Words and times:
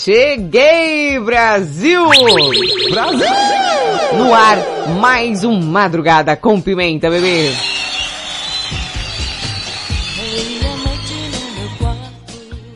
cheguei, 0.00 1.20
Brasil! 1.20 2.08
Brasil! 2.90 3.26
No 4.16 4.32
ar, 4.32 4.56
mais 4.98 5.44
um 5.44 5.60
Madrugada 5.60 6.34
com 6.36 6.58
Pimenta, 6.58 7.10
bebê. 7.10 7.50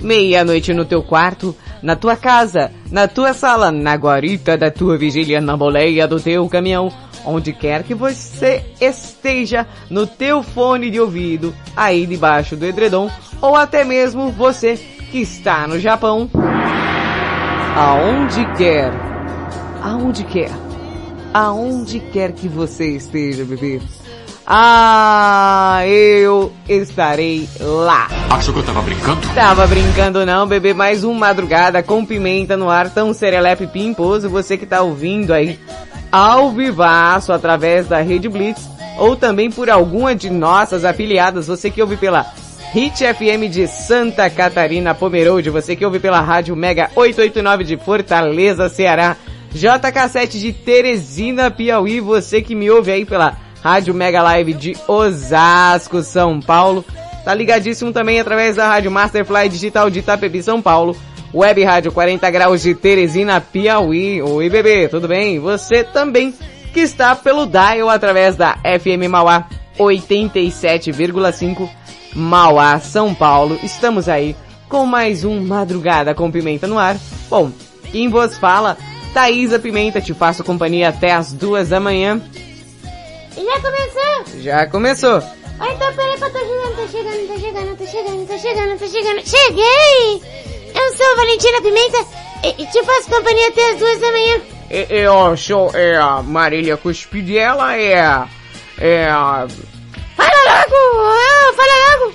Meia-noite 0.02 0.74
no 0.74 0.84
teu 0.84 1.02
quarto, 1.02 1.56
na 1.82 1.96
tua 1.96 2.14
casa, 2.14 2.70
na 2.90 3.08
tua 3.08 3.32
sala, 3.32 3.72
na 3.72 3.94
guarita 3.94 4.54
da 4.58 4.70
tua 4.70 4.98
vigília, 4.98 5.40
na 5.40 5.56
boleia 5.56 6.06
do 6.06 6.20
teu 6.20 6.46
caminhão, 6.46 6.92
onde 7.24 7.54
quer 7.54 7.84
que 7.84 7.94
você 7.94 8.62
esteja, 8.78 9.66
no 9.88 10.06
teu 10.06 10.42
fone 10.42 10.90
de 10.90 11.00
ouvido, 11.00 11.54
aí 11.74 12.04
debaixo 12.04 12.54
do 12.54 12.66
edredom, 12.66 13.10
ou 13.40 13.56
até 13.56 13.82
mesmo 13.82 14.30
você 14.30 14.76
que 15.10 15.22
está 15.22 15.66
no 15.66 15.80
Japão. 15.80 16.28
Aonde 17.76 18.46
quer, 18.56 18.92
aonde 19.82 20.22
quer, 20.22 20.52
aonde 21.32 21.98
quer 21.98 22.30
que 22.30 22.46
você 22.46 22.90
esteja, 22.90 23.44
bebê. 23.44 23.80
Ah, 24.46 25.80
eu 25.84 26.52
estarei 26.68 27.48
lá. 27.58 28.06
Achou 28.30 28.54
que 28.54 28.60
eu 28.60 28.64
tava 28.64 28.80
brincando? 28.80 29.20
Tava 29.34 29.66
brincando 29.66 30.24
não, 30.24 30.46
bebê, 30.46 30.72
mais 30.72 31.02
um 31.02 31.12
madrugada 31.14 31.82
com 31.82 32.06
pimenta 32.06 32.56
no 32.56 32.70
ar, 32.70 32.90
tão 32.90 33.12
serelepe 33.12 33.66
pimposo, 33.66 34.30
você 34.30 34.56
que 34.56 34.66
tá 34.66 34.80
ouvindo 34.80 35.32
aí 35.34 35.58
ao 36.12 36.52
vivaço 36.52 37.32
através 37.32 37.88
da 37.88 38.00
Rede 38.00 38.28
Blitz 38.28 38.68
ou 39.00 39.16
também 39.16 39.50
por 39.50 39.68
alguma 39.68 40.14
de 40.14 40.30
nossas 40.30 40.84
afiliadas, 40.84 41.48
você 41.48 41.68
que 41.72 41.82
ouve 41.82 41.96
pela 41.96 42.24
Hit 42.74 43.04
FM 43.04 43.48
de 43.48 43.68
Santa 43.68 44.28
Catarina, 44.28 44.96
Pomerode, 44.96 45.48
você 45.48 45.76
que 45.76 45.84
ouve 45.84 46.00
pela 46.00 46.20
Rádio 46.20 46.56
Mega 46.56 46.90
889 46.96 47.62
de 47.62 47.76
Fortaleza, 47.76 48.68
Ceará, 48.68 49.16
JK7 49.54 50.40
de 50.40 50.52
Teresina, 50.52 51.52
Piauí, 51.52 52.00
você 52.00 52.42
que 52.42 52.52
me 52.52 52.68
ouve 52.68 52.90
aí 52.90 53.04
pela 53.04 53.36
Rádio 53.62 53.94
Mega 53.94 54.20
Live 54.24 54.54
de 54.54 54.76
Osasco, 54.88 56.02
São 56.02 56.40
Paulo, 56.40 56.84
tá 57.24 57.32
ligadíssimo 57.32 57.92
também 57.92 58.18
através 58.18 58.56
da 58.56 58.66
Rádio 58.66 58.90
Masterfly 58.90 59.48
Digital 59.48 59.88
de 59.88 60.00
Itapebi, 60.00 60.42
São 60.42 60.60
Paulo, 60.60 60.96
Web 61.32 61.62
Rádio 61.62 61.92
40 61.92 62.28
Graus 62.28 62.60
de 62.60 62.74
Teresina, 62.74 63.40
Piauí. 63.40 64.20
Oi, 64.20 64.50
bebê, 64.50 64.88
tudo 64.88 65.06
bem? 65.06 65.38
Você 65.38 65.84
também 65.84 66.34
que 66.72 66.80
está 66.80 67.14
pelo 67.14 67.46
dial 67.46 67.88
através 67.88 68.34
da 68.34 68.56
FM 68.64 69.08
Mauá 69.08 69.46
87,5 69.78 71.68
Mauá, 72.14 72.78
São 72.78 73.14
Paulo. 73.14 73.58
Estamos 73.62 74.08
aí 74.08 74.36
com 74.68 74.86
mais 74.86 75.24
um 75.24 75.40
Madrugada 75.40 76.14
com 76.14 76.30
Pimenta 76.30 76.66
no 76.66 76.78
ar. 76.78 76.96
Bom, 77.28 77.50
quem 77.90 78.08
vos 78.08 78.36
fala, 78.38 78.76
Thaisa 79.12 79.58
Pimenta, 79.58 80.00
te 80.00 80.14
faço 80.14 80.44
companhia 80.44 80.88
até 80.88 81.12
as 81.12 81.32
duas 81.32 81.68
da 81.68 81.80
manhã. 81.80 82.20
Já 83.34 83.60
começou? 83.60 84.40
Já 84.42 84.66
começou. 84.66 85.22
Ah, 85.58 85.72
então 85.72 85.94
peraí 85.94 86.16
que 86.16 86.24
eu 86.24 86.32
tô 86.32 86.38
chegando, 86.38 86.76
tô 86.76 86.88
chegando, 86.88 87.26
tô 87.28 87.38
chegando, 87.38 87.76
tô 87.76 87.86
chegando, 87.86 88.26
tô 88.26 88.38
chegando, 88.38 88.78
tô 88.78 88.88
chegando. 88.88 89.26
Cheguei! 89.26 90.22
Eu 90.74 90.96
sou 90.96 91.16
Valentina 91.16 91.62
Pimenta 91.62 92.06
e, 92.42 92.62
e 92.62 92.66
te 92.66 92.82
faço 92.84 93.10
companhia 93.10 93.48
até 93.48 93.70
as 93.72 93.78
duas 93.78 94.00
da 94.00 94.10
manhã. 94.10 94.40
Eu 94.70 95.36
sou 95.36 95.70
é, 95.74 95.96
a 95.96 96.22
Marília 96.22 96.76
Cuspidela, 96.76 97.76
é, 97.76 98.26
é. 98.78 99.08
Fala 100.16 100.28
logo! 100.28 101.10
Ah, 101.12 101.52
fala 101.56 101.98
logo! 101.98 102.14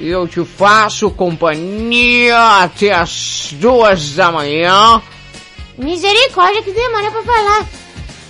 Eu 0.00 0.26
te 0.26 0.44
faço 0.44 1.10
companhia 1.10 2.62
até 2.62 2.92
as 2.92 3.50
duas 3.52 4.14
da 4.14 4.32
manhã. 4.32 5.00
Misericórdia, 5.78 6.62
que 6.62 6.72
demora 6.72 7.10
pra 7.10 7.22
falar. 7.22 7.66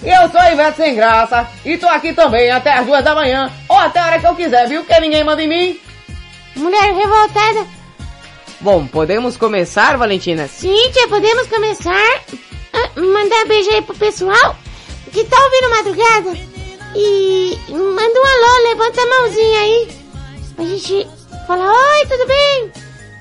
Eu 0.03 0.29
sou 0.31 0.53
Ivete 0.53 0.77
Sem 0.77 0.95
Graça 0.97 1.49
e 1.65 1.79
tô 1.79 1.87
aqui 1.89 2.13
também 2.13 2.51
até 2.51 2.73
as 2.73 2.87
duas 2.87 3.05
da 3.05 3.15
manhã, 3.15 3.51
ou 3.69 3.79
até 3.79 4.01
a 4.01 4.07
hora 4.07 4.19
que 4.19 4.27
eu 4.27 4.35
quiser, 4.35 4.69
viu? 4.69 4.85
Que 4.85 4.99
ninguém 5.01 5.23
manda 5.23 5.43
em 5.43 5.49
mim. 5.49 5.81
Mulher 6.57 6.93
revoltada. 6.93 7.67
Bom, 8.61 8.87
podemos 8.87 9.37
começar, 9.37 9.97
Valentina? 9.97 10.47
Sim, 10.49 10.91
tia, 10.93 11.09
podemos 11.09 11.47
começar? 11.47 12.21
Ah, 12.73 13.01
mandar 13.01 13.45
beijo 13.47 13.71
aí 13.71 13.83
pro 13.83 13.95
pessoal 13.95 14.57
que 15.13 15.25
tá 15.25 15.37
ouvindo 15.45 15.71
madrugada. 15.71 16.52
E 16.95 17.59
manda 17.71 18.21
um 18.21 18.27
alô, 18.27 18.69
levanta 18.69 19.01
a 19.01 19.07
mãozinha 19.07 19.61
aí. 19.61 19.89
Pra 20.57 20.65
gente 20.65 21.07
falar, 21.47 21.71
oi, 21.73 22.07
tudo 22.07 22.27
bem? 22.27 22.71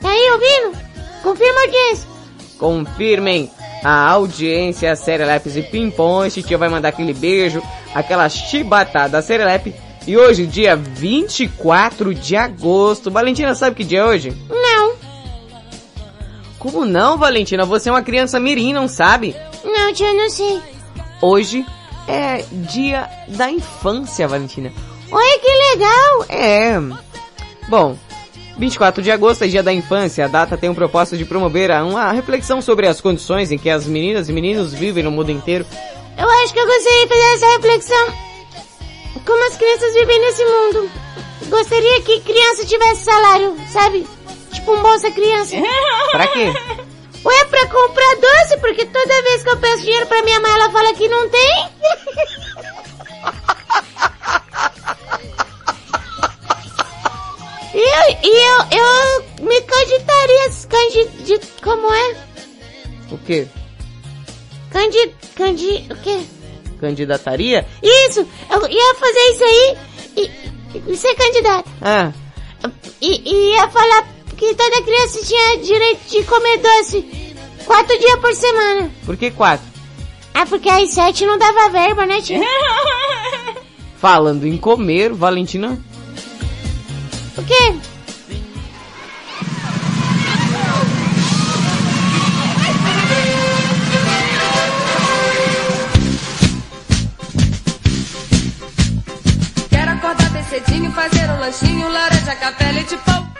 Tá 0.02 0.10
aí 0.10 0.32
ouvindo? 0.32 0.78
Confirma 1.24 1.60
a 1.60 1.64
audiência. 1.64 2.10
Confirmem 2.58 3.52
a 3.84 4.10
audiência 4.10 4.96
Serelepes 4.96 5.56
e 5.56 5.62
Pimpões. 5.62 6.34
Titia 6.34 6.58
vai 6.58 6.70
mandar 6.70 6.90
aquele 6.90 7.14
beijo, 7.14 7.62
aquela 7.96 8.28
chibatada 8.30 9.22
Serelepe. 9.22 9.74
E 10.08 10.18
hoje, 10.18 10.48
dia 10.48 10.76
24 10.76 12.14
de 12.14 12.36
agosto. 12.36 13.12
Valentina, 13.12 13.54
sabe 13.56 13.76
que 13.76 13.84
dia 13.84 14.00
é 14.00 14.06
hoje? 14.06 14.36
Não, 14.50 14.94
Como 16.58 16.86
não, 16.86 17.18
Valentina? 17.18 17.66
Você 17.66 17.90
é 17.90 17.92
uma 17.92 18.02
criança 18.02 18.40
mirim, 18.40 18.74
não 18.74 18.88
sabe? 18.88 19.36
não, 19.64 19.94
tia, 19.94 20.08
eu 20.08 20.16
não 20.16 20.30
sei. 20.30 20.60
Hoje 21.22 21.66
é 22.08 22.44
dia 22.52 23.10
da 23.28 23.50
infância, 23.52 24.28
Valentina. 24.28 24.72
Olha 25.12 25.40
que 25.40 25.76
legal. 25.76 26.26
É. 26.30 26.80
Bom, 27.68 27.98
24 28.58 29.02
de 29.02 29.12
agosto 29.12 29.44
é 29.44 29.48
dia 29.48 29.64
da 29.64 29.74
infância. 29.74 30.26
A 30.26 30.28
data 30.28 30.58
tem 30.58 30.70
o 30.70 30.76
propósito 30.76 31.18
de 31.18 31.26
promover 31.26 31.72
uma 31.72 32.12
reflexão 32.12 32.62
sobre 32.62 32.88
as 32.88 33.02
condições 33.02 33.52
em 33.52 33.58
que 33.58 33.70
as 33.70 33.86
meninas 33.86 34.30
e 34.30 34.34
meninos 34.34 34.74
vivem 34.74 35.04
no 35.04 35.12
mundo 35.12 35.32
inteiro. 35.32 35.66
Eu 36.18 36.30
acho 36.30 36.54
que 36.54 36.60
eu 36.60 36.66
gostaria 36.66 37.08
de 37.08 37.08
fazer 37.08 37.34
essa 37.34 37.52
reflexão. 37.58 38.14
Como 39.26 39.48
as 39.48 39.58
crianças 39.58 39.94
vivem 39.94 40.22
nesse 40.22 40.46
mundo. 40.46 40.92
Gostaria 41.50 42.02
que 42.02 42.22
criança 42.22 42.66
tivesse 42.66 43.04
salário, 43.04 43.58
sabe? 43.72 44.08
Tipo 44.52 44.74
um 44.74 44.82
Bolsa 44.82 45.12
Criança. 45.12 45.56
Pra 46.12 46.28
quê? 46.28 46.54
Ou 47.24 47.32
é 47.32 47.46
pra 47.46 47.68
comprar 47.68 48.16
doce, 48.16 48.58
porque 48.60 48.86
toda 48.86 49.22
vez 49.24 49.44
que 49.44 49.50
eu 49.50 49.58
peço 49.58 49.84
dinheiro 49.84 50.08
pra 50.08 50.24
minha 50.24 50.40
mãe, 50.40 50.52
ela 50.52 50.72
fala 50.72 50.94
que 50.94 51.08
não 51.08 51.30
tem. 51.30 51.70
E 57.74 57.78
eu, 57.80 58.18
e 58.24 58.48
eu, 58.48 58.80
eu 58.80 59.46
me 59.46 59.62
candidataria, 59.62 60.50
candid, 60.68 61.40
como 61.64 61.94
é? 61.94 62.16
O 63.12 63.18
quê? 63.20 63.48
Candid, 64.72 65.16
candi, 65.36 65.88
o 65.90 65.96
quê? 65.98 66.20
Candidataria? 66.82 67.66
Isso, 67.82 68.28
eu 68.50 68.68
ia 68.70 68.96
fazer 68.96 69.20
isso 69.32 69.44
aí 69.44 69.78
e, 70.18 70.92
e 70.92 70.98
ser 70.98 71.16
candidato. 71.16 71.70
Ah, 71.82 72.12
E, 73.02 73.22
e 73.26 73.56
ia 73.56 73.70
falar 73.70 74.06
que 74.42 74.56
toda 74.56 74.82
criança 74.82 75.24
tinha 75.24 75.58
direito 75.58 76.10
de 76.10 76.24
comer 76.24 76.58
doce 76.58 77.06
quatro 77.64 78.00
dias 78.00 78.20
por 78.20 78.34
semana. 78.34 78.92
Por 79.06 79.16
que 79.16 79.30
quatro? 79.30 79.68
Ah, 80.34 80.48
porque 80.48 80.68
aí 80.68 80.90
sete 80.90 81.28
não 81.28 81.38
dava 81.38 81.70
verba, 81.70 82.08
né, 82.08 82.20
tia? 82.22 82.40
Falando 83.98 84.48
em 84.48 84.58
comer, 84.58 85.14
Valentina. 85.14 85.80
O 87.38 87.44
quê? 87.44 87.76
Quero 99.70 99.92
acordar 99.92 100.30
bem 100.32 100.44
cedinho, 100.46 100.92
fazer 100.94 101.30
um 101.30 101.40
lanchinho, 101.40 101.92
laranja, 101.92 102.36
café, 102.38 102.72
leite, 102.72 102.98
pão. 103.06 103.31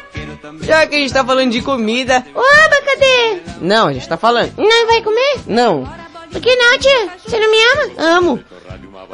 Já 0.62 0.88
que 0.88 0.96
a 0.96 1.00
gente 1.00 1.14
tá 1.14 1.24
falando 1.24 1.52
de 1.52 1.62
comida... 1.62 2.26
Oba, 2.34 2.82
cadê? 2.86 3.42
Não, 3.62 3.88
a 3.88 3.94
gente 3.94 4.08
tá 4.08 4.18
falando. 4.18 4.54
Não 4.58 4.88
vai 4.88 5.02
comer? 5.02 5.40
Não. 5.48 5.88
Por 6.32 6.42
que 6.42 6.56
não, 6.56 6.78
tia? 6.80 7.10
Você 7.26 7.40
não 7.40 7.52
me 7.52 7.58
ama? 7.98 8.18
Amo. 8.18 8.44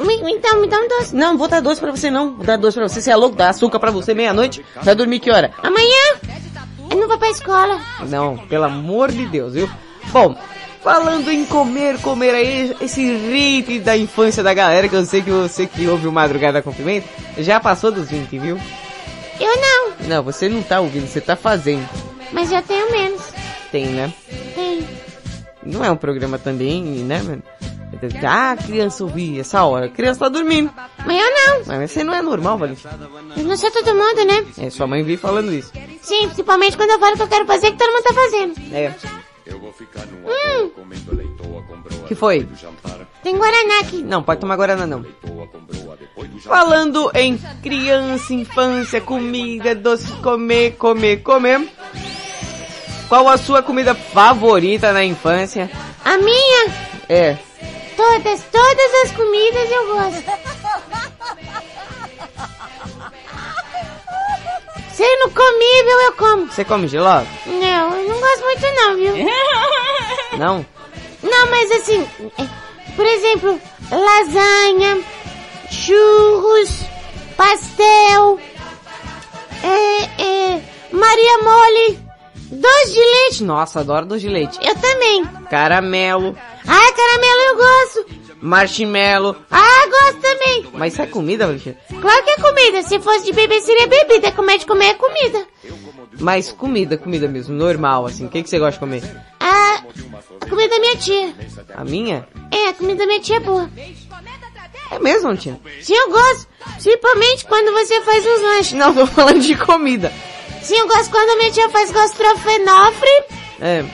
Me- 0.00 0.32
Então, 0.32 0.60
me 0.60 0.68
dá 0.68 0.78
um 0.78 0.88
doce. 0.88 1.14
Não, 1.16 1.36
vou 1.36 1.48
dar 1.48 1.60
doce 1.60 1.80
pra 1.80 1.90
você 1.90 2.10
não. 2.10 2.34
Vou 2.36 2.44
dar 2.46 2.56
doce 2.56 2.76
pra 2.78 2.88
você. 2.88 3.00
Você 3.00 3.10
é 3.10 3.16
louco? 3.16 3.36
Dar 3.36 3.48
açúcar 3.50 3.78
pra 3.80 3.90
você 3.90 4.14
meia-noite? 4.14 4.64
Vai 4.82 4.94
dormir 4.94 5.18
que 5.20 5.30
hora? 5.30 5.50
Amanhã? 5.62 6.14
Eu 6.90 6.96
não 6.96 7.08
vou 7.08 7.18
pra 7.18 7.28
escola. 7.30 7.80
Não, 8.08 8.36
pelo 8.38 8.64
amor 8.64 9.10
de 9.10 9.26
Deus, 9.26 9.54
viu? 9.54 9.68
Bom, 10.12 10.34
falando 10.82 11.30
em 11.30 11.44
comer, 11.44 11.98
comer 12.00 12.34
aí, 12.34 12.76
esse 12.80 13.02
hit 13.02 13.80
da 13.80 13.96
infância 13.96 14.42
da 14.42 14.54
galera, 14.54 14.88
que 14.88 14.94
eu 14.96 15.04
sei 15.04 15.20
que 15.20 15.30
você 15.30 15.66
que 15.66 15.86
ouve 15.88 16.06
o 16.06 16.12
Madrugada 16.12 16.62
com 16.62 16.72
Pimenta, 16.72 17.06
já 17.38 17.58
passou 17.60 17.90
dos 17.90 18.08
20, 18.08 18.38
viu? 18.38 18.58
Eu 19.40 19.56
não, 19.56 20.08
Não, 20.08 20.22
você 20.22 20.48
não 20.48 20.62
tá 20.62 20.80
ouvindo, 20.80 21.06
você 21.06 21.20
tá 21.20 21.36
fazendo. 21.36 21.88
mas 22.32 22.50
eu 22.52 22.62
tenho 22.62 22.90
menos. 22.90 23.22
Tem, 23.70 23.86
né? 23.86 24.12
Tenho. 24.54 24.86
Não 25.62 25.84
é 25.84 25.90
um 25.90 25.96
programa 25.96 26.38
também, 26.38 26.82
né, 26.82 27.22
mano? 27.22 27.42
Ah, 28.24 28.56
criança 28.56 29.02
ouvir 29.02 29.40
essa 29.40 29.64
hora. 29.64 29.86
A 29.86 29.88
criança 29.88 30.20
tá 30.20 30.28
dormindo. 30.28 30.70
Mas 31.04 31.20
eu 31.20 31.30
não. 31.34 31.62
Mas 31.66 31.90
você 31.90 32.04
não 32.04 32.14
é 32.14 32.22
normal, 32.22 32.56
Valentina. 32.56 32.96
Eu 33.36 33.44
não 33.44 33.56
sou 33.56 33.70
todo 33.70 33.94
mundo, 33.94 34.24
né? 34.24 34.46
É, 34.58 34.70
sua 34.70 34.86
mãe 34.86 35.02
veio 35.02 35.18
falando 35.18 35.52
isso. 35.52 35.72
Sim, 36.02 36.26
principalmente 36.26 36.76
quando 36.76 36.90
eu 36.90 36.98
falo 37.00 37.16
que 37.16 37.22
eu 37.22 37.28
quero 37.28 37.44
fazer, 37.46 37.72
que 37.72 37.76
todo 37.78 37.90
mundo 37.92 38.02
tá 38.04 38.14
fazendo. 38.14 38.54
É. 38.74 38.94
Hum, 39.52 40.70
que 42.06 42.14
foi? 42.14 42.46
tem 43.22 43.36
Guaraná 43.36 43.80
aqui. 43.80 44.02
Não, 44.02 44.22
pode 44.22 44.40
tomar 44.40 44.56
Guaraná 44.56 44.86
não. 44.86 45.04
Falando 46.42 47.10
em 47.14 47.36
criança, 47.62 48.32
infância, 48.34 49.00
comida, 49.00 49.74
doce, 49.74 50.10
comer, 50.22 50.72
comer, 50.76 51.22
comer. 51.22 51.68
Qual 53.08 53.28
a 53.28 53.36
sua 53.38 53.62
comida 53.62 53.94
favorita 53.94 54.92
na 54.92 55.04
infância? 55.04 55.70
A 56.04 56.18
minha, 56.18 56.70
É. 57.08 57.36
todas, 57.96 58.42
todas 58.52 58.94
as 59.04 59.12
comidas 59.12 59.70
eu 59.70 59.86
gosto. 59.94 60.24
Sendo 64.98 65.30
comível, 65.30 66.00
eu 66.06 66.12
como. 66.14 66.46
Você 66.50 66.64
come 66.64 66.88
giló? 66.88 67.22
Não, 67.46 67.96
eu 67.96 68.08
não 68.08 68.18
gosto 68.18 68.42
muito 68.42 68.66
não, 68.74 68.96
viu? 68.96 69.14
Não? 70.36 70.66
Não, 71.22 71.50
mas 71.50 71.70
assim, 71.70 72.04
é, 72.36 72.44
por 72.96 73.06
exemplo, 73.06 73.60
lasanha, 73.92 75.00
churros, 75.70 76.82
pastel, 77.36 78.40
é, 79.62 80.22
é, 80.22 80.62
Maria 80.90 81.38
Mole, 81.44 82.00
doce 82.50 82.92
de 82.92 82.98
leite. 83.00 83.44
Nossa, 83.44 83.78
adoro 83.78 84.04
doce 84.04 84.22
de 84.22 84.28
leite. 84.28 84.58
Eu 84.60 84.74
também. 84.80 85.24
Caramelo, 85.48 86.36
Ah, 86.66 86.92
caramelo 86.92 87.40
eu 87.40 87.56
gosto. 87.56 88.17
Marshmallow. 88.40 89.36
Ah, 89.50 89.86
gosto 89.88 90.20
também. 90.20 90.66
Mas 90.72 90.92
isso 90.92 91.02
é 91.02 91.06
comida, 91.06 91.46
Valentina? 91.46 91.76
Claro 92.00 92.24
que 92.24 92.30
é 92.30 92.36
comida. 92.36 92.82
Se 92.82 92.98
fosse 93.00 93.24
de 93.24 93.32
beber, 93.32 93.60
seria 93.60 93.86
bebida. 93.86 94.32
Como 94.32 94.50
é 94.50 94.58
de 94.58 94.66
comer, 94.66 94.86
é 94.86 94.94
comida. 94.94 95.46
Mas 96.20 96.50
comida, 96.50 96.96
comida 96.96 97.28
mesmo, 97.28 97.54
normal, 97.54 98.06
assim. 98.06 98.26
O 98.26 98.28
que, 98.28 98.42
que 98.42 98.50
você 98.50 98.58
gosta 98.58 98.72
de 98.72 98.78
comer? 98.80 99.02
Ah, 99.40 99.82
a 100.40 100.46
comida 100.48 100.68
da 100.68 100.78
minha 100.80 100.96
tia. 100.96 101.34
A 101.74 101.84
minha? 101.84 102.26
É, 102.50 102.68
a 102.68 102.74
comida 102.74 102.98
da 103.00 103.06
minha 103.06 103.20
tia 103.20 103.36
é 103.36 103.40
boa. 103.40 103.70
É 104.90 104.98
mesmo, 104.98 105.22
Valentina? 105.22 105.60
Sim, 105.82 105.94
eu 105.94 106.10
gosto. 106.10 106.48
Principalmente 106.74 107.44
quando 107.44 107.72
você 107.72 108.00
faz 108.02 108.24
os 108.24 108.42
lanches. 108.42 108.72
Não, 108.72 108.94
tô 108.94 109.06
falando 109.06 109.40
de 109.40 109.54
comida. 109.56 110.12
Sim, 110.62 110.76
eu 110.76 110.88
gosto 110.88 111.10
quando 111.10 111.30
a 111.30 111.36
minha 111.36 111.50
tia 111.50 111.68
faz 111.68 111.90
gostrofenofre. 111.90 113.24
É. 113.60 113.84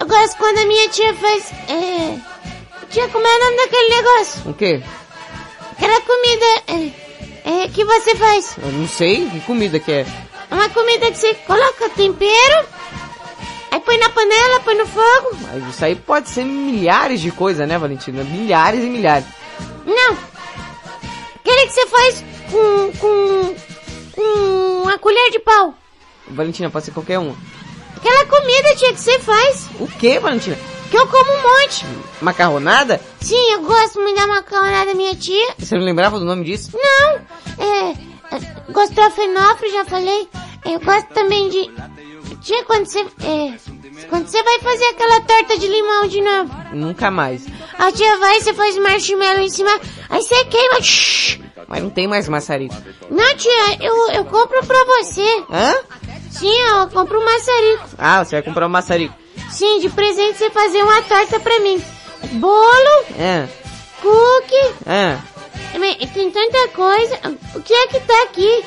Eu 0.00 0.06
gosto 0.06 0.36
quando 0.36 0.58
a 0.58 0.66
minha 0.66 0.88
tia 0.88 1.14
faz... 1.14 1.52
É... 1.68 2.33
Tia, 2.94 3.08
como 3.08 3.26
é 3.26 3.36
o 3.36 3.44
nome 3.44 3.56
daquele 3.56 3.88
negócio? 3.88 4.50
O 4.50 4.54
quê? 4.54 4.80
Aquela 5.72 6.00
comida... 6.02 6.46
É, 6.68 7.64
é, 7.64 7.68
que 7.68 7.84
você 7.84 8.14
faz. 8.14 8.56
Eu 8.56 8.70
não 8.70 8.86
sei 8.86 9.28
que 9.28 9.40
comida 9.40 9.80
que 9.80 9.90
é. 9.90 10.06
Uma 10.48 10.68
comida 10.68 11.10
que 11.10 11.18
você 11.18 11.34
coloca 11.34 11.88
tempero, 11.88 12.66
aí 13.72 13.80
põe 13.80 13.98
na 13.98 14.10
panela, 14.10 14.60
põe 14.60 14.76
no 14.76 14.86
fogo. 14.86 15.36
Mas 15.42 15.74
isso 15.74 15.84
aí 15.84 15.96
pode 15.96 16.28
ser 16.28 16.44
milhares 16.44 17.20
de 17.20 17.32
coisas, 17.32 17.66
né, 17.66 17.76
Valentina? 17.76 18.22
Milhares 18.22 18.84
e 18.84 18.86
milhares. 18.86 19.26
Não. 19.84 20.16
Aquele 21.34 21.66
que 21.66 21.72
você 21.72 21.86
faz 21.88 22.24
com... 22.48 22.92
com... 22.92 23.56
com 24.12 24.82
uma 24.84 24.98
colher 24.98 25.32
de 25.32 25.40
pau. 25.40 25.74
Valentina, 26.28 26.70
pode 26.70 26.84
ser 26.84 26.92
qualquer 26.92 27.18
um. 27.18 27.34
Aquela 27.96 28.24
comida, 28.26 28.76
tia, 28.76 28.92
que 28.92 29.00
você 29.00 29.18
faz, 29.18 29.68
O 29.80 29.88
quê, 29.98 30.20
Valentina? 30.20 30.56
Que 30.94 31.00
eu 31.00 31.06
como 31.08 31.32
um 31.32 31.42
monte. 31.42 31.84
Macarronada? 32.20 33.00
Sim, 33.20 33.52
eu 33.52 33.62
gosto 33.62 34.00
muito 34.00 34.16
da 34.16 34.26
macarronada 34.28 34.86
da 34.86 34.94
minha 34.94 35.14
tia. 35.16 35.54
Você 35.58 35.74
não 35.76 35.84
lembrava 35.84 36.20
do 36.20 36.24
nome 36.24 36.44
disso? 36.44 36.70
Não, 36.72 37.20
é, 37.64 38.72
gostrofenofre, 38.72 39.70
já 39.72 39.84
falei. 39.84 40.28
Eu 40.64 40.78
gosto 40.80 41.08
também 41.08 41.48
de... 41.48 41.70
Tia, 42.42 42.62
quando 42.64 42.86
você, 42.86 43.00
é, 43.00 43.54
quando 44.08 44.26
você 44.28 44.42
vai 44.42 44.58
fazer 44.60 44.84
aquela 44.84 45.20
torta 45.22 45.58
de 45.58 45.66
limão 45.66 46.06
de 46.06 46.20
novo, 46.20 46.54
Nunca 46.74 47.10
mais. 47.10 47.44
a 47.78 47.90
tia 47.90 48.18
vai, 48.18 48.40
você 48.40 48.52
faz 48.52 48.76
marshmallow 48.76 49.40
em 49.40 49.48
cima, 49.48 49.70
aí 50.10 50.22
você 50.22 50.44
queima, 50.44 50.82
shhh. 50.82 51.40
Mas 51.66 51.82
não 51.82 51.88
tem 51.90 52.06
mais 52.06 52.28
maçarico. 52.28 52.74
Não, 53.10 53.36
tia, 53.36 53.78
eu, 53.80 54.10
eu 54.12 54.24
compro 54.26 54.64
pra 54.66 54.84
você. 54.84 55.44
Hã? 55.50 55.74
Sim, 56.30 56.52
eu 56.52 56.88
compro 56.88 57.18
um 57.18 57.24
maçarico. 57.24 57.88
Ah, 57.96 58.22
você 58.24 58.36
vai 58.36 58.42
comprar 58.42 58.66
um 58.66 58.70
maçarico. 58.70 59.14
Sim, 59.54 59.78
de 59.80 59.88
presente 59.88 60.38
você 60.38 60.50
fazer 60.50 60.82
uma 60.82 61.02
torta 61.02 61.38
pra 61.40 61.60
mim. 61.60 61.82
Bolo, 62.32 63.04
É. 63.18 63.46
cookie, 64.02 64.74
É. 64.86 65.18
Mas 65.78 66.10
Tem 66.12 66.30
tanta 66.30 66.68
coisa. 66.68 67.18
O 67.54 67.60
que 67.60 67.72
é 67.72 67.86
que 67.88 68.00
tá 68.00 68.22
aqui? 68.24 68.64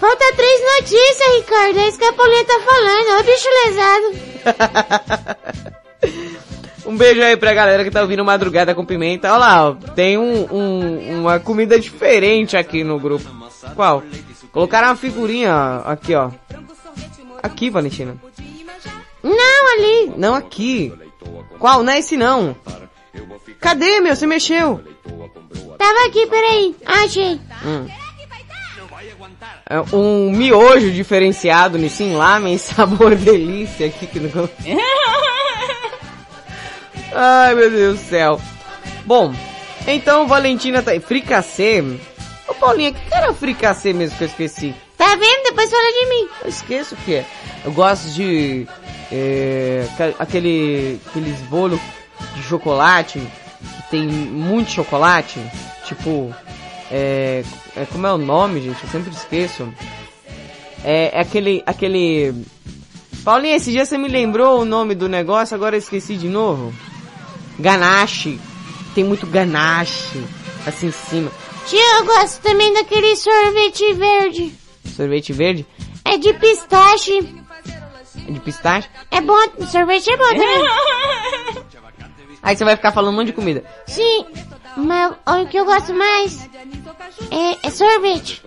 Falta 0.00 0.24
três 0.34 0.60
notícias, 0.76 1.36
Ricardo. 1.38 1.78
É 1.78 1.88
isso 1.88 1.98
que 1.98 2.04
a 2.04 2.12
Paulinha 2.12 2.44
tá 2.44 2.60
falando. 2.60 3.20
Ô 3.20 3.22
bicho 3.22 3.48
lesado. 3.64 5.46
Um 6.86 6.96
beijo 6.96 7.20
aí 7.20 7.36
pra 7.36 7.52
galera 7.52 7.82
que 7.82 7.90
tá 7.90 8.00
ouvindo 8.02 8.24
Madrugada 8.24 8.72
com 8.74 8.84
Pimenta. 8.86 9.28
Olha 9.30 9.38
lá, 9.38 9.68
ó, 9.70 9.74
tem 9.74 10.16
um, 10.16 10.46
um- 10.54 11.20
uma 11.22 11.40
comida 11.40 11.80
diferente 11.80 12.56
aqui 12.56 12.84
no 12.84 13.00
grupo. 13.00 13.28
Qual? 13.74 14.04
Colocaram 14.52 14.88
uma 14.88 14.96
figurinha 14.96 15.52
ó, 15.84 15.90
aqui, 15.90 16.14
ó. 16.14 16.30
Aqui, 17.42 17.70
Valentina. 17.70 18.16
Não, 19.26 19.72
ali. 19.72 20.12
Não 20.16 20.34
aqui. 20.34 20.92
Qual? 21.58 21.82
Não 21.82 21.92
é 21.92 21.98
esse 21.98 22.16
não. 22.16 22.56
Cadê, 23.60 24.00
meu? 24.00 24.14
Você 24.14 24.26
mexeu. 24.26 24.80
Tava 25.78 26.06
aqui, 26.06 26.26
peraí. 26.26 26.76
Achei. 26.84 27.40
Hum. 27.64 27.86
É 29.68 29.80
um 29.92 30.30
miojo 30.30 30.92
diferenciado, 30.92 31.76
Nissin 31.76 32.14
Lamen, 32.14 32.56
sabor 32.56 33.16
delícia 33.26 33.88
aqui 33.88 34.06
que 34.06 34.20
não... 34.20 34.48
Ai, 37.12 37.54
meu 37.54 37.68
Deus 37.68 37.98
do 37.98 38.08
céu. 38.08 38.40
Bom, 39.04 39.34
então 39.86 40.28
Valentina 40.28 40.82
tá 40.82 40.92
aí. 40.92 41.00
Fricassê. 41.00 41.82
Ô 42.46 42.54
Paulinha, 42.54 42.90
o 42.90 42.94
que 42.94 43.00
era 43.12 43.32
fricassê 43.32 43.92
mesmo 43.92 44.16
que 44.18 44.24
eu 44.24 44.28
esqueci? 44.28 44.74
Tá 44.96 45.16
vendo? 45.16 45.42
Depois 45.44 45.70
fala 45.70 45.92
de 45.92 46.06
mim. 46.10 46.28
Eu 46.44 46.48
esqueço 46.48 46.94
o 46.94 46.98
que 46.98 47.16
é. 47.16 47.26
Eu 47.66 47.72
gosto 47.72 48.08
de... 48.10 48.64
É, 49.10 49.88
aquele... 50.20 51.00
Aqueles 51.08 51.40
bolos 51.42 51.80
de 52.36 52.42
chocolate 52.44 53.18
que 53.18 53.90
tem 53.90 54.06
muito 54.06 54.70
chocolate. 54.70 55.40
Tipo... 55.84 56.32
É, 56.90 57.42
é, 57.76 57.84
como 57.86 58.06
é 58.06 58.12
o 58.12 58.18
nome, 58.18 58.60
gente? 58.60 58.84
Eu 58.84 58.88
sempre 58.88 59.10
esqueço. 59.10 59.68
É, 60.84 61.18
é 61.18 61.20
aquele... 61.20 61.60
Aquele... 61.66 62.32
Paulinha, 63.24 63.56
esse 63.56 63.72
dia 63.72 63.84
você 63.84 63.98
me 63.98 64.06
lembrou 64.06 64.60
o 64.60 64.64
nome 64.64 64.94
do 64.94 65.08
negócio, 65.08 65.56
agora 65.56 65.74
eu 65.74 65.80
esqueci 65.80 66.16
de 66.16 66.28
novo. 66.28 66.72
Ganache. 67.58 68.38
Tem 68.94 69.02
muito 69.02 69.26
ganache. 69.26 70.22
Assim 70.64 70.86
em 70.86 70.92
cima. 70.92 71.32
Tia, 71.66 71.98
eu 71.98 72.06
gosto 72.06 72.40
também 72.42 72.72
daquele 72.72 73.16
sorvete 73.16 73.92
verde. 73.94 74.54
Sorvete 74.94 75.32
verde. 75.32 75.66
É 76.04 76.16
de 76.16 76.32
pistache. 76.34 77.45
De 78.28 78.40
pistache. 78.40 78.88
É 79.10 79.20
bom, 79.20 79.38
sorvete 79.70 80.10
é 80.10 80.16
bom 80.16 80.28
também. 80.28 81.66
Aí 82.42 82.56
você 82.56 82.64
vai 82.64 82.76
ficar 82.76 82.92
falando 82.92 83.12
um 83.14 83.16
monte 83.16 83.28
de 83.28 83.32
comida. 83.32 83.64
Sim, 83.86 84.24
mas 84.76 85.14
o 85.26 85.46
que 85.46 85.56
eu 85.58 85.64
gosto 85.64 85.92
mais 85.94 86.48
é, 87.30 87.66
é 87.66 87.70
sorvete. 87.70 88.42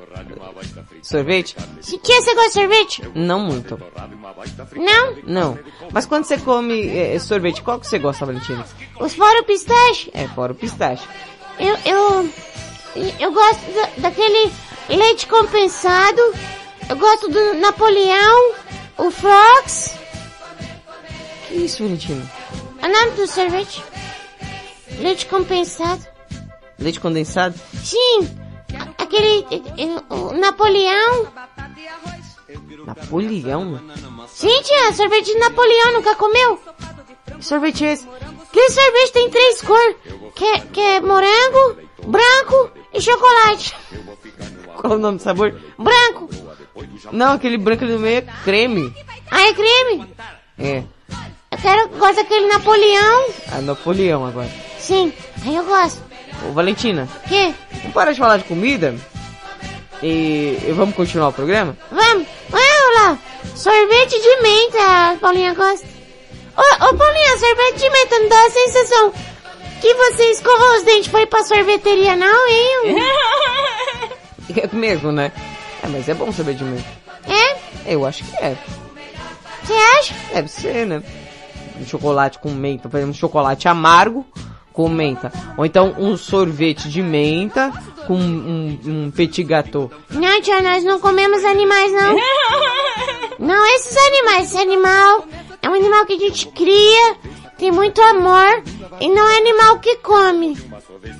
Sorvete? 1.01 1.55
Se 1.81 1.97
tia, 1.97 2.21
você 2.21 2.33
gosta 2.35 2.47
de 2.49 2.53
sorvete? 2.53 3.03
Não 3.15 3.39
muito. 3.39 3.79
Não? 4.75 5.15
Não. 5.23 5.59
Mas 5.91 6.05
quando 6.05 6.23
você 6.25 6.37
come 6.37 6.89
é, 6.97 7.17
sorvete, 7.19 7.61
qual 7.61 7.79
que 7.79 7.87
você 7.87 7.99
gosta, 7.99 8.25
Valentina? 8.25 8.65
Os 8.99 9.13
fora 9.13 9.41
o 9.41 9.43
pistache? 9.43 10.11
É, 10.13 10.27
fora 10.29 10.51
o 10.53 10.55
pistache. 10.55 11.05
Eu, 11.59 11.77
eu, 11.85 12.29
eu 13.19 13.31
gosto 13.33 13.61
da- 13.73 14.09
daquele 14.09 14.51
leite 14.89 15.27
compensado. 15.27 16.21
Eu 16.87 16.95
gosto 16.95 17.27
do 17.29 17.53
Napoleão, 17.55 18.53
o 18.99 19.09
Fox. 19.11 19.95
Que 21.47 21.55
isso, 21.55 21.83
Valentina? 21.83 22.29
O 22.83 22.87
nome 22.87 23.11
do 23.11 23.27
sorvete? 23.27 23.83
Leite 24.99 25.25
compensado. 25.25 26.05
Leite 26.77 26.99
condensado? 26.99 27.59
Sim, 27.83 28.29
aquele 28.97 29.45
eh, 29.51 29.61
eh, 29.77 30.13
o 30.13 30.33
Napoleão. 30.33 31.27
Napoleão? 32.85 33.79
Sim, 34.27 34.61
tia, 34.61 34.93
sorvete 34.93 35.25
de 35.25 35.39
Napoleão, 35.39 35.93
nunca 35.93 36.15
comeu? 36.15 36.59
Que 37.37 37.45
sorvete 37.45 37.85
é 37.85 37.93
esse? 37.93 38.07
Aquele 38.49 38.69
sorvete 38.69 39.11
tem 39.13 39.29
três 39.29 39.61
cores, 39.61 39.95
que 40.35 40.45
é, 40.45 40.59
que 40.59 40.81
é 40.81 41.01
morango, 41.01 41.77
branco 42.07 42.71
e 42.93 43.01
chocolate. 43.01 43.75
Qual 44.77 44.93
o 44.93 44.97
nome 44.97 45.17
do 45.17 45.23
sabor? 45.23 45.59
Branco. 45.77 46.29
Não, 47.11 47.33
aquele 47.33 47.57
branco 47.57 47.85
do 47.85 47.99
meio 47.99 48.17
é 48.19 48.25
creme. 48.43 48.93
Ah, 49.31 49.47
é 49.47 49.53
creme? 49.53 50.07
É, 50.57 50.83
Eu 51.51 51.57
quero, 51.61 51.89
gosto 51.89 52.15
daquele 52.15 52.47
Napoleão. 52.47 53.25
a 53.51 53.61
Napoleão 53.61 54.25
agora. 54.25 54.49
Sim, 54.77 55.13
aí 55.45 55.55
eu 55.55 55.63
gosto. 55.65 56.01
Ô, 56.47 56.51
Valentina, 56.53 57.07
Que? 57.27 57.53
vamos 57.81 57.93
parar 57.93 58.11
de 58.13 58.19
falar 58.19 58.37
de 58.37 58.43
comida? 58.45 58.95
E, 60.01 60.57
e 60.67 60.71
vamos 60.73 60.95
continuar 60.95 61.29
o 61.29 61.33
programa? 61.33 61.75
Vamos, 61.91 62.25
vamos 62.49 62.95
lá. 62.95 63.17
Sorvete 63.55 64.19
de 64.21 64.41
menta, 64.41 65.17
Paulinha 65.19 65.53
gosta. 65.53 65.85
Ô, 66.57 66.61
ô 66.85 66.93
Paulinha, 66.95 67.37
sorvete 67.37 67.79
de 67.79 67.89
menta 67.89 68.19
não 68.19 68.29
dá 68.29 68.45
a 68.45 68.49
sensação 68.49 69.13
que 69.81 69.93
você 69.93 70.23
escovou 70.31 70.75
os 70.75 70.83
dentes 70.83 71.07
foi 71.09 71.25
pra 71.25 71.43
sorveteria 71.43 72.15
não, 72.15 72.47
hein? 72.49 72.95
É 74.61 74.75
mesmo, 74.75 75.11
né? 75.11 75.31
É, 75.89 75.91
mas 75.91 76.07
é 76.07 76.13
bom 76.13 76.31
saber 76.31 76.53
de 76.53 76.63
mim. 76.63 76.83
É? 77.27 77.93
Eu 77.93 78.05
acho 78.05 78.23
que 78.23 78.35
é. 78.37 78.55
Você 79.63 79.73
acha? 79.73 80.15
Deve 80.33 80.47
ser, 80.47 80.85
né? 80.85 81.03
Um 81.79 81.85
chocolate 81.85 82.39
com 82.39 82.51
menta, 82.51 82.87
por 82.87 82.97
exemplo, 82.97 83.11
um 83.11 83.17
chocolate 83.17 83.67
amargo 83.67 84.25
com 84.71 84.87
menta. 84.87 85.31
Ou 85.57 85.65
então 85.65 85.95
um 85.97 86.15
sorvete 86.15 86.89
de 86.89 87.01
menta 87.01 87.71
com 88.07 88.15
um, 88.15 88.79
um 88.85 89.11
petit 89.11 89.43
gâteau. 89.43 89.91
Não, 90.09 90.41
tia, 90.41 90.61
nós 90.61 90.83
não 90.83 90.99
comemos 90.99 91.43
animais, 91.43 91.91
não. 91.91 92.15
Não, 93.39 93.65
esses 93.75 93.95
animais. 93.95 94.49
Esse 94.49 94.57
animal 94.57 95.25
é 95.61 95.69
um 95.69 95.73
animal 95.73 96.05
que 96.05 96.11
a 96.11 96.19
gente 96.19 96.45
cria, 96.49 97.15
tem 97.59 97.71
muito 97.71 98.01
amor, 98.01 98.63
e 98.99 99.09
não 99.09 99.27
é 99.29 99.37
animal 99.37 99.79
que 99.79 99.97
come. 99.97 100.57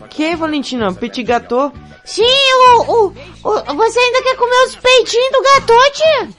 Que, 0.10 0.36
Valentina? 0.36 0.91
Petit 0.93 1.22
gâteau? 1.24 1.72
Sim, 2.05 2.24
o, 2.24 2.81
o, 2.91 3.05
o- 3.43 3.75
você 3.75 4.00
ainda 4.00 4.24
quer 4.24 4.36
comer 4.36 4.65
os 4.65 4.75
peitinhos 4.75 5.31
do 5.31 5.43
gato, 5.43 5.74
tia? 5.93 6.29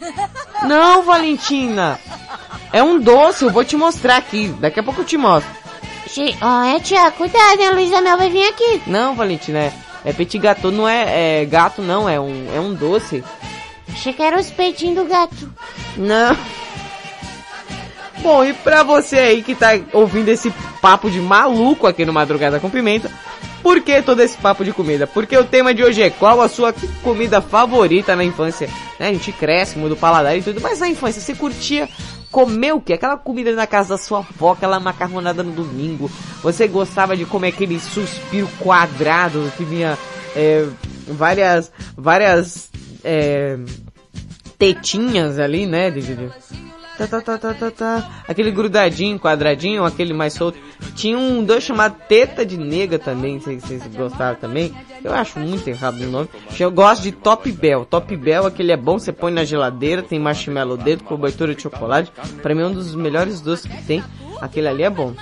Não, 0.67 1.03
Valentina! 1.03 1.99
É 2.73 2.83
um 2.83 2.99
doce, 2.99 3.45
eu 3.45 3.51
vou 3.51 3.65
te 3.65 3.77
mostrar 3.77 4.17
aqui. 4.17 4.49
Daqui 4.59 4.81
a 4.81 4.83
pouco 4.83 5.03
eu 5.03 5.05
te 5.05 5.17
mostro. 5.17 5.51
Sim, 6.09 6.35
ó, 6.41 6.65
é, 6.65 6.81
tia, 6.81 7.11
cuidado, 7.13 7.63
a 7.63 7.71
Luísa 7.71 8.01
Mel 8.01 8.17
vai 8.17 8.31
vir 8.31 8.49
aqui. 8.49 8.83
Não, 8.87 9.15
Valentina, 9.15 9.59
é, 9.61 9.73
é 10.05 10.13
petit 10.13 10.39
gâteau, 10.41 10.73
não 10.73 10.89
é, 10.89 11.43
é 11.43 11.45
gato, 11.45 11.83
não, 11.83 12.09
é 12.09 12.19
um, 12.19 12.49
é 12.55 12.59
um 12.59 12.75
doce. 12.75 13.23
Achei 13.93 14.13
que 14.13 14.23
era 14.23 14.39
os 14.41 14.51
peitinhos 14.51 14.97
do 14.97 15.05
gato. 15.05 15.53
Não. 15.97 16.37
Bom, 18.23 18.45
e 18.45 18.53
pra 18.53 18.83
você 18.83 19.17
aí 19.19 19.43
que 19.43 19.55
tá 19.55 19.79
ouvindo 19.93 20.29
esse 20.29 20.51
papo 20.83 21.11
de 21.11 21.21
maluco 21.21 21.87
aqui 21.87 22.05
no 22.05 22.13
Madrugada 22.13 22.61
com 22.61 22.69
Pimenta, 22.69 23.11
por 23.63 23.81
que 23.81 24.03
todo 24.03 24.21
esse 24.21 24.37
papo 24.37 24.65
de 24.65 24.73
comida? 24.73 25.07
Porque 25.07 25.37
o 25.37 25.45
tema 25.45 25.73
de 25.73 25.83
hoje 25.83 26.03
é 26.03 26.11
qual 26.11 26.41
a 26.41 26.49
sua 26.49 26.75
comida 27.03 27.41
favorita 27.41 28.15
na 28.15 28.25
infância? 28.25 28.69
Né, 28.99 29.09
A 29.09 29.13
gente 29.13 29.33
cresce, 29.33 29.79
muda 29.79 29.95
o 29.95 29.97
paladar 29.97 30.37
e 30.37 30.43
tudo, 30.43 30.61
mas 30.61 30.81
na 30.81 30.89
infância 30.89 31.21
você 31.21 31.35
curtia 31.35 31.89
comer 32.31 32.73
o 32.75 32.81
quê? 32.81 32.93
Aquela 32.93 33.17
comida 33.17 33.53
na 33.55 33.67
casa 33.67 33.91
da 33.91 33.99
sua 33.99 34.19
avó, 34.19 34.53
aquela 34.53 34.79
macarronada 34.79 35.43
no 35.43 35.53
domingo. 35.53 36.11
Você 36.43 36.69
gostava 36.69 37.17
de 37.17 37.25
comer 37.25 37.49
aquele 37.49 37.81
suspiro 37.81 38.49
quadrado 38.59 39.51
que 39.57 39.65
vinha 39.65 39.99
é, 40.37 40.67
várias, 41.09 41.73
várias 41.97 42.71
é, 43.03 43.59
tetinhas 44.59 45.39
ali, 45.39 45.67
né, 45.67 45.91
tá, 47.07 47.21
tá, 47.21 47.21
tá, 47.21 47.39
tá, 47.39 47.55
tá, 47.55 47.71
tá. 47.71 48.23
Aquele 48.27 48.51
grudadinho, 48.51 49.19
quadradinho, 49.19 49.85
aquele 49.85 50.13
mais 50.13 50.33
solto. 50.33 50.59
Tinha 50.95 51.19
um 51.19 51.45
doce 51.45 51.63
chamado 51.63 51.97
Teta 52.09 52.45
de 52.45 52.57
Nega 52.57 52.99
também, 52.99 53.41
se 53.41 53.61
vocês 53.61 53.87
gostaram 53.95 54.37
também. 54.37 54.75
Eu 55.03 55.13
acho 55.13 55.39
muito 55.39 55.67
errado 55.69 56.01
o 56.01 56.07
nome. 56.07 56.29
Eu 56.59 56.71
gosto 56.71 57.03
de 57.03 57.13
Top 57.13 57.51
Bell. 57.51 57.85
Top 57.85 58.17
Bell, 58.17 58.47
aquele 58.47 58.73
é 58.73 58.77
bom, 58.77 58.99
você 58.99 59.13
põe 59.13 59.33
na 59.33 59.45
geladeira, 59.45 60.03
tem 60.03 60.19
marshmallow 60.19 60.77
dentro, 60.77 61.05
cobertura 61.05 61.55
de 61.55 61.63
chocolate. 61.63 62.13
Pra 62.43 62.55
mim 62.55 62.63
é 62.63 62.67
um 62.67 62.73
dos 62.73 62.95
melhores 62.95 63.41
doces 63.41 63.67
que 63.67 63.83
tem. 63.85 64.05
Aquele 64.41 64.69
ali 64.69 64.83
é 64.83 64.91
bom. 64.91 65.15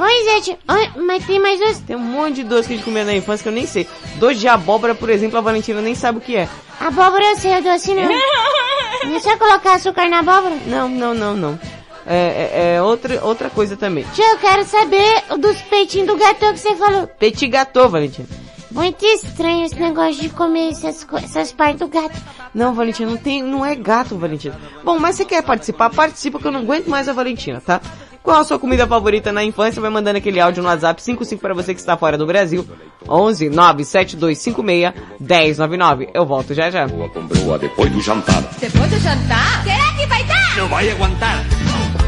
Pois 0.00 0.26
é, 0.28 0.40
tia. 0.40 0.58
Oi, 0.66 1.02
mas 1.02 1.26
tem 1.26 1.38
mais 1.38 1.58
dois. 1.60 1.78
Tem 1.80 1.94
um 1.94 1.98
monte 1.98 2.36
de 2.36 2.44
doce 2.44 2.68
que 2.68 2.72
a 2.72 2.76
gente 2.78 2.86
comia 2.86 3.04
na 3.04 3.14
infância 3.14 3.42
que 3.42 3.48
eu 3.50 3.52
nem 3.52 3.66
sei. 3.66 3.86
Doce 4.14 4.36
de 4.36 4.48
abóbora, 4.48 4.94
por 4.94 5.10
exemplo, 5.10 5.36
a 5.36 5.42
Valentina 5.42 5.82
nem 5.82 5.94
sabe 5.94 6.16
o 6.16 6.20
que 6.22 6.36
é. 6.36 6.48
Abóbora 6.80 7.22
eu 7.22 7.36
sei, 7.36 7.58
eu 7.58 7.62
doce 7.62 7.92
não. 7.92 8.04
Não 8.04 9.16
é 9.16 9.20
só 9.20 9.36
colocar 9.36 9.74
açúcar 9.74 10.08
na 10.08 10.20
abóbora? 10.20 10.56
Não, 10.66 10.88
não, 10.88 11.12
não, 11.12 11.36
não. 11.36 11.60
É, 12.06 12.16
é, 12.16 12.74
é 12.76 12.82
outra, 12.82 13.22
outra 13.22 13.50
coisa 13.50 13.76
também. 13.76 14.06
Tia, 14.14 14.24
eu 14.24 14.38
quero 14.38 14.64
saber 14.64 15.22
dos 15.38 15.60
peitinhos 15.60 16.06
do 16.06 16.16
gato 16.16 16.50
que 16.50 16.58
você 16.58 16.74
falou. 16.76 17.06
Petit 17.06 17.46
gâteau, 17.48 17.90
Valentina. 17.90 18.26
Muito 18.70 19.04
estranho 19.04 19.66
esse 19.66 19.78
negócio 19.78 20.22
de 20.22 20.30
comer 20.30 20.70
essas, 20.70 21.06
essas 21.22 21.52
partes 21.52 21.80
do 21.80 21.88
gato. 21.88 22.16
Não, 22.54 22.72
Valentina, 22.72 23.10
não 23.10 23.18
tem, 23.18 23.42
não 23.42 23.66
é 23.66 23.74
gato, 23.74 24.16
Valentina. 24.16 24.58
Bom, 24.82 24.98
mas 24.98 25.16
você 25.16 25.26
quer 25.26 25.42
participar? 25.42 25.90
Participa 25.90 26.38
que 26.38 26.46
eu 26.46 26.52
não 26.52 26.60
aguento 26.60 26.88
mais 26.88 27.06
a 27.06 27.12
Valentina, 27.12 27.60
tá? 27.60 27.82
Qual 28.22 28.38
a 28.38 28.44
sua 28.44 28.58
comida 28.58 28.86
favorita 28.86 29.32
na 29.32 29.42
infância? 29.42 29.80
Vai 29.80 29.90
mandando 29.90 30.18
aquele 30.18 30.38
áudio 30.40 30.62
no 30.62 30.68
WhatsApp 30.68 31.02
55 31.02 31.40
para 31.40 31.54
você 31.54 31.72
que 31.72 31.80
está 31.80 31.96
fora 31.96 32.18
do 32.18 32.26
Brasil. 32.26 32.66
11 33.08 33.48
97256 33.48 34.92
1099. 35.18 36.10
Eu 36.12 36.26
volto 36.26 36.52
já 36.54 36.70
já. 36.70 36.86
Depois 36.86 37.90
do 37.90 38.00
jantar. 38.00 38.42
Depois 38.60 38.90
do 38.90 38.98
jantar? 38.98 39.62
Será 39.64 39.92
que 39.96 40.06
vai 40.06 40.24
dar? 40.24 40.56
Não 40.56 40.68
vai 40.68 40.90
aguentar. 40.90 41.44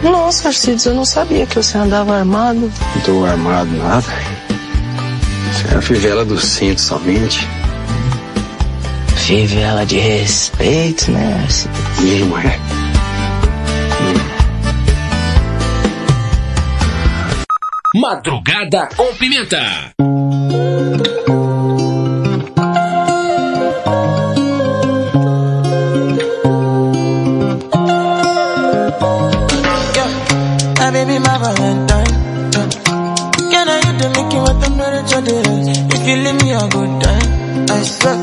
Nossa, 0.03 0.49
Arcides, 0.49 0.85
eu 0.85 0.95
não 0.95 1.05
sabia 1.05 1.47
que 1.47 1.57
você 1.57 1.79
andava 1.79 2.17
armado. 2.17 2.61
Não 2.61 3.03
tô 3.05 3.25
armado 3.25 3.71
nada. 3.77 4.07
Isso 5.51 5.67
é 5.73 5.79
a 5.79 5.83
fivela 5.83 6.25
do 6.25 6.39
cinto 6.39 6.81
somente. 6.81 7.49
Fivela 9.17 9.87
de 9.87 9.99
respeito, 9.99 11.11
né, 11.11 11.41
Arcides? 11.45 12.29
Não 12.29 12.39
é. 12.39 12.82
Madrugada 17.95 18.89
com 18.97 19.15
Pimenta. 19.17 19.93
My. 31.19 31.43
Can 33.51 33.69
I 33.69 33.81
what 34.17 34.33
you 34.33 34.41
me 36.43 36.53
good 36.71 37.05
I 37.71 37.83
swear. 37.83 38.17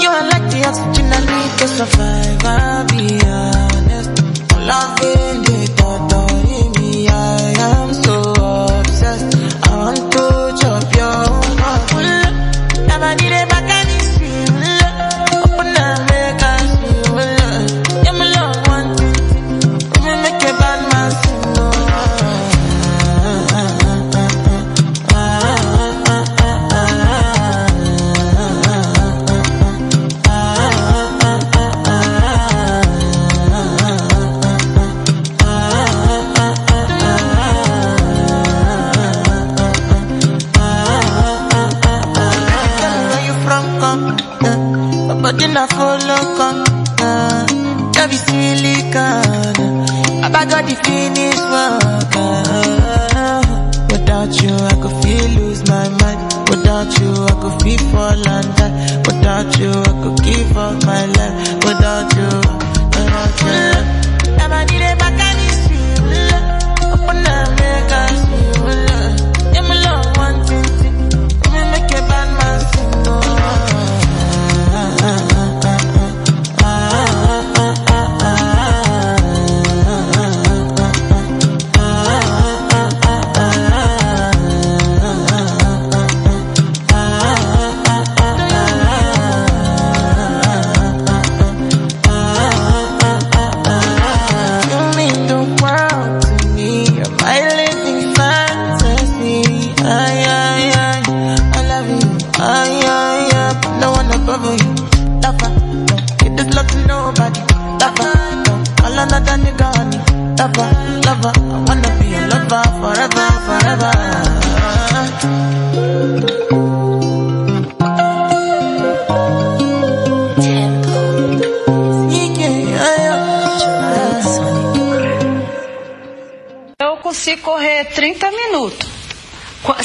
You 0.00 0.08
are 0.08 0.28
like 0.30 0.46
the 0.52 0.64
oxygen 0.68 1.12
I 1.12 1.20
survive. 1.66 2.44
I'll 2.44 2.86
be 2.86 3.25
follow, 45.64 46.36
come. 46.36 46.76
Be 48.06 48.14
silicon. 48.14 49.66
I 50.22 50.44
got 50.46 50.62
the 50.68 50.76
finish 50.86 51.40
work. 51.50 52.14
Uh, 52.14 53.42
without 53.90 54.30
you, 54.40 54.54
I 54.54 54.74
could 54.80 54.94
feel 55.02 55.26
lose 55.42 55.66
my 55.68 55.88
mind. 55.88 56.48
Without 56.48 56.86
you, 57.00 57.10
I 57.10 57.34
could 57.42 57.62
feel 57.62 57.82
fall 57.90 58.22
die. 58.22 59.02
Without 59.06 59.58
you, 59.58 59.72
I 59.72 59.92
could 60.02 60.18
give 60.22 60.56
up 60.56 60.84
my 60.86 61.04
life. 61.06 61.64
Without 61.64 61.75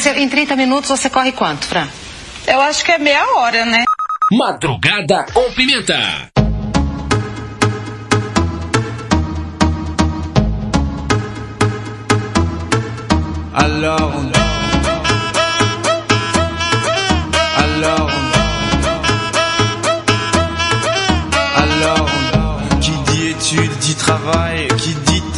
você- 0.02 0.20
Em 0.20 0.28
30 0.28 0.56
minutos 0.56 0.90
você 0.90 1.10
corre 1.10 1.32
quanto, 1.32 1.66
Fran? 1.68 1.88
Eu 2.48 2.60
acho 2.60 2.84
que 2.84 2.92
é 2.92 2.98
meia 2.98 3.24
hora, 3.36 3.66
né? 3.66 3.84
Madrugada 4.32 5.26
com 5.34 5.52
Pimenta. 5.52 6.32
Alors 13.54 14.16
on 14.16 14.41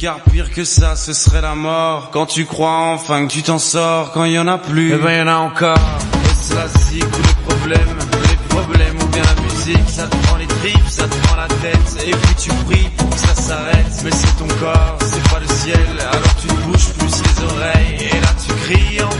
car 0.00 0.20
pire 0.20 0.50
que 0.50 0.64
ça, 0.64 0.96
ce 0.96 1.12
serait 1.12 1.42
la 1.42 1.54
mort. 1.54 2.08
Quand 2.10 2.24
tu 2.24 2.46
crois 2.46 2.92
enfin 2.94 3.26
que 3.26 3.32
tu 3.32 3.42
t'en 3.42 3.58
sors, 3.58 4.12
quand 4.12 4.24
il 4.24 4.32
y 4.32 4.38
en 4.38 4.48
a 4.48 4.56
plus, 4.56 4.94
eh 4.94 4.96
ben 4.96 5.18
y 5.18 5.22
en 5.22 5.28
a 5.28 5.36
encore. 5.36 5.76
Et 5.76 6.48
cela 6.48 6.66
zik 6.68 7.04
ou 7.04 7.22
les 7.22 7.54
problèmes, 7.54 7.98
les 8.30 8.48
problèmes 8.48 8.96
ou 8.96 9.06
bien 9.08 9.22
la 9.22 9.42
musique, 9.42 9.88
ça 9.90 10.06
te 10.06 10.16
prend 10.26 10.36
les 10.36 10.46
tripes, 10.46 10.88
ça 10.88 11.06
te 11.06 11.14
prend 11.26 11.36
la 11.36 11.48
tête. 11.48 12.06
Et 12.06 12.12
puis 12.12 12.34
tu 12.38 12.50
pries 12.64 12.88
pour 12.96 13.10
que 13.10 13.18
ça 13.18 13.34
s'arrête, 13.34 14.02
mais 14.02 14.10
c'est 14.10 14.36
ton 14.38 14.48
corps, 14.58 14.96
c'est 15.00 15.28
pas 15.28 15.38
le 15.38 15.54
ciel. 15.54 15.86
Alors 16.00 16.34
tu 16.40 16.48
te 16.48 16.60
bouges 16.62 16.88
plus 16.98 17.22
les 17.22 17.44
oreilles, 17.44 18.08
et 18.10 18.20
là 18.20 18.28
tu 18.42 18.52
cries 18.54 19.02
encore 19.02 19.19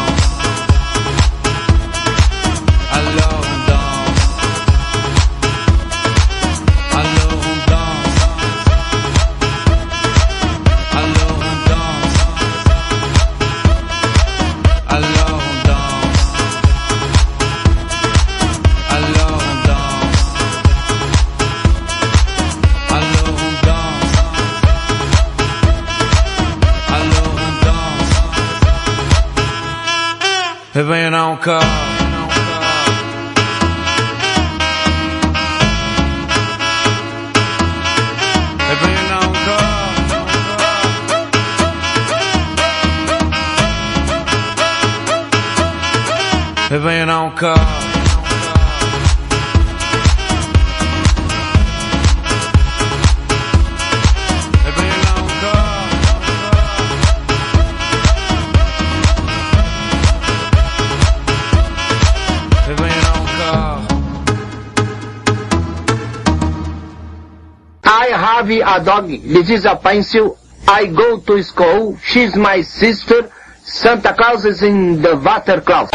A 68.71 68.79
dog. 68.79 69.07
This 69.07 69.49
is 69.49 69.65
a 69.65 69.75
pencil. 69.75 70.37
I 70.67 70.85
go 70.85 71.19
to 71.19 71.43
school. 71.43 71.97
She's 72.03 72.35
my 72.35 72.61
sister. 72.61 73.29
Santa 73.63 74.13
Claus 74.13 74.45
is 74.45 74.63
in 74.63 75.01
the 75.01 75.17
water 75.17 75.59
closet. 75.59 75.91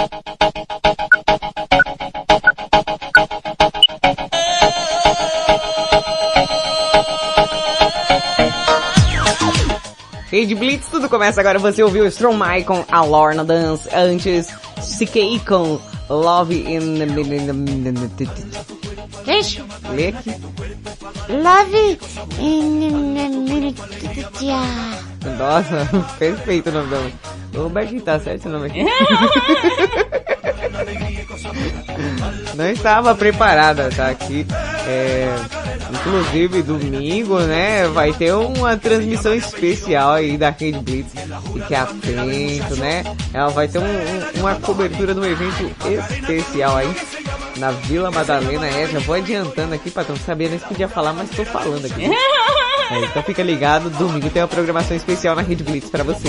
Rede 10.30 10.54
Blitz, 10.54 10.88
tudo 10.90 11.08
começa 11.08 11.40
agora. 11.40 11.58
Você 11.58 11.82
ouviu 11.82 12.06
Stromae 12.06 12.62
com 12.64 12.84
a 12.90 13.02
Lorna 13.02 13.42
Dance. 13.42 13.88
Antes, 13.94 14.48
CKI 14.98 15.40
com 15.40 15.80
Love 16.10 16.54
in 16.54 16.98
the... 16.98 18.26
Deixa. 19.24 19.64
Lê 19.94 20.08
aqui. 20.08 20.30
Love 21.28 21.98
Nossa, 25.38 25.88
perfeito 26.18 26.70
o 26.70 26.72
nome 26.72 26.90
da 26.90 26.98
música. 26.98 27.36
Bertinho 27.70 28.02
tá 28.02 28.18
certo 28.20 28.46
o 28.46 28.52
nome 28.52 28.66
aqui. 28.66 28.84
Não 32.54 32.70
estava 32.70 33.14
preparada, 33.14 33.90
tá 33.94 34.08
aqui. 34.08 34.46
É, 34.86 35.34
inclusive 35.90 36.62
domingo, 36.62 37.38
né? 37.40 37.86
Vai 37.88 38.12
ter 38.12 38.32
uma 38.32 38.76
transmissão 38.76 39.34
especial 39.34 40.12
aí 40.12 40.36
da 40.38 40.50
Rede 40.50 40.78
Blitz. 40.78 41.12
Fique 41.52 41.74
atento, 41.74 42.76
né? 42.76 43.04
Ela 43.32 43.48
vai 43.48 43.68
ter 43.68 43.78
um, 43.78 43.84
um, 43.84 44.40
uma 44.40 44.54
cobertura 44.56 45.12
de 45.12 45.20
um 45.20 45.24
evento 45.24 45.70
especial 45.86 46.76
aí 46.76 46.94
na 47.58 47.70
Vila 47.70 48.10
Madalena. 48.10 48.66
É, 48.66 48.86
já 48.86 48.98
vou 49.00 49.14
adiantando 49.14 49.74
aqui, 49.74 49.90
patrão. 49.90 50.16
Sabia 50.16 50.48
nem 50.48 50.58
se 50.58 50.66
podia 50.66 50.88
falar, 50.88 51.12
mas 51.12 51.30
tô 51.30 51.44
falando 51.44 51.84
aqui. 51.84 52.08
É, 52.88 53.00
então 53.00 53.22
fica 53.22 53.42
ligado, 53.42 53.90
domingo 53.90 54.30
tem 54.30 54.40
uma 54.40 54.46
programação 54.46 54.96
especial 54.96 55.34
na 55.34 55.42
Rede 55.42 55.64
Blitz 55.64 55.90
pra 55.90 56.04
você. 56.04 56.28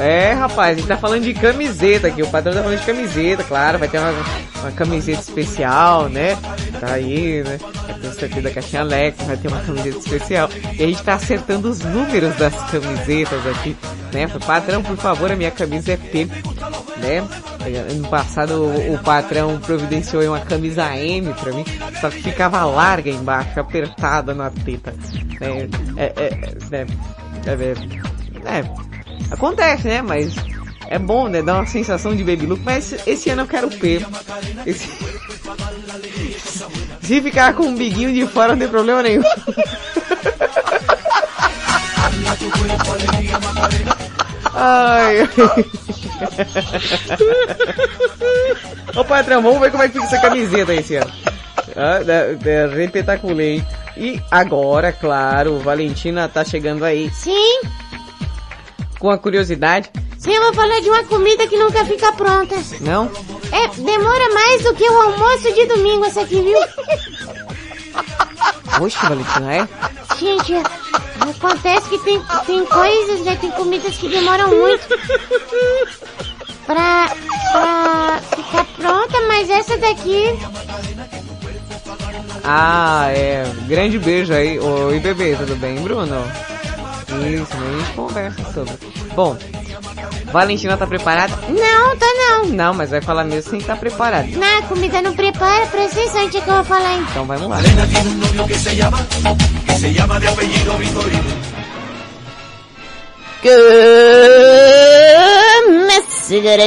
É, 0.00 0.32
rapaz, 0.32 0.76
a 0.76 0.80
gente 0.80 0.88
tá 0.88 0.96
falando 0.96 1.22
de 1.22 1.34
camiseta 1.34 2.08
aqui, 2.08 2.22
o 2.22 2.26
patrão 2.28 2.54
tá 2.54 2.62
falando 2.62 2.80
de 2.80 2.86
camiseta, 2.86 3.44
claro, 3.44 3.78
vai 3.78 3.88
ter 3.88 3.98
uma, 3.98 4.12
uma 4.60 4.72
camiseta 4.72 5.20
especial, 5.20 6.08
né? 6.08 6.36
Tá 6.80 6.94
aí, 6.94 7.42
né? 7.42 7.58
Vai 7.86 7.98
ter 8.00 8.08
o 8.08 8.14
sorteio 8.14 8.42
da 8.42 8.50
caixinha 8.50 8.82
Alex, 8.82 9.22
vai 9.24 9.36
ter 9.36 9.48
uma 9.48 9.60
camiseta 9.60 9.98
especial. 9.98 10.48
E 10.78 10.82
a 10.82 10.86
gente 10.86 11.02
tá 11.02 11.14
acertando 11.14 11.68
os 11.68 11.80
números 11.80 12.34
das 12.36 12.54
camisetas 12.70 13.46
aqui, 13.46 13.76
né? 14.12 14.26
Patrão, 14.46 14.82
por 14.82 14.96
favor, 14.96 15.30
a 15.30 15.36
minha 15.36 15.50
camisa 15.50 15.92
é 15.92 15.96
P, 15.96 16.26
né? 17.04 17.18
Ano 17.90 18.08
passado 18.08 18.54
o, 18.54 18.94
o 18.94 18.98
patrão 18.98 19.58
providenciou 19.60 20.22
uma 20.24 20.40
camisa 20.40 20.96
M 20.96 21.32
pra 21.34 21.52
mim, 21.52 21.64
só 22.00 22.08
que 22.10 22.22
ficava 22.22 22.64
larga 22.64 23.10
embaixo, 23.10 23.60
apertada 23.60 24.34
na 24.34 24.50
teta. 24.50 24.94
É, 25.40 25.68
é, 25.96 26.12
é, 26.16 26.26
é, 26.72 26.86
é, 27.46 28.58
é, 28.58 28.64
acontece, 29.30 29.86
né? 29.86 30.02
Mas 30.02 30.34
é 30.88 30.98
bom, 30.98 31.28
né? 31.28 31.42
Dá 31.42 31.54
uma 31.54 31.66
sensação 31.66 32.16
de 32.16 32.24
baby 32.24 32.46
look, 32.46 32.62
mas 32.64 32.94
esse 33.06 33.30
ano 33.30 33.42
eu 33.42 33.46
quero 33.46 33.68
P. 33.68 34.00
Esse... 34.66 34.88
Se 37.02 37.20
ficar 37.20 37.52
com 37.54 37.64
um 37.64 37.74
biguinho 37.74 38.14
de 38.14 38.26
fora 38.26 38.52
não 38.52 38.58
tem 38.58 38.68
problema 38.68 39.02
nenhum. 39.02 39.22
Ai. 44.54 45.28
Ô 48.96 49.04
patrão, 49.04 49.42
vamos 49.42 49.60
ver 49.60 49.70
como 49.70 49.82
é 49.82 49.88
que 49.88 49.94
fica 49.94 50.04
essa 50.04 50.20
camiseta 50.20 50.72
aí 50.72 50.78
esse 50.78 50.96
ano. 50.96 51.12
Ah, 51.76 52.00
repetaculei. 52.74 53.64
E 53.96 54.20
agora, 54.30 54.92
claro, 54.92 55.58
Valentina 55.58 56.28
tá 56.28 56.44
chegando 56.44 56.84
aí. 56.84 57.10
Sim. 57.10 57.60
Com 58.98 59.10
a 59.10 59.18
curiosidade. 59.18 59.90
Sim, 60.18 60.32
eu 60.32 60.42
vou 60.42 60.54
falar 60.54 60.80
de 60.80 60.88
uma 60.88 61.04
comida 61.04 61.46
que 61.46 61.56
nunca 61.56 61.84
fica 61.84 62.12
pronta. 62.12 62.56
Não? 62.80 63.10
É, 63.52 63.68
demora 63.68 64.34
mais 64.34 64.62
do 64.62 64.74
que 64.74 64.88
o 64.88 65.00
almoço 65.02 65.52
de 65.52 65.66
domingo 65.66 66.04
essa 66.04 66.22
aqui, 66.22 66.40
viu? 66.40 66.58
Oxe, 68.80 68.96
Valentina, 69.06 69.54
é? 69.54 69.68
Gente, 70.18 70.54
acontece 71.20 71.88
que 71.88 71.98
tem, 71.98 72.20
tem 72.46 72.64
coisas, 72.66 73.20
né? 73.20 73.36
Tem 73.40 73.50
comidas 73.52 73.96
que 73.96 74.08
demoram 74.08 74.48
muito 74.48 74.88
pra, 76.66 77.10
pra 77.52 78.20
ficar 78.36 78.64
pronta, 78.76 79.20
mas 79.28 79.50
essa 79.50 79.76
daqui... 79.78 80.38
Ah, 82.44 83.06
é. 83.10 83.44
Grande 83.66 83.98
beijo 83.98 84.32
aí. 84.34 84.58
Oi, 84.58 85.00
bebê, 85.00 85.34
tudo 85.36 85.56
bem, 85.56 85.76
Bruno? 85.76 86.24
Isso, 87.26 87.52
a 87.52 87.78
gente 87.78 87.92
conversa 87.94 88.52
sobre. 88.52 88.74
Bom, 89.14 89.36
Valentina 90.34 90.76
tá 90.76 90.84
preparada? 90.84 91.32
Não, 91.48 91.96
tá 91.96 92.06
não. 92.16 92.46
Não, 92.46 92.74
mas 92.74 92.90
vai 92.90 93.00
falar 93.00 93.22
mesmo 93.22 93.50
sem 93.50 93.60
estar 93.60 93.74
tá 93.74 93.78
preparada. 93.78 94.26
Não, 94.32 94.58
a 94.58 94.62
comida 94.62 95.00
não 95.00 95.14
prepara, 95.14 95.64
presta 95.66 96.00
atenção 96.00 96.28
que 96.28 96.38
eu 96.38 96.42
vou 96.42 96.64
falar 96.64 96.94
então. 96.94 97.08
Então 97.10 97.24
vamos 97.24 97.48
lá. 97.48 97.60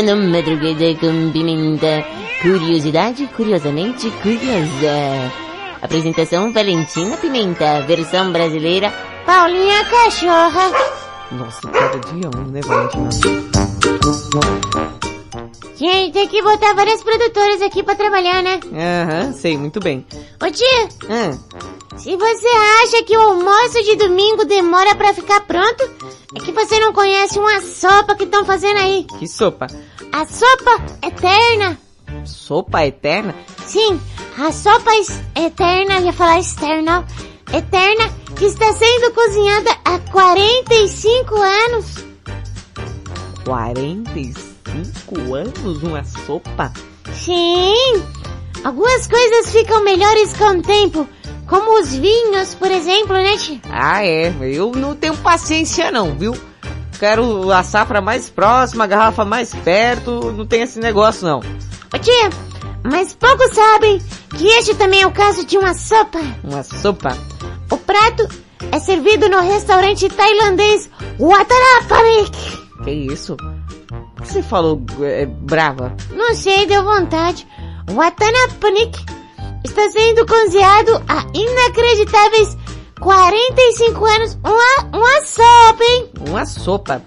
No 0.06 0.32
Madrugada 0.32 0.96
com 1.02 1.32
Pimenta. 1.34 2.06
Curiosidade 2.42 3.28
curiosamente 3.36 4.10
curiosa. 4.22 5.34
Apresentação 5.82 6.54
Valentina 6.54 7.18
Pimenta, 7.18 7.82
versão 7.82 8.32
brasileira 8.32 8.94
Paulinha 9.26 9.84
Cachorra. 9.84 11.07
Nossa, 11.32 11.62
cada 11.70 12.00
dia 12.00 12.30
um, 12.36 12.44
né, 12.52 12.62
Valentina? 12.62 13.10
Gente, 15.76 16.14
tem 16.14 16.28
que 16.28 16.42
botar 16.42 16.74
várias 16.74 17.04
produtoras 17.04 17.62
aqui 17.62 17.84
pra 17.84 17.96
trabalhar, 17.96 18.42
né? 18.42 18.60
Aham, 18.74 19.34
sei, 19.34 19.58
muito 19.58 19.80
bem. 19.80 20.06
Ô 20.42 20.50
tia, 20.52 20.90
Hum, 21.10 21.40
se 21.98 22.16
você 22.16 22.48
acha 22.84 23.04
que 23.04 23.16
o 23.16 23.22
almoço 23.22 23.84
de 23.84 23.96
domingo 23.96 24.46
demora 24.46 24.96
pra 24.96 25.14
ficar 25.14 25.42
pronto, 25.42 25.84
é 26.36 26.40
que 26.40 26.52
você 26.52 26.80
não 26.80 26.94
conhece 26.94 27.38
uma 27.38 27.62
sopa 27.62 28.16
que 28.16 28.24
estão 28.24 28.44
fazendo 28.46 28.78
aí. 28.78 29.06
que 29.20 29.28
sopa? 29.28 29.68
A 30.12 30.26
sopa 30.26 30.84
eterna. 31.06 31.78
Sopa 32.26 32.86
eterna? 32.86 33.36
Sim, 33.66 34.00
a 34.40 34.52
sopa 34.52 34.92
es- 34.96 35.22
eterna, 35.36 36.00
ia 36.00 36.14
falar 36.14 36.40
externa, 36.40 37.06
eterna, 37.54 38.10
que 38.38 38.46
está 38.46 38.72
sendo 38.74 39.12
cozinhada 39.14 39.72
há 39.84 39.98
45 40.12 41.36
anos. 41.36 42.06
45 43.44 45.34
anos 45.34 45.84
uma 45.84 46.04
sopa? 46.04 46.72
Sim, 47.14 47.74
algumas 48.64 49.08
coisas 49.08 49.52
ficam 49.52 49.84
melhores 49.84 50.34
com 50.34 50.50
o 50.50 50.62
tempo, 50.62 51.10
como 51.48 51.80
os 51.80 51.96
vinhos, 51.96 52.54
por 52.54 52.70
exemplo, 52.70 53.14
né, 53.14 53.38
tia? 53.38 53.60
Ah, 53.72 54.06
é. 54.06 54.32
Eu 54.42 54.72
não 54.74 54.96
tenho 54.96 55.18
paciência 55.18 55.90
não, 55.90 56.16
viu? 56.16 56.38
Quero 57.00 57.52
a 57.52 57.64
safra 57.64 58.02
mais 58.02 58.30
próxima, 58.30 58.84
a 58.84 58.88
garrafa 58.88 59.26
mais 59.26 59.54
perto, 59.54 60.32
não 60.32 60.46
tem 60.46 60.62
esse 60.62 60.80
negócio 60.80 61.26
não. 61.26 61.40
Ô 61.40 61.98
tia, 61.98 62.30
mas 62.84 63.16
poucos 63.16 63.56
sabem 63.56 64.00
que 64.36 64.46
este 64.46 64.76
também 64.76 65.02
é 65.02 65.08
o 65.08 65.12
caso 65.12 65.44
de 65.44 65.58
uma 65.58 65.74
sopa. 65.74 66.20
Uma 66.44 66.62
sopa? 66.62 67.18
Prato 67.88 68.28
é 68.70 68.80
servido 68.80 69.30
no 69.30 69.40
restaurante 69.40 70.10
tailandês 70.10 70.90
Watarapanik. 71.18 72.38
Que 72.84 72.92
isso? 72.92 73.38
Por 73.38 74.24
que 74.24 74.28
você 74.28 74.44
falou 74.44 74.82
é, 75.02 75.26
brava? 75.26 75.96
Não 76.12 76.36
sei, 76.36 76.66
deu 76.66 76.84
vontade. 76.84 77.48
Watanapanik 77.90 79.00
está 79.64 79.90
sendo 79.90 80.26
cozinhado 80.26 81.02
há 81.08 81.26
inacreditáveis 81.34 82.58
45 83.00 84.06
anos. 84.06 84.38
Uma, 84.44 84.98
uma 84.98 85.22
sopa, 85.22 85.84
hein? 85.84 86.12
Uma 86.28 86.46
sopa. 86.46 87.02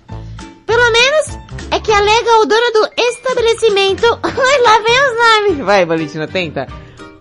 Pelo 0.64 0.92
menos 0.92 1.38
é 1.72 1.78
que 1.78 1.92
alega 1.92 2.38
o 2.40 2.46
dono 2.46 2.72
do 2.72 3.02
estabelecimento. 3.02 4.06
Lá 4.16 4.78
vem 4.78 5.00
os 5.02 5.18
nomes. 5.18 5.66
Vai, 5.66 5.84
Valentina, 5.84 6.26
tenta. 6.26 6.66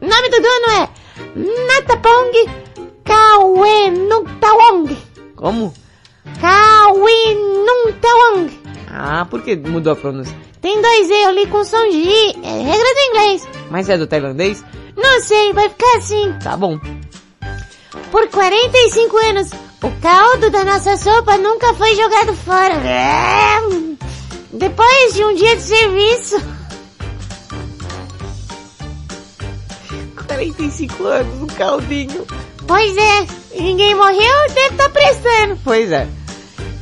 O 0.02 0.08
nome 0.08 0.30
do 0.30 0.42
dono 0.42 0.82
é 0.82 0.90
Natapong 1.36 2.69
Kawenutawong. 3.10 4.86
Como? 5.36 5.74
Kawinutawong. 6.40 8.50
Ah, 8.92 9.26
por 9.30 9.42
que 9.42 9.56
mudou 9.56 9.94
a 9.94 9.96
pronúncia? 9.96 10.36
Tem 10.62 10.80
dois 10.82 11.10
E, 11.10 11.24
eu 11.24 11.32
li 11.32 11.48
com 11.48 11.64
som 11.64 11.90
de. 11.90 12.36
É 12.44 12.62
regra 12.62 12.94
do 12.94 13.00
inglês. 13.10 13.48
Mas 13.72 13.90
é 13.90 13.98
do 13.98 14.06
tailandês? 14.06 14.64
Não 14.96 15.20
sei, 15.22 15.52
vai 15.54 15.70
ficar 15.70 15.98
assim. 15.98 16.32
Tá 16.44 16.56
bom. 16.56 16.78
Por 18.12 18.28
45 18.28 19.18
anos, 19.18 19.50
o 19.82 19.90
caldo 20.02 20.50
da 20.52 20.64
nossa 20.66 20.98
sopa 20.98 21.38
nunca 21.38 21.74
foi 21.74 21.96
jogado 21.96 22.34
fora. 22.36 22.76
Depois 24.52 25.14
de 25.14 25.24
um 25.24 25.34
dia 25.36 25.56
de 25.56 25.62
serviço. 25.62 26.36
45 30.28 31.04
anos, 31.06 31.42
um 31.42 31.48
caldinho. 31.48 32.26
Pois 32.70 32.96
é, 32.96 33.28
ninguém 33.60 33.96
morreu, 33.96 34.48
deve 34.54 34.76
estar 34.76 34.90
prestando. 34.90 35.60
Pois 35.64 35.92
é. 35.92 36.08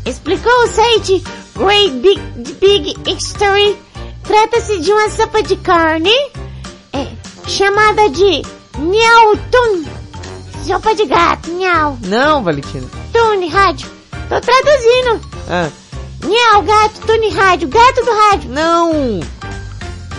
Explicou 0.06 0.52
o 0.64 0.68
site 0.68 1.24
Great 1.56 1.92
Big, 2.00 2.20
Big 2.60 3.10
History. 3.10 3.78
Trata-se 4.26 4.80
de 4.82 4.92
uma 4.92 5.10
sopa 5.10 5.42
de 5.42 5.56
carne 5.56 6.12
é, 6.92 7.08
chamada 7.48 8.10
de 8.10 8.42
Niautun. 8.78 9.86
Sopa 10.66 10.90
sopa 10.90 10.96
de 10.96 11.06
gato, 11.06 11.52
nhau. 11.52 11.98
Não, 12.02 12.44
Valentina. 12.44 12.86
Tune 13.14 13.48
rádio. 13.48 13.90
Tô 14.28 14.42
traduzindo. 14.42 15.22
Ah, 15.50 15.70
Nhau, 16.26 16.64
gato, 16.64 17.00
tune 17.08 17.30
rádio, 17.30 17.70
gato 17.70 18.04
do 18.04 18.12
rádio. 18.12 18.50
não! 18.50 19.22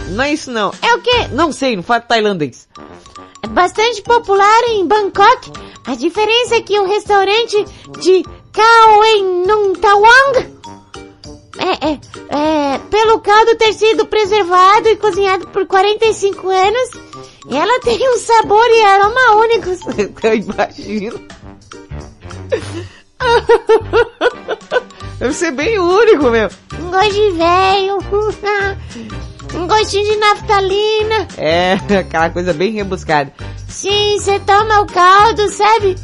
Não 0.09 0.25
é 0.25 0.33
isso 0.33 0.51
não. 0.51 0.73
É 0.81 0.95
o 0.95 1.03
quê? 1.03 1.29
Não 1.33 1.53
sei, 1.53 1.77
não 1.77 1.83
fala 1.83 2.01
tailandês. 2.01 2.68
É 3.43 3.49
bastante 3.49 4.03
popular 4.03 4.63
em 4.69 4.87
Bangkok. 4.87 5.51
A 5.87 5.95
diferença 5.95 6.57
é 6.57 6.61
que 6.61 6.79
o 6.79 6.87
restaurante 6.87 7.65
de 8.01 8.23
Khao 8.53 9.05
En 9.05 9.47
Nung 9.47 9.73
Tawang 9.75 10.59
é, 11.59 11.91
é, 11.91 12.01
é, 12.29 12.79
pelo 12.91 13.21
caldo 13.21 13.57
ter 13.57 13.73
sido 13.73 14.05
preservado 14.07 14.89
e 14.89 14.97
cozinhado 14.97 15.49
por 15.49 15.67
45 15.67 16.49
anos, 16.49 16.91
ela 17.51 17.81
tem 17.83 17.99
um 18.15 18.19
sabor 18.19 18.67
e 18.71 18.83
aroma 18.83 19.37
únicos. 19.37 19.81
Eu 20.23 20.35
imagino. 20.35 21.21
Deve 25.19 25.35
ser 25.35 25.51
bem 25.51 25.79
único, 25.79 26.31
meu. 26.31 26.49
Gosto 26.91 27.13
de 27.13 27.31
velho, 27.33 27.99
um 29.55 29.67
gostinho 29.67 30.05
de 30.05 30.17
naftalina. 30.17 31.29
É, 31.37 31.75
aquela 32.01 32.31
coisa 32.31 32.53
bem 32.53 32.73
rebuscada. 32.73 33.33
Sim, 33.69 34.19
você 34.19 34.39
toma 34.41 34.81
o 34.81 34.87
caldo, 34.87 35.49
sabe? 35.51 35.97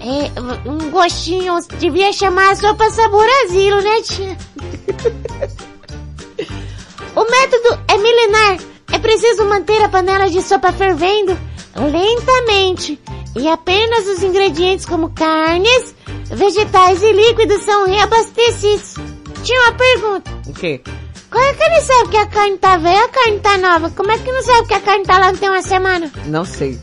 É, 0.00 0.30
um 0.68 0.90
gostinho, 0.90 1.56
devia 1.78 2.12
chamar 2.12 2.50
a 2.52 2.56
sopa 2.56 2.90
sabor 2.90 3.26
asilo, 3.44 3.80
né, 3.80 4.02
tia? 4.02 4.36
o 7.16 7.30
método 7.30 7.80
é 7.88 7.96
milenar. 7.98 8.58
É 8.92 8.98
preciso 8.98 9.44
manter 9.44 9.82
a 9.82 9.88
panela 9.88 10.28
de 10.28 10.42
sopa 10.42 10.72
fervendo 10.72 11.38
lentamente. 11.76 13.00
E 13.36 13.48
apenas 13.48 14.08
os 14.08 14.22
ingredientes 14.22 14.84
como 14.84 15.10
carnes, 15.10 15.94
vegetais 16.26 17.02
e 17.02 17.12
líquidos 17.12 17.62
são 17.62 17.86
reabastecidos. 17.86 18.94
Tinha 19.44 19.60
uma 19.62 19.72
pergunta. 19.72 20.30
O 20.48 20.52
quê? 20.52 20.82
Como 21.30 21.44
é 21.44 21.54
que 21.54 21.62
ele 21.62 21.80
sabe 21.80 22.08
que 22.10 22.16
a 22.16 22.26
carne 22.26 22.58
tá 22.58 22.76
velha 22.76 22.96
e 22.96 23.04
a 23.04 23.08
carne 23.08 23.40
tá 23.40 23.58
nova? 23.58 23.90
Como 23.90 24.10
é 24.10 24.18
que 24.18 24.32
não 24.32 24.42
sabe 24.42 24.66
que 24.68 24.74
a 24.74 24.80
carne 24.80 25.04
tá 25.04 25.18
lá 25.18 25.30
não 25.32 25.38
tem 25.38 25.48
uma 25.48 25.62
semana? 25.62 26.10
Não 26.26 26.44
sei. 26.44 26.78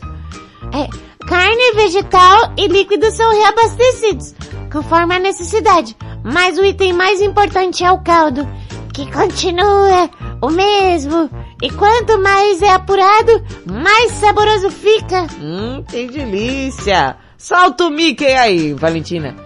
É, 0.72 0.88
carne, 1.26 1.72
vegetal 1.74 2.52
e 2.56 2.66
líquidos 2.66 3.14
são 3.14 3.30
reabastecidos, 3.30 4.34
conforme 4.72 5.16
a 5.16 5.18
necessidade. 5.18 5.96
Mas 6.24 6.58
o 6.58 6.64
item 6.64 6.94
mais 6.94 7.20
importante 7.20 7.84
é 7.84 7.92
o 7.92 8.02
caldo, 8.02 8.48
que 8.94 9.10
continua 9.12 10.10
o 10.40 10.50
mesmo. 10.50 11.28
E 11.62 11.70
quanto 11.70 12.18
mais 12.18 12.62
é 12.62 12.70
apurado, 12.70 13.44
mais 13.66 14.12
saboroso 14.12 14.70
fica. 14.70 15.26
Hum, 15.40 15.84
que 15.88 16.06
delícia. 16.06 17.16
Solta 17.36 17.84
o 17.84 17.90
Mickey 17.90 18.32
aí, 18.32 18.72
Valentina. 18.72 19.36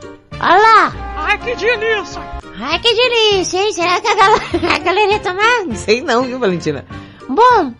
Olha 0.41 0.57
lá. 0.57 0.93
Ai, 1.17 1.39
que 1.39 1.55
delícia. 1.57 2.42
Ai, 2.65 2.79
que 2.79 2.95
delícia, 2.95 3.59
hein? 3.61 3.73
Será 3.73 4.01
que 4.01 4.07
a 4.07 4.15
galera, 4.79 5.11
ia 5.11 5.19
tomar? 5.19 5.65
Não 5.67 5.75
sei 5.75 6.01
não, 6.01 6.23
viu, 6.23 6.39
Valentina? 6.39 6.85
Bom, 7.29 7.71
o 7.71 7.75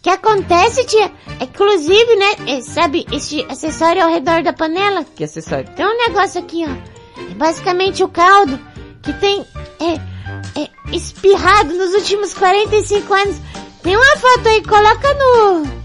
que 0.00 0.08
acontece, 0.08 0.86
tia? 0.86 1.12
Inclusive, 1.38 2.16
né? 2.16 2.34
é, 2.46 2.62
Sabe 2.62 3.06
esse 3.12 3.44
acessório 3.46 4.02
ao 4.02 4.08
redor 4.08 4.42
da 4.42 4.54
panela? 4.54 5.04
Que 5.04 5.24
acessório? 5.24 5.68
Tem 5.76 5.84
um 5.84 5.98
negócio 5.98 6.40
aqui, 6.40 6.64
ó. 6.64 7.20
É 7.30 7.34
basicamente 7.34 8.02
o 8.02 8.08
caldo 8.08 8.58
que 9.02 9.12
tem 9.12 9.44
é, 9.78 10.60
é, 10.62 10.70
espirrado 10.96 11.74
nos 11.74 11.92
últimos 11.92 12.32
45 12.32 13.12
anos. 13.12 13.36
Tem 13.82 13.94
uma 13.94 14.16
foto 14.16 14.48
aí, 14.48 14.62
coloca 14.62 15.12
no 15.12 15.80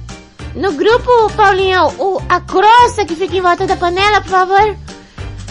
no 0.56 0.72
grupo, 0.72 1.30
Paulinho, 1.36 1.88
o, 2.00 2.22
a 2.30 2.40
crosta 2.40 3.06
que 3.06 3.14
fica 3.14 3.36
em 3.36 3.42
volta 3.42 3.68
da 3.68 3.76
panela, 3.76 4.22
por 4.22 4.30
favor. 4.30 4.78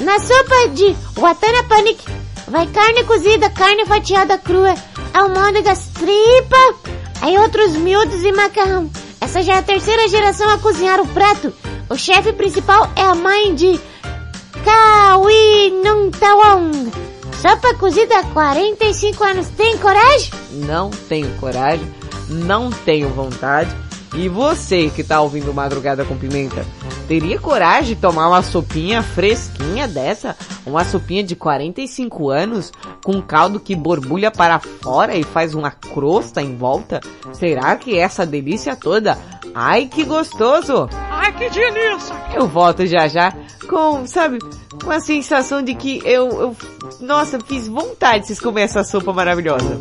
Na 0.00 0.18
sopa 0.18 0.68
de 0.72 0.96
Watana 1.20 1.62
Panic 1.64 2.23
vai 2.48 2.66
carne 2.66 3.04
cozida, 3.04 3.50
carne 3.50 3.86
fatiada 3.86 4.38
crua, 4.38 4.74
almôndegas, 5.12 5.88
tripa, 5.94 6.74
aí 7.20 7.38
outros 7.38 7.72
miúdos 7.72 8.22
e 8.22 8.32
macarrão. 8.32 8.90
Essa 9.20 9.42
já 9.42 9.54
é 9.54 9.58
a 9.58 9.62
terceira 9.62 10.06
geração 10.08 10.48
a 10.50 10.58
cozinhar 10.58 11.00
o 11.00 11.06
prato. 11.08 11.52
O 11.88 11.96
chefe 11.96 12.32
principal 12.32 12.90
é 12.96 13.02
a 13.02 13.14
mãe 13.14 13.54
de 13.54 13.80
Kawi 14.64 15.70
Nung 15.84 16.10
Tawong. 16.10 16.92
Sopa 17.40 17.74
cozida 17.74 18.18
há 18.18 18.24
45 18.24 19.24
anos. 19.24 19.48
Tem 19.48 19.76
coragem? 19.78 20.30
Não 20.50 20.90
tenho 20.90 21.30
coragem, 21.38 21.86
não 22.28 22.70
tenho 22.70 23.08
vontade. 23.10 23.74
E 24.14 24.28
você 24.28 24.88
que 24.90 25.02
tá 25.02 25.20
ouvindo 25.20 25.52
Madrugada 25.52 26.04
com 26.04 26.16
Pimenta, 26.16 26.64
teria 27.08 27.38
coragem 27.38 27.94
de 27.94 28.00
tomar 28.00 28.28
uma 28.28 28.42
sopinha 28.42 29.02
fresquinha 29.02 29.88
dessa? 29.88 30.36
Uma 30.64 30.84
sopinha 30.84 31.22
de 31.22 31.34
45 31.34 32.30
anos, 32.30 32.72
com 33.04 33.20
caldo 33.20 33.58
que 33.58 33.74
borbulha 33.74 34.30
para 34.30 34.60
fora 34.60 35.16
e 35.16 35.24
faz 35.24 35.52
uma 35.52 35.70
crosta 35.70 36.40
em 36.40 36.56
volta? 36.56 37.00
Será 37.32 37.74
que 37.76 37.98
essa 37.98 38.24
delícia 38.24 38.76
toda? 38.76 39.18
Ai, 39.52 39.86
que 39.86 40.04
gostoso! 40.04 40.88
Ai, 41.10 41.32
que 41.32 41.50
delícia. 41.50 42.14
Eu 42.34 42.46
volto 42.46 42.86
já 42.86 43.08
já 43.08 43.32
com, 43.68 44.06
sabe, 44.06 44.38
com 44.82 44.90
a 44.90 45.00
sensação 45.00 45.62
de 45.62 45.74
que 45.74 46.00
eu, 46.04 46.28
eu 46.40 46.56
nossa, 47.00 47.38
fiz 47.40 47.66
vontade 47.66 48.20
de 48.20 48.26
vocês 48.28 48.40
comerem 48.40 48.64
essa 48.64 48.84
sopa 48.84 49.12
maravilhosa. 49.12 49.80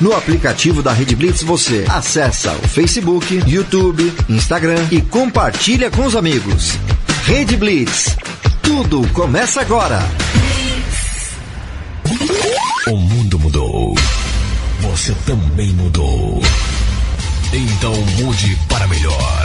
No 0.00 0.14
aplicativo 0.14 0.80
da 0.80 0.92
Rede 0.92 1.16
Blitz 1.16 1.42
você 1.42 1.84
acessa 1.88 2.52
o 2.52 2.68
Facebook, 2.68 3.42
YouTube, 3.46 4.12
Instagram 4.28 4.86
e 4.92 5.00
compartilha 5.00 5.90
com 5.90 6.04
os 6.04 6.14
amigos. 6.14 6.78
Rede 7.24 7.56
Blitz. 7.56 8.16
Tudo 8.62 9.06
começa 9.12 9.60
agora. 9.60 9.98
O 12.86 12.96
mundo 12.96 13.38
mudou. 13.40 13.94
Você 14.82 15.12
também 15.26 15.72
mudou. 15.72 16.40
Então 17.52 17.94
mude 18.20 18.56
para 18.68 18.86
melhor. 18.86 19.44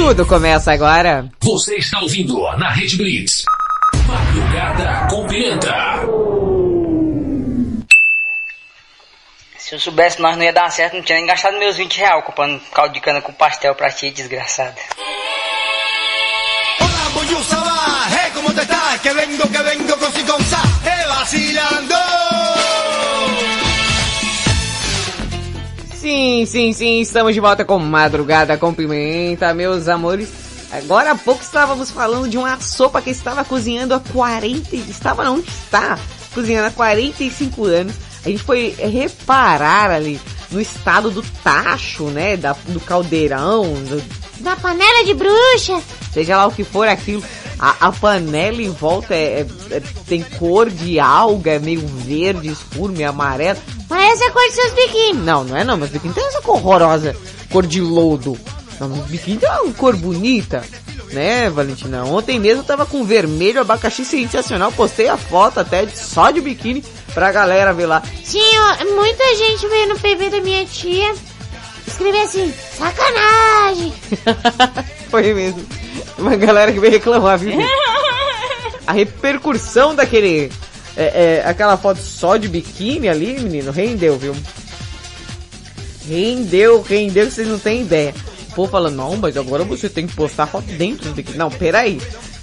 Tudo 0.00 0.24
começa 0.24 0.72
agora. 0.72 1.30
Você 1.40 1.76
está 1.76 2.00
ouvindo 2.00 2.40
na 2.56 2.70
Rede 2.70 2.96
Blitz. 2.96 3.44
Madrugada 4.06 5.06
com 5.10 5.26
Pimenta. 5.26 5.74
Se 9.58 9.74
eu 9.74 9.78
soubesse 9.78 10.18
nós 10.18 10.38
não 10.38 10.44
ia 10.44 10.54
dar 10.54 10.70
certo, 10.70 10.94
não 10.94 11.02
tinha 11.02 11.18
nem 11.18 11.26
gastado 11.26 11.58
meus 11.58 11.76
20 11.76 11.98
reais 11.98 12.24
comprando 12.24 12.62
caldo 12.72 12.94
de 12.94 13.00
cana 13.00 13.20
com 13.20 13.30
pastel 13.34 13.74
pra 13.74 13.90
ti, 13.90 14.10
desgraçada. 14.10 14.74
Hola, 16.80 17.10
Boyusa 17.12 17.56
va, 17.56 18.06
hey, 18.10 18.30
¿cómo 18.32 18.54
te 18.54 18.62
estás? 18.62 19.00
Que 19.02 19.12
vengo, 19.12 19.46
que 19.50 19.62
vengo 19.62 19.98
con 19.98 20.12
si 20.14 20.22
con 20.22 20.42
sa, 20.44 20.62
eh, 20.82 21.06
vacilando. 21.08 22.19
Sim, 26.00 26.46
sim, 26.46 26.72
sim, 26.72 27.00
estamos 27.02 27.34
de 27.34 27.40
volta 27.40 27.62
com 27.62 27.78
Madrugada 27.78 28.56
com 28.56 28.72
Pimenta, 28.72 29.52
meus 29.52 29.86
amores. 29.86 30.30
Agora 30.72 31.10
há 31.10 31.14
pouco 31.14 31.42
estávamos 31.42 31.90
falando 31.90 32.26
de 32.26 32.38
uma 32.38 32.58
sopa 32.58 33.02
que 33.02 33.10
estava 33.10 33.44
cozinhando 33.44 33.92
há 33.92 34.00
40, 34.00 34.74
estava 34.76 35.24
não, 35.24 35.40
está 35.40 35.98
cozinhando 36.32 36.68
há 36.68 36.70
45 36.70 37.64
anos. 37.66 37.94
A 38.24 38.30
gente 38.30 38.42
foi 38.42 38.74
reparar 38.78 39.90
ali 39.90 40.18
no 40.50 40.58
estado 40.58 41.10
do 41.10 41.22
tacho, 41.44 42.04
né, 42.04 42.34
da, 42.34 42.56
do 42.68 42.80
caldeirão, 42.80 43.64
do, 43.64 44.02
Da 44.40 44.56
panela 44.56 45.04
de 45.04 45.14
bruxa. 45.14 45.80
seja 46.12 46.36
lá 46.36 46.46
o 46.46 46.52
que 46.52 46.64
for 46.64 46.88
aquilo. 46.88 47.22
A, 47.58 47.88
a 47.88 47.92
panela 47.92 48.62
em 48.62 48.70
volta 48.70 49.14
é, 49.14 49.46
é- 49.70 49.76
é- 49.76 49.82
tem 50.08 50.22
cor 50.38 50.70
de 50.70 50.98
alga, 50.98 51.52
é 51.52 51.58
meio 51.58 51.86
verde, 51.86 52.48
escuro, 52.48 52.92
meio 52.92 53.10
amarelo. 53.10 53.58
Parece 53.88 54.24
a 54.24 54.30
cor 54.30 54.42
dos 54.46 54.54
seus 54.54 54.72
biquíni. 54.72 55.20
Não, 55.20 55.44
não 55.44 55.56
é 55.56 55.62
não, 55.64 55.76
mas 55.76 55.90
biquíni 55.90 56.14
tem 56.14 56.26
essa 56.26 56.40
cor 56.40 56.56
horrorosa, 56.56 57.14
cor 57.52 57.66
de 57.66 57.80
lodo. 57.82 58.38
Não, 58.80 58.88
mas 58.88 59.00
biquíni 59.06 59.36
tem 59.38 59.50
uma 59.50 59.72
cor 59.74 59.94
bonita, 59.94 60.64
né, 61.12 61.50
Valentina? 61.50 62.02
Ontem 62.04 62.38
mesmo 62.40 62.60
eu 62.62 62.66
tava 62.66 62.86
com 62.86 63.04
vermelho, 63.04 63.60
abacaxi 63.60 64.06
sensacional, 64.06 64.72
postei 64.72 65.08
a 65.08 65.18
foto 65.18 65.60
até 65.60 65.84
de- 65.84 65.98
só 65.98 66.30
de 66.30 66.40
biquíni 66.40 66.82
pra 67.12 67.30
galera 67.30 67.74
ver 67.74 67.84
lá. 67.86 68.02
Sim, 68.24 68.40
muita 68.94 69.34
gente 69.36 69.66
veio 69.68 69.88
no 69.90 69.98
PV 69.98 70.30
da 70.30 70.40
minha 70.40 70.64
tia 70.64 71.12
escrever 71.90 72.22
assim, 72.22 72.54
sacanagem. 72.76 73.92
Foi 75.10 75.34
mesmo. 75.34 75.64
Uma 76.18 76.36
galera 76.36 76.72
que 76.72 76.80
veio 76.80 76.92
reclamar, 76.92 77.38
viu? 77.38 77.58
A 78.86 78.92
repercussão 78.92 79.94
daquele. 79.94 80.50
É, 80.96 81.40
é, 81.42 81.48
aquela 81.48 81.76
foto 81.76 82.00
só 82.00 82.36
de 82.36 82.48
biquíni 82.48 83.08
ali, 83.08 83.38
menino, 83.38 83.70
rendeu, 83.70 84.18
viu? 84.18 84.34
Rendeu, 86.08 86.82
rendeu 86.82 87.26
que 87.26 87.32
vocês 87.32 87.46
não 87.46 87.58
têm 87.58 87.82
ideia. 87.82 88.14
O 88.50 88.54
povo 88.54 88.72
falando, 88.72 88.96
não, 88.96 89.16
mas 89.16 89.36
agora 89.36 89.62
você 89.62 89.88
tem 89.88 90.06
que 90.06 90.14
postar 90.14 90.46
foto 90.46 90.66
dentro 90.72 91.10
do 91.10 91.14
biquíni. 91.14 91.38
Não, 91.38 91.50
peraí. 91.50 92.00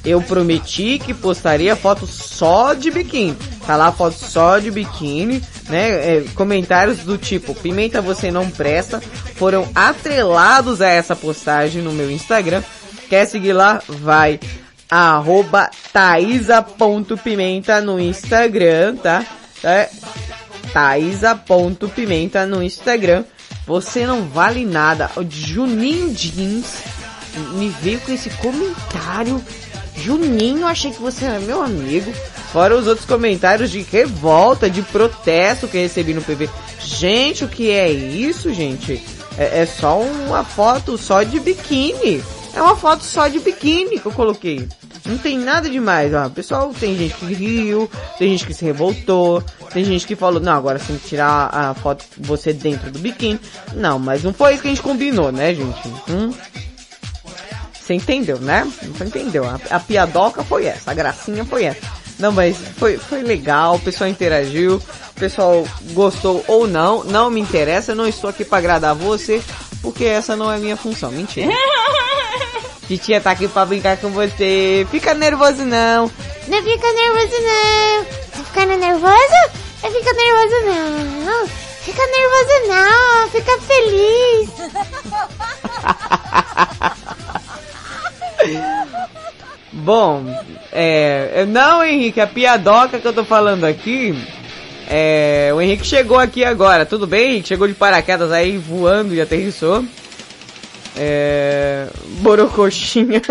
Eu 0.08 0.22
prometi 0.22 0.98
que 1.04 1.14
postaria 1.14 1.76
foto 1.76 2.08
só 2.08 2.74
de 2.74 2.90
biquíni. 2.90 3.36
Tá 3.66 3.76
lá 3.76 3.92
foto 3.92 4.16
só 4.16 4.58
de 4.58 4.72
biquíni, 4.72 5.44
né? 5.68 5.90
É, 5.90 6.24
comentários 6.34 7.00
do 7.00 7.18
tipo, 7.18 7.54
Pimenta 7.54 8.02
você 8.02 8.32
não 8.32 8.50
presta, 8.50 9.02
foram 9.36 9.70
atrelados 9.76 10.82
a 10.82 10.88
essa 10.88 11.14
postagem 11.14 11.82
no 11.82 11.92
meu 11.92 12.10
Instagram. 12.10 12.64
Quer 13.10 13.26
seguir 13.26 13.52
lá? 13.52 13.82
Vai. 13.86 14.40
Arroba 14.90 15.70
taisa.pimenta 15.92 17.82
no 17.82 18.00
Instagram, 18.00 18.96
tá? 18.96 19.26
É, 19.62 19.90
taisa.pimenta 20.72 22.46
no 22.46 22.64
Instagram. 22.64 23.26
Você 23.66 24.08
não 24.08 24.24
vale 24.24 24.66
nada. 24.66 25.12
O 25.18 25.24
Juninho 25.30 26.16
Jeans 26.16 26.84
me 27.56 27.68
veio 27.82 28.00
com 28.00 28.14
esse 28.14 28.30
comentário. 28.30 29.44
Juninho, 29.98 30.66
achei 30.66 30.92
que 30.92 31.02
você 31.02 31.26
era 31.26 31.40
meu 31.40 31.62
amigo. 31.62 32.12
Fora 32.52 32.78
os 32.78 32.88
outros 32.88 33.06
comentários 33.06 33.72
de 33.72 33.82
revolta, 33.82 34.70
de 34.70 34.82
protesto 34.82 35.68
que 35.68 35.78
recebi 35.78 36.14
no 36.14 36.22
PV. 36.22 36.50
Gente, 36.80 37.44
o 37.44 37.48
que 37.48 37.72
é 37.72 37.92
isso, 37.92 38.54
gente? 38.54 39.04
É, 39.38 39.62
é 39.62 39.66
só 39.66 40.00
uma 40.00 40.44
foto 40.44 40.98
só 40.98 41.24
de 41.24 41.40
biquíni. 41.40 42.24
É 42.54 42.62
uma 42.62 42.76
foto 42.76 43.04
só 43.04 43.28
de 43.28 43.40
biquíni 43.40 44.00
que 44.00 44.06
eu 44.06 44.12
coloquei. 44.12 44.68
Não 45.06 45.18
tem 45.18 45.38
nada 45.38 45.70
demais, 45.70 46.14
ó. 46.14 46.28
Pessoal, 46.30 46.74
tem 46.78 46.98
gente 46.98 47.16
que 47.16 47.34
riu, 47.34 47.90
tem 48.18 48.30
gente 48.32 48.46
que 48.46 48.54
se 48.54 48.66
revoltou, 48.66 49.42
tem 49.74 49.84
gente 49.86 50.06
que 50.06 50.16
falou, 50.16 50.42
não, 50.42 50.54
agora 50.54 50.80
tem 50.80 50.98
que 50.98 51.08
tirar 51.08 51.50
a 51.54 51.74
foto 51.74 52.04
você 52.18 52.52
dentro 52.52 52.92
do 52.92 53.00
biquíni. 53.00 53.40
Não, 53.74 53.98
mas 53.98 54.24
não 54.24 54.34
foi 54.34 54.54
isso 54.54 54.62
que 54.62 54.68
a 54.68 54.72
gente 54.72 54.82
combinou, 54.84 55.32
né, 55.32 55.54
gente? 55.54 55.88
Hum? 56.10 56.34
Você 57.88 57.94
entendeu, 57.94 58.38
né? 58.38 58.70
Você 58.82 59.06
entendeu? 59.06 59.46
A, 59.46 59.58
a 59.70 59.80
piadoca 59.80 60.44
foi 60.44 60.66
essa, 60.66 60.92
a 60.92 60.94
gracinha 60.94 61.46
foi 61.46 61.64
essa. 61.64 61.80
Não, 62.20 62.34
mas 62.34 62.58
foi, 62.78 62.98
foi 62.98 63.22
legal, 63.24 63.76
o 63.76 63.80
pessoal 63.80 64.10
interagiu, 64.10 64.76
o 64.76 65.14
pessoal 65.18 65.66
gostou 65.94 66.44
ou 66.50 66.68
não, 66.68 67.06
não 67.06 67.30
me 67.30 67.40
interessa, 67.40 67.94
eu 67.94 67.96
não 67.96 68.06
estou 68.06 68.30
aqui 68.30 68.44
para 68.44 68.58
agradar 68.58 68.94
você, 68.94 69.42
porque 69.82 70.04
essa 70.04 70.36
não 70.36 70.52
é 70.52 70.58
minha 70.58 70.76
função. 70.76 71.12
Mentira. 71.12 71.50
Titia 72.90 73.22
tá 73.22 73.32
aqui 73.32 73.48
pra 73.48 73.66
brincar 73.66 73.96
com 73.96 74.10
você. 74.10 74.86
Fica 74.92 75.14
nervoso 75.14 75.64
não. 75.64 76.12
Não 76.50 76.64
fica 76.64 76.92
nervoso 76.92 77.36
não. 77.42 78.06
Tá 78.06 78.44
ficando 78.44 78.78
nervoso? 78.78 79.38
Não 79.82 79.92
fica 79.92 80.14
nervoso 80.14 80.56
não. 80.66 81.48
Fica 81.84 82.06
nervoso 82.06 82.68
não. 82.68 83.30
Fica 83.30 83.58
feliz. 83.62 84.50
Bom, 89.88 90.26
é. 90.70 91.46
Não, 91.48 91.82
Henrique, 91.82 92.20
a 92.20 92.28
piadoca 92.28 93.00
que 93.00 93.08
eu 93.08 93.14
tô 93.14 93.24
falando 93.24 93.64
aqui. 93.64 94.14
É. 94.86 95.50
O 95.56 95.62
Henrique 95.62 95.88
chegou 95.88 96.20
aqui 96.20 96.44
agora, 96.44 96.86
tudo 96.86 97.08
bem, 97.08 97.30
Henrique? 97.32 97.48
Chegou 97.48 97.70
de 97.70 97.74
paraquedas 97.74 98.30
aí 98.30 98.58
voando 98.58 99.16
e 99.16 99.22
aterrissou. 99.22 99.86
É. 100.98 101.88
Borocoxinha. 102.20 103.22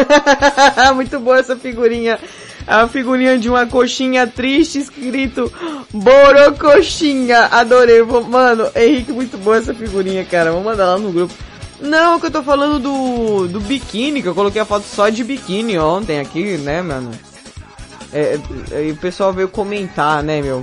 Muito 0.97 1.21
boa 1.21 1.41
essa 1.41 1.57
figurinha. 1.57 2.19
A 2.67 2.89
figurinha 2.89 3.39
de 3.39 3.51
uma 3.51 3.67
coxinha 3.67 4.27
triste 4.27 4.79
escrito 4.79 5.53
Borocoxinha. 5.93 7.49
Adorei. 7.51 8.03
Mano, 8.03 8.71
Henrique, 8.75 9.13
muito 9.13 9.37
boa 9.37 9.59
essa 9.59 9.75
figurinha, 9.75 10.25
cara. 10.25 10.53
Vou 10.53 10.63
mandar 10.63 10.87
lá 10.87 10.99
no 10.99 11.13
grupo. 11.13 11.35
Não, 11.81 12.19
que 12.19 12.27
eu 12.27 12.31
tô 12.31 12.43
falando 12.43 12.79
do, 12.79 13.49
do 13.49 13.61
biquíni, 13.61 14.23
que 14.23 14.29
eu 14.29 14.35
coloquei 14.35 14.61
a 14.61 14.65
foto 14.65 14.85
só 14.85 15.09
de 15.09 15.23
biquíni 15.23 15.79
ontem 15.79 16.21
aqui, 16.21 16.57
né, 16.57 16.81
mano? 16.81 17.11
É, 18.13 18.39
é, 18.71 18.91
o 18.91 18.97
pessoal 18.97 19.33
veio 19.33 19.49
comentar, 19.49 20.23
né, 20.23 20.41
meu? 20.41 20.63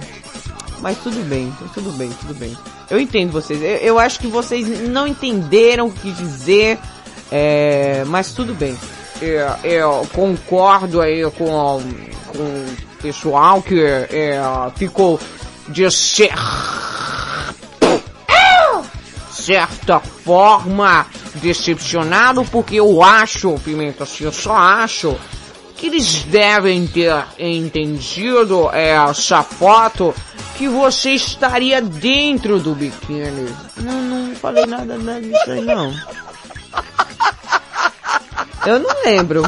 Mas 0.82 0.98
tudo 0.98 1.24
bem, 1.30 1.54
tudo 1.74 1.92
bem, 1.92 2.10
tudo 2.20 2.34
bem. 2.34 2.58
Eu 2.90 3.00
entendo 3.00 3.32
vocês. 3.32 3.62
Eu, 3.62 3.78
eu 3.78 4.00
acho 4.00 4.20
que 4.20 4.28
vocês 4.28 4.90
não 4.90 5.08
entenderam 5.08 5.88
o 5.88 5.92
que 5.92 6.12
dizer, 6.12 6.80
é, 7.32 8.04
mas 8.08 8.34
tudo 8.34 8.54
bem. 8.54 8.78
É, 9.22 9.56
eu 9.64 10.08
concordo 10.14 11.00
aí 11.00 11.24
com, 11.32 11.82
com 12.28 12.38
o 12.38 12.76
pessoal 13.02 13.62
que 13.62 13.80
é, 13.80 14.42
ficou 14.76 15.20
de 15.70 15.90
ser 15.92 16.34
certa 19.46 20.00
forma 20.00 21.06
decepcionado 21.36 22.46
porque 22.46 22.76
eu 22.76 23.04
acho, 23.04 23.60
Pimenta, 23.60 24.04
assim, 24.04 24.24
eu 24.24 24.32
só 24.32 24.56
acho 24.56 25.16
que 25.76 25.88
eles 25.88 26.24
devem 26.24 26.88
ter 26.88 27.26
entendido 27.38 28.70
é, 28.72 28.92
essa 28.92 29.44
foto 29.44 30.16
que 30.58 30.68
você 30.68 31.12
estaria 31.12 31.82
dentro 31.82 32.60
do 32.60 32.74
biquíni. 32.74 33.54
Não, 33.78 34.02
não 34.02 34.36
falei 34.36 34.66
nada, 34.66 34.98
disso 35.20 35.52
aí 35.52 35.62
não. 35.62 35.94
Eu 38.66 38.80
não 38.80 39.04
lembro 39.04 39.44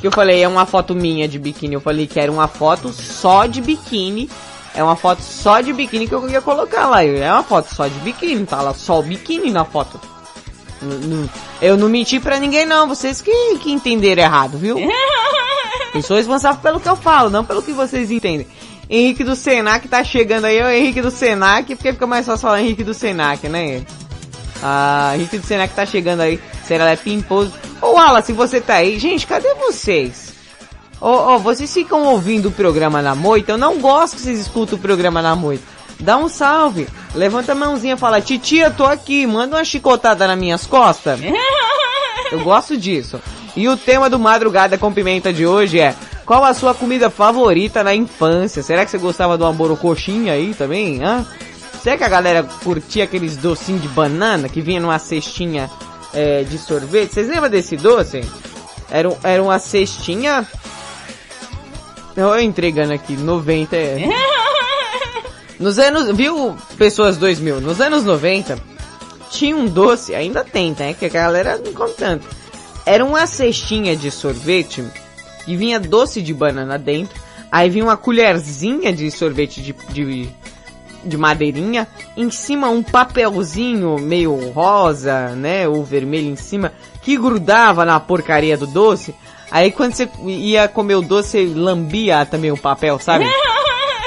que 0.00 0.06
eu 0.06 0.12
falei 0.12 0.42
é 0.42 0.46
uma 0.46 0.66
foto 0.66 0.94
minha 0.94 1.26
de 1.26 1.36
biquíni. 1.36 1.74
Eu 1.74 1.80
falei 1.80 2.06
que 2.06 2.20
era 2.20 2.30
uma 2.30 2.46
foto 2.46 2.92
só 2.92 3.46
de 3.46 3.60
biquíni. 3.60 4.30
É 4.76 4.82
uma 4.82 4.94
foto 4.94 5.22
só 5.22 5.60
de 5.60 5.72
biquíni 5.72 6.06
que 6.06 6.14
eu 6.14 6.28
ia 6.28 6.42
colocar 6.42 6.86
lá. 6.86 7.02
É 7.02 7.32
uma 7.32 7.42
foto 7.42 7.74
só 7.74 7.88
de 7.88 7.98
biquíni, 8.00 8.44
tá 8.44 8.60
lá 8.60 8.74
só 8.74 9.00
o 9.00 9.02
biquíni 9.02 9.50
na 9.50 9.64
foto. 9.64 9.98
Eu 11.60 11.76
não 11.76 11.88
menti 11.88 12.20
pra 12.20 12.38
ninguém 12.38 12.66
não, 12.66 12.86
vocês 12.86 13.22
que, 13.22 13.58
que 13.58 13.72
entenderam 13.72 14.22
errado, 14.22 14.58
viu? 14.58 14.76
Eu 15.94 16.02
sou 16.02 16.18
responsável 16.18 16.60
pelo 16.60 16.78
que 16.78 16.88
eu 16.88 16.96
falo, 16.96 17.30
não 17.30 17.42
pelo 17.42 17.62
que 17.62 17.72
vocês 17.72 18.10
entendem. 18.10 18.46
Henrique 18.88 19.24
do 19.24 19.34
Senac 19.34 19.88
tá 19.88 20.04
chegando 20.04 20.44
aí, 20.44 20.62
o 20.62 20.68
Henrique 20.68 21.00
do 21.00 21.10
Senac, 21.10 21.74
porque 21.74 21.92
fica 21.92 22.06
mais 22.06 22.26
fácil 22.26 22.42
falar 22.42 22.60
Henrique 22.60 22.84
do 22.84 22.92
Senac, 22.92 23.48
né? 23.48 23.82
Ah, 24.62 25.12
Henrique 25.14 25.38
do 25.38 25.46
Senac 25.46 25.74
tá 25.74 25.86
chegando 25.86 26.20
aí, 26.20 26.38
Serelepe 26.64 27.04
Pimposo. 27.04 27.54
Ô 27.80 27.92
Wallace, 27.92 28.34
você 28.34 28.60
tá 28.60 28.74
aí? 28.74 28.98
Gente, 28.98 29.26
cadê 29.26 29.54
vocês? 29.54 30.25
Ô, 31.00 31.08
oh, 31.08 31.34
oh, 31.34 31.38
vocês 31.38 31.72
ficam 31.72 32.04
ouvindo 32.04 32.48
o 32.48 32.52
programa 32.52 33.02
na 33.02 33.14
moita? 33.14 33.52
Eu 33.52 33.58
não 33.58 33.78
gosto 33.78 34.16
que 34.16 34.22
vocês 34.22 34.38
escutem 34.38 34.78
o 34.78 34.80
programa 34.80 35.20
na 35.20 35.36
moita. 35.36 35.62
Dá 36.00 36.16
um 36.16 36.28
salve, 36.28 36.88
levanta 37.14 37.52
a 37.52 37.54
mãozinha 37.54 37.94
e 37.94 37.98
fala, 37.98 38.20
titia, 38.20 38.70
tô 38.70 38.84
aqui, 38.84 39.26
manda 39.26 39.56
uma 39.56 39.64
chicotada 39.64 40.26
nas 40.26 40.38
minhas 40.38 40.66
costas. 40.66 41.20
Eu 42.32 42.40
gosto 42.40 42.76
disso. 42.76 43.20
E 43.54 43.68
o 43.68 43.76
tema 43.76 44.10
do 44.10 44.18
Madrugada 44.18 44.76
com 44.76 44.92
Pimenta 44.92 45.32
de 45.32 45.46
hoje 45.46 45.80
é 45.80 45.94
qual 46.24 46.44
a 46.44 46.52
sua 46.52 46.74
comida 46.74 47.08
favorita 47.08 47.84
na 47.84 47.94
infância? 47.94 48.62
Será 48.62 48.84
que 48.84 48.90
você 48.90 48.98
gostava 48.98 49.38
do 49.38 49.44
hambúrguer 49.44 49.76
coxinha 49.76 50.32
aí 50.32 50.54
também? 50.54 51.02
Hã? 51.02 51.24
Será 51.82 51.96
que 51.96 52.04
a 52.04 52.08
galera 52.08 52.42
curtia 52.64 53.04
aqueles 53.04 53.36
docinhos 53.36 53.80
de 53.80 53.88
banana 53.88 54.48
que 54.48 54.60
vinha 54.60 54.80
numa 54.80 54.98
cestinha 54.98 55.70
é, 56.12 56.42
de 56.42 56.58
sorvete? 56.58 57.14
Vocês 57.14 57.28
lembram 57.28 57.48
desse 57.48 57.76
doce? 57.76 58.22
Era, 58.90 59.16
era 59.22 59.42
uma 59.42 59.58
cestinha... 59.58 60.46
Eu 62.16 62.40
entregando 62.40 62.92
aqui, 62.92 63.14
90 63.16 63.76
é... 63.76 64.08
Nos 65.60 65.78
anos... 65.78 66.14
Viu, 66.16 66.56
pessoas 66.78 67.16
2000? 67.16 67.60
Nos 67.60 67.80
anos 67.80 68.04
90, 68.04 68.58
tinha 69.30 69.56
um 69.56 69.66
doce, 69.66 70.14
ainda 70.14 70.44
tem, 70.44 70.74
né? 70.78 70.94
Que 70.94 71.06
a 71.06 71.10
galera 71.10 71.60
não 71.62 71.72
come 71.72 71.92
tanto. 71.92 72.26
Era 72.84 73.04
uma 73.04 73.26
cestinha 73.26 73.96
de 73.96 74.10
sorvete 74.10 74.84
e 75.46 75.56
vinha 75.56 75.78
doce 75.80 76.22
de 76.22 76.32
banana 76.32 76.78
dentro. 76.78 77.20
Aí 77.50 77.68
vinha 77.68 77.84
uma 77.84 77.96
colherzinha 77.96 78.92
de 78.92 79.10
sorvete 79.10 79.60
de, 79.60 79.74
de, 79.90 80.28
de 81.04 81.16
madeirinha. 81.16 81.86
Em 82.16 82.30
cima 82.30 82.68
um 82.68 82.82
papelzinho 82.82 83.98
meio 83.98 84.50
rosa, 84.50 85.30
né? 85.30 85.68
Ou 85.68 85.84
vermelho 85.84 86.28
em 86.28 86.36
cima. 86.36 86.72
Que 87.02 87.16
grudava 87.16 87.84
na 87.84 87.98
porcaria 87.98 88.56
do 88.56 88.66
doce. 88.66 89.14
Aí 89.50 89.70
quando 89.70 89.94
você 89.94 90.08
ia 90.26 90.68
comer 90.68 90.96
o 90.96 91.02
doce, 91.02 91.46
você 91.46 91.58
lambia 91.58 92.24
também 92.26 92.50
o 92.50 92.56
papel, 92.56 92.98
sabe? 92.98 93.24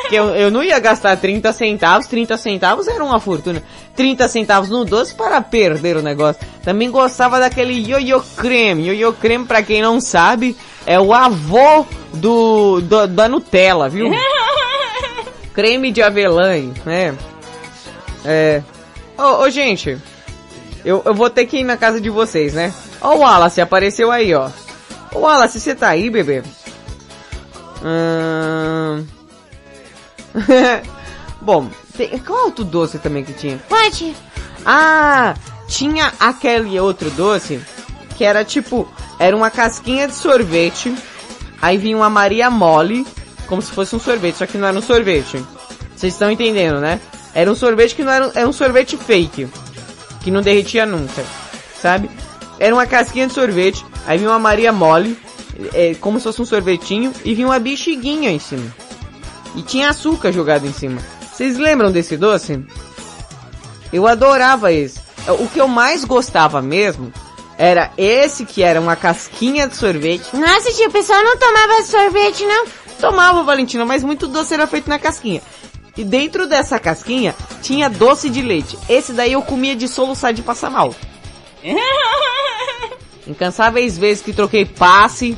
que 0.10 0.16
eu, 0.16 0.36
eu 0.36 0.50
não 0.50 0.64
ia 0.64 0.80
gastar 0.80 1.16
30 1.16 1.54
centavos, 1.54 2.08
30 2.08 2.36
centavos 2.38 2.88
era 2.88 3.04
uma 3.04 3.20
fortuna. 3.20 3.62
30 3.96 4.28
centavos 4.28 4.70
no 4.70 4.84
doce 4.84 5.14
para 5.14 5.40
perder 5.40 5.98
o 5.98 6.02
negócio. 6.02 6.42
Também 6.64 6.90
gostava 6.90 7.40
daquele 7.40 7.74
yo-yo 7.74 8.22
creme. 8.36 8.88
Yo-yo 8.88 9.14
creme, 9.14 9.46
pra 9.46 9.62
quem 9.62 9.82
não 9.82 10.02
sabe, 10.02 10.58
é 10.86 11.00
o 11.00 11.14
avô 11.14 11.86
do, 12.14 12.82
do 12.82 13.08
da 13.08 13.30
Nutella, 13.30 13.88
viu? 13.88 14.10
creme 15.54 15.92
de 15.92 16.02
avelã, 16.02 16.56
né? 16.86 17.16
É. 18.26 18.64
Ô, 19.18 19.44
ô, 19.44 19.50
gente, 19.50 19.98
eu, 20.84 21.02
eu 21.06 21.14
vou 21.14 21.30
ter 21.30 21.46
que 21.46 21.58
ir 21.58 21.64
na 21.64 21.78
casa 21.78 22.02
de 22.02 22.10
vocês, 22.10 22.54
né? 22.54 22.74
Ó 23.02 23.16
o 23.16 23.20
Wallace, 23.20 23.62
apareceu 23.62 24.12
aí, 24.12 24.34
ó. 24.34 24.50
Ô 25.14 25.20
Wallace, 25.20 25.60
você 25.60 25.76
tá 25.76 25.90
aí, 25.90 26.10
bebê? 26.10 26.44
Hum... 27.84 29.06
Bom, 31.42 31.70
tem, 31.96 32.18
qual 32.20 32.46
outro 32.46 32.64
doce 32.64 33.00
também 33.00 33.24
que 33.24 33.34
tinha? 33.34 33.58
Pode. 33.70 34.16
Ah, 34.66 35.36
tinha 35.68 36.14
aquele 36.20 36.80
outro 36.80 37.10
doce 37.12 37.60
que 38.18 38.26
era 38.26 38.44
tipo, 38.44 38.88
era 39.18 39.36
uma 39.36 39.50
casquinha 39.50 40.08
de 40.08 40.14
sorvete, 40.14 40.94
aí 41.62 41.78
vinha 41.78 41.96
uma 41.96 42.10
Maria 42.10 42.50
mole, 42.50 43.08
como 43.48 43.62
se 43.62 43.72
fosse 43.72 43.96
um 43.96 44.00
sorvete, 44.00 44.36
só 44.36 44.46
que 44.46 44.58
não 44.58 44.68
era 44.68 44.78
um 44.78 44.82
sorvete. 44.82 45.44
Vocês 45.96 46.14
estão 46.14 46.30
entendendo, 46.30 46.80
né? 46.80 47.00
Era 47.34 47.50
um 47.50 47.56
sorvete 47.56 47.96
que 47.96 48.04
não 48.04 48.12
era, 48.12 48.32
era 48.36 48.48
um 48.48 48.54
sorvete 48.54 48.98
fake, 48.98 49.48
que 50.22 50.32
não 50.32 50.42
derretia 50.42 50.86
nunca, 50.86 51.24
sabe? 51.82 52.10
Era 52.60 52.76
uma 52.76 52.86
casquinha 52.86 53.28
de 53.28 53.34
sorvete, 53.34 53.86
aí 54.06 54.18
vinha 54.18 54.30
uma 54.30 54.40
Maria 54.40 54.72
mole, 54.72 55.18
é, 55.74 55.96
como 55.96 56.20
se 56.20 56.26
fosse 56.26 56.42
um 56.42 56.46
sorvetinho, 56.46 57.14
e 57.24 57.34
vinha 57.34 57.48
uma 57.48 57.60
bexiguinha 57.60 58.32
em 58.32 58.40
cima. 58.40 58.74
E 59.56 59.62
tinha 59.62 59.90
açúcar 59.90 60.32
jogado 60.32 60.66
em 60.66 60.74
cima. 60.74 61.02
Vocês 61.32 61.58
lembram 61.58 61.92
desse 61.92 62.18
doce? 62.18 62.64
Eu 63.92 64.06
adorava 64.06 64.72
esse. 64.72 65.00
O 65.40 65.48
que 65.48 65.60
eu 65.60 65.68
mais 65.68 66.04
gostava 66.04 66.62
mesmo 66.62 67.12
era 67.58 67.92
esse 67.98 68.46
que 68.46 68.62
era 68.62 68.80
uma 68.80 68.96
casquinha 68.96 69.68
de 69.68 69.76
sorvete. 69.76 70.36
Nossa, 70.36 70.72
tio, 70.72 70.88
o 70.88 70.92
pessoal 70.92 71.24
não 71.24 71.38
tomava 71.38 71.84
sorvete, 71.84 72.46
não? 72.46 72.66
Tomava, 73.00 73.44
Valentina, 73.44 73.86
mas 73.86 74.04
muito 74.04 74.28
doce 74.28 74.54
era 74.54 74.68
feito 74.68 74.90
na 74.90 75.00
casquinha. 75.00 75.42
E 75.98 76.04
dentro 76.04 76.48
dessa 76.48 76.80
casquinha 76.80 77.36
tinha 77.62 77.90
doce 77.90 78.30
de 78.30 78.42
leite. 78.42 78.78
Esse 78.88 79.12
daí 79.12 79.34
eu 79.34 79.42
comia 79.42 79.76
de 79.76 79.88
soluçar 79.88 80.34
de 80.34 80.42
passar 80.42 80.70
mal. 80.70 80.96
Incansáveis 83.28 83.98
vezes 83.98 84.24
que 84.24 84.34
troquei 84.34 84.66
passe 84.66 85.38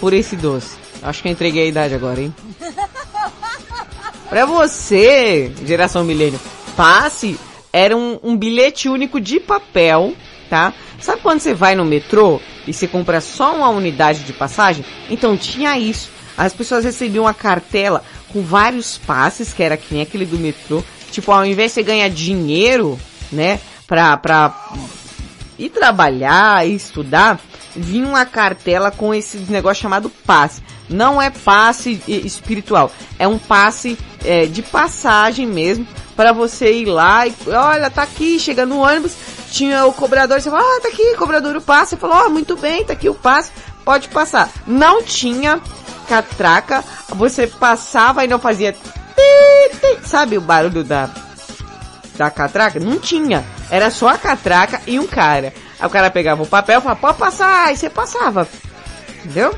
por 0.00 0.12
esse 0.12 0.36
doce. 0.36 0.76
Acho 1.02 1.22
que 1.22 1.28
eu 1.28 1.32
entreguei 1.32 1.64
a 1.64 1.66
idade 1.66 1.94
agora, 1.94 2.20
hein? 2.20 2.34
Pra 4.28 4.44
você, 4.44 5.52
geração 5.64 6.04
milênio, 6.04 6.40
passe 6.76 7.38
era 7.72 7.96
um, 7.96 8.18
um 8.22 8.36
bilhete 8.36 8.88
único 8.88 9.20
de 9.20 9.38
papel, 9.38 10.14
tá? 10.48 10.72
Sabe 10.98 11.20
quando 11.20 11.40
você 11.40 11.52
vai 11.54 11.74
no 11.74 11.84
metrô 11.84 12.40
e 12.66 12.72
você 12.72 12.88
compra 12.88 13.20
só 13.20 13.54
uma 13.54 13.68
unidade 13.68 14.24
de 14.24 14.32
passagem? 14.32 14.84
Então 15.10 15.36
tinha 15.36 15.78
isso. 15.78 16.08
As 16.36 16.52
pessoas 16.54 16.84
recebiam 16.84 17.24
uma 17.24 17.34
cartela 17.34 18.02
com 18.32 18.42
vários 18.42 18.98
passes, 18.98 19.52
que 19.52 19.62
era 19.62 19.76
que 19.76 19.92
nem 19.92 20.02
aquele 20.02 20.24
do 20.24 20.38
metrô. 20.38 20.82
Tipo, 21.10 21.32
ao 21.32 21.44
invés 21.44 21.70
de 21.70 21.74
você 21.74 21.82
ganhar 21.82 22.08
dinheiro, 22.08 22.98
né, 23.30 23.60
pra, 23.86 24.16
pra 24.16 24.54
ir 25.58 25.70
trabalhar 25.70 26.66
e 26.66 26.74
estudar, 26.74 27.40
vinha 27.74 28.06
uma 28.06 28.24
cartela 28.24 28.90
com 28.90 29.14
esse 29.14 29.38
negócio 29.50 29.82
chamado 29.82 30.10
passe. 30.10 30.62
Não 30.88 31.20
é 31.20 31.30
passe 31.30 32.00
espiritual, 32.06 32.92
é 33.18 33.26
um 33.26 33.38
passe 33.38 33.98
é, 34.24 34.46
de 34.46 34.62
passagem 34.62 35.46
mesmo 35.46 35.86
para 36.14 36.32
você 36.32 36.72
ir 36.72 36.86
lá 36.86 37.26
e 37.26 37.34
olha, 37.48 37.90
tá 37.90 38.02
aqui, 38.02 38.38
chega 38.38 38.64
no 38.64 38.78
ônibus, 38.78 39.14
tinha 39.50 39.84
o 39.84 39.92
cobrador, 39.92 40.40
você 40.40 40.50
fala, 40.50 40.62
ah, 40.62 40.80
tá 40.80 40.88
aqui, 40.88 41.16
cobrador 41.16 41.56
o 41.56 41.60
passe, 41.60 41.90
você 41.90 41.96
falou, 41.96 42.26
oh, 42.26 42.30
muito 42.30 42.56
bem, 42.56 42.84
tá 42.84 42.92
aqui 42.92 43.08
o 43.08 43.14
passe, 43.14 43.50
pode 43.84 44.08
passar. 44.08 44.48
Não 44.66 45.02
tinha 45.02 45.60
catraca, 46.08 46.84
você 47.08 47.46
passava 47.46 48.24
e 48.24 48.28
não 48.28 48.38
fazia 48.38 48.74
sabe 50.04 50.38
o 50.38 50.40
barulho 50.40 50.84
da 50.84 51.10
da 52.16 52.30
catraca? 52.30 52.80
Não 52.80 52.98
tinha. 52.98 53.44
Era 53.70 53.90
só 53.90 54.08
a 54.08 54.18
catraca 54.18 54.80
e 54.86 54.98
um 54.98 55.06
cara. 55.06 55.52
Aí 55.78 55.86
o 55.86 55.90
cara 55.90 56.10
pegava 56.10 56.42
o 56.42 56.46
papel 56.46 56.78
e 56.78 56.82
falava, 56.82 57.00
pode 57.00 57.18
passar, 57.18 57.72
e 57.72 57.76
você 57.76 57.90
passava. 57.90 58.48
Entendeu? 59.18 59.54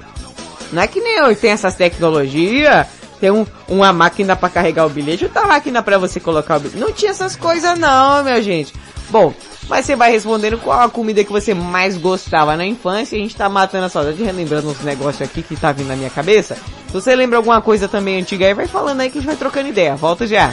Não 0.73 0.83
é 0.83 0.87
que 0.87 1.01
nem 1.01 1.23
hoje 1.23 1.37
tem 1.37 1.51
essas 1.51 1.75
tecnologias, 1.75 2.87
tem 3.21 3.31
um, 3.31 3.47
uma 3.69 3.93
máquina 3.93 4.37
para 4.37 4.49
carregar 4.49 4.87
o 4.87 4.91
bilhete, 4.91 5.25
outra 5.25 5.47
máquina 5.47 5.83
para 5.83 5.99
você 5.99 6.21
colocar 6.21 6.57
o 6.57 6.61
bilhete. 6.61 6.81
Não 6.81 6.93
tinha 6.93 7.11
essas 7.11 7.37
coisas 7.37 7.79
não, 7.79 8.23
minha 8.23 8.43
gente. 8.43 8.75
Bom, 9.11 9.33
mas 9.69 9.87
você 9.87 9.97
vai 9.97 10.11
respondendo 10.11 10.59
qual 10.59 10.81
a 10.81 10.89
comida 10.89 11.25
que 11.25 11.33
você 11.33 11.55
mais 11.55 11.97
gostava 11.97 12.57
na 12.57 12.67
infância. 12.67 13.17
A 13.17 13.21
gente 13.21 13.37
tá 13.37 13.49
matando 13.49 13.87
a 13.87 13.89
saudade, 13.89 14.23
relembrando 14.23 14.69
uns 14.69 14.81
negócios 14.81 15.23
aqui 15.23 15.43
que 15.43 15.57
tá 15.57 15.73
vindo 15.73 15.89
na 15.89 15.97
minha 15.97 16.11
cabeça. 16.11 16.57
Se 16.87 16.93
você 16.93 17.15
lembra 17.15 17.37
alguma 17.37 17.61
coisa 17.61 17.89
também 17.89 18.21
antiga 18.21 18.47
aí, 18.47 18.55
vai 18.55 18.67
falando 18.67 19.01
aí 19.01 19.11
que 19.11 19.19
a 19.19 19.21
gente 19.21 19.29
vai 19.29 19.37
trocando 19.37 19.69
ideia. 19.69 19.97
Volta 19.97 20.27
já. 20.27 20.53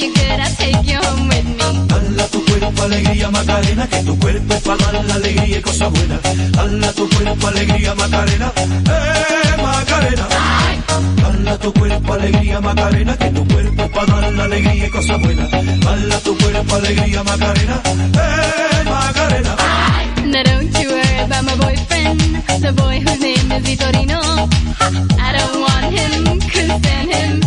you 0.00 0.30
tu 2.30 2.44
cuerpo 2.44 2.82
alegría 2.82 3.30
Macarena, 3.30 3.88
que 3.88 4.02
tu 4.02 4.18
cuerpo 4.18 4.54
es 4.54 4.62
para 4.62 4.92
dar 4.92 5.04
la 5.04 5.14
alegría 5.14 5.58
y 5.58 5.62
cosas 5.62 5.90
buenas. 5.90 6.20
Dala 6.52 6.92
tu 6.92 7.08
cuerpo 7.08 7.46
alegría 7.48 7.94
Macarena, 7.94 8.52
eh 8.56 9.62
Macarena. 9.62 10.26
Dala 11.22 11.58
tu 11.58 11.72
cuerpo 11.72 12.12
alegría 12.12 12.60
Macarena, 12.60 13.16
que 13.16 13.30
tu 13.30 13.46
cuerpo 13.48 13.82
es 13.82 13.90
para 13.90 14.20
dar 14.20 14.32
la 14.32 14.44
alegría 14.44 14.86
y 14.86 14.90
cosas 14.90 15.20
buenas. 15.20 15.50
Dala 15.50 16.18
tu 16.20 16.38
cuerpo 16.38 16.74
alegría 16.76 17.22
Macarena, 17.24 17.82
eh 17.84 18.84
Macarena. 18.84 19.56
Now 20.26 20.42
don't 20.44 20.78
you 20.78 20.88
worry 20.90 21.18
about 21.24 21.44
my 21.44 21.56
boyfriend, 21.56 22.20
the 22.62 22.72
boy 22.72 23.00
whose 23.00 23.20
name 23.20 23.52
is 23.52 23.62
Vitorino. 23.64 24.20
I 25.18 25.32
don't 25.36 25.60
want 25.60 25.92
him, 25.92 26.40
could 26.50 26.70
stand 26.78 27.10
him. 27.12 27.39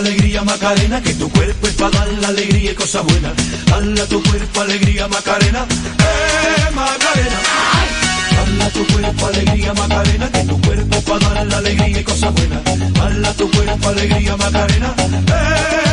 Alegría 0.00 0.42
Macarena, 0.42 1.02
que 1.02 1.14
tu 1.14 1.30
cuerpo 1.30 1.66
es 1.66 1.74
para 1.74 1.90
dar 1.90 2.08
la 2.20 2.28
alegría 2.28 2.72
y 2.72 2.74
cosas 2.74 3.04
buenas. 3.04 3.32
Hala 3.72 4.06
tu 4.06 4.22
cuerpo 4.22 4.60
alegría 4.60 5.08
Macarena, 5.08 5.66
eh 5.98 6.70
Macarena. 6.74 7.38
Hala 8.40 8.70
tu 8.70 8.86
cuerpo 8.86 9.26
alegría 9.26 9.74
Macarena, 9.74 10.32
que 10.32 10.44
tu 10.44 10.60
cuerpo 10.62 10.96
es 10.96 11.04
para 11.04 11.28
dar 11.28 11.46
la 11.46 11.58
alegría 11.58 12.00
y 12.00 12.04
cosas 12.04 12.32
buenas. 12.34 12.62
Hala 13.00 13.32
tu 13.34 13.50
cuerpo 13.50 13.88
alegría 13.88 14.36
Macarena, 14.36 14.94
eh 14.98 15.89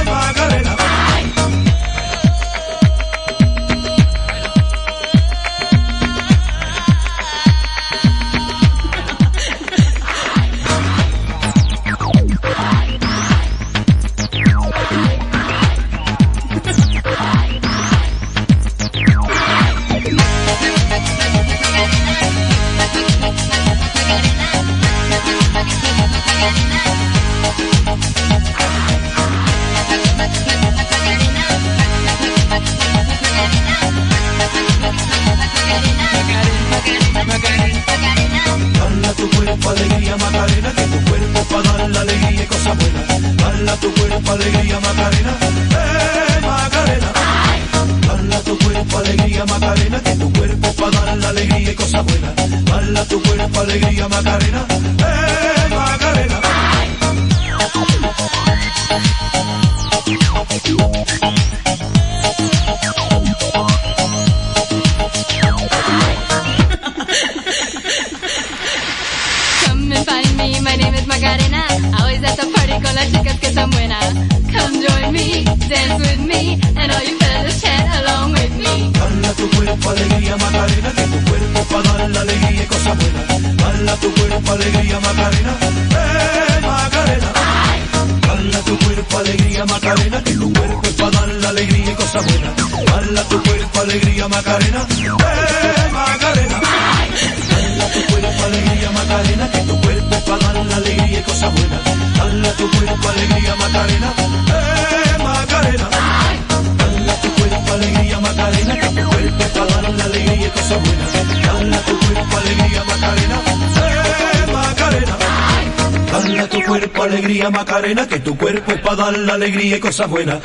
la 118.97 119.33
alegría 119.33 119.77
y 119.77 119.79
cosas 119.79 120.09
buenas. 120.09 120.41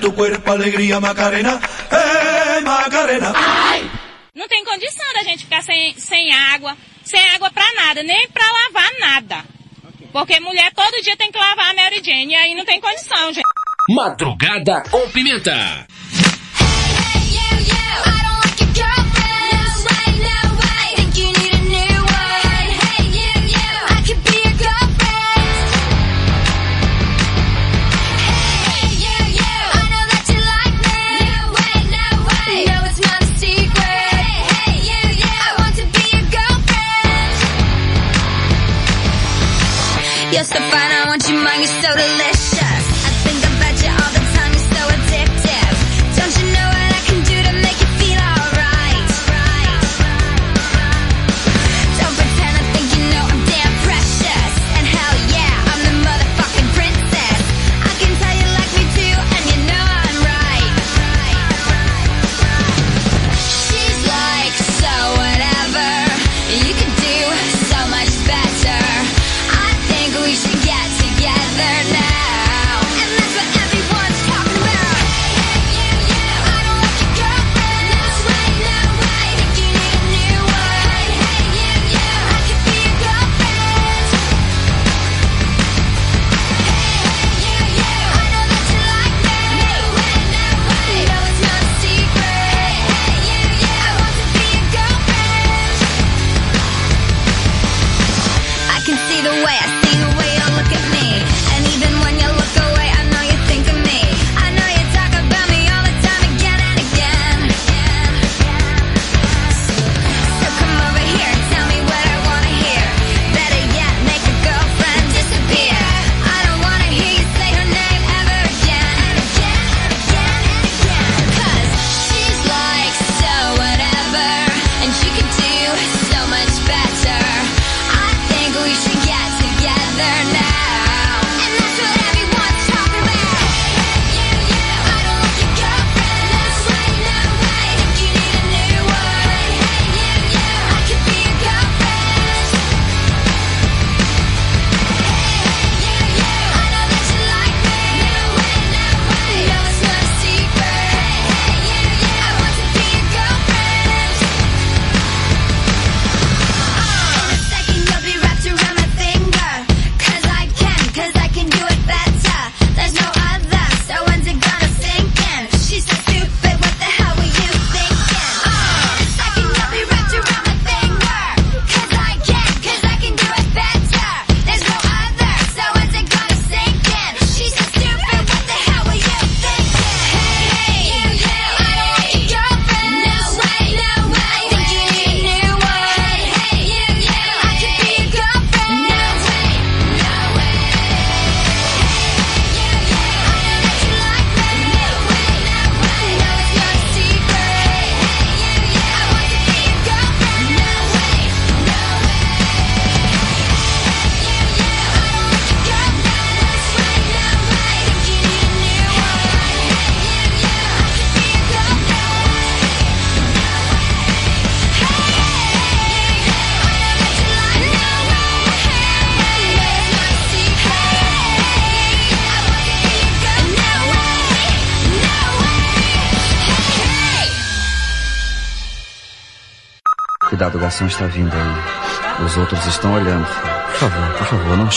Tu 0.00 0.14
cuerpo 0.14 0.52
alegría 0.52 1.00
Macarena, 1.00 1.60
eh 1.90 2.60
Macarena. 2.62 3.32
Não 4.34 4.48
tem 4.48 4.64
condição 4.64 5.06
da 5.14 5.22
gente 5.22 5.44
ficar 5.44 5.62
sem, 5.62 5.94
sem 5.96 6.32
água, 6.32 6.76
sem 7.04 7.20
água 7.30 7.50
pra 7.50 7.64
nada, 7.74 8.02
nem 8.02 8.28
pra 8.28 8.44
lavar 8.44 8.90
nada. 8.98 9.44
Porque 10.12 10.40
mulher 10.40 10.72
todo 10.74 11.02
dia 11.02 11.16
tem 11.16 11.30
que 11.30 11.38
lavar 11.38 11.70
a 11.70 11.74
Mary 11.74 12.02
Jane, 12.04 12.32
e 12.32 12.36
aí 12.36 12.54
não 12.54 12.64
tem 12.64 12.80
condição, 12.80 13.32
gente. 13.32 13.44
Madrugada 13.90 14.82
com 14.90 15.08
pimenta. 15.10 15.86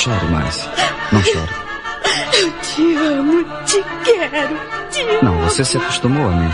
Chore 0.08 0.26
mais. 0.32 0.70
Não 1.12 1.22
chore. 1.22 1.51
Eu 2.39 2.51
te 2.62 2.95
amo, 2.95 3.43
te 3.66 3.84
quero, 4.05 4.58
te 4.89 5.01
amo. 5.01 5.20
Não, 5.22 5.39
você 5.39 5.66
se 5.66 5.78
acostumou 5.78 6.30
a 6.30 6.32
mim. 6.32 6.49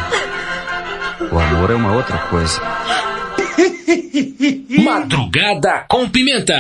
O 1.32 1.40
amor 1.40 1.70
é 1.70 1.76
uma 1.76 1.94
outra 1.94 2.18
coisa. 2.18 2.60
Madrugada 4.84 5.86
com 5.88 6.10
pimenta. 6.10 6.56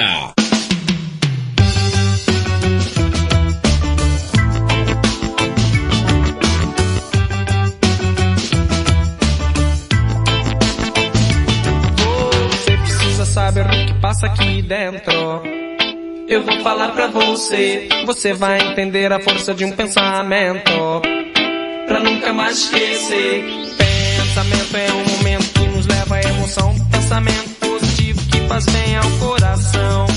Você 12.52 12.78
precisa 12.78 13.26
saber 13.26 13.66
o 13.66 13.70
que 13.70 13.94
passa 13.96 14.28
aqui 14.28 14.62
dentro. 14.62 15.22
Eu 16.34 16.41
vou 16.41 16.59
falar 16.61 16.89
pra 16.93 17.05
você, 17.05 17.88
você 18.07 18.34
vai 18.34 18.59
entender 18.59 19.13
a 19.13 19.19
força 19.19 19.53
de 19.53 19.65
um 19.65 19.71
pensamento. 19.71 20.71
Pra 21.86 21.99
nunca 21.99 22.34
mais 22.34 22.57
esquecer. 22.57 23.43
Pensamento 24.17 24.75
é 24.75 24.91
um 24.93 25.17
momento 25.17 25.53
que 25.53 25.67
nos 25.67 25.86
leva 25.86 26.15
à 26.15 26.23
emoção. 26.23 26.73
Pensamento 26.89 27.49
positivo 27.59 28.19
que 28.31 28.39
faz 28.47 28.65
bem 28.65 28.97
ao 28.97 29.11
coração. 29.19 30.12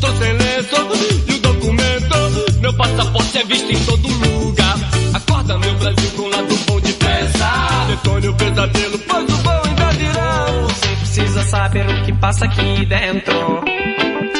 Estou 0.00 0.16
sem 0.16 0.32
lenço 0.32 1.28
e 1.28 1.32
o 1.34 1.38
documento. 1.40 2.60
Meu 2.60 2.72
passaporte 2.74 3.38
é 3.38 3.44
visto 3.44 3.70
em 3.70 3.84
todo 3.84 4.08
lugar. 4.08 4.76
Acorda 5.12 5.58
meu 5.58 5.74
Brasil 5.74 6.10
com 6.16 6.22
o 6.22 6.28
lado 6.28 6.56
bom 6.66 6.80
de 6.80 6.92
pensar. 6.94 7.86
Detone 7.88 8.28
o 8.28 8.34
pesadelo, 8.34 8.98
pois 8.98 9.30
bom 9.42 9.62
ainda 9.64 9.90
virá. 9.90 10.46
Você 10.62 10.88
precisa 10.96 11.42
saber 11.44 11.86
o 11.86 12.04
que 12.04 12.12
passa 12.14 12.46
aqui 12.46 12.86
dentro. 12.86 13.64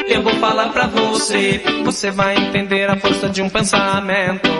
Eu 0.08 0.22
vou 0.22 0.34
falar 0.36 0.70
pra 0.70 0.86
você, 0.86 1.62
você 1.84 2.10
vai 2.10 2.36
entender 2.36 2.88
a 2.88 2.96
força 2.96 3.28
de 3.28 3.42
um 3.42 3.48
pensamento. 3.48 4.50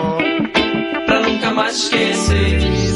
Pra 1.05 1.19
nunca 1.21 1.51
mais 1.51 1.77
esquecer. 1.77 2.90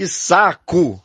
Que 0.00 0.08
saco! 0.08 0.98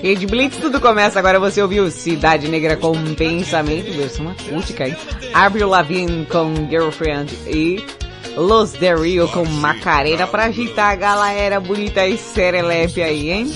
Rede 0.00 0.24
Blitz, 0.28 0.58
tudo 0.58 0.80
começa 0.80 1.18
agora. 1.18 1.40
Você 1.40 1.60
ouviu 1.60 1.90
Cidade 1.90 2.46
Negra 2.46 2.76
com 2.76 2.94
Pensamento, 3.16 3.90
versão 3.90 4.28
acústica, 4.28 4.86
hein? 4.86 4.96
Avril 5.34 5.68
Lavigne 5.68 6.26
com 6.26 6.54
Girlfriend 6.70 7.36
e 7.48 7.84
Los 8.36 8.74
de 8.74 8.94
Rio 8.94 9.26
com 9.32 9.44
Macarena 9.44 10.28
pra 10.28 10.44
agitar 10.44 10.92
a 10.92 10.94
galera 10.94 11.58
bonita 11.58 12.06
e 12.06 12.16
serelepe 12.16 13.02
aí, 13.02 13.30
hein? 13.32 13.52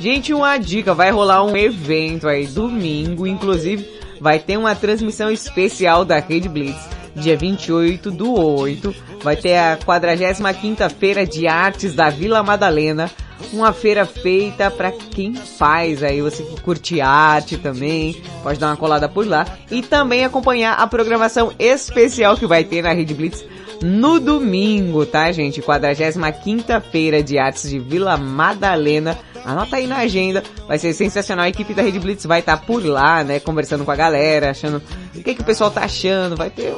Gente, 0.00 0.32
uma 0.32 0.56
dica, 0.56 0.94
vai 0.94 1.10
rolar 1.10 1.44
um 1.44 1.54
evento 1.54 2.26
aí 2.26 2.46
domingo, 2.46 3.26
inclusive 3.26 3.99
vai 4.20 4.38
ter 4.38 4.56
uma 4.56 4.74
transmissão 4.74 5.30
especial 5.30 6.04
da 6.04 6.18
Rede 6.18 6.48
Blitz, 6.48 6.88
dia 7.14 7.36
28 7.36 8.10
do 8.10 8.32
8, 8.32 8.94
vai 9.22 9.36
ter 9.36 9.56
a 9.56 9.76
45ª 9.76 10.90
Feira 10.90 11.26
de 11.26 11.48
Artes 11.48 11.94
da 11.94 12.10
Vila 12.10 12.42
Madalena, 12.42 13.10
uma 13.52 13.72
feira 13.72 14.04
feita 14.04 14.70
para 14.70 14.92
quem 14.92 15.34
faz 15.34 16.02
aí, 16.02 16.20
você 16.20 16.42
que 16.42 16.60
curte 16.60 17.00
arte 17.00 17.56
também, 17.56 18.20
pode 18.42 18.58
dar 18.58 18.68
uma 18.68 18.76
colada 18.76 19.08
por 19.08 19.26
lá 19.26 19.46
e 19.70 19.82
também 19.82 20.24
acompanhar 20.24 20.74
a 20.74 20.86
programação 20.86 21.52
especial 21.58 22.36
que 22.36 22.46
vai 22.46 22.64
ter 22.64 22.82
na 22.82 22.92
Rede 22.92 23.14
Blitz 23.14 23.44
no 23.82 24.20
domingo, 24.20 25.06
tá, 25.06 25.32
gente? 25.32 25.62
45ª 25.62 26.82
Feira 26.82 27.22
de 27.22 27.38
Artes 27.38 27.70
de 27.70 27.78
Vila 27.78 28.16
Madalena. 28.16 29.18
Anota 29.44 29.76
aí 29.76 29.86
na 29.86 29.98
agenda, 29.98 30.42
vai 30.66 30.78
ser 30.78 30.92
sensacional. 30.92 31.44
A 31.44 31.48
equipe 31.48 31.74
da 31.74 31.82
Rede 31.82 31.98
Blitz 31.98 32.24
vai 32.26 32.40
estar 32.40 32.58
por 32.58 32.84
lá, 32.84 33.24
né? 33.24 33.40
Conversando 33.40 33.84
com 33.84 33.90
a 33.90 33.96
galera, 33.96 34.50
achando 34.50 34.82
o 35.14 35.22
que, 35.22 35.34
que 35.34 35.42
o 35.42 35.44
pessoal 35.44 35.70
tá 35.70 35.82
achando. 35.84 36.36
Vai 36.36 36.50
ter, 36.50 36.74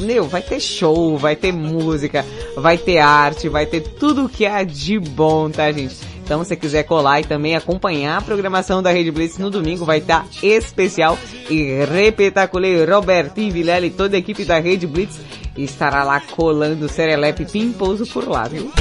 meu, 0.00 0.26
vai 0.26 0.42
ter 0.42 0.60
show, 0.60 1.16
vai 1.16 1.36
ter 1.36 1.52
música, 1.52 2.24
vai 2.56 2.78
ter 2.78 2.98
arte, 2.98 3.48
vai 3.48 3.66
ter 3.66 3.80
tudo 3.80 4.28
que 4.28 4.46
há 4.46 4.62
de 4.62 4.98
bom, 4.98 5.50
tá, 5.50 5.70
gente? 5.72 5.96
Então, 6.26 6.42
se 6.42 6.48
você 6.48 6.56
quiser 6.56 6.82
colar 6.82 7.20
e 7.20 7.24
também 7.24 7.54
acompanhar 7.54 8.18
a 8.18 8.20
programação 8.20 8.82
da 8.82 8.90
Rede 8.90 9.12
Blitz 9.12 9.38
no 9.38 9.48
domingo, 9.48 9.84
vai 9.84 9.98
estar 9.98 10.26
especial 10.42 11.16
e 11.48 11.84
repetaculê 11.84 12.84
Robertinho 12.84 13.52
Vilela 13.52 13.86
e 13.86 13.90
toda 13.90 14.16
a 14.16 14.18
equipe 14.18 14.44
da 14.44 14.58
Rede 14.58 14.88
Blitz 14.88 15.20
estará 15.56 16.02
lá 16.02 16.20
colando 16.20 16.88
Serelepe 16.88 17.44
Pimposo 17.44 18.04
por 18.06 18.28
lá, 18.28 18.48
viu? 18.48 18.72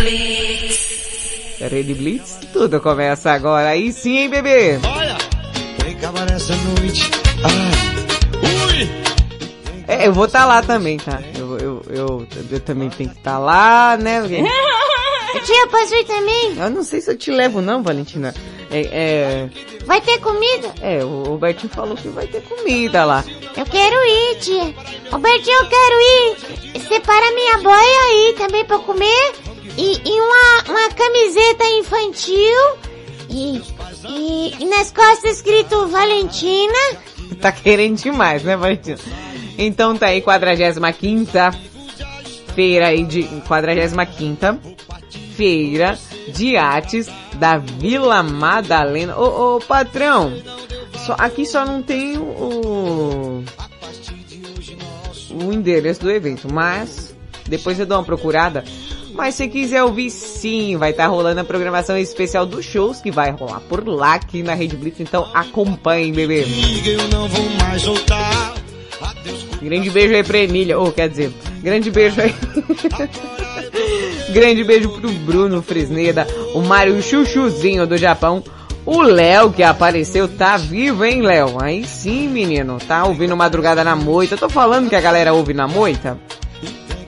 Rede 1.59 1.93
Blitz, 1.93 2.37
tudo 2.51 2.79
começa 2.81 3.31
agora. 3.31 3.69
Aí 3.69 3.91
sim, 3.91 4.17
hein, 4.17 4.29
bebê? 4.29 4.79
Olha, 4.83 5.17
vem 5.83 5.95
acabar 5.95 6.29
essa 6.31 6.53
noite. 6.55 7.09
Ai, 7.43 8.81
ui, 8.81 8.89
É, 9.87 10.07
eu 10.07 10.13
vou 10.13 10.25
estar 10.25 10.45
lá 10.45 10.61
também, 10.61 10.97
tá? 10.97 11.21
Eu, 11.37 11.57
eu, 11.57 11.85
eu, 11.89 12.27
eu 12.51 12.59
também 12.59 12.89
tenho 12.89 13.09
que 13.09 13.17
estar 13.17 13.37
lá, 13.39 13.97
né? 13.97 14.21
Porque- 14.21 14.43
Tia, 15.45 15.67
posso 15.67 15.93
ir 15.93 16.05
também? 16.05 16.57
Eu 16.57 16.69
não 16.69 16.81
sei 16.83 17.01
se 17.01 17.11
eu 17.11 17.17
te 17.17 17.29
levo 17.29 17.61
não, 17.61 17.83
Valentina. 17.83 18.33
É, 18.71 19.47
Vai 19.85 20.01
ter 20.01 20.17
comida? 20.19 20.73
é, 20.81 20.97
é, 20.99 21.03
o 21.05 21.37
Bertinho 21.37 21.71
falou 21.71 21.95
que 21.95 22.07
vai 22.07 22.25
ter 22.25 22.41
comida 22.41 23.05
lá. 23.05 23.23
Eu 23.55 23.65
quero 23.65 23.95
ir, 24.05 24.37
tia. 24.39 24.73
Robertinho, 25.11 25.55
eu 25.59 25.67
quero 25.67 26.01
ir. 26.01 26.79
Separa 26.87 27.31
minha 27.33 27.57
boia 27.59 27.99
aí 28.09 28.35
também 28.37 28.65
pra 28.65 28.79
comer. 28.79 29.33
E, 29.77 30.01
e 30.05 30.21
uma, 30.21 30.63
uma 30.69 30.89
camiseta 30.89 31.65
infantil. 31.79 32.77
E, 33.29 33.61
e, 34.07 34.53
e 34.59 34.65
nas 34.65 34.91
costas 34.91 35.37
escrito 35.37 35.87
Valentina. 35.87 36.73
Tá 37.41 37.51
querendo 37.51 37.97
demais, 37.97 38.43
né, 38.43 38.55
Valentina? 38.55 38.99
Então 39.57 39.97
tá 39.97 40.07
aí, 40.07 40.21
45 40.21 41.31
feira 42.53 42.87
aí 42.87 43.03
de 43.03 43.23
45 43.47 44.59
feira 45.35 45.97
de 46.29 46.55
artes 46.55 47.07
da 47.33 47.57
Vila 47.57 48.23
Madalena. 48.23 49.17
Ô, 49.17 49.55
ô 49.55 49.59
patrão, 49.59 50.33
só, 51.05 51.15
aqui 51.17 51.45
só 51.45 51.65
não 51.65 51.81
tem 51.81 52.17
o 52.17 53.43
o 55.35 55.51
endereço 55.51 56.01
do 56.01 56.11
evento, 56.11 56.51
mas 56.51 57.13
depois 57.47 57.79
eu 57.79 57.85
dou 57.85 57.97
uma 57.97 58.03
procurada. 58.03 58.63
Mas 59.15 59.35
se 59.35 59.47
quiser 59.47 59.81
ouvir, 59.81 60.09
sim, 60.09 60.75
vai 60.75 60.91
estar 60.91 61.07
rolando 61.07 61.39
a 61.39 61.43
programação 61.43 61.97
especial 61.97 62.45
dos 62.45 62.65
shows 62.65 62.99
que 62.99 63.09
vai 63.09 63.31
rolar 63.31 63.61
por 63.61 63.87
lá 63.87 64.15
aqui 64.15 64.43
na 64.43 64.53
Rede 64.53 64.75
Blitz. 64.75 64.99
Então 64.99 65.27
acompanhem, 65.33 66.11
bebê. 66.11 66.43
Grande 69.61 69.89
beijo 69.89 70.13
aí 70.13 70.23
pra 70.23 70.37
Emília. 70.39 70.77
Ou, 70.77 70.91
quer 70.91 71.09
dizer, 71.09 71.33
grande 71.61 71.89
beijo 71.89 72.19
aí. 72.19 72.35
grande 74.33 74.63
beijo 74.65 74.89
pro 74.89 75.09
Bruno 75.11 75.61
Fresneda, 75.61 76.27
o 76.53 76.61
Mário 76.61 77.01
Chuchuzinho 77.01 77.87
do 77.87 77.97
Japão, 77.97 78.43
o 78.85 79.01
Léo 79.01 79.51
que 79.51 79.63
apareceu, 79.63 80.27
tá 80.27 80.57
vivo, 80.57 81.05
hein, 81.05 81.21
Léo? 81.21 81.55
Aí 81.61 81.85
sim, 81.85 82.27
menino, 82.27 82.77
tá 82.85 83.05
ouvindo 83.05 83.35
Madrugada 83.35 83.83
na 83.83 83.95
Moita. 83.95 84.35
Eu 84.35 84.39
tô 84.39 84.49
falando 84.49 84.89
que 84.89 84.95
a 84.95 85.01
galera 85.01 85.33
ouve 85.33 85.53
na 85.53 85.67
Moita? 85.67 86.19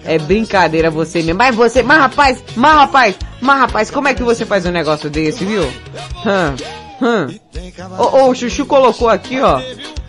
É 0.08 0.18
brincadeira 0.18 0.90
você 0.90 1.22
mesmo. 1.22 1.38
Mas 1.38 1.54
você, 1.54 1.84
mas 1.84 2.00
rapaz, 2.00 2.44
mas 2.56 2.74
rapaz, 2.74 3.16
mas 3.42 3.60
rapaz, 3.60 3.92
como 3.92 4.08
é 4.08 4.14
que 4.14 4.24
você 4.24 4.46
faz 4.46 4.66
um 4.66 4.72
negócio 4.72 5.10
desse, 5.10 5.44
viu? 5.44 5.64
Hum, 5.64 6.56
hum. 7.02 8.28
O 8.30 8.34
Chuchu 8.34 8.66
colocou 8.66 9.10
aqui, 9.10 9.40
ó. 9.42 9.62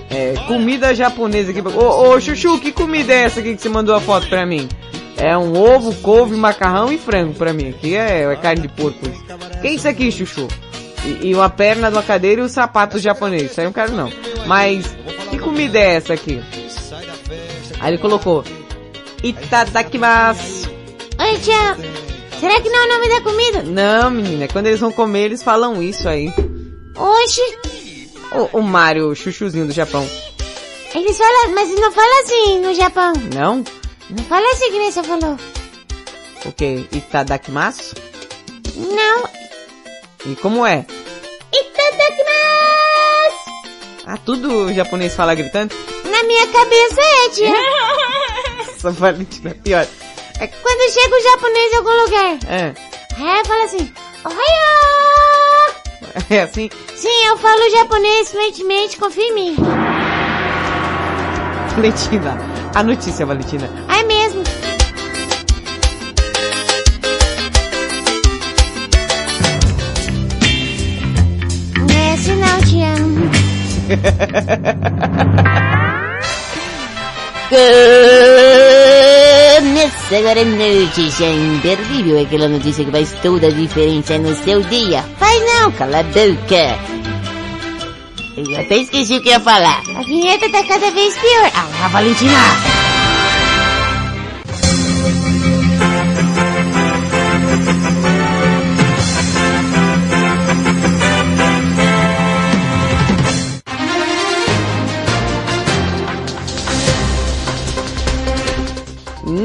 É, 0.08 0.34
comida 0.46 0.94
japonesa 0.94 1.50
aqui. 1.50 1.60
Ô, 1.60 2.10
ô, 2.10 2.20
Chuchu, 2.20 2.58
que 2.60 2.72
comida 2.72 3.12
é 3.12 3.24
essa 3.24 3.40
aqui 3.40 3.56
que 3.56 3.60
você 3.60 3.68
mandou 3.68 3.94
a 3.94 4.00
foto 4.00 4.28
pra 4.28 4.46
mim? 4.46 4.68
É 5.16 5.36
um 5.36 5.52
ovo, 5.60 5.92
couve, 5.96 6.36
macarrão 6.36 6.92
e 6.92 6.96
frango 6.96 7.34
pra 7.34 7.52
mim. 7.52 7.70
Aqui 7.70 7.96
é, 7.96 8.22
é 8.22 8.36
carne 8.36 8.62
de 8.62 8.68
porco. 8.68 9.00
Que 9.60 9.66
é 9.66 9.72
isso 9.72 9.88
aqui, 9.88 10.12
Chuchu? 10.12 10.46
E, 11.04 11.28
e 11.28 11.34
uma 11.34 11.50
perna 11.50 11.90
de 11.90 11.96
uma 11.96 12.02
cadeira 12.04 12.40
e 12.40 12.44
um 12.44 12.48
sapato 12.48 13.00
japonês. 13.00 13.50
Isso 13.50 13.60
aí 13.60 13.66
eu 13.66 13.68
não 13.68 13.72
quero 13.74 13.92
não. 13.92 14.10
Mas, 14.46 14.96
que 15.28 15.38
comida 15.38 15.76
é 15.76 15.96
essa 15.96 16.14
aqui? 16.14 16.40
Aí 17.80 17.90
ele 17.90 17.98
colocou. 17.98 18.44
Itadakimasu. 19.22 20.70
Oi, 21.18 21.38
tia. 21.38 21.76
Será 22.38 22.60
que 22.60 22.70
não 22.70 22.78
é 22.78 22.84
o 22.84 22.88
nome 22.88 23.08
da 23.08 23.20
comida? 23.20 23.62
Não, 23.62 24.10
menina. 24.10 24.46
Quando 24.46 24.66
eles 24.66 24.78
vão 24.78 24.92
comer, 24.92 25.24
eles 25.24 25.42
falam 25.42 25.82
isso 25.82 26.08
aí. 26.08 26.32
Oxi. 26.96 27.40
O, 28.32 28.58
o 28.58 28.62
Mario, 28.62 29.08
o 29.08 29.16
chuchuzinho 29.16 29.66
do 29.66 29.72
Japão. 29.72 30.08
Eles 30.94 31.18
falam, 31.18 31.54
mas 31.54 31.68
não 31.80 31.90
fala 31.90 32.22
assim 32.22 32.60
no 32.60 32.72
Japão. 32.74 33.12
Não? 33.34 33.64
Não 34.10 34.24
fala 34.24 34.46
assim 34.52 34.70
que 34.70 34.78
nem 34.78 34.92
você 34.92 35.02
falou. 35.02 35.36
O 36.44 36.52
que? 36.52 36.86
Itadakimasu? 36.92 37.96
Não. 38.76 39.28
E 40.26 40.36
como 40.36 40.64
é? 40.64 40.86
Itadakimasu. 41.52 42.28
Ah, 44.06 44.16
tudo 44.24 44.72
japonês 44.72 45.14
fala 45.14 45.34
gritando? 45.34 45.74
Na 46.08 46.22
minha 46.22 46.46
cabeça 46.46 47.00
é, 47.00 47.28
tia. 47.30 47.52
Essa 48.78 48.92
Valentina 48.92 49.50
é 49.50 49.54
pior. 49.54 49.84
É 50.38 50.46
quando 50.46 50.92
chega 50.92 51.16
o 51.16 51.22
japonês 51.32 51.72
em 51.72 51.76
algum 51.78 52.04
lugar. 52.04 52.38
É. 52.48 52.72
É, 53.20 53.44
fala 53.44 53.64
assim. 53.64 53.92
Ohio! 54.24 54.38
É 56.30 56.42
assim? 56.42 56.70
Sim, 56.96 57.26
eu 57.26 57.36
falo 57.38 57.70
japonês 57.70 58.30
fluentemente, 58.30 58.96
confia 58.96 59.24
em 59.24 59.34
mim. 59.34 59.56
Valentina. 61.74 62.38
A 62.74 62.82
notícia, 62.82 63.26
Valentina. 63.26 63.68
É 63.88 64.02
mesmo. 64.04 64.42
Não 71.78 71.94
é 71.94 72.12
assim 72.14 72.36
não, 72.36 72.60
tia. 72.62 72.94
Começa 79.58 80.18
agora 80.18 80.42
a 80.42 80.44
notícia 80.44 81.24
imperdível, 81.24 82.18
é 82.18 82.22
aquela 82.22 82.46
notícia 82.46 82.84
que 82.84 82.90
faz 82.90 83.12
toda 83.22 83.46
a 83.46 83.50
diferença 83.50 84.18
no 84.18 84.34
seu 84.44 84.60
dia. 84.62 85.02
Faz 85.18 85.40
não, 85.46 85.72
cala 85.72 86.00
a 86.00 86.02
boca. 86.02 86.78
Eu 88.36 88.60
até 88.60 88.76
esqueci 88.76 89.16
o 89.16 89.22
que 89.22 89.30
ia 89.30 89.40
falar. 89.40 89.82
A 89.96 90.02
vinheta 90.02 90.50
tá 90.50 90.62
cada 90.62 90.90
vez 90.90 91.16
pior. 91.16 91.50
Ah 91.54 91.88
Valentina. 91.88 92.87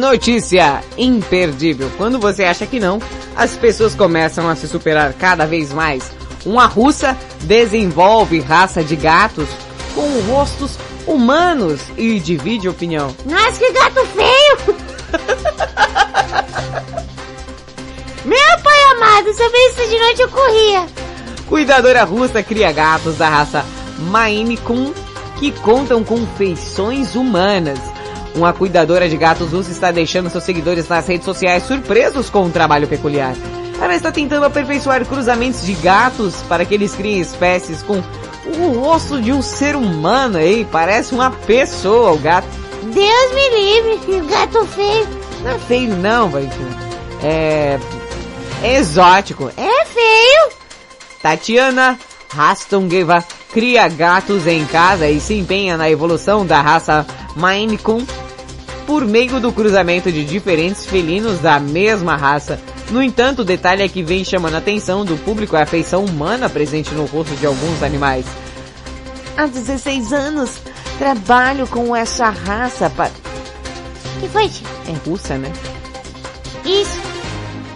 Notícia 0.04 0.84
imperdível. 0.97 1.89
Quando 1.95 2.20
você 2.20 2.43
acha 2.43 2.68
que 2.68 2.78
não, 2.78 2.99
as 3.38 3.56
pessoas 3.56 3.95
começam 3.95 4.49
a 4.49 4.56
se 4.56 4.68
superar 4.68 5.14
cada 5.14 5.45
vez 5.47 5.72
mais. 5.72 6.12
Uma 6.45 6.66
russa 6.66 7.18
desenvolve 7.43 8.41
raça 8.41 8.84
de 8.84 8.97
gatos 8.97 9.47
com 9.95 10.20
rostos 10.30 10.78
humanos 11.08 11.80
e 11.95 12.20
divide 12.20 12.68
opinião. 12.68 13.16
Nossa, 13.26 13.58
que 13.58 13.72
gato 13.72 14.06
feio! 14.08 14.76
Meu 18.26 18.60
pai 18.62 18.84
amado, 18.91 19.34
se 19.34 19.41
eu 19.41 19.51
visse 19.51 19.84
isso 19.84 19.89
de 19.89 19.99
noite 19.99 20.22
eu 20.22 20.30
corria. 20.30 20.86
Cuidadora 21.47 22.04
russa 22.04 22.43
cria 22.43 22.74
gatos 22.74 23.16
da 23.16 23.30
raça 23.30 23.64
Maine 23.99 24.58
Coon 24.58 24.91
que 25.39 25.54
contam 25.54 26.04
com 26.04 26.28
feições 26.36 27.16
humanas. 27.16 27.93
Uma 28.36 28.52
cuidadora 28.52 29.08
de 29.08 29.16
gatos 29.16 29.52
russa 29.52 29.72
está 29.72 29.92
deixando 29.92 30.30
seus 30.30 30.44
seguidores 30.44 30.88
nas 30.88 31.08
redes 31.08 31.26
sociais 31.26 31.64
surpresos 31.64 32.30
com 32.30 32.44
um 32.44 32.50
trabalho 32.50 32.88
peculiar. 32.88 33.36
Ela 33.80 33.96
está 33.96 34.12
tentando 34.12 34.46
aperfeiçoar 34.46 35.06
cruzamentos 35.06 35.66
de 35.66 35.74
gatos 35.74 36.36
para 36.48 36.66
que 36.66 36.74
eles 36.74 36.96
criem 36.96 37.20
espécies 37.20 37.84
com 37.84 38.02
o 38.58 38.80
rosto 38.80 39.22
de 39.22 39.32
um 39.32 39.42
ser 39.42 39.76
humano, 39.76 40.38
aí 40.38 40.66
parece 40.66 41.14
uma 41.14 41.32
pessoa 41.32 42.12
o 42.12 42.18
gato. 42.18 42.48
Deus 42.82 43.34
me 43.34 43.50
livre, 43.50 44.06
que 44.06 44.20
gato 44.32 44.66
feio. 44.66 45.08
Não 45.44 45.52
é 45.52 45.60
feio 45.60 45.96
não, 45.96 46.30
Valentina. 46.30 46.78
É... 47.22 47.80
é 48.64 48.76
exótico. 48.78 49.52
É 49.56 49.86
feio. 49.86 50.52
Tatiana 51.22 51.98
Rastongeva 52.30 53.24
cria 53.54 53.88
gatos 53.88 54.48
em 54.48 54.66
casa 54.66 55.08
e 55.08 55.20
se 55.20 55.36
empenha 55.36 55.78
na 55.78 55.90
evolução 55.90 56.46
da 56.46 56.60
raça 56.60 57.06
Maine 57.36 57.78
Coon 57.78 58.04
por 58.86 59.06
meio 59.06 59.40
do 59.40 59.52
cruzamento 59.52 60.12
de 60.12 60.24
diferentes 60.24 60.86
felinos 60.86 61.40
da 61.40 61.60
mesma 61.60 62.16
raça. 62.16 62.60
No 62.90 63.02
entanto, 63.02 63.40
o 63.42 63.46
detalhe 63.46 63.84
é 63.84 63.88
que 63.88 64.04
vem 64.04 64.24
chamando 64.24 64.56
a 64.56 64.58
atenção 64.58 65.06
do 65.06 65.18
público 65.18 65.56
é 65.56 65.62
a 65.62 65.66
feição 65.66 66.06
humana 66.06 66.50
presente 66.50 66.94
no 66.94 67.06
rosto 67.06 67.36
de 67.36 67.46
alguns 67.46 67.82
animais. 67.82 68.26
Há 69.36 69.48
16 69.48 70.14
anos 70.14 70.52
trabalho 70.98 71.68
com 71.68 71.96
essa 71.96 72.30
raça 72.30 72.90
para... 72.90 73.12
que 74.20 74.28
foi, 74.28 74.48
tia? 74.50 74.68
É 74.88 75.10
russa, 75.10 75.38
né? 75.38 75.52
Isso. 76.66 77.02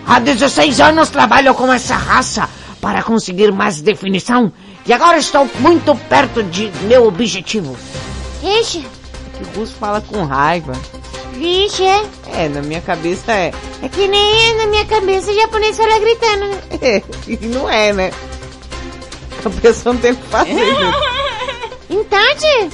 Há 0.05 0.20
16 0.20 0.80
anos 0.80 1.10
trabalho 1.10 1.53
com 1.53 1.72
essa 1.74 1.95
raça 1.95 2.47
para 2.80 3.03
conseguir 3.03 3.51
mais 3.51 3.82
definição 3.82 4.51
e 4.86 4.93
agora 4.93 5.18
estou 5.18 5.49
muito 5.60 5.93
perto 6.08 6.41
de 6.43 6.72
meu 6.84 7.05
objetivo. 7.05 7.76
Vixe. 8.41 8.86
Que 9.36 9.43
o 9.43 9.60
russo 9.60 9.74
fala 9.74 9.99
com 9.99 10.24
raiva. 10.24 10.74
Vixe, 11.38 11.83
é. 11.83 12.05
É, 12.33 12.49
na 12.49 12.61
minha 12.61 12.81
cabeça 12.81 13.31
é. 13.31 13.53
É 13.81 13.89
que 13.89 14.07
nem 14.07 14.57
na 14.57 14.67
minha 14.67 14.85
cabeça 14.85 15.31
o 15.31 15.35
japonês 15.35 15.77
fala 15.77 15.99
gritando, 15.99 16.47
né? 16.47 16.61
É, 16.81 17.03
e 17.27 17.38
não 17.47 17.69
é, 17.69 17.93
né? 17.93 18.11
A 19.45 19.49
pessoa 19.61 19.93
não 19.93 20.01
tem 20.01 20.11
o 20.11 20.15
que 20.15 20.27
fazer. 20.27 20.53
gente. 20.53 21.17
Então, 21.89 22.19
tia. 22.35 22.69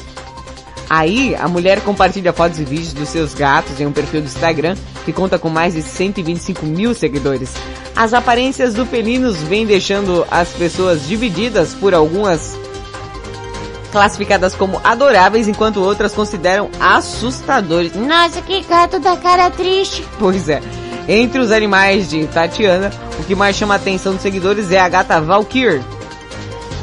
Aí, 0.90 1.36
a 1.36 1.48
mulher 1.48 1.82
compartilha 1.82 2.34
fotos 2.34 2.60
e 2.60 2.64
vídeos 2.64 2.94
dos 2.94 3.10
seus 3.10 3.34
gatos 3.34 3.80
em 3.80 3.86
um 3.86 3.92
perfil 3.92 4.22
do 4.22 4.26
Instagram 4.28 4.76
que 5.06 5.14
conta 5.14 5.38
com 5.38 5.50
mais 5.50 5.74
de 5.74 5.82
125 5.82 6.66
mil 6.66 6.94
seguidores. 6.94 7.54
As 7.96 8.14
aparências 8.14 8.74
do 8.74 8.86
felinos 8.86 9.38
vêm 9.38 9.66
deixando 9.66 10.26
as 10.32 10.50
pessoas 10.50 11.08
divididas 11.08 11.74
por 11.74 11.94
algumas 11.94 12.58
classificadas 13.94 14.56
como 14.56 14.82
adoráveis, 14.84 15.48
enquanto 15.48 15.82
outras 15.82 16.14
consideram 16.14 16.70
assustadores. 16.80 17.96
Nossa, 17.96 18.42
que 18.42 18.62
gato 18.64 19.00
da 19.00 19.16
cara 19.16 19.52
triste. 19.52 20.04
Pois 20.18 20.50
é. 20.50 20.62
Entre 21.08 21.40
os 21.40 21.52
animais 21.52 22.10
de 22.10 22.26
Tatiana, 22.28 22.92
o 23.20 23.24
que 23.24 23.36
mais 23.36 23.56
chama 23.56 23.76
a 23.76 23.78
atenção 23.78 24.14
dos 24.14 24.22
seguidores 24.22 24.72
é 24.72 24.80
a 24.80 24.90
gata 24.90 25.22
Valkyr, 25.22 25.82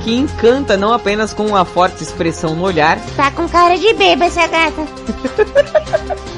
que 0.04 0.14
encanta 0.14 0.76
não 0.76 0.92
apenas 0.92 1.34
com 1.34 1.46
uma 1.46 1.64
forte 1.64 2.02
expressão 2.02 2.54
no 2.54 2.62
olhar, 2.62 2.98
Tá 3.16 3.30
com 3.30 3.48
cara 3.48 3.76
de 3.76 3.92
beba 3.92 4.26
essa 4.26 4.46
gata. 4.46 4.86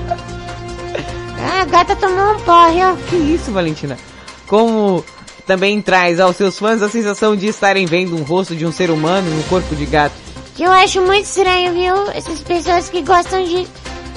Ah, 1.45 1.63
a 1.63 1.65
gata 1.65 1.97
tomou 1.97 2.35
um 2.35 2.39
porre, 2.39 2.81
ó. 2.85 2.95
Que 3.11 3.17
isso, 3.17 3.51
Valentina? 3.51 3.99
Como 4.47 5.05
também 5.45 5.83
traz 5.83 6.21
aos 6.21 6.37
seus 6.37 6.57
fãs 6.57 6.81
a 6.83 6.89
sensação 6.89 7.35
de 7.35 7.49
estarem 7.49 7.85
vendo 7.85 8.17
um 8.17 8.23
rosto 8.23 8.55
de 8.55 8.65
um 8.65 8.71
ser 8.71 8.93
humano 8.93 9.29
no 9.29 9.43
corpo 9.45 9.75
de 9.75 9.85
gato. 9.85 10.15
Que 10.57 10.65
eu 10.65 10.71
acho 10.71 11.01
muito 11.01 11.25
estranho, 11.25 11.73
viu? 11.73 12.11
Essas 12.13 12.41
pessoas 12.41 12.89
que 12.89 13.03
gostam 13.03 13.43
de 13.45 13.67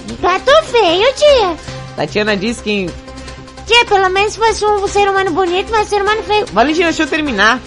de 0.05 0.13
gato 0.15 0.51
feio, 0.65 1.13
tia. 1.15 1.57
Tatiana 1.95 2.37
diz 2.37 2.61
que. 2.61 2.89
Tia, 3.65 3.85
pelo 3.85 4.09
menos 4.09 4.35
fosse 4.35 4.63
um 4.63 4.87
ser 4.87 5.09
humano 5.09 5.31
bonito, 5.31 5.71
mas 5.71 5.87
um 5.87 5.89
ser 5.89 6.01
humano 6.01 6.21
feio. 6.23 6.45
Valentina, 6.47 6.85
deixa 6.85 7.03
eu 7.03 7.07
terminar. 7.07 7.59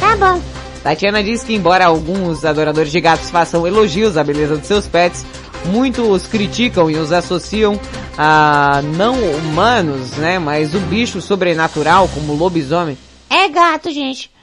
Tá 0.00 0.16
bom. 0.16 0.42
Tatiana 0.82 1.22
diz 1.22 1.44
que, 1.44 1.54
embora 1.54 1.86
alguns 1.86 2.44
adoradores 2.44 2.90
de 2.90 3.00
gatos 3.00 3.30
façam 3.30 3.66
elogios 3.66 4.16
à 4.18 4.24
beleza 4.24 4.56
de 4.56 4.66
seus 4.66 4.86
pets, 4.86 5.24
muitos 5.66 6.06
os 6.06 6.26
criticam 6.26 6.90
e 6.90 6.96
os 6.96 7.12
associam 7.12 7.80
a 8.18 8.82
não 8.96 9.14
humanos, 9.14 10.12
né? 10.16 10.38
Mas 10.38 10.74
o 10.74 10.80
bicho 10.80 11.20
sobrenatural, 11.20 12.08
como 12.08 12.32
o 12.32 12.36
lobisomem. 12.36 12.98
É 13.30 13.48
gato, 13.48 13.90
gente. 13.92 14.33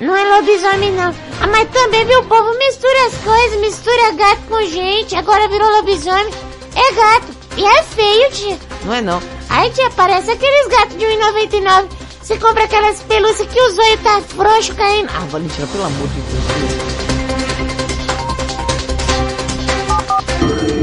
Não 0.00 0.16
é 0.16 0.36
lobisomem, 0.36 0.92
não. 0.92 1.14
Ah, 1.40 1.46
mas 1.46 1.68
também, 1.70 2.04
viu, 2.04 2.20
o 2.20 2.24
povo 2.24 2.58
mistura 2.58 3.06
as 3.06 3.14
coisas, 3.22 3.60
mistura 3.60 4.12
gato 4.12 4.42
com 4.48 4.60
gente, 4.66 5.14
agora 5.14 5.48
virou 5.48 5.70
lobisomem. 5.76 6.34
É 6.74 6.92
gato. 6.94 7.26
E 7.56 7.64
é 7.64 7.82
feio, 7.84 8.30
tia. 8.32 8.58
Não 8.84 8.94
é 8.94 9.00
não. 9.00 9.22
Ai, 9.48 9.70
tia, 9.70 9.88
parece 9.90 10.32
aqueles 10.32 10.66
gatos 10.68 10.98
de 10.98 11.04
1,99. 11.04 11.88
Você 12.20 12.36
compra 12.38 12.64
aquelas 12.64 13.00
pelúcias 13.02 13.46
que 13.48 13.60
o 13.60 13.70
zóio 13.70 13.98
tá 13.98 14.20
frouxo 14.22 14.74
caindo. 14.74 15.10
Ah, 15.14 15.26
Valentina, 15.30 15.66
pelo 15.68 15.84
amor 15.84 16.08
de 16.08 16.20
Deus. 16.20 16.94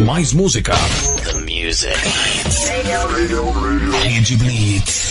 Mais 0.05 0.31
música. 0.33 0.73
The 1.23 1.33
music. 1.39 1.99
Rede 4.03 4.37
Blitz. 4.37 5.10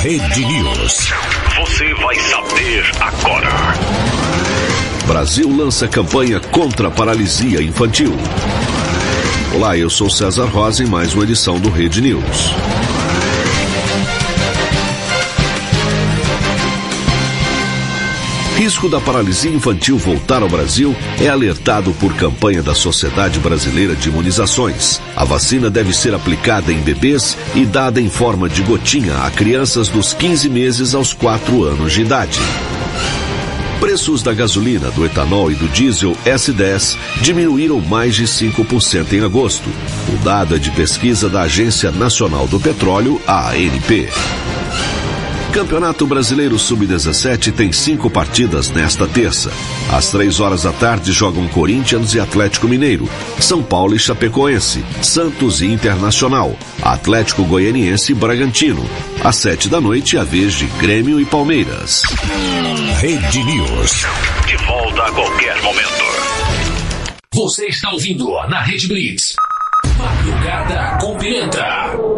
Rede 0.00 0.46
News. 0.46 1.12
Você 1.56 1.92
vai 1.92 2.18
saber 2.20 2.90
agora. 3.00 3.50
Brasil 5.06 5.54
lança 5.54 5.86
campanha 5.86 6.40
contra 6.40 6.88
a 6.88 6.90
paralisia 6.90 7.60
infantil. 7.60 8.14
Olá, 9.54 9.76
eu 9.76 9.90
sou 9.90 10.08
César 10.08 10.46
Rosa 10.46 10.82
em 10.82 10.86
mais 10.86 11.12
uma 11.12 11.24
edição 11.24 11.60
do 11.60 11.68
Rede 11.68 12.00
News. 12.00 12.54
Risco 18.70 18.88
da 18.88 19.00
paralisia 19.00 19.50
infantil 19.50 19.98
voltar 19.98 20.44
ao 20.44 20.48
Brasil 20.48 20.94
é 21.20 21.26
alertado 21.26 21.92
por 21.94 22.14
campanha 22.14 22.62
da 22.62 22.72
Sociedade 22.72 23.40
Brasileira 23.40 23.96
de 23.96 24.08
Imunizações. 24.08 25.02
A 25.16 25.24
vacina 25.24 25.68
deve 25.68 25.92
ser 25.92 26.14
aplicada 26.14 26.72
em 26.72 26.78
bebês 26.78 27.36
e 27.52 27.66
dada 27.66 28.00
em 28.00 28.08
forma 28.08 28.48
de 28.48 28.62
gotinha 28.62 29.24
a 29.24 29.30
crianças 29.32 29.88
dos 29.88 30.14
15 30.14 30.48
meses 30.48 30.94
aos 30.94 31.12
4 31.12 31.64
anos 31.64 31.92
de 31.92 32.02
idade. 32.02 32.38
Preços 33.80 34.22
da 34.22 34.32
gasolina, 34.32 34.88
do 34.92 35.04
etanol 35.04 35.50
e 35.50 35.56
do 35.56 35.66
diesel 35.66 36.16
S10 36.24 36.96
diminuíram 37.20 37.80
mais 37.80 38.14
de 38.14 38.22
5% 38.22 39.12
em 39.14 39.24
agosto. 39.24 39.68
O 40.14 40.16
dado 40.22 40.54
é 40.54 40.60
de 40.60 40.70
pesquisa 40.70 41.28
da 41.28 41.42
Agência 41.42 41.90
Nacional 41.90 42.46
do 42.46 42.60
Petróleo, 42.60 43.20
ANP. 43.26 44.08
Campeonato 45.52 46.06
Brasileiro 46.06 46.56
Sub-17 46.56 47.52
tem 47.52 47.72
cinco 47.72 48.08
partidas 48.08 48.70
nesta 48.70 49.08
terça. 49.08 49.50
Às 49.90 50.08
três 50.08 50.38
horas 50.38 50.62
da 50.62 50.72
tarde 50.72 51.12
jogam 51.12 51.48
Corinthians 51.48 52.14
e 52.14 52.20
Atlético 52.20 52.68
Mineiro, 52.68 53.08
São 53.40 53.60
Paulo 53.60 53.96
e 53.96 53.98
Chapecoense, 53.98 54.84
Santos 55.02 55.60
e 55.60 55.66
Internacional, 55.66 56.56
Atlético 56.80 57.44
Goianiense 57.44 58.12
e 58.12 58.14
Bragantino. 58.14 58.88
Às 59.24 59.36
sete 59.36 59.68
da 59.68 59.80
noite, 59.80 60.16
a 60.16 60.22
vez 60.22 60.54
de 60.54 60.66
Grêmio 60.78 61.20
e 61.20 61.24
Palmeiras. 61.24 62.02
Rede 63.00 63.42
News. 63.42 64.06
De 64.46 64.56
volta 64.66 65.02
a 65.02 65.12
qualquer 65.12 65.60
momento. 65.62 66.04
Você 67.34 67.66
está 67.66 67.90
ouvindo 67.90 68.30
na 68.48 68.62
Rede 68.62 68.86
Blitz. 68.86 69.34
Madrugada 69.98 70.98
com 71.00 71.16
Pimenta. 71.16 72.09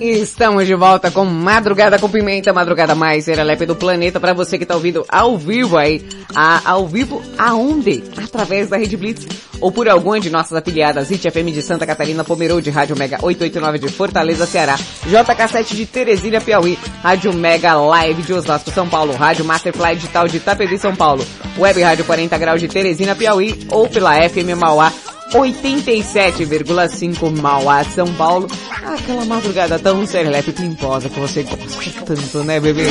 Estamos 0.00 0.66
de 0.66 0.74
volta 0.74 1.10
com 1.10 1.26
Madrugada 1.26 1.98
com 1.98 2.08
Pimenta, 2.08 2.54
Madrugada 2.54 2.94
mais 2.94 3.26
serelepe 3.26 3.66
do 3.66 3.76
planeta, 3.76 4.18
para 4.18 4.32
você 4.32 4.56
que 4.56 4.64
tá 4.64 4.74
ouvindo 4.74 5.04
ao 5.06 5.36
vivo 5.36 5.76
aí. 5.76 6.02
A, 6.34 6.70
ao 6.70 6.88
vivo 6.88 7.20
aonde? 7.36 8.02
Através 8.16 8.70
da 8.70 8.78
Rede 8.78 8.96
Blitz 8.96 9.26
ou 9.60 9.70
por 9.70 9.86
alguma 9.90 10.18
de 10.18 10.30
nossas 10.30 10.56
afiliadas, 10.56 11.10
IT 11.10 11.30
FM 11.30 11.52
de 11.52 11.60
Santa 11.60 11.86
Catarina, 11.86 12.24
Pomerode, 12.24 12.70
Rádio 12.70 12.96
Mega 12.96 13.18
889 13.20 13.78
de 13.78 13.88
Fortaleza, 13.92 14.46
Ceará, 14.46 14.78
JK7 15.06 15.74
de 15.74 15.84
Teresina, 15.84 16.40
Piauí, 16.40 16.78
Rádio 17.02 17.34
Mega 17.34 17.74
Live 17.74 18.22
de 18.22 18.32
Osasco, 18.32 18.70
São 18.70 18.88
Paulo, 18.88 19.12
Rádio 19.12 19.44
Masterfly 19.44 19.96
Digital 19.96 20.26
de 20.26 20.38
Itapevi, 20.38 20.78
São 20.78 20.96
Paulo, 20.96 21.22
Web 21.58 21.82
Rádio 21.82 22.06
40 22.06 22.38
Graus 22.38 22.60
de 22.60 22.68
Teresina, 22.68 23.14
Piauí 23.14 23.66
ou 23.68 23.86
pela 23.86 24.16
FM 24.26 24.56
Mauá 24.56 24.90
87,5 25.32 27.40
Mauá, 27.40 27.84
São 27.84 28.06
Paulo. 28.14 28.48
Aquela 28.84 29.24
madrugada 29.24 29.78
tão 29.78 30.06
serelepe 30.06 30.50
e 30.50 30.52
pimposa 30.52 31.08
que 31.08 31.20
você 31.20 31.42
gosta 31.42 32.02
tanto, 32.04 32.44
né, 32.44 32.60
bebê? 32.60 32.84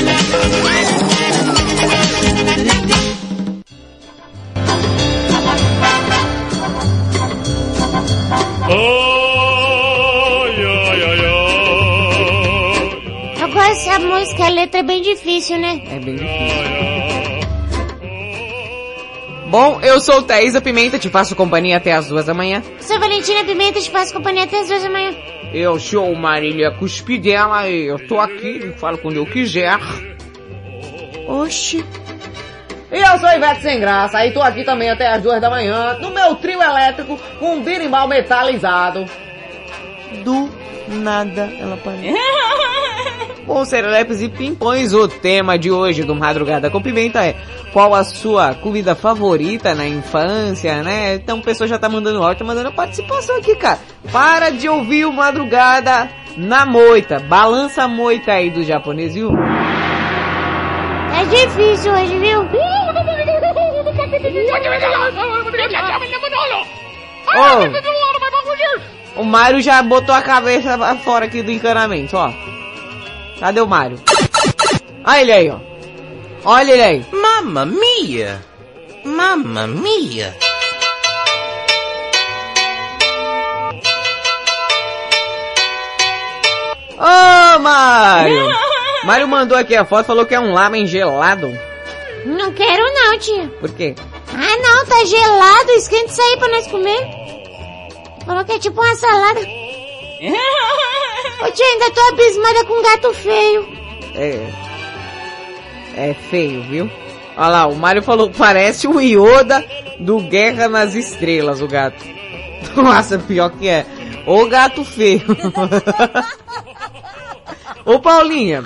Eu 13.42 13.48
gosto 13.50 13.86
dessa 13.86 14.00
música, 14.00 14.46
a 14.46 14.50
letra 14.50 14.80
é 14.80 14.84
bem 14.84 15.02
difícil, 15.02 15.60
né? 15.60 15.82
É 15.90 16.00
bem 16.00 16.16
difícil. 16.16 16.89
Bom, 19.50 19.80
eu 19.82 20.00
sou 20.00 20.22
Thaisa 20.22 20.62
Pimenta, 20.62 21.00
te 21.00 21.10
faço 21.10 21.36
companhia 21.36 21.78
até 21.78 21.92
as 21.92 22.08
duas 22.08 22.28
da 22.28 22.36
manhã. 22.36 22.62
Sou 22.80 23.00
Valentina 23.00 23.44
Pimenta, 23.44 23.82
te 23.82 23.90
faço 23.90 24.14
companhia 24.14 24.44
até 24.44 24.60
as 24.60 24.68
duas 24.68 24.84
da 24.84 24.92
manhã. 24.92 25.16
Eu 25.52 25.80
sou 25.80 26.14
Marília 26.14 26.70
Cuspidela 26.70 27.68
e 27.68 27.88
eu 27.88 28.08
tô 28.08 28.20
aqui, 28.20 28.72
falo 28.78 29.00
quando 29.00 29.16
eu 29.16 29.26
quiser. 29.26 29.80
Oxi. 31.28 31.84
E 32.92 33.00
eu 33.00 33.18
sou 33.18 33.30
Ivete 33.30 33.64
Sem 33.64 33.80
Graça, 33.80 34.24
e 34.24 34.32
tô 34.32 34.42
aqui 34.42 34.64
também 34.64 34.92
até 34.92 35.08
as 35.08 35.24
duas 35.24 35.42
da 35.42 35.50
manhã, 35.50 35.98
no 36.00 36.12
meu 36.12 36.36
trio 36.36 36.62
elétrico, 36.62 37.20
com 37.40 37.56
um 37.56 37.64
birimbau 37.64 38.08
metalizado. 38.08 39.04
Do 40.24 40.48
nada 40.88 41.52
ela 41.60 41.74
aparece. 41.74 42.14
Bom, 43.50 43.66
Serelepes 43.66 44.22
e 44.22 44.30
Pimpões, 44.30 44.94
o 44.94 45.08
tema 45.08 45.58
de 45.58 45.72
hoje 45.72 46.04
do 46.04 46.14
Madrugada 46.14 46.70
com 46.70 46.80
Pimenta 46.80 47.26
é 47.26 47.36
qual 47.74 47.96
a 47.96 48.04
sua 48.04 48.54
comida 48.54 48.94
favorita 48.94 49.74
na 49.74 49.88
infância, 49.88 50.84
né? 50.84 51.16
Então 51.16 51.40
o 51.40 51.42
pessoal 51.42 51.68
já 51.68 51.80
tá 51.80 51.90
mandando 51.90 52.22
áudio, 52.22 52.38
tá 52.38 52.46
mandando 52.46 52.72
participação 52.72 53.38
aqui, 53.38 53.56
cara. 53.56 53.80
Para 54.12 54.52
de 54.52 54.70
ouvir 54.70 55.06
o 55.06 55.12
Madrugada 55.12 56.08
na 56.38 56.64
moita. 56.64 57.18
Balança 57.22 57.86
a 57.86 57.88
moita 57.88 58.34
aí 58.34 58.52
do 58.52 58.64
japonês, 58.64 59.16
viu? 59.16 59.32
É 61.20 61.26
difícil 61.26 61.92
hoje, 61.92 62.20
viu? 62.20 62.42
Ô, 69.16 69.22
o 69.22 69.24
Mário 69.24 69.60
já 69.60 69.82
botou 69.82 70.14
a 70.14 70.22
cabeça 70.22 70.78
fora 70.98 71.26
aqui 71.26 71.42
do 71.42 71.50
encanamento, 71.50 72.16
ó. 72.16 72.32
Cadê 73.40 73.62
o 73.62 73.68
Mário? 73.68 74.00
Olha 75.06 75.22
ele 75.22 75.32
aí, 75.32 75.50
ó. 75.50 75.60
Olha 76.44 76.72
ele 76.72 76.82
aí. 76.82 77.06
Mamma 77.12 77.66
mia! 77.66 78.44
Mamma 79.06 79.66
mia! 79.66 80.36
Ô, 86.98 87.60
Mário! 87.60 88.50
Mário 89.06 89.28
mandou 89.28 89.58
aqui 89.58 89.76
a 89.76 89.86
foto, 89.86 90.08
falou 90.08 90.26
que 90.26 90.36
é 90.36 90.40
um 90.40 90.52
lamen 90.52 90.86
gelado. 90.86 91.50
Não 92.26 92.52
quero 92.52 92.84
não, 92.94 93.18
tia. 93.18 93.48
Por 93.60 93.72
quê? 93.72 93.96
Ah 94.34 94.58
não, 94.58 94.86
tá 94.86 95.06
gelado, 95.06 95.72
esquenta 95.72 96.12
isso 96.12 96.22
aí 96.22 96.38
pra 96.38 96.50
nós 96.50 96.68
comer. 96.68 97.08
Falou 98.26 98.44
que 98.44 98.52
é 98.52 98.60
tipo 98.60 98.82
uma 98.82 98.96
salada. 98.96 99.40
Ô 100.22 101.52
tia, 101.52 101.66
ainda 101.66 101.92
tô 101.92 102.02
abismada 102.02 102.66
com 102.66 102.74
um 102.74 102.84
gato 102.84 103.14
feio. 103.14 103.70
É. 104.16 104.48
É 105.96 106.14
feio, 106.30 106.62
viu? 106.64 106.92
Olha 107.38 107.48
lá, 107.48 107.68
o 107.68 107.76
Mário 107.76 108.04
falou, 108.04 108.30
parece 108.30 108.88
o 108.88 109.00
Yoda 109.00 109.64
do 110.00 110.20
Guerra 110.20 110.68
nas 110.68 110.94
Estrelas, 110.94 111.62
o 111.62 111.68
gato. 111.68 112.04
Nossa, 112.76 113.18
pior 113.18 113.50
que 113.52 113.70
é. 113.70 113.86
Ô 114.26 114.46
gato 114.46 114.84
feio. 114.84 115.24
Ô 117.86 118.00
Paulinha, 118.00 118.64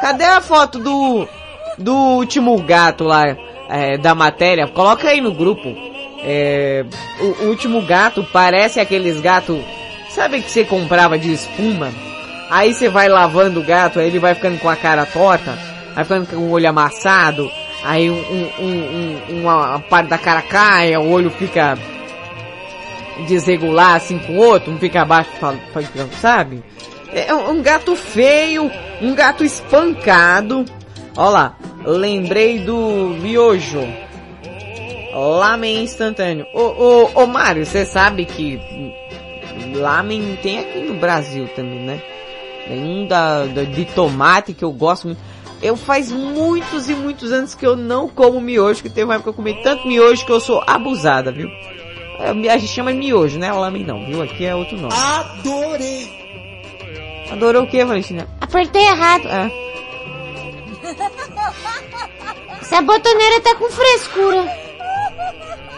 cadê 0.00 0.24
a 0.24 0.40
foto 0.40 0.78
do 0.78 1.28
do 1.78 1.94
último 1.94 2.60
gato 2.62 3.04
lá 3.04 3.36
é, 3.68 3.98
da 3.98 4.14
matéria? 4.14 4.66
Coloca 4.68 5.08
aí 5.08 5.20
no 5.20 5.32
grupo. 5.32 5.68
É, 6.24 6.84
o 7.20 7.46
último 7.46 7.82
gato 7.82 8.26
parece 8.32 8.80
aqueles 8.80 9.20
gatos, 9.20 9.58
sabe 10.14 10.40
que 10.42 10.50
você 10.50 10.64
comprava 10.64 11.18
de 11.18 11.32
espuma? 11.32 11.90
Aí 12.50 12.74
você 12.74 12.88
vai 12.88 13.08
lavando 13.08 13.60
o 13.60 13.64
gato, 13.64 13.98
aí 13.98 14.06
ele 14.06 14.18
vai 14.18 14.34
ficando 14.34 14.58
com 14.58 14.68
a 14.68 14.76
cara 14.76 15.06
torta, 15.06 15.58
vai 15.94 16.04
ficando 16.04 16.26
com 16.26 16.36
o 16.36 16.50
olho 16.50 16.68
amassado, 16.68 17.50
aí 17.82 18.10
um, 18.10 18.14
um, 18.14 18.50
um, 18.60 19.18
um- 19.30 19.40
uma 19.42 19.78
parte 19.80 20.08
da 20.08 20.18
cara 20.18 20.42
cai, 20.42 20.94
o 20.96 21.08
olho 21.10 21.30
fica 21.30 21.78
desregular 23.26 23.94
assim 23.96 24.18
com 24.18 24.34
o 24.34 24.36
outro, 24.38 24.72
um 24.72 24.78
fica 24.78 25.02
abaixo, 25.02 25.30
sabe? 26.20 26.62
É 27.14 27.32
um 27.34 27.62
gato 27.62 27.94
feio, 27.94 28.70
um 29.00 29.14
gato 29.14 29.44
espancado. 29.44 30.64
Ó 31.16 31.28
lá, 31.28 31.56
lembrei 31.84 32.58
do 32.58 33.14
miojo. 33.20 33.86
Lamen 35.14 35.82
instantâneo. 35.82 36.46
Ô, 36.54 36.60
ô, 37.14 37.22
ô 37.22 37.26
Mário, 37.26 37.66
você 37.66 37.84
sabe 37.84 38.24
que 38.24 38.58
lamen 39.74 40.38
tem 40.42 40.58
aqui 40.60 40.78
no 40.80 40.94
Brasil 40.94 41.48
também, 41.54 41.80
né? 41.80 42.00
Tem 42.66 42.78
um 42.82 43.06
da, 43.06 43.44
da- 43.46 43.64
de 43.64 43.84
tomate 43.86 44.52
que 44.52 44.64
eu 44.64 44.72
gosto 44.72 45.06
muito. 45.08 45.20
Eu 45.62 45.76
faz 45.76 46.10
muitos 46.10 46.88
e 46.88 46.94
muitos 46.94 47.30
anos 47.32 47.54
que 47.54 47.64
eu 47.66 47.76
não 47.76 48.08
como 48.08 48.40
miojo, 48.40 48.82
que 48.82 48.88
teve 48.88 49.04
uma 49.04 49.14
época 49.14 49.32
que 49.32 49.38
eu 49.38 49.44
comi 49.44 49.62
tanto 49.62 49.86
miojo 49.86 50.24
que 50.26 50.32
eu 50.32 50.40
sou 50.40 50.62
abusada, 50.66 51.30
viu? 51.30 51.48
É, 52.18 52.30
A 52.50 52.58
gente 52.58 52.72
chama 52.72 52.92
miojo, 52.92 53.38
né? 53.38 53.52
Lamen 53.52 53.84
não, 53.84 54.04
viu? 54.06 54.22
Aqui 54.22 54.44
é 54.44 54.54
outro 54.54 54.76
nome. 54.76 54.92
Adorei. 54.94 56.20
Adorou 57.30 57.62
o 57.62 57.66
que, 57.66 57.84
Valentina? 57.84 58.28
Apertei 58.40 58.82
errado. 58.82 59.26
É. 59.28 59.50
Essa 62.60 62.80
botoneira 62.82 63.40
tá 63.40 63.54
com 63.56 63.68
frescura. 63.70 64.44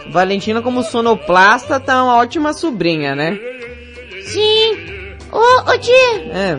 Valentina, 0.07 0.61
como 0.61 0.83
sonoplasta, 0.83 1.79
tá 1.79 2.03
uma 2.03 2.17
ótima 2.17 2.53
sobrinha, 2.53 3.15
né? 3.15 3.37
Sim. 4.25 5.15
Ô, 5.31 5.71
ô 5.71 5.77
tia, 5.77 5.93
É. 6.31 6.57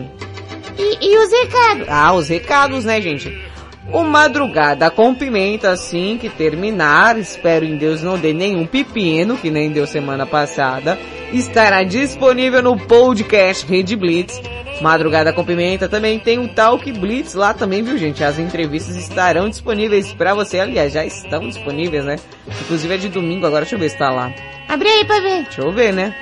e, 0.77 1.07
e 1.11 1.17
os 1.17 1.31
recados? 1.31 1.87
Ah, 1.89 2.13
os 2.13 2.27
recados, 2.29 2.85
né, 2.85 3.01
gente? 3.01 3.45
O 3.91 4.03
Madrugada 4.03 4.89
com 4.91 5.15
Pimenta, 5.15 5.69
assim 5.71 6.17
que 6.19 6.27
terminar, 6.29 7.17
espero 7.17 7.63
em 7.63 7.77
Deus 7.77 8.03
não 8.03 8.17
dê 8.17 8.33
nenhum 8.33 8.65
pepino, 8.65 9.37
que 9.37 9.49
nem 9.49 9.71
deu 9.71 9.87
semana 9.87 10.25
passada, 10.25 10.99
estará 11.31 11.83
disponível 11.83 12.61
no 12.61 12.77
podcast 12.77 13.65
Rede 13.65 13.95
Blitz. 13.95 14.41
Madrugada 14.81 15.31
com 15.33 15.43
Pimenta 15.43 15.87
também 15.87 16.19
tem 16.19 16.37
o 16.37 16.49
Talk 16.49 16.91
Blitz 16.91 17.33
lá 17.33 17.53
também, 17.53 17.81
viu, 17.81 17.97
gente? 17.97 18.23
As 18.23 18.37
entrevistas 18.37 18.95
estarão 18.97 19.49
disponíveis 19.49 20.13
pra 20.13 20.33
você, 20.35 20.59
aliás, 20.59 20.91
já 20.93 21.05
estão 21.05 21.47
disponíveis, 21.47 22.03
né? 22.03 22.17
Inclusive 22.61 22.93
é 22.93 22.97
de 22.97 23.09
domingo, 23.09 23.47
agora 23.47 23.63
deixa 23.63 23.75
eu 23.75 23.79
ver 23.79 23.89
se 23.89 23.97
tá 23.97 24.09
lá. 24.11 24.31
Abre 24.67 24.87
aí 24.89 25.05
pra 25.05 25.19
ver. 25.21 25.43
Deixa 25.43 25.61
eu 25.61 25.71
ver, 25.71 25.93
né? 25.93 26.13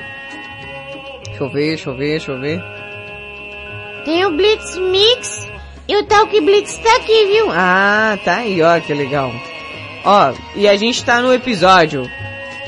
Deixa 1.36 1.44
eu 1.44 1.50
ver, 1.50 1.68
deixa 1.68 1.90
eu 1.90 1.98
ver, 1.98 2.10
deixa 2.12 2.32
eu 2.32 2.40
ver. 2.40 2.64
Tem 4.06 4.26
o 4.26 4.32
Blitz 4.32 4.78
Mix 4.78 5.50
e 5.86 5.98
o 5.98 6.04
Talk 6.06 6.40
Blitz 6.40 6.78
tá 6.78 6.96
aqui, 6.96 7.26
viu? 7.26 7.48
Ah, 7.52 8.18
tá 8.24 8.38
aí, 8.38 8.62
ó, 8.62 8.80
que 8.80 8.94
legal. 8.94 9.34
Ó, 10.06 10.34
e 10.56 10.66
a 10.66 10.78
gente 10.78 11.04
tá 11.04 11.22
no 11.22 11.34
episódio 11.34 12.10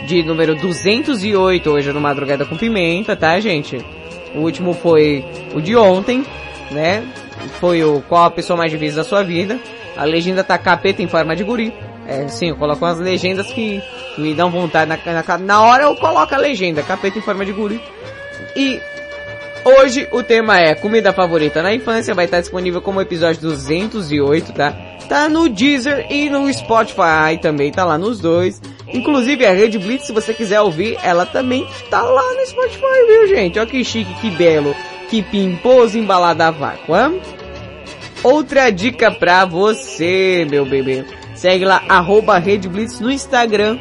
de 0.06 0.22
número 0.22 0.54
208 0.56 1.70
hoje 1.70 1.94
no 1.94 2.02
Madrugada 2.02 2.46
com 2.46 2.58
Pimenta, 2.58 3.16
tá, 3.16 3.40
gente? 3.40 3.78
O 4.36 4.40
último 4.40 4.74
foi 4.74 5.24
o 5.56 5.62
de 5.62 5.74
ontem, 5.78 6.26
né? 6.70 7.08
Foi 7.62 7.82
o 7.86 8.02
qual 8.02 8.26
a 8.26 8.32
pessoa 8.32 8.58
mais 8.58 8.70
difícil 8.70 8.98
da 8.98 9.06
sua 9.06 9.24
vida. 9.24 9.58
A 9.96 10.04
legenda 10.04 10.44
tá 10.44 10.58
capeta 10.58 11.02
em 11.02 11.08
forma 11.08 11.38
de 11.38 11.44
guri. 11.46 11.74
É, 12.06 12.28
sim, 12.28 12.50
eu 12.50 12.58
coloco 12.58 12.84
umas 12.84 13.00
legendas 13.00 13.48
que 13.48 13.82
me 14.18 14.34
dão 14.34 14.52
vontade 14.52 14.90
na, 14.90 15.24
na, 15.24 15.38
na 15.38 15.62
hora 15.62 15.84
eu 15.84 15.96
coloco 15.96 16.36
a 16.36 16.38
legenda, 16.38 16.84
capeta 16.84 17.18
em 17.18 17.22
forma 17.22 17.46
de 17.46 17.54
guri. 17.54 17.82
E 18.58 18.82
Hoje 19.64 20.08
o 20.14 20.24
tema 20.24 20.58
é 20.62 20.74
comida 20.76 21.12
favorita 21.12 21.62
na 21.62 21.74
infância, 21.74 22.16
vai 22.16 22.24
estar 22.24 22.40
disponível 22.40 22.82
como 22.82 23.02
episódio 23.02 23.42
208, 23.42 24.54
tá? 24.54 24.72
Tá 25.10 25.28
no 25.28 25.50
Deezer 25.50 26.08
e 26.10 26.30
no 26.30 26.52
Spotify 26.54 27.38
também, 27.42 27.70
tá 27.70 27.84
lá 27.84 27.98
nos 27.98 28.22
dois. 28.22 28.62
Inclusive 28.88 29.46
a 29.46 29.52
Rede 29.52 29.78
Blitz, 29.78 30.06
se 30.06 30.14
você 30.14 30.34
quiser 30.34 30.62
ouvir, 30.62 30.98
ela 31.04 31.26
também 31.26 31.68
tá 31.90 32.02
lá 32.02 32.34
no 32.34 32.46
Spotify, 32.46 33.08
viu 33.08 33.28
gente? 33.28 33.60
Olha 33.60 33.68
que 33.68 33.84
chique, 33.84 34.14
que 34.22 34.30
belo. 34.32 34.74
Que 35.10 35.22
pimposo 35.22 35.98
embalada 35.98 36.48
a 36.48 36.52
vácuo? 36.52 37.20
Outra 38.24 38.70
dica 38.70 39.12
pra 39.12 39.44
você, 39.44 40.48
meu 40.50 40.66
bebê. 40.66 41.04
Segue 41.36 41.66
lá, 41.66 41.84
arroba 41.90 42.38
Rede 42.38 42.70
Blitz 42.70 43.02
no 43.02 43.12
Instagram. 43.12 43.78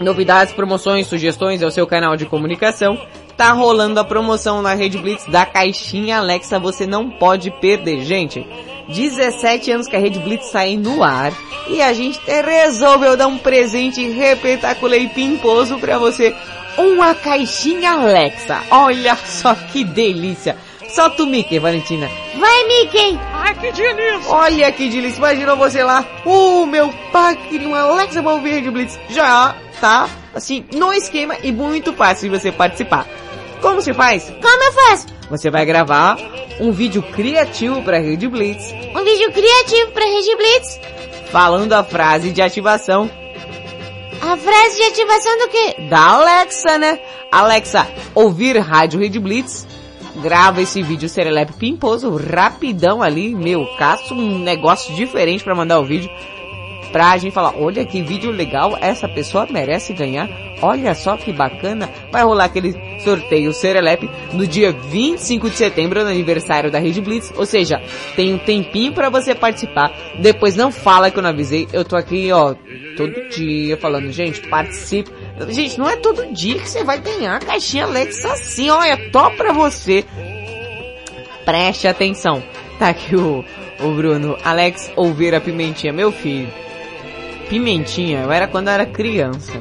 Novidades, 0.00 0.52
promoções, 0.52 1.06
sugestões 1.06 1.62
é 1.62 1.66
o 1.66 1.70
seu 1.70 1.86
canal 1.86 2.14
de 2.14 2.26
comunicação. 2.26 2.98
Tá 3.40 3.52
rolando 3.52 3.98
a 3.98 4.04
promoção 4.04 4.60
na 4.60 4.74
Rede 4.74 4.98
Blitz 4.98 5.24
da 5.24 5.46
caixinha 5.46 6.18
Alexa, 6.18 6.58
você 6.58 6.86
não 6.86 7.08
pode 7.08 7.50
perder, 7.50 8.04
gente. 8.04 8.46
17 8.86 9.72
anos 9.72 9.86
que 9.86 9.96
a 9.96 9.98
Rede 9.98 10.18
Blitz 10.18 10.50
sai 10.50 10.76
no 10.76 11.02
ar 11.02 11.32
e 11.66 11.80
a 11.80 11.90
gente 11.94 12.20
resolveu 12.28 13.16
dar 13.16 13.28
um 13.28 13.38
presente 13.38 14.06
repetacular 14.10 14.98
e 14.98 15.08
pimposo 15.08 15.78
pra 15.78 15.96
você. 15.96 16.36
Uma 16.76 17.14
caixinha 17.14 17.92
Alexa. 17.92 18.60
Olha 18.70 19.16
só 19.16 19.54
que 19.54 19.84
delícia. 19.84 20.58
Solta 20.90 21.22
o 21.22 21.26
Mickey, 21.26 21.58
Valentina. 21.58 22.10
Vai, 22.38 22.64
Mickey! 22.64 23.18
Ai, 23.32 23.54
que 23.54 23.72
delícia! 23.72 24.28
Olha 24.28 24.70
que 24.70 24.90
delícia. 24.90 25.16
Imaginou 25.16 25.56
você 25.56 25.82
lá. 25.82 26.04
Uh, 26.26 26.66
meu 26.66 26.92
pai 27.10 27.38
queria 27.48 27.68
uma 27.68 27.80
Alexa 27.80 28.20
Rede 28.20 28.70
Blitz. 28.70 29.00
Já 29.08 29.56
tá, 29.80 30.10
assim, 30.34 30.66
no 30.74 30.92
esquema 30.92 31.36
e 31.42 31.50
muito 31.50 31.94
fácil 31.94 32.28
de 32.28 32.38
você 32.38 32.52
participar. 32.52 33.06
Como 33.60 33.80
se 33.82 33.92
faz? 33.94 34.24
Como 34.40 34.64
eu 34.64 34.72
faço? 34.72 35.06
Você 35.30 35.50
vai 35.50 35.64
gravar 35.64 36.16
um 36.60 36.72
vídeo 36.72 37.02
criativo 37.02 37.82
pra 37.82 37.98
Rede 37.98 38.28
Blitz, 38.28 38.72
Um 38.94 39.04
vídeo 39.04 39.32
criativo 39.32 39.92
pra 39.92 40.04
Rede 40.04 40.36
Blitz. 40.36 40.80
falando 41.30 41.72
a 41.72 41.84
frase 41.84 42.30
de 42.32 42.42
ativação 42.42 43.08
A 44.20 44.36
frase 44.36 44.76
de 44.76 44.82
ativação 44.84 45.38
do 45.38 45.48
quê? 45.48 45.76
da 45.88 46.00
Alexa, 46.14 46.78
né? 46.78 46.98
Alexa, 47.30 47.86
ouvir 48.14 48.58
Rádio 48.58 48.98
Rede 49.00 49.18
Blitz. 49.20 49.66
Grava 50.16 50.60
esse 50.60 50.82
vídeo 50.82 51.08
serelepe 51.08 51.52
pimposo, 51.52 52.10
rapidão 52.16 53.00
ali, 53.00 53.32
meu, 53.34 53.64
caço 53.78 54.12
um 54.12 54.38
negócio 54.40 54.92
diferente 54.96 55.44
pra 55.44 55.54
mandar 55.54 55.78
o 55.78 55.84
vídeo. 55.84 56.10
Pra 56.92 57.16
gente 57.18 57.32
falar, 57.32 57.54
olha 57.56 57.84
que 57.84 58.02
vídeo 58.02 58.32
legal, 58.32 58.76
essa 58.80 59.08
pessoa 59.08 59.46
merece 59.48 59.92
ganhar. 59.92 60.28
Olha 60.62 60.94
só 60.94 61.16
que 61.16 61.32
bacana. 61.32 61.88
Vai 62.10 62.22
rolar 62.22 62.44
aquele 62.44 62.74
sorteio 63.00 63.52
Serelepe 63.52 64.10
no 64.32 64.46
dia 64.46 64.72
25 64.72 65.48
de 65.48 65.56
setembro, 65.56 66.02
no 66.02 66.10
aniversário 66.10 66.70
da 66.70 66.78
Rede 66.78 67.00
Blitz. 67.00 67.32
Ou 67.36 67.46
seja, 67.46 67.80
tem 68.16 68.34
um 68.34 68.38
tempinho 68.38 68.92
pra 68.92 69.08
você 69.08 69.34
participar. 69.34 69.92
Depois 70.18 70.56
não 70.56 70.70
fala 70.70 71.10
que 71.10 71.18
eu 71.18 71.22
não 71.22 71.30
avisei. 71.30 71.66
Eu 71.72 71.84
tô 71.84 71.96
aqui, 71.96 72.30
ó, 72.32 72.54
todo 72.96 73.28
dia 73.30 73.76
falando, 73.76 74.10
gente, 74.12 74.46
participe. 74.48 75.10
Gente, 75.48 75.78
não 75.78 75.88
é 75.88 75.96
todo 75.96 76.32
dia 76.34 76.58
que 76.58 76.68
você 76.68 76.84
vai 76.84 76.98
ganhar 76.98 77.36
a 77.36 77.40
caixinha 77.40 77.84
Alexa 77.84 78.32
assim, 78.32 78.68
olha, 78.68 79.10
top 79.10 79.36
pra 79.36 79.52
você. 79.52 80.04
Preste 81.44 81.88
atenção. 81.88 82.42
Tá 82.78 82.90
aqui 82.90 83.16
o, 83.16 83.44
o 83.80 83.90
Bruno. 83.92 84.36
Alex 84.44 84.92
Oliveira 84.96 85.40
Pimentinha, 85.40 85.92
meu 85.92 86.12
filho. 86.12 86.48
Pimentinha, 87.50 88.20
eu 88.20 88.30
era 88.30 88.46
quando 88.46 88.68
eu 88.68 88.74
era 88.74 88.86
criança. 88.86 89.60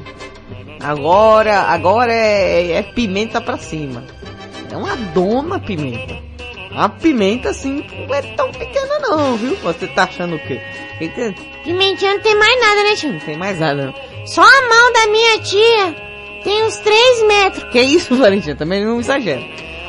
Agora, 0.80 1.62
agora 1.64 2.14
é, 2.14 2.74
é 2.74 2.84
pimenta 2.84 3.42
pra 3.42 3.58
cima. 3.58 4.06
É 4.72 4.78
uma 4.78 4.96
dona 4.96 5.60
pimenta. 5.60 6.16
A 6.76 6.88
pimenta 6.88 7.50
assim 7.50 7.84
não 8.08 8.14
é 8.14 8.22
tão 8.36 8.52
pequena 8.52 9.00
não, 9.00 9.36
viu? 9.36 9.56
Você 9.58 9.88
tá 9.88 10.04
achando 10.04 10.36
o 10.36 10.40
quê? 10.40 10.62
Pimentinha 11.64 12.14
não 12.14 12.22
tem 12.22 12.36
mais 12.36 12.62
nada, 12.62 12.84
né, 12.84 12.96
tio? 12.96 13.12
Não 13.12 13.20
tem 13.20 13.38
mais 13.38 13.60
nada 13.60 13.88
não. 13.88 14.26
Só 14.28 14.44
a 14.44 14.70
mão 14.70 14.94
da 14.94 15.08
minha 15.08 15.40
tia 15.40 15.96
tem 16.44 16.64
uns 16.66 16.78
3 16.78 17.24
metros. 17.28 17.64
Que 17.72 17.82
isso, 17.82 18.14
Valentina? 18.16 18.56
Também 18.56 18.86
não 18.86 19.00
exagera. 19.00 19.42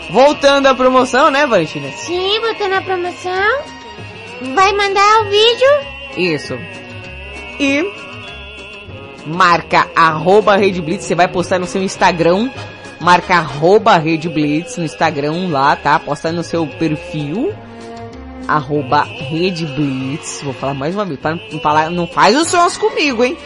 Voltando 0.08 0.66
à 0.66 0.74
promoção, 0.74 1.30
né, 1.30 1.46
Valentina? 1.46 1.90
Sim, 1.92 2.40
botando 2.40 2.72
a 2.72 2.80
promoção. 2.80 3.58
Vai 4.54 4.72
mandar 4.72 5.20
o 5.20 5.24
vídeo. 5.24 5.68
Isso. 6.16 6.58
E 7.60 7.84
marca 9.26 9.86
arroba 9.94 10.56
Rede 10.56 10.80
Blitz, 10.80 11.04
você 11.04 11.14
vai 11.14 11.28
postar 11.28 11.58
no 11.58 11.66
seu 11.66 11.82
Instagram, 11.82 12.50
marca 12.98 13.34
arroba 13.34 13.98
Rede 13.98 14.30
Blitz 14.30 14.78
no 14.78 14.84
Instagram 14.84 15.50
lá, 15.50 15.76
tá? 15.76 15.98
Posta 15.98 16.32
no 16.32 16.42
seu 16.42 16.66
perfil, 16.66 17.52
arroba 18.48 19.02
Rede 19.02 19.66
Blitz, 19.66 20.40
vou 20.42 20.54
falar 20.54 20.72
mais 20.72 20.94
uma 20.94 21.04
vez, 21.04 21.20
para 21.20 21.34
não 21.34 21.60
falar, 21.60 21.90
não 21.90 22.06
faz 22.06 22.34
os 22.34 22.48
sons 22.48 22.78
comigo, 22.78 23.22
hein? 23.22 23.36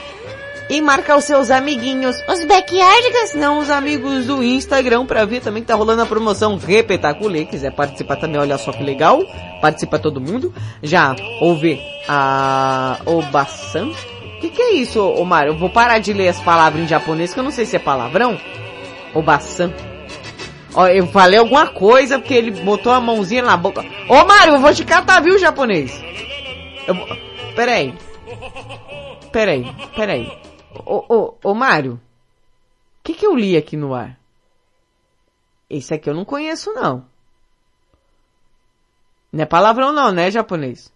E 0.69 0.81
marca 0.81 1.15
os 1.15 1.24
seus 1.24 1.51
amiguinhos, 1.51 2.16
os 2.27 2.45
backyardigans, 2.47 3.35
não 3.35 3.59
os 3.59 3.69
amigos 3.69 4.27
do 4.27 4.43
Instagram, 4.43 5.05
pra 5.05 5.27
ver 5.27 5.41
também 5.41 5.62
que 5.62 5.69
tá 5.69 5.74
rolando 5.74 6.03
a 6.03 6.07
promoção 6.07 6.57
Repetaculê, 6.57 7.45
quiser 7.45 7.70
participar 7.73 8.16
também, 8.16 8.41
olha 8.41 8.57
só 8.57 8.73
que 8.73 8.82
legal, 8.82 9.23
participa 9.61 9.99
todo 9.99 10.20
mundo. 10.20 10.55
Já 10.82 11.15
ouve 11.41 11.78
a 12.09 12.99
Obasan? 13.05 13.91
Que, 14.41 14.49
que 14.49 14.62
é 14.62 14.73
isso, 14.74 15.24
Mário? 15.24 15.53
Eu 15.53 15.59
vou 15.59 15.69
parar 15.69 15.99
de 15.99 16.12
ler 16.15 16.28
as 16.28 16.41
palavras 16.41 16.82
em 16.82 16.89
japonês, 16.89 17.35
que 17.35 17.41
eu 17.41 17.45
não 17.45 17.51
sei 17.51 17.66
se 17.66 17.77
é 17.77 17.78
palavrão. 17.78 18.39
Obasan. 19.12 19.73
Ó, 20.74 20.86
eu 20.89 21.07
falei 21.09 21.39
alguma 21.39 21.66
coisa 21.66 22.19
porque 22.19 22.35
ele 22.35 22.51
botou 22.51 22.93
a 22.93 23.01
mãozinha 23.01 23.43
na 23.43 23.57
boca. 23.57 23.85
Ô 24.09 24.24
Mário, 24.24 24.55
eu 24.55 24.61
vou 24.61 24.74
te 24.74 24.85
catar, 24.85 25.20
viu, 25.20 25.39
japonês? 25.39 26.03
Eu. 26.86 26.97
Peraí. 27.55 27.95
Peraí, 29.31 29.66
peraí. 29.95 30.44
Ô, 30.86 31.05
ô, 31.09 31.35
ô 31.43 31.55
Mário. 31.55 31.94
O 31.94 32.01
que 33.05 33.15
que 33.15 33.27
eu 33.27 33.35
li 33.35 33.56
aqui 33.56 33.77
no 33.77 33.94
ar? 33.94 34.19
Esse 35.69 35.94
aqui 35.94 36.09
eu 36.09 36.15
não 36.15 36.24
conheço 36.24 36.73
não. 36.73 37.05
Não 39.32 39.43
é 39.43 39.47
palavrão 39.47 39.93
não, 39.93 40.12
né, 40.12 40.31
japonês? 40.31 40.93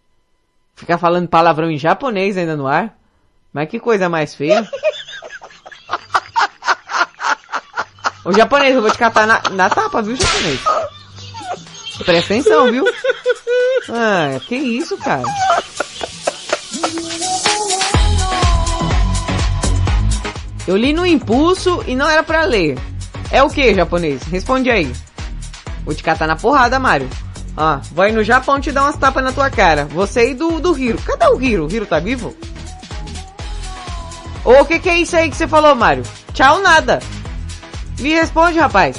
Ficar 0.75 0.99
falando 0.99 1.29
palavrão 1.29 1.71
em 1.71 1.79
japonês 1.79 2.37
ainda 2.37 2.57
no 2.57 2.67
ar? 2.67 2.97
Mas 3.53 3.69
que 3.69 3.81
coisa 3.81 4.09
mais 4.09 4.35
feia. 4.35 4.67
Ô 8.25 8.33
japonês, 8.33 8.75
eu 8.75 8.83
vou 8.83 8.91
te 8.91 8.99
catar 8.99 9.27
na, 9.27 9.43
na 9.51 9.69
tapa, 9.69 10.03
viu, 10.03 10.15
japonês? 10.15 10.61
Presta 12.05 12.35
atenção, 12.35 12.71
viu? 12.71 12.85
Ah, 13.91 14.39
que 14.47 14.55
isso, 14.55 14.97
cara? 14.99 15.25
Eu 20.69 20.77
li 20.77 20.93
no 20.93 21.07
impulso 21.07 21.83
e 21.87 21.97
não 21.97 22.07
era 22.11 22.23
pra 22.23 22.45
ler. 22.45 22.79
É 23.31 23.43
o 23.43 23.49
que, 23.49 23.73
japonês? 23.73 24.23
Responde 24.25 24.71
aí. 24.71 24.93
Vou 25.83 25.95
te 25.95 26.03
catar 26.03 26.27
na 26.27 26.37
porrada, 26.37 26.79
Mario. 26.79 27.09
Ó, 27.57 27.81
vai 27.93 28.13
no 28.13 28.23
Japão 28.23 28.61
te 28.61 28.71
dar 28.71 28.83
umas 28.83 28.99
tapas 28.99 29.25
na 29.25 29.33
tua 29.33 29.49
cara. 29.49 29.87
Você 29.87 30.33
e 30.33 30.35
do, 30.35 30.61
do 30.61 30.79
Hiro. 30.79 30.99
Cadê 30.99 31.27
o 31.29 31.41
Hiro? 31.41 31.67
O 31.67 31.73
Hiro 31.73 31.87
tá 31.87 31.99
vivo? 31.99 32.37
Ô, 34.45 34.61
o 34.61 34.67
que 34.67 34.79
que 34.79 34.91
é 34.91 34.99
isso 34.99 35.17
aí 35.17 35.31
que 35.31 35.37
você 35.39 35.49
falou, 35.49 35.75
Mario? 35.75 36.03
Tchau 36.35 36.61
nada. 36.61 36.99
Me 37.99 38.11
responde, 38.11 38.59
rapaz. 38.59 38.95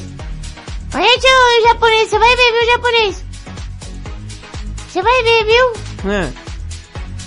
Olha, 0.92 1.20
tio, 1.20 1.68
japonês, 1.68 2.10
você 2.10 2.18
vai 2.18 2.36
ver, 2.36 2.52
viu, 2.52 2.66
japonês? 2.72 3.26
Você 4.88 5.02
vai 5.04 5.24
ver, 5.24 5.46
viu? 5.46 6.12
É. 6.12 6.30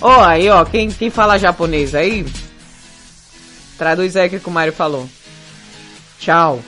Ó, 0.01 0.21
aí, 0.21 0.49
ó, 0.49 0.65
quem, 0.65 0.91
quem 0.91 1.09
fala 1.09 1.39
japonês 1.39 1.95
aí, 1.95 2.25
traduz 3.83 4.15
aí 4.15 4.29
o 4.29 4.39
que 4.39 4.47
o 4.47 4.51
Mario 4.51 4.71
falou. 4.71 5.09
Tchau. 6.17 6.61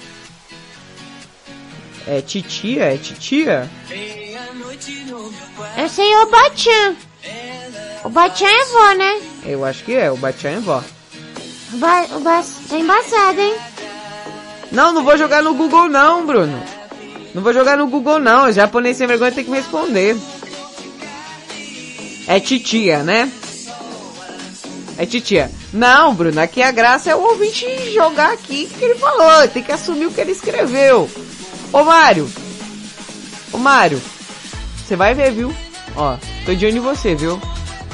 É 2.05 2.21
titia? 2.21 2.93
É 2.93 2.97
titia? 2.97 3.69
Eu 5.77 5.87
sei 5.87 6.13
o 6.17 6.25
Bachan. 6.25 6.95
O 8.03 8.09
Bachan 8.09 8.47
é 8.47 8.65
vó, 8.65 8.93
né? 8.95 9.21
Eu 9.45 9.63
acho 9.63 9.85
que 9.85 9.95
é, 9.95 10.11
o 10.11 10.17
Bachan 10.17 10.49
é 10.49 10.59
vó. 10.59 10.83
O, 11.73 11.77
ba 11.77 12.05
o 12.17 12.19
ba 12.19 12.43
tá 12.69 12.77
embaçado, 12.77 13.39
hein? 13.39 13.55
Não, 14.73 14.91
não 14.91 15.03
vou 15.03 15.17
jogar 15.17 15.41
no 15.41 15.53
Google 15.53 15.87
não, 15.87 16.25
Bruno. 16.25 16.61
Não 17.33 17.41
vou 17.41 17.53
jogar 17.53 17.77
no 17.77 17.87
Google 17.87 18.19
não, 18.19 18.49
o 18.49 18.51
japonês 18.51 18.97
sem 18.97 19.07
vergonha 19.07 19.31
tem 19.31 19.45
que 19.45 19.49
me 19.49 19.57
responder. 19.57 20.17
É 22.27 22.41
titia, 22.41 23.03
né? 23.03 23.31
É 24.97 25.05
titia. 25.05 25.49
Não, 25.75 26.15
Bruno, 26.15 26.39
aqui 26.39 26.63
a 26.63 26.71
graça 26.71 27.11
é 27.11 27.15
o 27.15 27.21
ouvinte 27.21 27.65
jogar 27.93 28.31
aqui 28.31 28.71
o 28.71 28.77
que 28.79 28.85
ele 28.85 28.95
falou, 28.95 29.45
tem 29.49 29.61
que 29.61 29.73
assumir 29.73 30.05
o 30.05 30.11
que 30.11 30.21
ele 30.21 30.31
escreveu. 30.31 31.09
Ô 31.73 31.83
Mário! 31.83 32.31
Ô 33.51 33.57
Mário! 33.57 34.01
Você 34.77 34.95
vai 34.95 35.13
ver, 35.13 35.33
viu? 35.33 35.53
Ó, 35.97 36.15
tô 36.45 36.55
de 36.55 36.65
olho 36.65 36.77
em 36.77 36.79
você, 36.79 37.13
viu? 37.13 37.41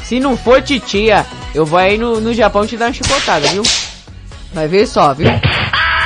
Se 0.03 0.19
não 0.19 0.37
for 0.37 0.61
titia, 0.61 1.25
eu 1.55 1.65
vou 1.65 1.79
aí 1.79 1.97
no, 1.97 2.21
no 2.21 2.35
Japão 2.35 2.67
te 2.67 2.77
dar 2.77 2.85
uma 2.85 2.93
chicotada, 2.93 3.47
viu? 3.47 3.63
Vai 4.53 4.67
ver 4.67 4.85
só, 4.85 5.11
viu? 5.15 5.29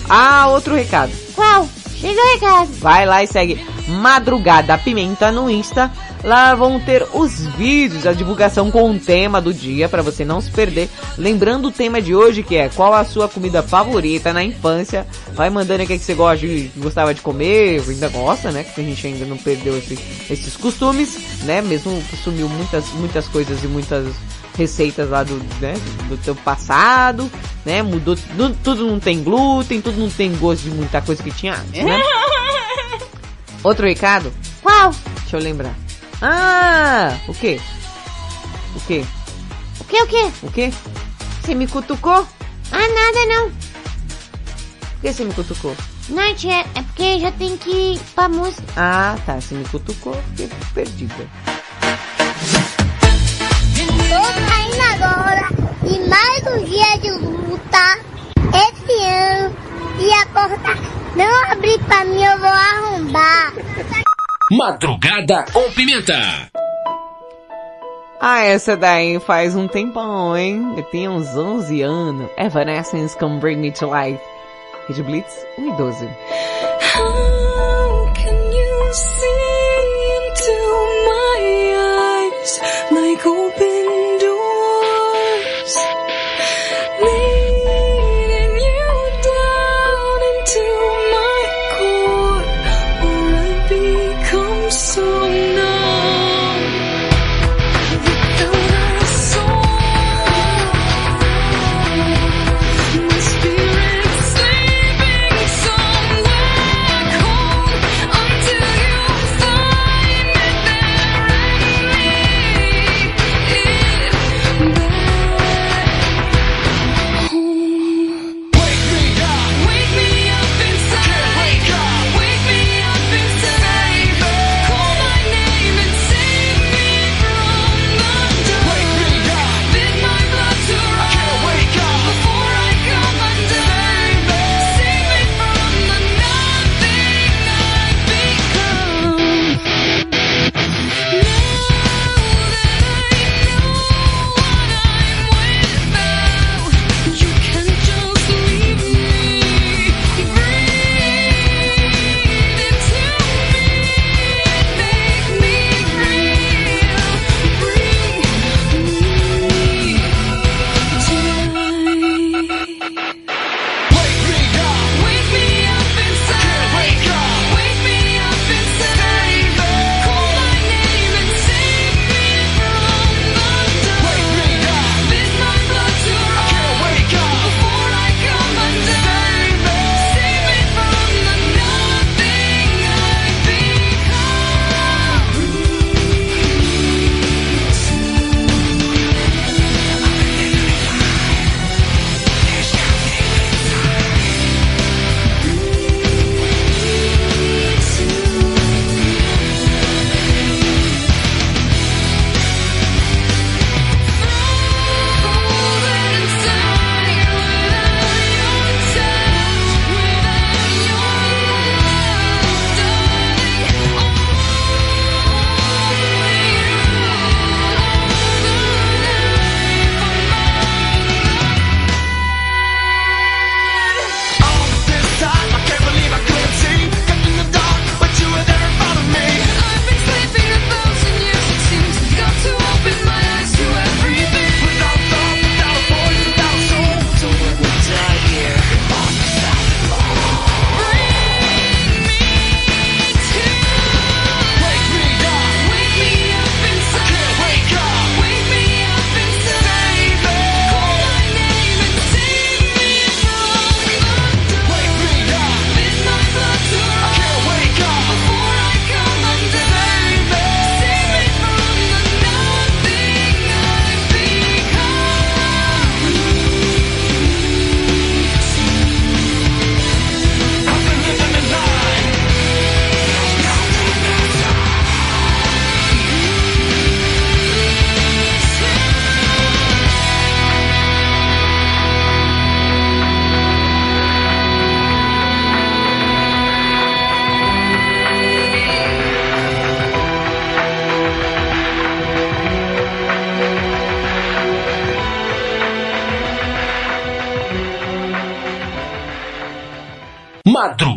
Ah, 0.07 0.47
outro 0.49 0.75
recado. 0.75 1.11
Qual? 1.33 1.67
Vai 2.79 3.05
lá 3.05 3.23
e 3.23 3.27
segue 3.27 3.65
Madrugada 3.87 4.77
Pimenta 4.77 5.31
no 5.31 5.49
Insta. 5.49 5.91
Lá 6.23 6.55
vão 6.55 6.79
ter 6.79 7.05
os 7.13 7.45
vídeos, 7.57 8.07
a 8.07 8.13
divulgação 8.13 8.71
com 8.71 8.89
o 8.91 8.97
tema 8.99 9.41
do 9.41 9.53
dia 9.53 9.89
para 9.89 10.01
você 10.01 10.23
não 10.23 10.39
se 10.39 10.49
perder. 10.51 10.89
Lembrando 11.17 11.67
o 11.67 11.71
tema 11.71 12.01
de 12.01 12.15
hoje 12.15 12.43
que 12.43 12.55
é 12.55 12.69
qual 12.69 12.93
a 12.93 13.03
sua 13.03 13.27
comida 13.27 13.61
favorita 13.61 14.31
na 14.31 14.41
infância. 14.43 15.05
Vai 15.33 15.49
mandando 15.49 15.83
o 15.83 15.87
que, 15.87 15.93
é 15.93 15.97
que 15.97 16.03
você 16.03 16.13
gosta 16.13 16.47
gostava 16.77 17.13
de 17.13 17.21
comer, 17.21 17.83
ainda 17.87 18.07
gosta, 18.07 18.51
né? 18.51 18.63
Que 18.63 18.79
a 18.79 18.83
gente 18.83 19.05
ainda 19.05 19.25
não 19.25 19.37
perdeu 19.37 19.77
esse- 19.77 19.99
esses 20.29 20.55
costumes, 20.55 21.17
né? 21.43 21.61
Mesmo 21.61 22.01
sumiu 22.23 22.47
muitas, 22.47 22.87
muitas 22.93 23.27
coisas 23.27 23.61
e 23.63 23.67
muitas 23.67 24.05
receitas 24.55 25.09
lá 25.09 25.23
do, 25.23 25.35
né, 25.59 25.73
do 26.07 26.17
teu 26.17 26.35
passado, 26.35 27.29
né? 27.65 27.81
Mudou, 27.81 28.15
tudo, 28.15 28.57
tudo 28.63 28.87
não 28.87 28.99
tem 28.99 29.23
glúten, 29.23 29.81
tudo 29.81 29.99
não 29.99 30.09
tem 30.09 30.33
gosto 30.35 30.63
de 30.63 30.71
muita 30.71 31.01
coisa 31.01 31.21
que 31.23 31.31
tinha 31.31 31.55
antes, 31.55 31.83
né? 31.83 32.01
Outro 33.63 33.87
recado? 33.87 34.33
Qual? 34.61 34.93
Deixa 35.21 35.37
eu 35.37 35.41
lembrar. 35.41 35.73
Ah, 36.21 37.17
o 37.27 37.33
quê? 37.33 37.59
O 38.75 38.79
quê? 38.81 39.05
O 39.79 39.83
que, 39.85 40.01
o 40.01 40.07
que? 40.07 40.31
O 40.43 40.51
quê? 40.51 40.73
Você 41.41 41.55
me 41.55 41.67
cutucou? 41.67 42.27
Ah, 42.71 42.87
nada 42.87 43.25
não. 43.27 43.49
Por 43.49 45.01
que 45.01 45.13
você 45.13 45.25
me 45.25 45.33
cutucou? 45.33 45.75
Não, 46.09 46.35
tia, 46.35 46.65
é 46.75 46.81
porque 46.81 47.19
já 47.19 47.31
tem 47.31 47.57
que 47.57 47.69
ir 47.69 47.99
pra 48.13 48.27
música. 48.27 48.63
Ah, 48.75 49.17
tá. 49.25 49.39
Você 49.39 49.55
me 49.55 49.65
cutucou, 49.65 50.21
fiquei 50.35 50.49
perdida. 50.73 51.29
Agora 54.79 55.49
de 55.83 55.99
mais 56.09 56.47
um 56.47 56.63
dia 56.65 56.97
de 56.99 57.11
luta. 57.11 57.99
Esse 58.53 59.03
ano, 59.03 59.55
e 59.99 60.13
a 60.13 60.25
porta 60.27 60.75
não 61.15 61.51
abrir 61.51 61.79
pra 61.79 62.05
mim, 62.05 62.23
eu 62.23 62.37
vou 62.39 62.47
arrombar. 62.47 63.53
Madrugada 64.51 65.45
com 65.51 65.71
pimenta. 65.71 66.49
Ah, 68.19 68.41
essa 68.43 68.77
daí 68.77 69.19
faz 69.19 69.55
um 69.55 69.67
tempão, 69.67 70.35
hein? 70.37 70.73
Eu 70.77 70.83
tinha 70.83 71.11
uns 71.11 71.35
11 71.35 71.81
anos. 71.81 72.29
Evanescence 72.37 73.17
com 73.17 73.39
Bring 73.39 73.57
Me 73.57 73.71
to 73.71 73.89
Life. 73.93 74.23
Rede 74.87 75.03
Blitz 75.03 75.45
1 75.57 75.67
e 75.67 75.77
12. 75.77 76.09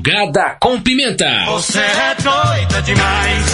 Madrugada 0.06 0.56
com 0.60 0.80
Pimenta. 0.80 1.26
Você 1.46 1.80
é 1.80 2.14
doida 2.22 2.80
demais. 2.82 3.45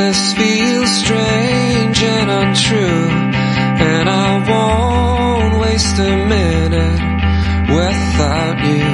this 0.00 0.32
feels 0.32 0.90
strange 1.02 1.98
and 2.02 2.28
untrue 2.40 3.08
And 3.90 4.06
I 4.08 4.28
won't 4.50 5.60
waste 5.62 5.98
a 5.98 6.14
minute 6.34 7.00
without 7.78 8.58
you. 8.70 8.88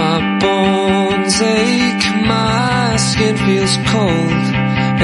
My 0.00 0.18
bones 0.44 1.36
ache, 1.40 2.06
my 2.34 2.96
skin 3.08 3.36
feels 3.46 3.74
cold 3.92 4.44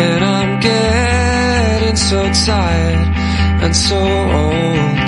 And 0.06 0.20
I'm 0.36 0.52
getting 0.60 1.96
so 1.96 2.20
tired 2.50 3.08
and 3.64 3.74
so 3.76 4.00
old. 4.42 5.03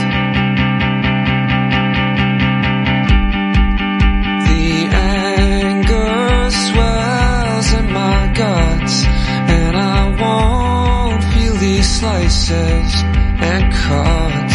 and 12.52 13.72
cards. 13.72 14.54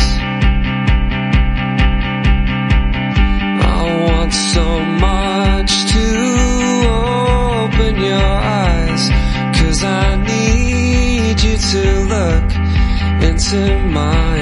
I 3.64 4.04
want 4.06 4.34
so 4.34 4.80
much 5.08 5.72
to 5.94 6.06
open 6.88 8.02
your 8.02 8.16
eyes, 8.16 9.10
cause 9.60 9.84
I 9.84 10.16
need 10.24 11.42
you 11.42 11.58
to 11.58 11.84
look 12.16 12.52
into 13.30 13.80
mine. 13.90 14.41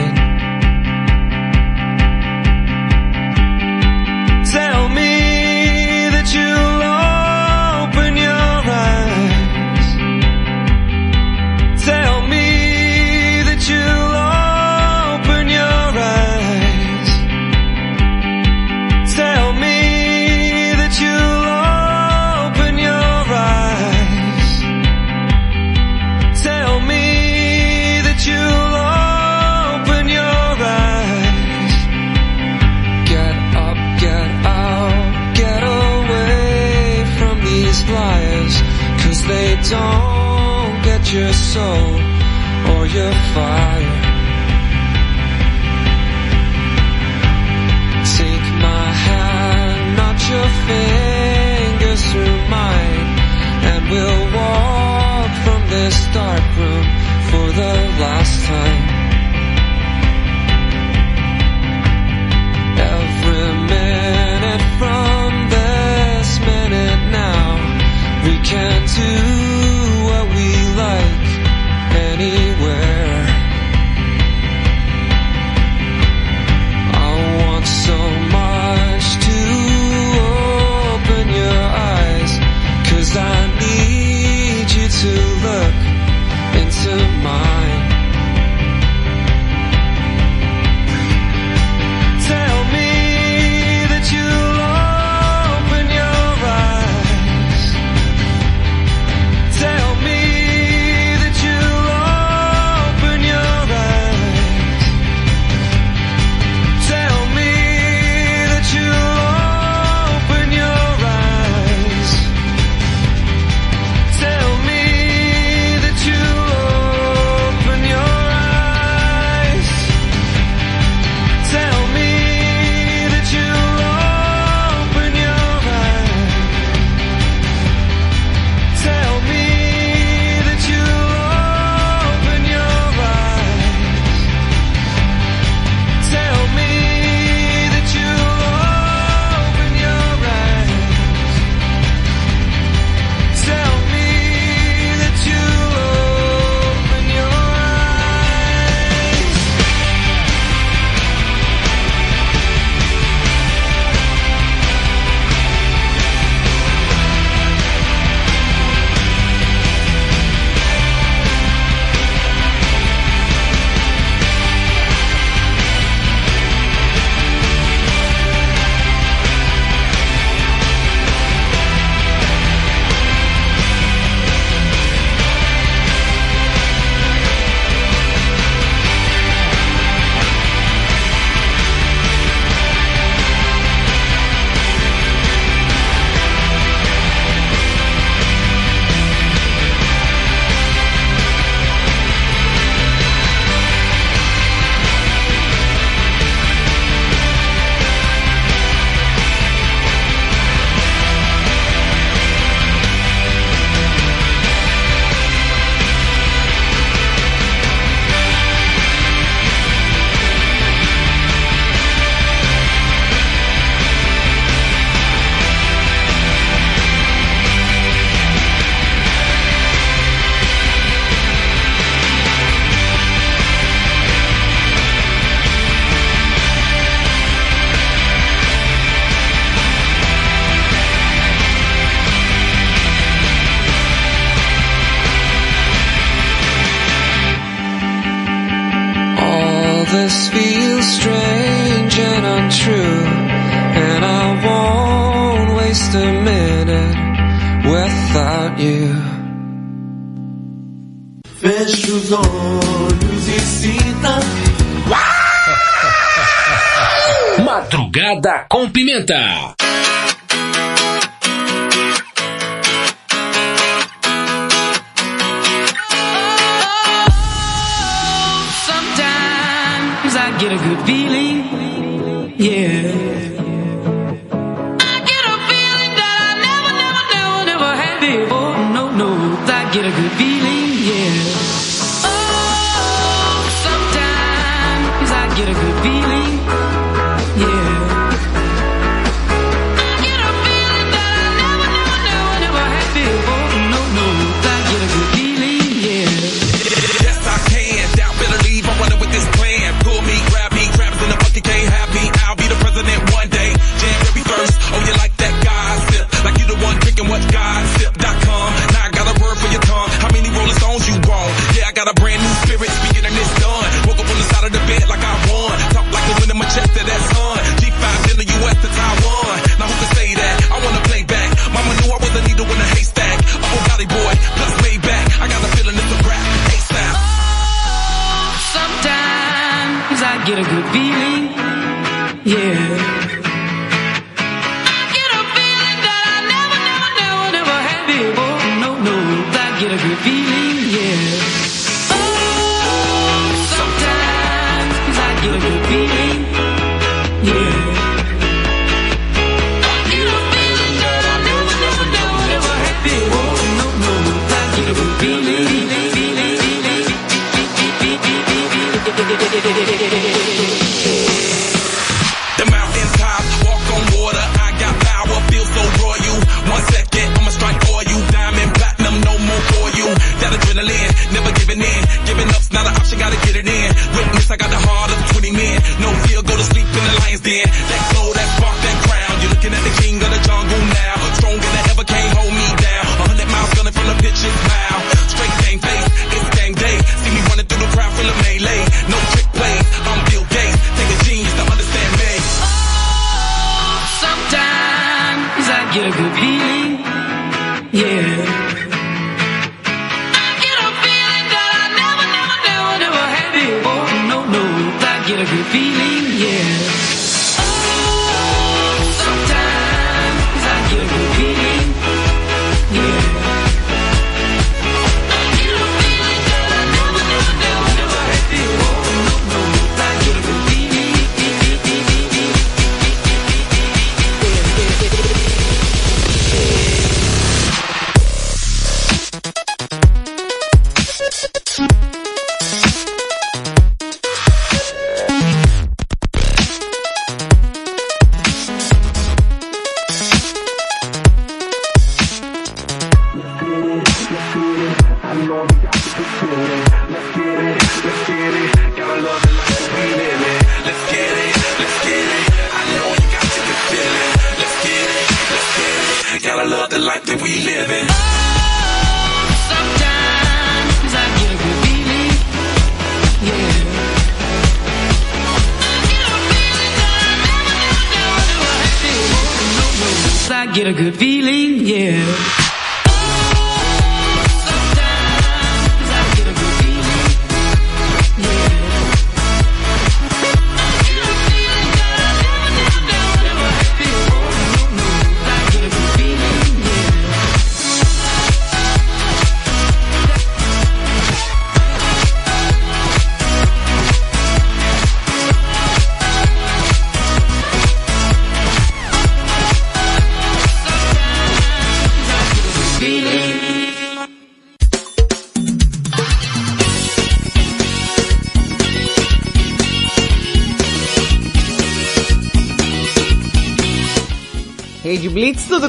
dark 56.14 56.42
room 56.58 56.86
for 57.30 57.52
the 57.52 57.89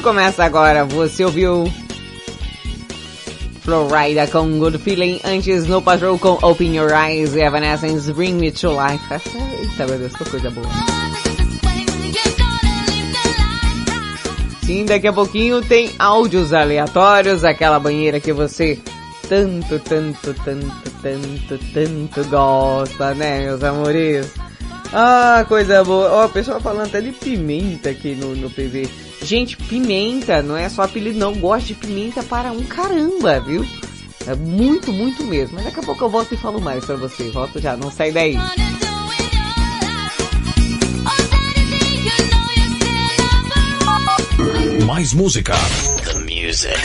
Começa 0.01 0.43
agora, 0.43 0.83
você 0.83 1.23
ouviu 1.23 1.71
Florida 3.61 4.25
com 4.25 4.57
Good 4.57 4.79
Feeling, 4.79 5.21
antes 5.23 5.67
no 5.67 5.79
Patrol 5.79 6.17
com 6.17 6.39
Open 6.41 6.75
Your 6.75 6.91
Eyes 6.91 7.35
e 7.35 7.41
Evanescence 7.41 8.11
Bring 8.11 8.33
Me 8.33 8.51
To 8.51 8.69
Life. 8.71 9.13
Essa, 9.13 9.37
eita 9.37 9.85
meu 9.85 9.99
Deus, 9.99 10.15
que 10.15 10.25
coisa 10.27 10.49
boa. 10.49 10.67
Sim, 14.63 14.85
daqui 14.85 15.07
a 15.07 15.13
pouquinho 15.13 15.61
tem 15.61 15.91
áudios 15.99 16.51
aleatórios, 16.51 17.43
aquela 17.43 17.79
banheira 17.79 18.19
que 18.19 18.33
você 18.33 18.79
tanto, 19.29 19.77
tanto, 19.79 20.33
tanto, 20.43 20.91
tanto, 21.03 21.59
tanto 21.73 22.29
gosta, 22.29 23.13
né, 23.13 23.45
meus 23.45 23.63
amores? 23.63 24.33
Ah, 24.91 25.45
coisa 25.47 25.83
boa. 25.83 26.09
Ó, 26.09 26.23
oh, 26.23 26.25
o 26.25 26.29
pessoal 26.29 26.59
falando 26.59 26.87
até 26.87 27.01
de 27.01 27.11
pimenta 27.11 27.91
aqui 27.91 28.15
no, 28.15 28.35
no 28.35 28.49
PV. 28.49 28.89
Gente, 29.23 29.55
pimenta 29.55 30.41
não 30.41 30.57
é 30.57 30.67
só 30.67 30.83
apelido, 30.83 31.17
não. 31.17 31.33
Gosto 31.33 31.67
de 31.67 31.75
pimenta 31.75 32.23
para 32.23 32.51
um 32.51 32.63
caramba, 32.63 33.39
viu? 33.39 33.65
É 34.27 34.35
muito, 34.35 34.91
muito 34.91 35.23
mesmo. 35.23 35.55
Mas 35.55 35.65
daqui 35.65 35.79
a 35.79 35.83
pouco 35.83 36.03
eu 36.03 36.09
volto 36.09 36.33
e 36.33 36.37
falo 36.37 36.59
mais 36.59 36.83
para 36.85 36.95
você. 36.95 37.29
Volto 37.29 37.59
já, 37.59 37.77
não 37.77 37.91
sai 37.91 38.11
daí. 38.11 38.37
Mais 44.85 45.13
música. 45.13 45.53
The 46.03 46.13
music. 46.19 46.75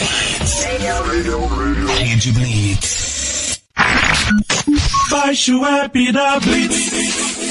Baixe 5.11 5.53
o 5.53 5.65
app 5.65 6.13
da 6.13 6.41
Blitz. 6.41 6.96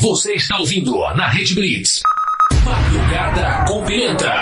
Você 0.00 0.34
está 0.34 0.56
ouvindo 0.58 0.96
na 1.16 1.28
Rede 1.28 1.56
Blitz. 1.56 2.00
Madrugada 2.64 3.64
com 3.66 3.84
Pimenta. 3.84 4.32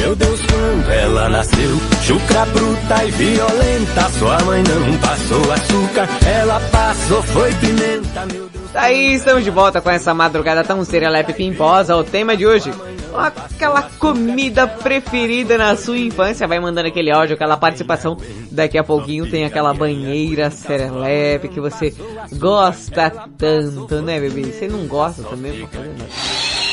Meu 0.00 0.16
Deus, 0.16 0.40
quando 0.40 0.90
ela 0.90 1.28
nasceu, 1.28 1.80
chucra 2.04 2.46
bruta 2.46 3.04
e 3.04 3.10
violenta. 3.12 4.10
Sua 4.18 4.40
mãe 4.40 4.62
não 4.64 4.98
passou 4.98 5.52
açúcar, 5.52 6.08
ela 6.26 6.60
passou 6.72 7.22
foi 7.22 7.54
pimenta. 7.54 8.26
Meu 8.32 8.48
Deus. 8.48 8.72
Tá 8.72 8.82
aí, 8.82 9.14
estamos 9.14 9.44
de 9.44 9.50
volta 9.50 9.80
com 9.80 9.90
essa 9.90 10.12
madrugada 10.12 10.64
tão 10.64 10.84
serelepe 10.84 11.32
pimposa. 11.32 11.94
O 11.96 12.02
tema 12.02 12.36
de 12.36 12.44
hoje, 12.48 12.72
aquela 13.16 13.82
comida 13.98 14.66
preferida 14.66 15.56
na 15.58 15.76
sua 15.76 15.98
infância. 15.98 16.46
Vai 16.46 16.60
mandando 16.60 16.88
aquele 16.88 17.10
áudio, 17.10 17.34
aquela 17.34 17.56
participação. 17.56 18.16
Daqui 18.50 18.78
a 18.78 18.84
pouquinho 18.84 19.30
tem 19.30 19.44
aquela 19.44 19.72
banheira 19.74 20.50
serelepe 20.50 21.48
que 21.48 21.60
você 21.60 21.94
gosta 22.32 23.10
tanto, 23.36 24.02
né, 24.02 24.20
bebê? 24.20 24.44
Você 24.44 24.68
não 24.68 24.86
gosta 24.86 25.22
também? 25.22 25.68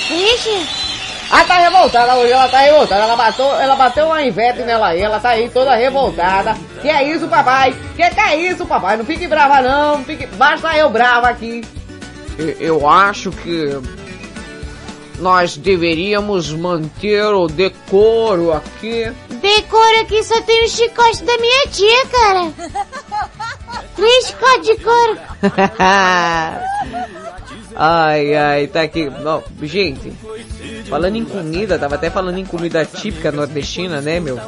Vixe, 0.09 0.65
Ela 1.29 1.43
tá 1.43 1.57
revoltada 1.57 2.15
hoje, 2.15 2.31
ela 2.31 2.47
tá 2.47 2.59
revoltada. 2.59 3.03
Ela 3.03 3.15
bateu, 3.15 3.45
ela 3.59 3.75
bateu 3.75 4.05
uma 4.05 4.23
inverte 4.23 4.61
nela 4.61 4.87
aí, 4.87 5.01
ela 5.01 5.19
tá 5.19 5.29
aí 5.29 5.49
toda 5.49 5.75
revoltada. 5.75 6.55
Que 6.81 6.89
é 6.89 7.03
isso, 7.13 7.27
papai? 7.27 7.75
Que 7.95 8.09
que 8.09 8.19
é 8.19 8.35
isso, 8.35 8.65
papai? 8.65 8.95
Não 8.97 9.05
fique 9.05 9.27
brava 9.27 9.61
não, 9.61 9.97
não 9.97 10.05
fique... 10.05 10.25
basta 10.27 10.75
eu 10.77 10.89
brava 10.89 11.27
aqui. 11.27 11.63
Eu 12.59 12.87
acho 12.87 13.31
que 13.31 13.77
nós 15.19 15.57
deveríamos 15.57 16.51
manter 16.51 17.25
o 17.25 17.47
decoro 17.47 18.53
aqui. 18.53 19.11
decora 19.41 20.01
aqui 20.01 20.23
só 20.23 20.39
tem 20.41 20.63
o 20.63 20.69
chicote 20.69 21.23
da 21.23 21.37
minha 21.37 21.67
tia, 21.67 22.05
cara. 22.07 22.53
Três 23.95 24.27
chicotes 24.27 24.67
de 24.67 24.75
couro. 24.83 25.17
ai, 27.75 28.35
ai, 28.35 28.67
tá 28.67 28.81
aqui. 28.83 29.09
Não, 29.09 29.43
gente, 29.63 30.11
falando 30.89 31.15
em 31.15 31.25
comida, 31.25 31.79
tava 31.79 31.95
até 31.95 32.09
falando 32.09 32.37
em 32.37 32.45
comida 32.45 32.85
típica 32.85 33.31
nordestina, 33.31 34.01
né, 34.01 34.19
meu? 34.19 34.39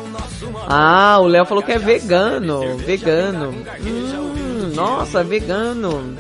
Ah, 0.68 1.18
o 1.20 1.28
Léo 1.28 1.46
falou 1.46 1.64
que 1.64 1.72
é 1.72 1.80
vegano, 1.80 2.78
vegano. 2.78 3.56
Hum, 3.82 4.72
nossa, 4.76 5.24
vegano. 5.24 6.16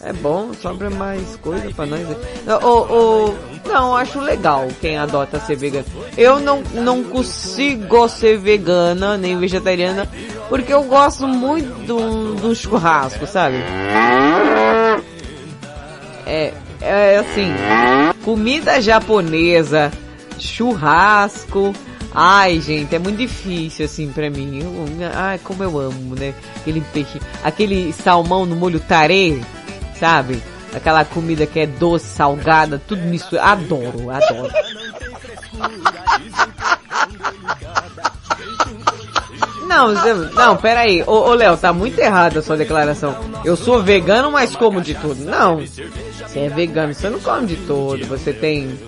É 0.00 0.12
bom, 0.12 0.52
sobra 0.54 0.88
mais 0.88 1.36
coisa 1.36 1.70
pra 1.74 1.84
nós. 1.84 2.06
O, 2.62 2.66
o, 2.66 3.38
não, 3.66 3.96
acho 3.96 4.20
legal 4.20 4.68
quem 4.80 4.96
adota 4.96 5.40
ser 5.40 5.56
vegano. 5.56 5.84
Eu 6.16 6.38
não, 6.38 6.62
não 6.72 7.02
consigo 7.02 8.08
ser 8.08 8.38
vegana 8.38 9.16
nem 9.16 9.36
vegetariana 9.38 10.08
porque 10.48 10.72
eu 10.72 10.84
gosto 10.84 11.26
muito 11.26 11.68
do, 11.84 12.34
do 12.36 12.54
churrasco, 12.54 13.26
sabe? 13.26 13.56
É, 16.24 16.52
é 16.80 17.16
assim, 17.18 17.52
comida 18.24 18.80
japonesa, 18.80 19.90
churrasco. 20.38 21.74
Ai, 22.14 22.60
gente, 22.60 22.94
é 22.94 22.98
muito 22.98 23.18
difícil 23.18 23.84
assim 23.84 24.10
pra 24.10 24.30
mim. 24.30 24.60
Eu, 24.62 25.10
ai, 25.14 25.38
como 25.42 25.62
eu 25.62 25.78
amo, 25.78 26.14
né? 26.14 26.32
Aquele 26.56 26.80
peixe, 26.92 27.20
aquele 27.44 27.92
salmão 27.92 28.46
no 28.46 28.56
molho 28.56 28.80
tarê, 28.80 29.40
sabe? 29.98 30.42
Aquela 30.74 31.04
comida 31.04 31.46
que 31.46 31.60
é 31.60 31.66
doce, 31.66 32.06
salgada, 32.06 32.80
tudo 32.86 33.02
misturado. 33.02 33.64
Adoro, 33.64 34.10
adoro. 34.10 34.52
Não, 39.68 39.92
não, 40.34 40.56
peraí. 40.56 41.02
Ô, 41.06 41.12
ô 41.12 41.34
Léo, 41.34 41.56
tá 41.56 41.72
muito 41.72 41.98
errada 41.98 42.40
a 42.40 42.42
sua 42.42 42.56
declaração. 42.56 43.14
Eu 43.44 43.54
sou 43.54 43.82
vegano, 43.82 44.30
mas 44.30 44.56
como 44.56 44.80
de 44.80 44.94
tudo. 44.94 45.24
Não. 45.24 45.58
Você 45.58 46.40
é 46.40 46.48
vegano, 46.48 46.94
você 46.94 47.10
não 47.10 47.20
come 47.20 47.46
de 47.46 47.56
tudo. 47.56 48.06
Você 48.06 48.32
tem. 48.32 48.78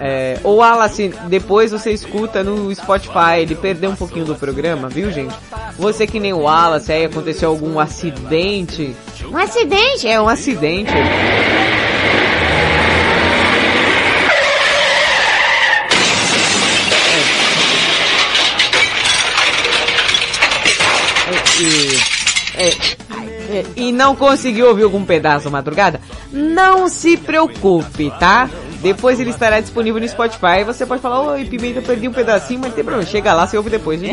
É, 0.00 0.38
o 0.42 0.56
Wallace, 0.56 1.14
depois 1.28 1.70
você 1.70 1.92
escuta 1.92 2.42
no 2.42 2.74
Spotify, 2.74 3.38
ele 3.40 3.54
perdeu 3.54 3.90
um 3.90 3.94
pouquinho 3.94 4.24
do 4.24 4.34
programa, 4.34 4.88
viu 4.88 5.12
gente? 5.12 5.34
Você 5.78 6.06
que 6.06 6.18
nem 6.18 6.32
o 6.32 6.40
Wallace, 6.40 6.90
aí 6.90 7.04
aconteceu 7.04 7.50
algum 7.50 7.78
acidente. 7.78 8.96
Um 9.32 9.36
acidente? 9.38 10.06
É, 10.06 10.20
um 10.20 10.28
acidente. 10.28 10.92
E, 21.58 22.12
é, 22.60 23.64
e 23.76 23.92
não 23.92 24.14
conseguiu 24.14 24.68
ouvir 24.68 24.82
algum 24.82 25.04
pedaço 25.04 25.46
da 25.46 25.50
madrugada? 25.50 26.00
Não 26.30 26.88
se 26.88 27.16
preocupe, 27.16 28.12
tá? 28.18 28.50
Depois 28.80 29.18
ele 29.18 29.30
estará 29.30 29.60
disponível 29.60 30.00
no 30.00 30.08
Spotify. 30.08 30.64
Você 30.66 30.84
pode 30.84 31.00
falar, 31.00 31.20
oi, 31.20 31.44
Pimenta, 31.46 31.80
perdi 31.80 32.06
um 32.08 32.12
pedacinho, 32.12 32.60
mas 32.60 32.70
não 32.70 32.74
tem 32.74 32.84
problema. 32.84 33.08
Chega 33.08 33.32
lá, 33.32 33.46
você 33.46 33.56
ouve 33.56 33.70
depois. 33.70 33.98
de. 33.98 34.10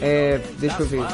É, 0.00 0.40
deixa 0.58 0.82
eu 0.82 0.86
ver. 0.86 1.04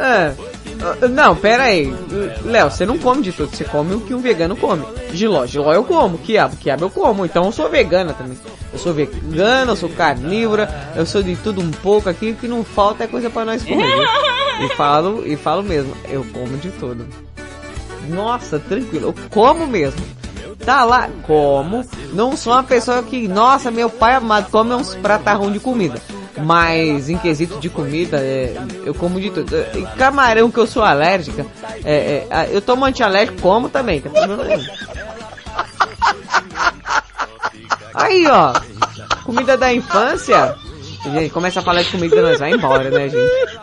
Ah, 0.00 0.32
ah, 0.80 1.08
não, 1.08 1.36
pera 1.36 1.64
aí. 1.64 1.94
Léo, 2.42 2.70
você 2.70 2.86
não 2.86 2.96
come 2.98 3.22
de 3.22 3.32
tudo, 3.32 3.54
você 3.54 3.64
come 3.64 3.94
o 3.94 4.00
que 4.00 4.14
um 4.14 4.20
vegano 4.20 4.56
come. 4.56 4.82
Giló, 5.12 5.44
giló 5.44 5.72
eu 5.74 5.84
como, 5.84 6.16
quiabo, 6.16 6.56
quiabo 6.56 6.86
eu 6.86 6.90
como. 6.90 7.26
Então 7.26 7.44
eu 7.44 7.52
sou 7.52 7.68
vegana 7.68 8.14
também. 8.14 8.38
Eu 8.72 8.78
sou 8.78 8.94
vegana, 8.94 9.72
eu 9.72 9.76
sou 9.76 9.90
carnívora, 9.90 10.92
eu 10.96 11.04
sou 11.04 11.22
de 11.22 11.36
tudo 11.36 11.60
um 11.60 11.70
pouco 11.70 12.08
aqui, 12.08 12.32
que 12.32 12.48
não 12.48 12.64
falta 12.64 13.04
é 13.04 13.06
coisa 13.06 13.28
pra 13.28 13.44
nós 13.44 13.62
comer. 13.62 14.08
E 14.62 14.68
falo, 14.74 15.26
e 15.26 15.36
falo 15.36 15.62
mesmo, 15.62 15.94
eu 16.08 16.24
como 16.32 16.56
de 16.56 16.70
tudo. 16.70 17.06
Nossa, 18.08 18.58
tranquilo, 18.58 19.08
eu 19.08 19.14
como 19.28 19.66
mesmo. 19.66 20.00
Tá 20.64 20.84
lá, 20.84 21.08
como. 21.22 21.84
Não 22.12 22.36
sou 22.36 22.52
uma 22.52 22.62
pessoa 22.62 23.02
que, 23.02 23.28
nossa, 23.28 23.70
meu 23.70 23.90
pai 23.90 24.14
amado, 24.14 24.50
come 24.50 24.74
uns 24.74 24.94
pratarrão 24.94 25.50
de 25.50 25.58
comida. 25.58 26.00
Mas 26.44 27.08
em 27.08 27.18
quesito 27.18 27.58
de 27.58 27.68
comida, 27.68 28.18
é, 28.18 28.56
eu 28.84 28.94
como 28.94 29.20
de 29.20 29.30
tudo. 29.30 29.54
E 29.74 29.82
camarão 29.96 30.50
que 30.50 30.58
eu 30.58 30.66
sou 30.66 30.82
alérgica, 30.82 31.46
é, 31.84 32.26
é, 32.30 32.48
eu 32.50 32.60
tomo 32.60 32.84
antialérgico, 32.84 33.40
como 33.40 33.68
também, 33.68 34.02
nenhum. 34.02 34.64
Aí, 37.94 38.26
ó. 38.26 38.52
Comida 39.24 39.56
da 39.56 39.72
infância. 39.72 40.54
Gente, 41.04 41.30
começa 41.30 41.60
a 41.60 41.62
falar 41.62 41.82
de 41.82 41.90
comida, 41.90 42.20
nós 42.22 42.38
vai 42.38 42.52
embora, 42.52 42.90
né, 42.90 43.08
gente? 43.08 43.60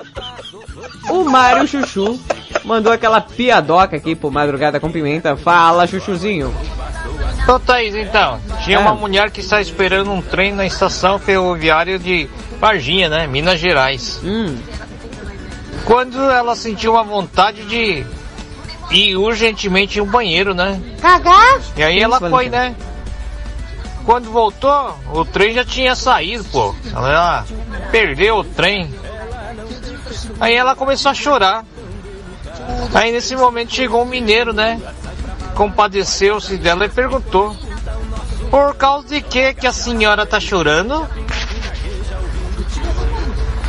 O 1.10 1.24
Mário 1.24 1.68
Chuchu 1.68 2.20
mandou 2.64 2.92
aquela 2.92 3.22
piadoca 3.22 3.96
aqui 3.96 4.16
pro 4.16 4.32
Madrugada 4.32 4.80
com 4.80 4.92
Pimenta. 4.92 5.36
Fala, 5.38 5.88
Chuchuzinho. 5.88 6.54
Ô 7.48 7.60
Thaís, 7.60 7.96
então, 7.96 8.42
tinha 8.64 8.78
É. 8.78 8.80
uma 8.80 8.94
mulher 8.94 9.32
que 9.32 9.40
está 9.40 9.62
esperando 9.62 10.12
um 10.12 10.22
trem 10.22 10.52
na 10.52 10.66
estação 10.66 11.18
ferroviária 11.18 11.98
de 11.98 12.30
Varginha, 12.60 13.10
né? 13.10 13.28
Minas 13.28 13.60
Gerais. 13.60 14.20
Hum. 14.24 14.58
Quando 15.86 16.20
ela 16.30 16.56
sentiu 16.56 16.94
uma 16.94 17.04
vontade 17.04 17.64
de 17.66 18.06
ir 18.92 19.16
urgentemente 19.18 20.00
em 20.00 20.02
um 20.02 20.06
banheiro, 20.06 20.54
né? 20.54 20.82
Cagar? 21.02 21.60
E 21.76 21.84
aí 21.84 22.00
ela 22.00 22.20
foi, 22.20 22.50
né? 22.50 22.76
Quando 24.06 24.32
voltou, 24.32 24.98
o 25.14 25.26
trem 25.26 25.54
já 25.54 25.66
tinha 25.66 25.96
saído, 25.96 26.44
pô. 26.46 26.74
Ela 26.96 27.46
perdeu 27.92 28.38
o 28.38 28.44
trem. 28.44 28.90
Aí 30.40 30.56
ela 30.56 30.76
começou 30.76 31.12
a 31.12 31.14
chorar. 31.14 31.66
Aí 32.94 33.12
nesse 33.12 33.36
momento 33.36 33.74
chegou 33.74 34.02
um 34.02 34.06
mineiro, 34.06 34.54
né? 34.54 34.80
Compadeceu-se 35.56 36.58
dela 36.58 36.86
e 36.86 36.90
perguntou: 36.90 37.56
Por 38.50 38.76
causa 38.76 39.08
de 39.08 39.22
que 39.22 39.54
que 39.54 39.68
a 39.68 39.74
senhora 39.74 40.26
tá 40.26 40.40
chorando? 40.40 41.08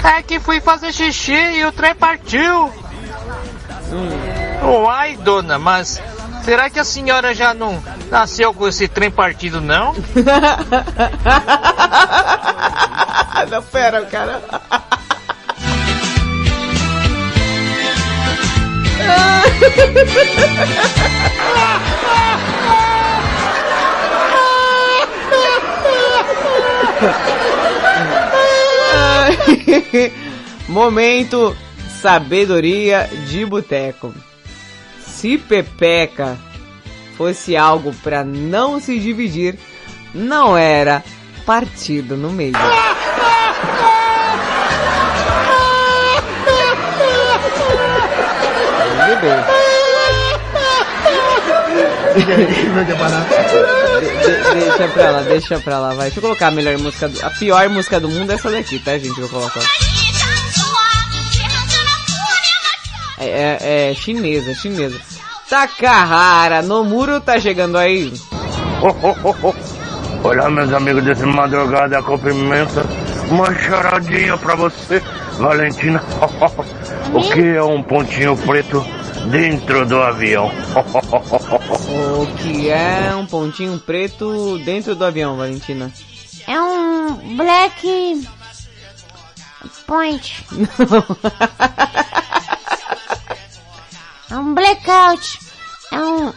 É 0.04 0.22
que 0.22 0.38
fui 0.40 0.60
fazer 0.60 0.92
xixi 0.92 1.32
e 1.32 1.64
o 1.64 1.72
trem 1.72 1.94
partiu. 1.94 2.72
Uai, 4.62 5.16
dona, 5.16 5.58
mas 5.58 6.00
será 6.44 6.70
que 6.70 6.78
a 6.78 6.84
senhora 6.84 7.34
já 7.34 7.52
não 7.54 7.82
nasceu 8.10 8.52
com 8.54 8.68
esse 8.68 8.88
trem 8.88 9.10
partido, 9.10 9.60
não? 9.60 9.94
não, 13.50 13.62
pera, 13.62 14.04
cara. 14.06 14.40
Momento 30.68 31.56
sabedoria 32.00 33.08
de 33.26 33.44
boteco. 33.44 34.14
Se 35.00 35.36
Pepeca 35.36 36.38
fosse 37.16 37.56
algo 37.56 37.92
pra 38.02 38.22
não 38.22 38.80
se 38.80 38.98
dividir, 38.98 39.58
não 40.14 40.56
era 40.56 41.02
partido 41.44 42.16
no 42.16 42.30
meio. 42.30 42.52
Bebê. 49.06 49.58
De- 52.18 52.24
deixa 54.60 54.88
pra 54.88 55.10
lá, 55.10 55.20
deixa 55.22 55.58
pra 55.60 55.78
lá, 55.78 55.88
vai. 55.94 56.04
Deixa 56.06 56.18
eu 56.18 56.22
colocar 56.22 56.48
a 56.48 56.50
melhor 56.50 56.76
música, 56.78 57.08
do, 57.08 57.24
a 57.24 57.30
pior 57.30 57.68
música 57.68 58.00
do 58.00 58.08
mundo 58.08 58.30
é 58.30 58.34
essa 58.34 58.50
daqui, 58.50 58.78
tá, 58.78 58.96
gente? 58.98 59.18
Eu 59.20 59.28
coloco. 59.28 59.58
É, 63.20 63.58
é, 63.60 63.90
é 63.90 63.94
chinesa, 63.94 64.54
chinesa. 64.54 64.98
Takahara, 65.48 66.62
Nomuro 66.62 67.20
tá 67.20 67.40
chegando 67.40 67.76
aí. 67.78 68.12
Olá, 70.22 70.50
meus 70.50 70.72
amigos 70.72 71.02
desse 71.04 71.24
madrugada 71.24 72.02
com 72.02 72.18
pimenta. 72.18 72.84
Uma 73.30 73.52
charadinha 73.54 74.36
pra 74.38 74.54
você, 74.54 75.02
Valentina. 75.38 76.02
o 77.12 77.20
que 77.32 77.56
é 77.56 77.62
um 77.62 77.82
pontinho 77.82 78.36
preto 78.36 78.84
dentro 79.30 79.86
do 79.86 80.00
avião? 80.00 80.50
O 82.20 82.26
que 82.36 82.70
é 82.70 83.14
um 83.14 83.26
pontinho 83.26 83.78
preto 83.78 84.58
dentro 84.64 84.94
do 84.94 85.04
avião, 85.04 85.36
Valentina? 85.36 85.92
É 86.46 86.60
um 86.60 87.36
black 87.36 88.26
point. 89.86 90.46
É 94.30 94.36
um 94.36 94.54
blackout. 94.54 95.38
É 95.90 95.98
um 95.98 96.32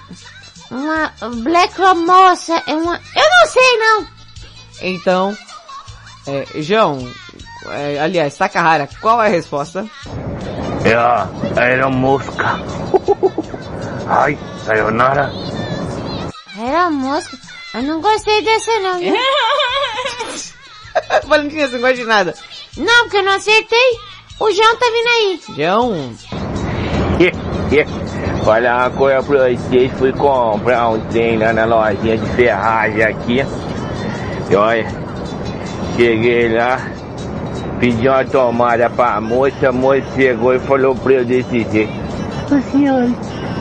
uma 0.72 1.12
black 1.44 1.78
moça. 1.96 2.64
É 2.66 2.74
uma 2.74 2.96
eu 2.96 3.30
não 3.30 3.48
sei 3.48 3.78
não. 3.78 4.08
Então, 4.82 5.38
é, 6.26 6.62
João, 6.62 7.12
é, 7.68 8.00
aliás, 8.00 8.36
Takahara, 8.38 8.88
qual 9.02 9.22
é 9.22 9.28
a 9.28 9.30
resposta? 9.30 9.86
É 10.86 10.94
a 10.94 11.28
aeromosca. 11.58 12.60
Ai, 14.08 14.38
sayonara. 14.66 15.32
Era 16.60 16.90
mosca. 16.90 17.38
Eu 17.74 17.84
não 17.84 18.02
gostei 18.02 18.42
dessa 18.42 18.72
não. 18.82 19.00
viu? 19.00 19.16
Valentina, 21.28 21.68
você 21.68 21.74
não 21.76 21.82
gosta 21.82 21.96
de 21.96 22.04
nada. 22.06 22.34
Não, 22.78 23.04
porque 23.04 23.18
eu 23.18 23.24
não 23.24 23.34
acertei. 23.34 24.00
O 24.40 24.52
João 24.52 24.76
tá 24.76 24.86
vindo 24.86 25.08
aí. 25.08 25.42
João. 25.56 26.14
Olha 28.46 28.76
uma 28.76 28.90
coisa 28.90 29.24
pra 29.24 29.50
vocês, 29.50 29.92
fui 29.94 30.12
comprar 30.14 30.90
um 30.90 31.00
trem 31.08 31.38
lá 31.38 31.54
na 31.54 31.66
lojinha 31.66 32.18
de 32.18 32.26
ferragem 32.32 33.04
aqui. 33.04 33.46
E 34.50 34.56
olha, 34.56 34.88
cheguei 35.96 36.52
lá, 36.54 36.80
pedi 37.82 38.08
uma 38.08 38.24
tomada 38.24 38.88
pra 38.92 39.20
moça, 39.20 39.70
a 39.70 39.72
moça 39.72 40.04
chegou 40.16 40.54
e 40.54 40.60
falou 40.60 40.96
pra 40.96 41.14
eu 41.14 41.26
jeito. 41.26 41.90
Ô 42.52 42.62
senhor, 42.70 43.10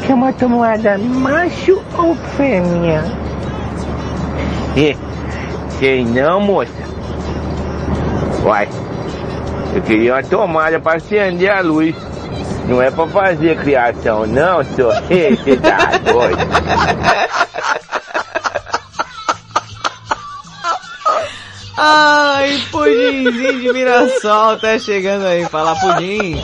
quer 0.06 0.12
uma 0.12 0.30
tomada 0.34 0.98
macho 0.98 1.82
ou 1.96 2.14
fêmea? 2.36 3.02
E, 4.76 4.94
sei 5.78 6.04
não, 6.04 6.38
moça. 6.38 6.70
Uai, 8.44 8.68
eu 9.74 9.80
queria 9.82 10.14
uma 10.14 10.22
tomada 10.22 10.78
pra 10.78 10.96
acender 10.96 11.50
a 11.50 11.62
luz. 11.62 11.96
Não 12.68 12.82
é 12.82 12.90
pra 12.90 13.06
fazer 13.08 13.56
criação, 13.56 14.26
não, 14.26 14.62
senhor. 14.62 14.94
Você 15.08 15.56
tá 15.56 15.92
doido. 16.04 16.46
Ai, 21.82 22.58
pudimzinho 22.70 23.58
de 23.58 23.72
Mirassol 23.72 24.58
tá 24.58 24.78
chegando 24.78 25.24
aí. 25.24 25.46
Fala, 25.46 25.74
pudim. 25.76 26.38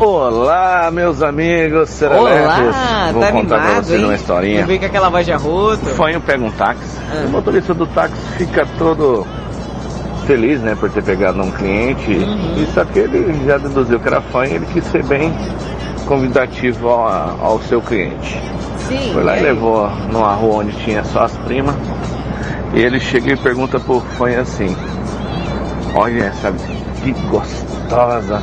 Olá, 0.00 0.90
meus 0.90 1.20
amigos 1.22 1.90
serelepos. 1.90 2.30
Olá, 2.30 3.10
Vou 3.12 3.20
tá 3.20 3.32
contar 3.32 3.56
pra 3.56 3.64
animado, 3.64 3.84
vocês 3.84 4.00
hein? 4.00 4.04
uma 4.06 4.14
historinha. 4.14 4.60
Eu 4.62 4.66
vi 4.66 4.78
com 4.78 4.86
aquela 4.86 5.10
voz 5.10 5.26
de 5.26 5.32
arroto. 5.32 5.84
O 5.84 5.94
fanho 5.94 6.22
pega 6.22 6.42
um 6.42 6.50
táxi. 6.50 6.98
Ah. 7.12 7.26
O 7.26 7.28
motorista 7.32 7.74
do 7.74 7.86
táxi 7.86 8.16
fica 8.38 8.66
todo 8.78 9.26
feliz, 10.26 10.58
né, 10.62 10.74
por 10.74 10.90
ter 10.90 11.02
pegado 11.02 11.42
um 11.42 11.50
cliente. 11.50 12.10
Uhum. 12.10 12.62
E 12.62 12.66
só 12.72 12.82
que 12.82 13.00
ele 13.00 13.44
já 13.44 13.58
deduziu 13.58 14.00
que 14.00 14.08
era 14.08 14.22
fanho, 14.22 14.54
ele 14.54 14.66
quis 14.72 14.86
ser 14.86 15.04
bem 15.04 15.34
convidativo 16.06 16.88
ao, 16.88 17.44
ao 17.44 17.60
seu 17.60 17.82
cliente. 17.82 18.40
Sim. 18.88 19.10
Foi 19.12 19.22
lá 19.22 19.36
e 19.36 19.42
e 19.42 19.46
aí? 19.46 19.52
levou 19.52 19.86
numa 20.10 20.32
rua 20.32 20.62
onde 20.62 20.72
tinha 20.82 21.04
só 21.04 21.24
as 21.24 21.36
primas. 21.36 21.74
E 22.74 22.80
ele 22.80 22.98
chega 22.98 23.32
e 23.32 23.36
pergunta 23.36 23.78
pro 23.78 24.00
fanho 24.00 24.40
assim: 24.40 24.76
Olha 25.94 26.24
essa 26.24 26.52
que 27.02 27.12
gostosa. 27.28 28.42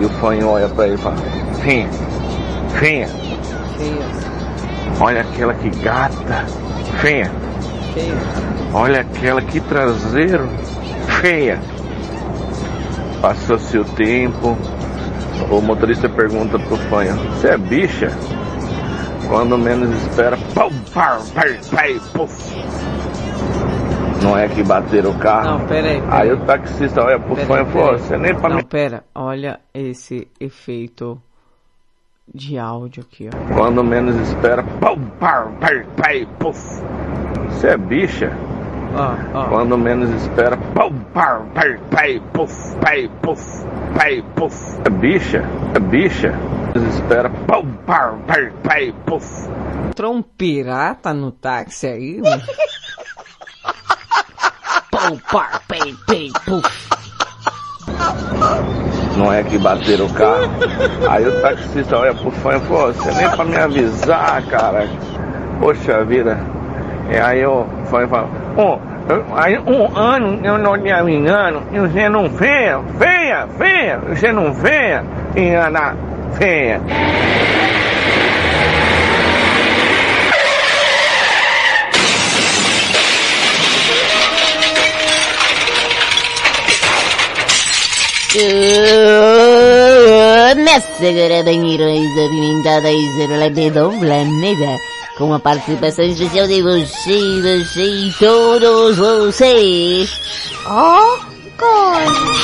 E 0.00 0.04
o 0.04 0.08
fanho 0.08 0.48
olha 0.48 0.68
pra 0.68 0.86
ele 0.86 0.94
e 0.94 0.98
fala: 0.98 1.16
Finha, 1.62 1.88
finha, 2.80 3.08
Olha 5.00 5.20
aquela 5.20 5.54
que 5.54 5.70
gata. 5.70 6.46
Feia. 7.00 7.30
Olha 8.72 9.02
aquela 9.02 9.40
que 9.40 9.60
traseiro. 9.60 10.48
Feia. 11.20 11.60
Passou-se 13.20 13.78
o 13.78 13.84
tempo. 13.84 14.58
O 15.48 15.60
motorista 15.60 16.08
pergunta 16.08 16.58
pro 16.58 16.76
fanho: 16.88 17.14
Você 17.30 17.48
é 17.48 17.56
bicha? 17.56 18.10
Quando 19.28 19.56
menos 19.56 19.90
espera, 20.02 20.36
pau, 20.54 20.70
pau, 20.92 21.18
pai, 21.34 21.58
pai, 21.70 22.00
puf. 22.12 22.54
Não 24.24 24.38
é 24.38 24.48
que 24.48 24.62
bateram 24.62 25.10
o 25.10 25.18
carro. 25.18 25.58
Não, 25.58 25.66
peraí, 25.66 26.00
peraí. 26.00 26.20
Aí 26.22 26.32
o 26.32 26.40
taxista 26.46 27.02
olha 27.04 27.18
pro 27.18 27.34
Peraí, 27.34 27.46
fanho 27.46 27.68
e 27.68 27.72
falou. 27.72 27.98
Você 27.98 28.16
nem 28.16 28.34
pra 28.34 28.48
Não, 28.48 28.56
mim. 28.56 28.64
pera, 28.64 29.04
olha 29.14 29.60
esse 29.74 30.26
efeito 30.40 31.20
de 32.34 32.58
áudio 32.58 33.02
aqui, 33.06 33.28
ó. 33.28 33.54
Quando 33.54 33.84
menos 33.84 34.16
espera, 34.28 34.62
pau, 34.80 34.96
pau, 35.20 35.52
pai, 35.60 36.26
puf. 36.38 36.58
Você 37.50 37.68
é 37.68 37.76
bicha? 37.76 38.30
Ó, 38.96 39.38
ó. 39.38 39.44
Quando 39.48 39.76
menos 39.76 40.08
espera, 40.22 40.56
pau, 40.74 40.90
pau, 41.12 41.44
pai, 41.54 41.78
pai, 41.90 42.22
puf, 42.32 42.76
pai, 42.80 43.10
puf, 43.20 43.42
pai, 43.94 44.24
puf. 44.36 44.56
É 44.86 44.90
bicha? 44.90 45.42
É 45.74 45.78
bicha? 45.78 46.30
Menos 46.74 46.94
espera, 46.94 47.28
pau, 47.46 47.62
pau, 47.84 48.18
pai, 48.26 48.50
pai, 48.62 48.94
puf. 49.04 49.26
Entrou 49.88 50.14
um 50.14 50.22
pirata 50.22 51.12
no 51.12 51.30
táxi 51.30 51.86
aí, 51.88 52.20
mano. 52.22 52.42
Pau, 55.04 55.18
par, 55.30 55.60
pei, 55.68 55.94
pei, 56.06 56.32
puf. 56.46 56.88
Não 59.18 59.30
é 59.30 59.42
que 59.42 59.58
bateram 59.58 60.06
o 60.06 60.14
carro. 60.14 60.50
Aí 61.10 61.26
o 61.26 61.42
taxista 61.42 61.98
olha 61.98 62.14
pro 62.14 62.30
fã 62.30 62.56
e 62.56 62.60
falou, 62.60 62.90
você 62.94 63.12
nem 63.12 63.28
pra 63.28 63.44
me 63.44 63.56
avisar, 63.56 64.42
cara. 64.46 64.88
Poxa 65.60 66.02
vida. 66.04 66.38
E 67.10 67.18
aí 67.18 67.44
o 67.44 67.66
fã 67.90 68.08
fala, 68.08 68.30
oh, 68.56 68.78
aí 69.36 69.58
um 69.58 69.94
ano 69.94 70.40
eu 70.42 70.56
não 70.56 70.78
te 70.78 70.90
avisando, 70.90 71.62
e 71.70 71.80
você 71.80 72.08
não 72.08 72.26
venha, 72.30 72.78
venha, 72.98 73.46
venha, 73.58 73.98
você 73.98 74.32
não 74.32 74.54
venha, 74.54 75.04
e 75.36 75.50
Ana, 75.50 75.94
venha. 76.38 76.80
Nessa 90.56 91.08
agora 91.08 91.44
banheirões 91.44 92.10
apimentada 92.18 92.90
e 92.90 93.12
zero 93.12 93.70
do 93.70 93.98
planeta. 94.00 94.80
Com 95.16 95.32
a 95.32 95.38
participação 95.38 96.04
especial 96.04 96.48
de 96.48 96.60
você, 96.60 97.40
você 97.40 97.84
e 97.84 98.12
todos 98.18 98.96
vocês. 98.96 100.10
Oh, 100.66 101.16
coisa. 101.56 102.34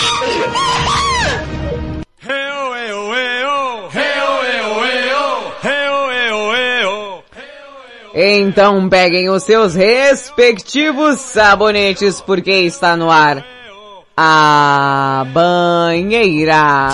Então 8.15 8.89
peguem 8.89 9.29
os 9.29 9.43
seus 9.43 9.75
respectivos 9.75 11.19
sabonetes 11.19 12.21
porque 12.21 12.53
está 12.53 12.97
no 12.97 13.11
ar 13.11 13.45
a 14.23 15.25
banheira. 15.33 16.89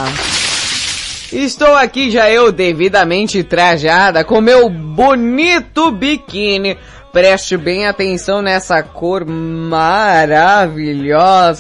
Estou 1.33 1.75
aqui 1.75 2.09
já 2.09 2.31
eu 2.31 2.53
devidamente 2.53 3.43
trajada 3.43 4.23
com 4.23 4.41
meu 4.41 4.71
bonito 4.71 5.91
biquíni. 5.91 6.79
Preste 7.13 7.57
bem 7.57 7.89
atenção 7.89 8.41
nessa 8.41 8.81
cor 8.81 9.27
maravilhosa 9.27 10.09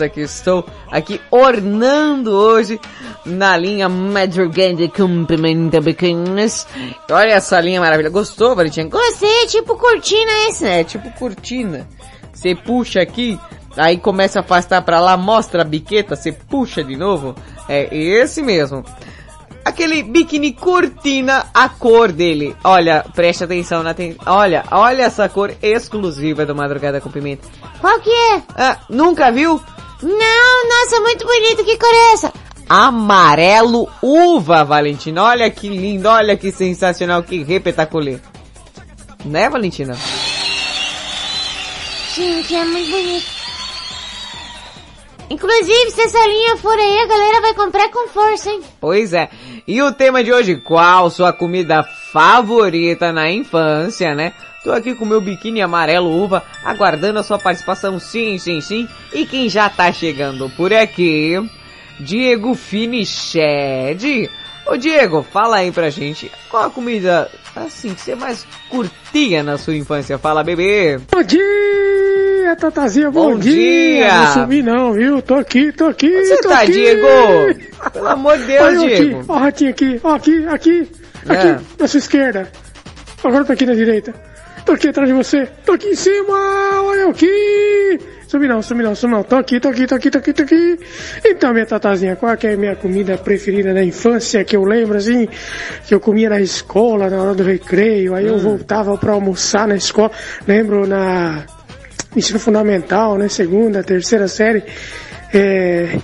que 0.09 0.21
estou 0.21 0.65
aqui 0.89 1.21
ornando 1.33 2.31
hoje 2.31 2.79
na 3.25 3.57
linha 3.57 3.89
Madrugada 3.89 4.87
Cumprimenta 4.89 5.81
Biquínis. 5.81 6.65
Olha 7.11 7.33
essa 7.33 7.61
linha 7.61 7.81
maravilhosa. 7.81 8.13
Gostou, 8.13 8.55
Valentina? 8.55 8.89
Gostei, 8.89 9.49
tipo 9.49 9.75
cortina 9.77 10.31
esse. 10.49 10.65
É, 10.65 10.85
tipo 10.85 11.11
cortina. 11.19 11.89
Você 12.33 12.55
puxa 12.55 13.01
aqui, 13.01 13.37
aí 13.77 13.99
começa 13.99 14.39
a 14.39 14.43
afastar 14.43 14.83
pra 14.83 15.01
lá, 15.01 15.17
mostra 15.17 15.63
a 15.63 15.65
biqueta, 15.65 16.17
você 16.17 16.33
puxa 16.33 16.83
de 16.83 16.97
novo. 16.97 17.35
É 17.69 17.89
esse 17.95 18.43
mesmo. 18.43 18.85
Aquele 19.65 20.03
biquíni 20.05 20.53
cortina, 20.53 21.47
a 21.53 21.69
cor 21.69 22.13
dele. 22.13 22.55
Olha, 22.63 23.05
preste 23.15 23.43
atenção 23.43 23.83
na 23.83 23.95
ten... 23.95 24.15
Olha, 24.25 24.65
olha 24.71 25.03
essa 25.03 25.29
cor 25.29 25.53
exclusiva 25.61 26.47
do 26.47 26.55
Madrugada 26.55 27.01
com 27.01 27.11
Pimenta. 27.11 27.49
Qual 27.81 27.99
que 27.99 28.11
é? 28.11 28.43
Ah, 28.55 28.79
nunca 28.89 29.33
viu? 29.33 29.61
Não, 30.03 30.69
nossa, 30.69 31.01
muito 31.01 31.27
bonito. 31.27 31.65
Que 31.65 31.77
cor 31.77 31.93
é 31.93 32.13
essa? 32.13 32.33
Amarelo 32.69 33.89
uva, 34.01 34.65
Valentina. 34.65 35.25
Olha 35.25 35.51
que 35.51 35.69
lindo, 35.69 36.09
olha 36.09 36.37
que 36.37 36.53
sensacional, 36.53 37.25
que 37.25 37.43
repetaculê. 37.43 38.21
Né, 39.25 39.49
Valentina? 39.49 39.97
Gente, 42.15 42.55
é 42.55 42.65
muito 42.65 42.91
bonito. 42.91 43.36
Inclusive, 45.29 45.91
se 45.91 46.03
essa 46.03 46.27
linha 46.27 46.57
for 46.57 46.79
aí, 46.79 46.99
a 46.99 47.07
galera 47.07 47.41
vai 47.41 47.55
comprar 47.55 47.89
com 47.91 48.09
força, 48.09 48.51
hein? 48.51 48.61
Pois 48.81 49.13
é. 49.13 49.29
E 49.67 49.83
o 49.83 49.93
tema 49.93 50.23
de 50.23 50.33
hoje, 50.33 50.57
qual 50.57 51.11
sua 51.11 51.33
comida 51.33 51.83
favorita 51.83 53.13
na 53.13 53.31
infância, 53.31 54.15
né? 54.15 54.33
Tô 54.63 54.73
aqui 54.73 54.95
com 54.95 55.05
meu 55.05 55.21
biquíni 55.21 55.61
amarelo 55.61 56.11
uva, 56.11 56.43
aguardando 56.65 57.19
a 57.19 57.23
sua 57.23 57.39
participação, 57.39 57.99
sim, 57.99 58.39
sim, 58.39 58.61
sim. 58.61 58.89
E 59.13 59.27
quem 59.27 59.49
já 59.49 59.69
tá 59.69 59.93
chegando 59.93 60.49
por 60.51 60.73
aqui, 60.73 61.35
Diego 62.01 62.55
Finiched. 62.55 64.31
Ô 64.69 64.77
Diego, 64.77 65.23
fala 65.23 65.59
aí 65.59 65.71
pra 65.71 65.91
gente, 65.91 66.31
qual 66.51 66.65
a 66.65 66.71
comida, 66.71 67.31
assim, 67.55 67.95
que 67.95 68.01
você 68.01 68.15
mais 68.17 68.45
curtia 68.69 69.43
na 69.43 69.57
sua 69.57 69.77
infância? 69.77 70.19
Fala, 70.19 70.43
bebê. 70.43 70.99
Bom 71.13 71.23
dia, 71.23 72.57
Tatazinha, 72.59 73.11
bom, 73.11 73.35
Bom 73.35 73.39
dia. 73.39 74.13
Não 74.13 74.33
sumi 74.35 74.63
não, 74.63 74.93
viu? 74.93 75.23
Tô 75.23 75.35
aqui, 75.37 75.71
tô 75.73 75.87
aqui, 75.87 76.11
Você 76.11 76.39
tô 76.41 76.49
tá, 76.49 76.63
aqui. 76.63 76.73
Diego? 76.73 77.07
Pelo 77.93 78.09
amor 78.09 78.37
de 78.39 78.45
Deus, 78.45 78.63
Olha 78.65 78.79
Diego. 78.97 79.19
Aqui, 79.21 79.25
ó 79.29 79.33
o 79.35 79.39
ratinho 79.39 79.71
aqui, 79.71 80.01
ó 80.03 80.15
aqui, 80.15 80.47
aqui, 80.49 80.89
aqui, 81.29 81.49
É. 81.49 81.61
na 81.79 81.87
sua 81.89 81.99
esquerda. 81.99 82.51
Agora 83.23 83.45
tô 83.45 83.53
aqui 83.53 83.67
na 83.67 83.75
direita. 83.75 84.13
Tô 84.67 84.73
aqui 84.73 84.89
atrás 84.89 85.09
de 85.09 85.15
você. 85.15 85.47
Tô 85.65 85.73
aqui 85.73 85.89
em 85.91 85.95
cima, 85.95 86.35
olha 86.83 87.01
eu 87.03 87.11
aqui. 87.11 88.01
Sumi 88.27 88.49
não, 88.49 88.61
sumi 88.61 88.83
não, 88.83 88.95
sumi 88.97 89.13
não. 89.15 89.23
Tô 89.23 89.37
aqui, 89.37 89.61
tô 89.61 89.69
aqui, 89.69 89.87
tô 89.87 89.95
aqui, 89.95 90.11
tô 90.11 90.19
aqui, 90.19 90.33
tô 90.33 90.43
aqui. 90.43 90.79
Então, 91.25 91.53
minha 91.53 91.65
Tatazinha, 91.65 92.17
qual 92.17 92.37
que 92.37 92.49
é 92.49 92.55
a 92.55 92.57
minha 92.57 92.75
comida 92.75 93.17
preferida 93.17 93.73
da 93.73 93.85
infância 93.85 94.43
que 94.45 94.57
eu 94.57 94.65
lembro, 94.65 94.99
assim, 94.99 95.29
que 95.87 95.95
eu 95.95 96.01
comia 96.01 96.29
na 96.29 96.41
escola, 96.41 97.09
na 97.09 97.23
hora 97.23 97.35
do 97.35 97.45
recreio, 97.45 98.15
aí 98.17 98.25
Hum. 98.25 98.35
eu 98.35 98.39
voltava 98.41 98.99
pra 98.99 99.13
almoçar 99.13 99.69
na 99.69 99.77
escola. 99.77 100.11
Lembro 100.49 100.85
na 100.89 101.45
ensino 102.17 102.41
fundamental, 102.41 103.17
né, 103.17 103.29
segunda, 103.29 103.85
terceira 103.85 104.27
série, 104.27 104.65
é, 105.33 105.97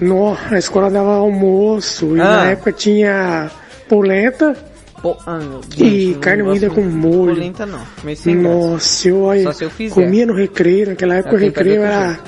no, 0.00 0.36
a 0.50 0.58
escola 0.58 0.90
dava 0.90 1.14
almoço, 1.14 2.16
e 2.16 2.20
Ah. 2.20 2.24
na 2.24 2.50
época 2.50 2.72
tinha 2.72 3.48
polenta, 3.88 4.56
Pô, 5.02 5.16
ah, 5.26 5.38
Deus, 5.38 5.66
e 5.78 6.12
não 6.12 6.20
carne 6.20 6.42
moída 6.42 6.68
com 6.68 6.82
molho. 6.82 7.34
polenta, 7.34 7.64
não. 7.64 7.80
Graça. 8.04 8.30
Nossa, 8.34 9.08
eu 9.08 9.22
olha, 9.22 9.52
se 9.52 9.64
eu 9.64 9.70
fizer. 9.70 9.94
comia 9.94 10.26
no 10.26 10.34
recreio, 10.34 10.88
naquela 10.88 11.14
época 11.14 11.30
o 11.30 11.38
fazer 11.38 11.46
recreio 11.46 11.82
era 11.82 12.18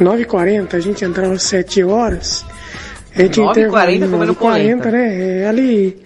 9h40, 0.00 0.74
a 0.74 0.80
gente 0.80 1.04
entrava 1.04 1.34
às 1.34 1.42
7 1.42 1.82
horas. 1.82 2.44
A 3.14 3.22
gente 3.22 3.40
9h40 3.40 4.10
comendo 4.10 4.34
9h40, 4.34 4.36
polenta. 4.36 4.90
né? 4.92 5.40
É 5.40 5.48
ali, 5.48 5.96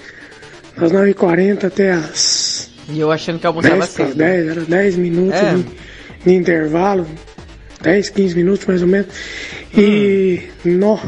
das 0.77 0.91
9h40 0.93 1.65
até 1.65 1.93
as 1.93 2.71
E 2.89 2.99
eu 3.01 3.11
achando 3.13 3.39
que 3.39 3.47
almoçava 3.47 3.77
10 3.79 3.91
para 3.93 4.07
cedo. 4.07 4.17
10, 4.17 4.49
era 4.49 4.61
10 4.63 4.97
minutos 4.97 5.39
É. 5.41 5.55
de, 5.55 5.67
de 6.25 6.35
intervalo, 6.35 7.07
10, 7.83 8.09
15 8.11 8.35
minutos 8.37 8.65
mais 8.67 8.81
ou 8.81 8.89
menos. 8.89 9.09
E, 9.77 10.49
Hum. 10.65 10.71
nó. 10.79 10.99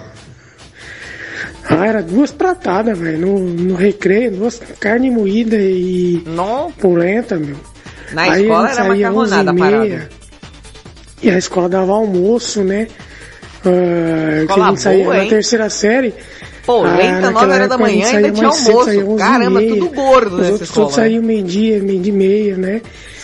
Ah, 1.68 1.86
era 1.86 2.02
duas 2.02 2.32
pratadas, 2.32 2.98
velho, 2.98 3.18
no, 3.18 3.38
no 3.38 3.74
recreio, 3.74 4.32
duas 4.32 4.60
carne 4.80 5.10
moída 5.10 5.56
e 5.56 6.22
polenta, 6.80 7.36
meu. 7.36 7.56
Na 8.12 8.22
Aí 8.22 8.42
escola 8.42 8.70
era 8.70 8.84
macarronada 8.84 9.52
11h30, 9.52 9.58
parada. 9.58 10.08
E 11.22 11.30
a 11.30 11.38
escola 11.38 11.68
dava 11.68 11.92
almoço, 11.92 12.62
né? 12.64 12.88
Ah, 13.64 14.38
que 14.38 14.42
Escola 14.42 14.64
a 14.64 14.68
gente 14.70 14.80
saía 14.80 15.04
boa, 15.04 15.16
na 15.16 15.22
hein? 15.22 15.30
terceira 15.30 15.70
série. 15.70 16.14
Polenta, 16.66 16.94
ah, 16.94 17.20
naquela 17.20 17.32
9 17.32 17.52
horas 17.54 17.68
da 17.68 17.78
manhã, 17.78 18.06
ainda 18.08 18.30
tinha 18.32 18.52
cedo, 18.52 18.68
almoço. 18.70 18.84
saía 18.86 19.04
11h30. 19.04 19.18
Caramba, 19.18 19.60
tudo 19.62 19.88
gordo 19.90 20.34
Os 20.34 20.38
nessa 20.38 20.50
outros 20.52 20.68
escola, 20.68 20.86
todos 20.86 20.96
saíam 20.96 21.22
meio-dia, 21.22 21.80
meio 21.80 22.00
de 22.00 22.12
meia, 22.12 22.56
né? 22.56 22.82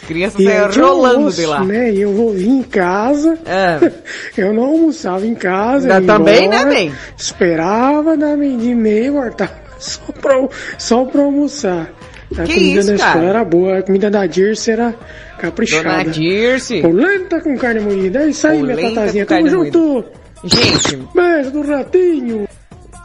As 0.08 0.12
crianças 0.14 0.40
E 0.40 0.44
saíam 0.44 0.68
tinha 0.70 0.84
rolando 0.86 1.16
almoço, 1.16 1.36
de 1.40 1.46
lá. 1.46 1.64
Né? 1.64 1.92
E 1.92 2.00
eu 2.00 2.12
vou 2.14 2.32
vir 2.32 2.48
em 2.48 2.62
casa. 2.62 3.38
eu 4.36 4.52
não 4.54 4.64
almoçava 4.64 5.26
em 5.26 5.34
casa. 5.34 6.00
Também, 6.00 6.46
embora, 6.46 6.64
né, 6.64 6.74
bem? 6.74 6.92
Esperava 7.16 8.16
dar 8.16 8.36
meio 8.36 8.56
de 8.56 8.74
meia, 8.74 9.12
voltava 9.12 9.52
só 9.78 10.00
pra, 10.20 10.48
só 10.78 11.04
pra 11.04 11.22
almoçar. 11.22 11.90
A 12.36 12.42
Que 12.42 12.54
comida 12.54 12.80
isso, 12.80 12.88
da 12.88 12.94
escola 12.94 13.14
cara? 13.14 13.26
era 13.26 13.44
boa, 13.44 13.78
a 13.78 13.82
comida 13.82 14.10
da 14.10 14.26
Dirce 14.26 14.70
era 14.70 14.94
caprichada. 15.38 15.88
Dona 15.88 16.04
Dirce. 16.04 16.80
Polenta 16.82 17.40
com 17.40 17.56
carne 17.56 17.80
moída. 17.80 18.22
É 18.22 18.28
isso 18.28 18.46
aí, 18.46 18.62
minha 18.62 18.74
Polenta 18.76 18.94
tatazinha. 18.94 19.26
com 19.26 19.34
Tamo 19.34 19.48
junto. 19.48 20.04
Gente. 20.44 20.96
Beijo 21.14 21.50
do 21.50 21.62
ratinho. 21.62 22.48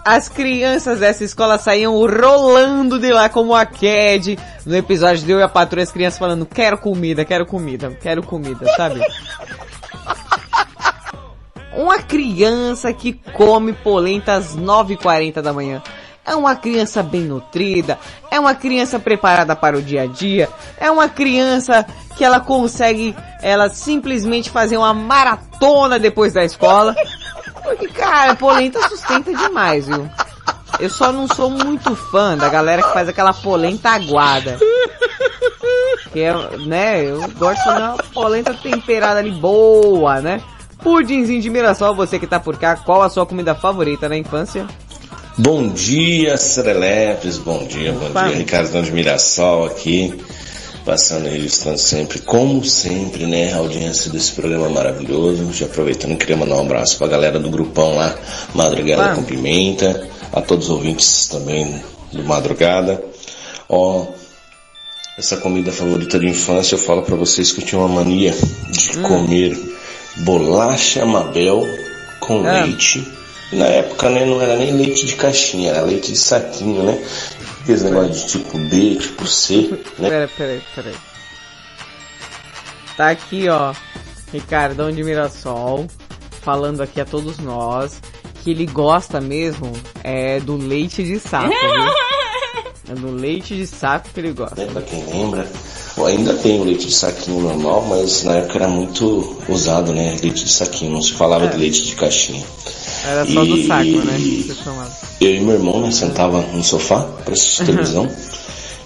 As 0.05 0.27
crianças 0.27 0.99
dessa 0.99 1.23
escola 1.23 1.57
saíam 1.57 1.95
rolando 1.95 2.99
de 2.99 3.09
lá 3.11 3.29
como 3.29 3.55
a 3.55 3.65
Ked 3.65 4.37
no 4.65 4.75
episódio 4.75 5.25
de 5.25 5.31
Eu 5.31 5.39
e 5.39 5.43
a 5.43 5.47
Patrulha, 5.47 5.83
as 5.83 5.91
crianças 5.93 6.19
falando, 6.19 6.45
quero 6.45 6.77
comida, 6.77 7.23
quero 7.23 7.45
comida, 7.45 7.89
quero 8.01 8.21
comida, 8.21 8.65
sabe? 8.75 8.99
Uma 11.75 11.99
criança 11.99 12.91
que 12.91 13.13
come 13.33 13.71
polenta 13.71 14.33
às 14.33 14.55
9h40 14.57 15.41
da 15.41 15.53
manhã. 15.53 15.81
É 16.25 16.35
uma 16.35 16.55
criança 16.55 17.03
bem 17.03 17.21
nutrida, 17.21 17.99
é 18.31 18.39
uma 18.39 18.55
criança 18.55 18.97
preparada 18.97 19.55
para 19.55 19.77
o 19.77 19.81
dia 19.81 20.03
a 20.03 20.05
dia, 20.05 20.49
é 20.77 20.89
uma 20.89 21.09
criança 21.09 21.85
que 22.15 22.23
ela 22.23 22.39
consegue, 22.39 23.13
ela 23.41 23.67
simplesmente 23.69 24.49
fazer 24.49 24.77
uma 24.77 24.93
maratona 24.93 25.99
depois 25.99 26.33
da 26.33 26.43
escola. 26.43 26.95
Porque, 27.61 27.87
cara, 27.89 28.35
polenta 28.35 28.87
sustenta 28.87 29.33
demais, 29.33 29.87
viu? 29.87 30.09
Eu 30.79 30.89
só 30.89 31.11
não 31.11 31.27
sou 31.27 31.49
muito 31.49 31.95
fã 31.95 32.37
da 32.37 32.49
galera 32.49 32.81
que 32.81 32.93
faz 32.93 33.07
aquela 33.07 33.33
polenta 33.33 33.89
aguada. 33.89 34.57
Que 36.11 36.21
é, 36.21 36.33
né, 36.65 37.03
eu 37.03 37.19
gosto 37.37 37.63
de 37.63 37.69
uma 37.69 37.97
polenta 38.13 38.53
temperada 38.53 39.19
ali 39.19 39.31
boa, 39.31 40.21
né? 40.21 40.41
Pudinzinho 40.79 41.41
de 41.41 41.49
Mirassol, 41.49 41.95
você 41.95 42.19
que 42.19 42.27
tá 42.27 42.39
por 42.39 42.57
cá, 42.57 42.75
qual 42.75 43.01
a 43.01 43.09
sua 43.09 43.25
comida 43.25 43.55
favorita 43.55 44.09
na 44.09 44.17
infância? 44.17 44.67
Bom 45.37 45.67
dia, 45.69 46.37
Serelepes, 46.37 47.37
bom 47.39 47.65
dia, 47.65 47.91
bom 47.91 48.05
Opa. 48.07 48.27
dia, 48.27 48.37
Ricardão 48.37 48.83
de 48.83 48.91
Mirassol 48.91 49.65
aqui, 49.65 50.13
passando 50.85 51.25
e 51.27 51.31
registrando 51.31 51.79
sempre, 51.79 52.19
como 52.19 52.63
sempre, 52.63 53.25
né, 53.25 53.51
a 53.53 53.57
audiência 53.57 54.11
desse 54.11 54.31
programa 54.33 54.69
maravilhoso, 54.69 55.51
já 55.51 55.65
aproveitando, 55.65 56.17
queria 56.17 56.37
mandar 56.37 56.55
um 56.57 56.61
abraço 56.61 56.97
pra 56.99 57.07
galera 57.07 57.39
do 57.39 57.49
grupão 57.49 57.95
lá, 57.95 58.15
Madrugada 58.53 59.05
Opa. 59.05 59.15
com 59.15 59.23
Pimenta, 59.23 60.07
a 60.31 60.39
todos 60.41 60.65
os 60.65 60.71
ouvintes 60.71 61.27
também 61.27 61.81
do 62.11 62.23
Madrugada, 62.23 63.03
ó, 63.67 64.05
essa 65.17 65.37
comida 65.37 65.71
favorita 65.71 66.19
de 66.19 66.27
infância, 66.27 66.75
eu 66.75 66.79
falo 66.79 67.01
pra 67.01 67.15
vocês 67.15 67.51
que 67.51 67.61
eu 67.61 67.65
tinha 67.65 67.79
uma 67.81 67.87
mania 67.87 68.35
de 68.69 68.97
comer 68.99 69.57
bolacha 70.17 71.03
Mabel 71.07 71.67
com 72.19 72.45
Ah. 72.47 72.65
leite. 72.65 73.03
Na 73.53 73.65
época, 73.65 74.09
né, 74.09 74.25
não 74.25 74.41
era 74.41 74.55
nem 74.57 74.71
leite 74.75 75.05
de 75.05 75.15
caixinha, 75.15 75.71
era 75.71 75.81
leite 75.81 76.11
de 76.11 76.17
saquinho, 76.17 76.83
né? 76.83 77.03
Aqueles 77.61 77.83
negócios 77.83 78.21
de 78.21 78.27
tipo 78.27 78.57
B, 78.57 78.95
tipo 78.95 79.25
C, 79.25 79.69
né? 79.99 80.09
Pera, 80.09 80.29
pera, 80.37 80.61
pera. 80.75 80.91
Tá 82.97 83.09
aqui, 83.09 83.47
ó, 83.49 83.73
Ricardão 84.31 84.91
de 84.91 85.03
Mirassol, 85.03 85.87
falando 86.41 86.81
aqui 86.81 86.99
a 86.99 87.05
todos 87.05 87.37
nós 87.39 88.01
que 88.43 88.51
ele 88.51 88.65
gosta 88.65 89.21
mesmo 89.21 89.71
é 90.03 90.39
do 90.39 90.57
leite 90.57 91.03
de 91.03 91.19
saco, 91.19 91.49
viu? 91.49 91.93
É 92.89 92.95
do 92.95 93.11
leite 93.11 93.55
de 93.55 93.65
saco 93.65 94.09
que 94.13 94.19
ele 94.19 94.33
gosta. 94.33 94.57
Né, 94.57 94.69
Pra 94.69 94.81
quem 94.81 95.05
lembra, 95.05 95.47
Bom, 95.95 96.07
ainda 96.07 96.33
tem 96.33 96.59
o 96.59 96.63
leite 96.63 96.87
de 96.87 96.93
saquinho 96.93 97.41
normal, 97.41 97.85
mas 97.87 98.23
na 98.23 98.37
época 98.37 98.57
era 98.57 98.67
muito 98.67 99.37
usado, 99.47 99.93
né? 99.93 100.17
Leite 100.21 100.43
de 100.43 100.49
saquinho, 100.49 100.91
não 100.91 101.01
se 101.01 101.13
falava 101.13 101.47
de 101.47 101.55
leite 101.55 101.83
de 101.83 101.95
caixinha. 101.95 102.43
Era 103.05 103.25
só 103.25 103.43
do 103.45 103.57
E- 103.57 103.67
saco, 103.67 103.83
né? 104.05 104.17
Eu 105.19 105.35
e 105.35 105.39
meu 105.41 105.55
irmão, 105.55 105.81
né, 105.81 105.91
sentava 105.91 106.41
no 106.41 106.63
sofá 106.63 107.01
pra 107.23 107.33
assistir 107.33 107.65
televisão. 107.65 108.09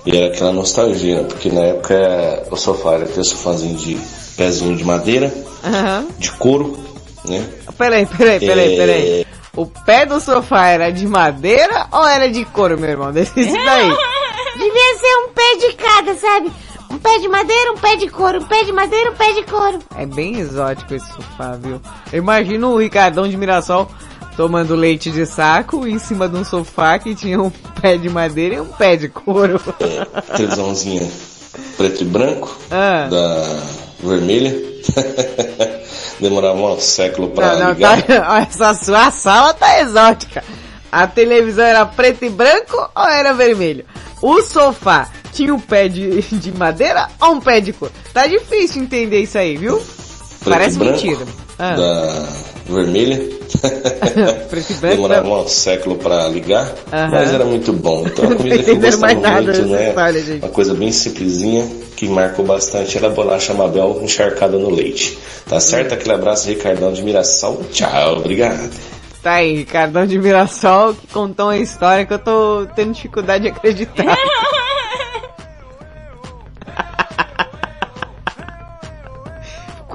E 0.06 0.16
era 0.16 0.28
aquela 0.28 0.52
nostalgia, 0.54 1.22
né? 1.22 1.24
Porque 1.28 1.50
na 1.52 1.62
época 1.62 2.48
o 2.50 2.56
sofá 2.56 2.94
era 2.94 3.04
aquele 3.06 3.24
sofazinho 3.26 3.76
de 3.78 3.98
pezinho 4.36 4.76
de 4.76 4.84
madeira, 4.84 5.34
Aham. 5.64 6.08
de 6.18 6.32
couro, 6.32 6.78
né? 7.26 7.46
Peraí, 7.78 8.06
peraí, 8.06 8.40
peraí, 8.40 8.74
É. 8.74 8.78
peraí. 8.78 9.28
O 9.56 9.66
pé 9.66 10.06
do 10.06 10.20
sofá 10.20 10.68
era 10.68 10.92
de 10.92 11.06
madeira 11.08 11.88
ou 11.92 12.08
era 12.08 12.30
de 12.30 12.46
couro, 12.46 12.80
meu 12.80 12.90
irmão? 12.92 13.12
Decide 13.12 13.52
daí. 13.52 13.90
Devia 14.58 14.98
ser 14.98 15.16
um 15.26 15.30
pé 15.34 15.56
de 15.68 15.74
cada, 15.74 16.16
sabe? 16.16 16.52
Um 16.90 16.98
pé 16.98 17.20
de 17.20 17.28
madeira, 17.28 17.72
um 17.74 17.78
pé 17.78 17.96
de 17.96 18.10
couro, 18.10 18.40
um 18.40 18.46
pé 18.46 18.64
de 18.64 18.72
madeira, 18.72 19.12
um 19.12 19.16
pé 19.16 19.34
de 19.34 19.44
couro. 19.44 19.80
É 19.96 20.06
bem 20.06 20.40
exótico 20.40 20.94
esse 20.94 21.08
sofá, 21.08 21.58
viu? 21.62 21.82
Eu 22.12 22.20
imagino 22.20 22.72
o 22.72 22.78
Ricardão 22.80 23.28
de 23.28 23.36
Mirassol 23.38 23.90
tomando 24.38 24.76
leite 24.76 25.10
de 25.12 25.26
saco 25.26 25.86
em 25.88 25.98
cima 26.00 26.30
de 26.30 26.38
um 26.38 26.46
sofá 26.46 26.98
que 27.00 27.14
tinha 27.16 27.42
um 27.42 27.50
pé 27.82 27.98
de 27.98 28.10
madeira 28.10 28.56
e 28.56 28.60
um 28.62 28.68
pé 28.68 28.96
de 28.96 29.10
couro. 29.10 29.60
Televisãozinha 30.36 31.08
preto 31.76 32.02
e 32.04 32.06
branco, 32.06 32.56
Ah. 32.72 33.08
da 33.10 33.62
vermelha. 34.08 34.56
Demorava 36.20 36.60
um 36.60 36.80
século 36.80 37.30
pra 37.30 37.54
Não, 37.54 37.60
não, 37.66 37.74
ligar. 37.74 38.02
tá, 38.04 38.40
essa 38.50 38.74
sua 38.74 39.12
sala 39.12 39.54
tá 39.54 39.80
exótica. 39.82 40.44
A 40.92 41.06
televisão 41.06 41.66
era 41.66 41.86
preto 41.86 42.26
e 42.26 42.30
branco 42.30 42.90
ou 42.96 43.04
era 43.08 43.34
vermelho? 43.34 43.86
O 44.22 44.42
sofá 44.42 45.10
tinha 45.38 45.54
um 45.54 45.60
pé 45.60 45.88
de, 45.88 46.22
de 46.36 46.52
madeira 46.52 47.08
ou 47.22 47.34
um 47.34 47.40
pé 47.40 47.62
de 47.62 47.72
couro? 47.72 47.94
Tá 48.14 48.26
difícil 48.26 48.82
entender 48.82 49.22
isso 49.22 49.38
aí, 49.38 49.56
viu? 49.56 49.78
Preto 49.78 50.50
Parece 50.50 50.78
branco, 50.80 50.94
mentira. 50.94 51.26
Ah. 51.60 51.76
Da 51.76 52.28
vermelha. 52.68 53.38
Preto 54.50 54.72
e 54.72 54.74
branco. 54.76 54.96
Demorava 54.96 55.30
um 55.30 55.48
século 55.48 55.96
pra 55.96 56.28
ligar, 56.28 56.74
Aham. 56.92 57.10
mas 57.12 57.34
era 57.34 57.46
muito 57.46 57.72
bom. 57.72 58.04
Então 58.06 58.32
a 58.32 58.36
comida 58.36 58.64
que 58.64 58.72
eu 58.72 58.80
gostava 58.80 59.14
muito, 59.14 59.66
né? 59.66 59.90
história. 59.90 60.24
Uma 60.42 60.50
coisa 60.50 60.74
bem 60.74 60.92
simplesinha, 60.92 61.68
que 61.96 62.08
marcou 62.08 62.46
bastante, 62.46 62.98
era 62.98 63.08
a 63.08 63.10
bolacha 63.10 63.54
Mabel 63.54 64.00
encharcada 64.02 64.58
no 64.58 64.70
leite. 64.70 65.18
Tá 65.48 65.60
certo? 65.60 65.94
Aquele 65.94 66.16
abraço, 66.16 66.48
Ricardão 66.50 66.92
de 66.92 67.02
Mirassol. 67.04 67.62
Tchau, 67.72 68.18
obrigado. 68.18 68.70
Tá 69.24 69.34
aí, 69.36 69.58
Ricardão 69.58 70.06
de 70.06 70.18
Mirassol 70.20 70.94
que 70.94 71.08
contou 71.08 71.48
uma 71.48 71.58
história 71.58 72.06
que 72.06 72.14
eu 72.14 72.20
tô 72.20 72.68
tendo 72.76 72.94
dificuldade 72.94 73.44
de 73.44 73.50
acreditar. 73.50 74.18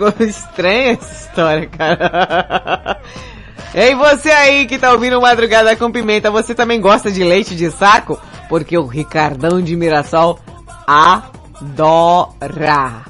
Ficou 0.02 0.14
estranha 0.26 0.92
essa 0.92 1.12
história, 1.12 1.68
cara. 1.68 3.00
Ei, 3.74 3.94
você 3.94 4.30
aí 4.30 4.66
que 4.66 4.78
tá 4.78 4.92
ouvindo 4.92 5.20
Madrugada 5.20 5.74
com 5.76 5.90
Pimenta, 5.92 6.30
você 6.30 6.54
também 6.54 6.80
gosta 6.80 7.10
de 7.10 7.24
leite 7.24 7.54
de 7.54 7.70
saco? 7.70 8.20
Porque 8.48 8.76
o 8.76 8.84
Ricardão 8.84 9.62
de 9.62 9.76
Mirassol 9.76 10.38
adora. 10.86 12.32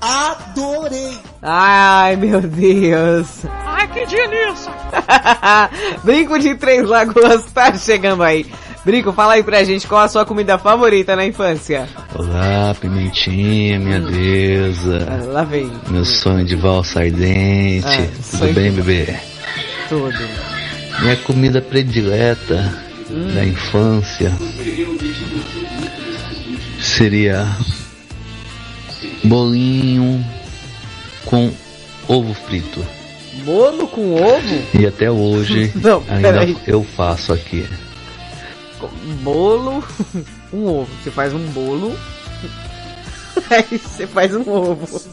Adorei! 0.01 1.19
Ai, 1.43 2.15
meu 2.15 2.41
Deus. 2.43 3.45
Ai, 3.65 3.89
que 3.89 4.07
delícia! 4.07 4.73
Brinco 6.05 6.39
de 6.39 6.55
Três 6.55 6.87
Lagoas 6.87 7.47
tá 7.47 7.75
chegando 7.75 8.23
aí. 8.23 8.47
Brinco, 8.85 9.13
fala 9.13 9.35
aí 9.35 9.45
pra 9.45 9.63
gente 9.63 9.87
qual 9.87 10.01
a 10.03 10.09
sua 10.09 10.25
comida 10.25 10.59
favorita 10.59 11.15
na 11.15 11.25
infância. 11.25 11.89
Olá, 12.15 12.75
Pimentinha, 12.81 13.79
minha 13.79 14.01
deusa. 14.01 15.07
Lá 15.33 15.45
vem. 15.45 15.71
Meu 15.89 16.05
sonho 16.05 16.45
de 16.45 16.57
valsa 16.57 17.01
ardente. 17.01 17.87
Ah, 17.87 18.39
Tudo 18.39 18.53
bem, 18.55 18.73
bebê? 18.73 19.15
Tudo. 19.89 20.19
Minha 21.01 21.17
comida 21.17 21.61
predileta 21.61 22.83
Hum. 23.11 23.35
da 23.35 23.45
infância 23.45 24.33
seria 26.81 27.47
bolinho 29.25 30.25
com 31.27 31.53
ovo 32.09 32.33
frito. 32.33 32.83
Bolo 33.45 33.87
com 33.89 34.15
ovo? 34.15 34.63
E 34.73 34.87
até 34.87 35.11
hoje 35.11 35.71
Não, 35.77 36.03
ainda 36.09 36.47
eu 36.67 36.83
faço 36.83 37.33
aqui. 37.35 37.67
Bolo, 39.23 39.83
um 40.53 40.65
ovo. 40.67 40.89
Você 41.03 41.11
faz 41.11 41.33
um 41.35 41.45
bolo, 41.53 41.97
aí 43.51 43.79
você 43.79 44.07
faz 44.07 44.35
um 44.35 44.49
ovo. 44.49 45.01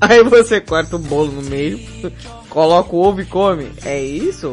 Aí 0.00 0.20
você 0.24 0.60
corta 0.60 0.96
o 0.96 0.98
bolo 0.98 1.30
no 1.30 1.42
meio, 1.42 1.78
coloca 2.48 2.92
o 2.94 2.98
ovo 3.06 3.20
e 3.20 3.24
come. 3.24 3.68
É 3.84 4.02
isso? 4.02 4.52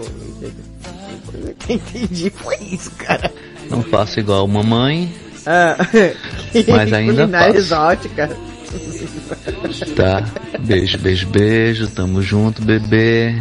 Entendi 1.67 2.29
foi 2.29 2.55
isso, 2.57 2.91
cara. 2.91 3.31
Não 3.67 3.81
faço 3.81 4.19
igual 4.19 4.47
mamãe, 4.47 5.11
Ah, 5.47 5.75
Mas 6.67 6.93
ainda 6.93 7.13
culinária 7.23 7.47
faço. 7.53 7.57
exótica. 7.57 8.29
tá? 9.95 10.23
Beijo, 10.59 10.99
beijo, 10.99 11.27
beijo. 11.29 11.87
Tamo 11.87 12.21
junto, 12.21 12.61
bebê. 12.61 13.35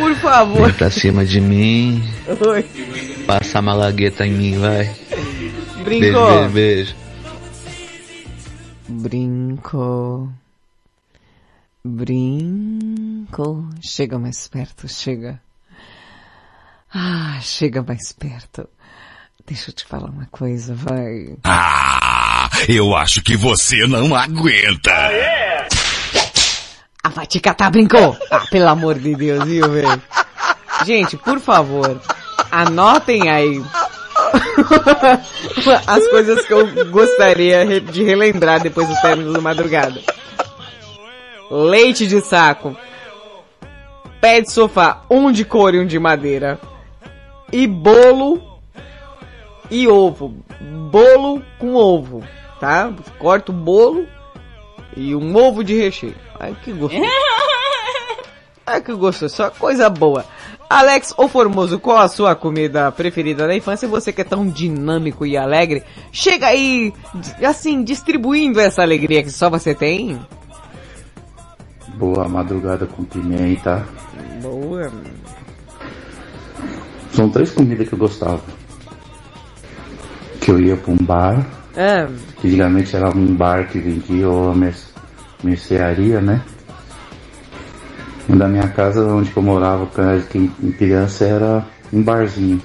Por 0.00 0.14
favor. 0.16 0.66
Vem 0.66 0.72
pra 0.72 0.90
cima 0.90 1.24
de 1.24 1.40
mim. 1.40 2.02
Oi. 2.26 2.64
Passa 3.26 3.58
a 3.58 3.62
malagueta 3.62 4.26
em 4.26 4.32
mim, 4.32 4.58
vai. 4.58 4.90
Brincou. 5.84 6.48
Beijo, 6.48 6.50
beijo, 6.50 6.94
beijo. 6.94 6.96
Brinco. 8.88 10.32
Brinco. 11.84 13.68
Chega 13.82 14.18
mais 14.18 14.48
perto, 14.48 14.88
chega. 14.88 15.40
Ah, 16.92 17.38
chega 17.42 17.82
mais 17.82 18.12
perto. 18.12 18.68
Deixa 19.46 19.70
eu 19.70 19.74
te 19.74 19.84
falar 19.84 20.10
uma 20.10 20.26
coisa, 20.26 20.74
vai. 20.74 21.36
Ah, 21.44 22.48
eu 22.68 22.96
acho 22.96 23.22
que 23.22 23.36
você 23.36 23.86
não 23.86 24.14
aguenta. 24.14 24.92
Ah, 24.92 25.49
vai 27.08 27.26
te 27.26 27.40
catar, 27.40 27.70
brincou! 27.70 28.16
Ah, 28.30 28.42
pelo 28.50 28.68
amor 28.68 28.98
de 28.98 29.14
Deus, 29.14 29.44
viu, 29.44 29.70
velho? 29.70 30.02
Gente, 30.84 31.16
por 31.16 31.40
favor, 31.40 32.00
anotem 32.50 33.28
aí 33.30 33.62
as 35.86 36.06
coisas 36.08 36.44
que 36.46 36.52
eu 36.52 36.90
gostaria 36.90 37.80
de 37.80 38.04
relembrar 38.04 38.60
depois 38.60 38.88
do 38.88 39.00
término 39.00 39.32
do 39.32 39.42
madrugada. 39.42 40.00
Leite 41.50 42.06
de 42.06 42.20
saco. 42.20 42.76
Pé 44.20 44.42
de 44.42 44.52
sofá, 44.52 45.02
um 45.10 45.32
de 45.32 45.44
couro 45.44 45.76
e 45.76 45.80
um 45.80 45.86
de 45.86 45.98
madeira. 45.98 46.60
E 47.52 47.66
bolo 47.66 48.60
e 49.70 49.88
ovo. 49.88 50.34
Bolo 50.90 51.42
com 51.58 51.74
ovo, 51.74 52.22
tá? 52.60 52.92
Corta 53.18 53.50
o 53.50 53.54
bolo 53.54 54.06
e 54.96 55.14
um 55.14 55.36
ovo 55.36 55.62
de 55.62 55.76
recheio. 55.76 56.14
Ai, 56.38 56.56
que 56.62 56.72
gostoso. 56.72 57.04
Ai, 58.66 58.80
que 58.80 58.92
gostoso. 58.92 59.34
Só 59.34 59.50
coisa 59.50 59.88
boa. 59.88 60.24
Alex, 60.68 61.12
ô 61.16 61.26
Formoso, 61.26 61.80
qual 61.80 61.98
a 61.98 62.08
sua 62.08 62.36
comida 62.36 62.92
preferida 62.92 63.44
da 63.44 63.56
infância? 63.56 63.88
Você 63.88 64.12
que 64.12 64.20
é 64.20 64.24
tão 64.24 64.46
dinâmico 64.48 65.26
e 65.26 65.36
alegre, 65.36 65.82
chega 66.12 66.46
aí, 66.46 66.92
assim, 67.44 67.82
distribuindo 67.82 68.60
essa 68.60 68.80
alegria 68.80 69.22
que 69.22 69.30
só 69.30 69.50
você 69.50 69.74
tem. 69.74 70.20
Boa 71.96 72.28
madrugada 72.28 72.86
com 72.86 73.02
pimenta. 73.02 73.84
Boa. 74.40 74.92
São 77.12 77.28
três 77.28 77.50
comidas 77.50 77.88
que 77.88 77.94
eu 77.94 77.98
gostava. 77.98 78.40
Que 80.40 80.52
eu 80.52 80.60
ia 80.60 80.76
pra 80.76 80.92
um 80.92 80.96
bar. 80.96 81.46
Ah, 81.76 82.08
que 82.40 82.48
Antigamente 82.48 82.96
era 82.96 83.10
um 83.10 83.34
bar 83.34 83.68
que 83.68 83.78
vendia 83.78 84.28
ou 84.28 84.54
mer- 84.54 84.74
mercearia, 85.42 86.20
né? 86.20 86.42
Da 88.28 88.48
minha 88.48 88.68
casa, 88.68 89.04
onde 89.04 89.30
eu 89.34 89.42
morava 89.42 89.88
em 90.34 90.72
criança, 90.72 91.24
era 91.26 91.66
um 91.92 92.02
barzinho. 92.02 92.62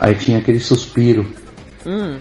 Aí 0.00 0.14
tinha 0.14 0.38
aquele 0.38 0.60
suspiro, 0.60 1.26
hum. 1.86 2.18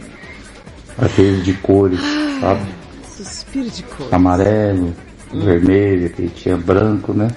aquele 0.98 1.42
de 1.42 1.54
cores, 1.54 2.00
sabe? 2.40 2.62
Suspiro 3.08 3.70
de 3.70 3.84
cor. 3.84 4.08
amarelo, 4.12 4.94
vermelho, 5.34 6.10
que 6.12 6.28
tinha 6.30 6.58
branco, 6.58 7.14
né? 7.14 7.30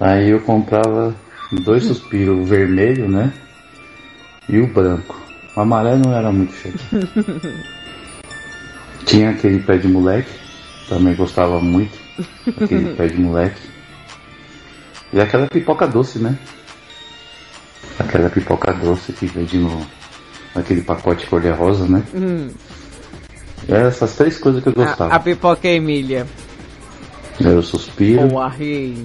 Aí 0.00 0.30
eu 0.30 0.40
comprava 0.40 1.14
dois 1.64 1.84
suspiros, 1.84 2.38
o 2.40 2.44
vermelho, 2.44 3.08
né? 3.08 3.32
E 4.48 4.58
o 4.58 4.66
branco. 4.66 5.23
O 5.56 5.60
amarelo 5.60 6.02
não 6.04 6.16
era 6.16 6.32
muito 6.32 6.52
cheio. 6.54 6.74
Tinha 9.06 9.30
aquele 9.30 9.60
pé 9.60 9.76
de 9.76 9.86
moleque, 9.86 10.30
também 10.88 11.14
gostava 11.14 11.60
muito. 11.60 11.96
Aquele 12.60 12.94
pé 12.96 13.06
de 13.06 13.16
moleque. 13.20 13.60
E 15.12 15.20
aquela 15.20 15.46
pipoca 15.46 15.86
doce, 15.86 16.18
né? 16.18 16.36
Aquela 17.98 18.28
pipoca 18.28 18.72
doce 18.72 19.12
que 19.12 19.26
vende 19.26 19.58
no. 19.58 19.86
naquele 20.54 20.82
pacote 20.82 21.26
cor-de-rosa, 21.26 21.86
né? 21.86 22.02
Hum. 22.14 22.50
Eram 23.68 23.86
essas 23.86 24.16
três 24.16 24.38
coisas 24.38 24.62
que 24.62 24.68
eu 24.68 24.72
gostava. 24.74 25.12
A, 25.12 25.16
a 25.16 25.20
pipoca 25.20 25.68
Emília. 25.68 26.26
Era 27.40 27.58
o 27.58 27.62
suspiro, 27.62 28.32
Ou 28.32 28.40
a 28.40 28.48
rei. 28.48 29.04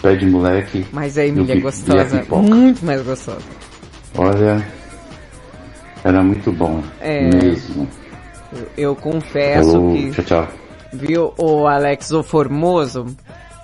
pé 0.00 0.14
de 0.16 0.26
moleque. 0.26 0.86
Mas 0.92 1.18
a 1.18 1.22
o 1.22 1.24
Emília 1.24 1.54
é 1.54 1.58
a 1.58 1.60
gostosa. 1.60 2.26
Muito 2.30 2.84
mais 2.84 3.02
gostosa. 3.02 3.42
Olha, 4.16 4.66
era 6.04 6.22
muito 6.22 6.52
bom. 6.52 6.82
É. 7.00 7.22
Mesmo. 7.22 7.88
Eu, 8.52 8.68
eu 8.76 8.96
confesso 8.96 9.72
Falou, 9.72 9.94
que... 9.94 10.10
Tchau, 10.10 10.24
tchau. 10.24 10.48
Viu 10.92 11.34
o 11.38 11.66
Alex 11.66 12.10
o 12.10 12.22
Formoso? 12.22 13.06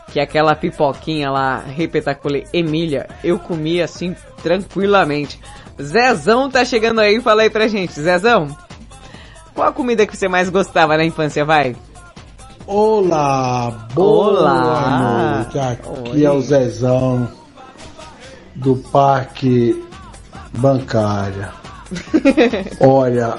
Que 0.08 0.20
aquela 0.20 0.54
pipoquinha 0.54 1.30
lá, 1.30 1.58
repetacule 1.58 2.46
Emília, 2.52 3.06
eu 3.22 3.38
comia 3.38 3.84
assim 3.84 4.16
tranquilamente. 4.42 5.38
Zezão 5.80 6.50
tá 6.50 6.64
chegando 6.64 7.00
aí, 7.00 7.20
fala 7.20 7.42
aí 7.42 7.50
pra 7.50 7.68
gente. 7.68 8.00
Zezão, 8.00 8.48
qual 9.54 9.68
a 9.68 9.72
comida 9.72 10.06
que 10.06 10.16
você 10.16 10.26
mais 10.26 10.48
gostava 10.48 10.96
na 10.96 11.04
infância, 11.04 11.44
vai? 11.44 11.76
Olá, 12.66 13.88
boa 13.92 14.40
Olá. 14.40 15.36
noite. 15.38 15.58
Aqui 15.58 16.10
Oi. 16.10 16.24
é 16.24 16.30
o 16.30 16.40
Zezão 16.40 17.28
do 18.54 18.76
Parque 18.76 19.84
Bancária. 20.56 21.57
Olha, 22.80 23.34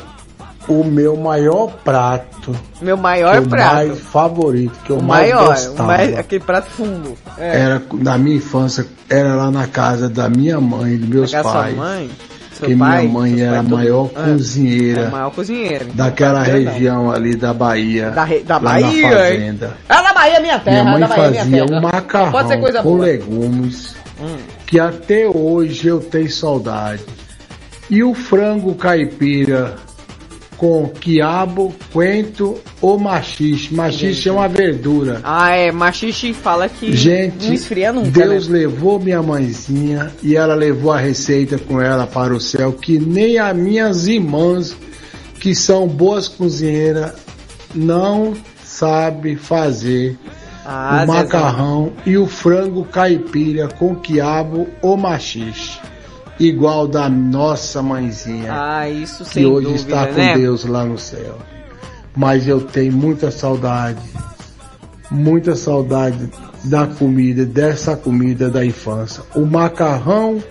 o 0.67 0.83
meu 0.83 1.15
maior 1.17 1.67
prato, 1.83 2.55
Meu 2.81 2.97
maior 2.97 3.39
o 3.39 3.47
prato. 3.49 3.75
mais 3.75 3.99
favorito, 3.99 4.77
que 4.83 4.91
eu 4.91 4.97
o 4.97 5.03
mais 5.03 5.29
maior, 5.31 5.43
o 5.43 5.47
gostava, 5.47 5.83
mais, 5.83 6.17
aquele 6.17 6.43
prato 6.43 6.69
fundo. 6.69 7.13
É. 7.37 7.59
era 7.59 7.81
na 7.93 8.17
minha 8.17 8.37
infância, 8.37 8.85
era 9.09 9.35
lá 9.35 9.49
na 9.51 9.67
casa 9.67 10.09
da 10.09 10.29
minha 10.29 10.59
mãe, 10.59 10.97
dos 10.97 11.09
meus 11.09 11.31
Na 11.33 11.43
pais. 11.43 11.75
sua 11.75 11.83
mãe? 11.85 12.09
Seu 12.53 12.67
que 12.67 12.75
pai? 12.75 13.01
minha 13.01 13.13
mãe 13.13 13.35
Seu 13.37 13.45
era 13.47 13.59
a 13.59 13.63
maior 13.63 14.09
Ah, 14.15 14.23
cozinheira 14.23 15.01
é 15.03 15.09
maior 15.09 15.31
cozinheira. 15.31 15.85
daquela 15.93 16.43
região 16.43 17.09
ali 17.09 17.35
da 17.35 17.53
Bahia. 17.53 18.11
Da, 18.11 18.23
re- 18.25 18.43
da 18.43 18.59
Bahia, 18.59 19.09
na 19.09 19.15
fazenda. 19.17 19.77
Ah, 19.87 20.01
da 20.01 20.13
Bahia 20.13 20.39
minha 20.41 20.59
terra, 20.59 20.83
Minha 20.83 20.91
mãe 20.99 21.07
Bahia 21.07 21.23
fazia 21.45 21.65
um 21.65 21.81
macarrão 21.81 22.31
com 22.83 22.83
boa. 22.83 23.05
legumes 23.05 23.95
Hum. 24.21 24.35
que 24.67 24.77
até 24.77 25.25
hoje 25.25 25.87
eu 25.87 26.01
tenho 26.01 26.29
saudade. 26.29 27.01
E 27.89 28.03
o 28.03 28.13
frango 28.13 28.75
caipira 28.75 29.75
com 30.57 30.89
quiabo, 30.89 31.73
coentro 31.93 32.59
ou 32.81 32.99
machixe. 32.99 33.73
Machixe 33.73 34.27
é 34.27 34.31
uma 34.31 34.47
verdura. 34.47 35.21
Ah, 35.23 35.51
é, 35.55 35.71
machixe 35.71 36.33
fala 36.33 36.67
que 36.67 36.91
Gente, 36.95 37.47
não 37.47 37.53
esfria 37.53 37.93
nunca, 37.93 38.11
Deus 38.11 38.49
né? 38.49 38.59
levou 38.59 38.99
minha 38.99 39.23
mãezinha 39.23 40.11
e 40.21 40.35
ela 40.35 40.53
levou 40.53 40.91
a 40.91 40.99
receita 40.99 41.57
com 41.57 41.81
ela 41.81 42.05
para 42.05 42.33
o 42.33 42.41
céu, 42.41 42.73
que 42.73 42.99
nem 42.99 43.39
as 43.39 43.55
minhas 43.55 44.05
irmãs, 44.07 44.75
que 45.39 45.55
são 45.55 45.87
boas 45.87 46.27
cozinheiras, 46.27 47.13
não 47.73 48.33
sabe 48.61 49.37
fazer 49.37 50.17
Ah, 50.65 51.03
o 51.03 51.07
macarrão 51.07 51.93
e 52.05 52.17
o 52.17 52.27
frango 52.27 52.83
caipira 52.83 53.69
com 53.69 53.95
quiabo 53.95 54.67
ou 54.81 54.97
machixe, 54.97 55.79
igual 56.39 56.87
da 56.87 57.09
nossa 57.09 57.81
mãezinha, 57.81 58.51
Ah, 58.51 58.89
isso 58.89 59.23
que 59.25 59.31
sem 59.31 59.45
hoje 59.45 59.67
dúvida, 59.67 59.81
está 59.81 60.07
com 60.07 60.19
né? 60.19 60.37
Deus 60.37 60.65
lá 60.65 60.85
no 60.85 60.97
céu. 60.97 61.37
Mas 62.15 62.47
eu 62.47 62.61
tenho 62.61 62.91
muita 62.93 63.29
saudade, 63.31 64.01
muita 65.11 65.55
saudade 65.55 66.29
da 66.63 66.87
comida, 66.87 67.45
dessa 67.45 67.95
comida 67.95 68.49
da 68.49 68.65
infância. 68.65 69.23
O 69.35 69.45
macarrão 69.45 70.41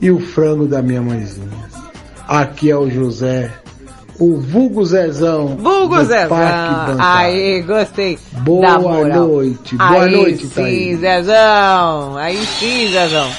e 0.00 0.10
o 0.10 0.20
frango 0.20 0.66
da 0.66 0.82
minha 0.82 1.02
mãezinha. 1.02 1.68
Aqui 2.26 2.70
é 2.70 2.76
o 2.76 2.90
José, 2.90 3.50
o 4.18 4.36
vulgo 4.38 4.84
Zezão. 4.84 5.56
Vulgo 5.56 6.04
Zezão. 6.04 6.36
Aí, 6.98 7.62
gostei. 7.62 8.18
Boa 8.32 8.78
noite, 8.78 9.76
boa 9.76 10.02
aí 10.02 10.12
noite, 10.16 10.46
sim, 10.46 10.48
Thaís. 10.54 11.00
Zezão. 11.00 12.16
Aí 12.16 12.46
sim, 12.46 12.88
Zezão. 12.92 13.30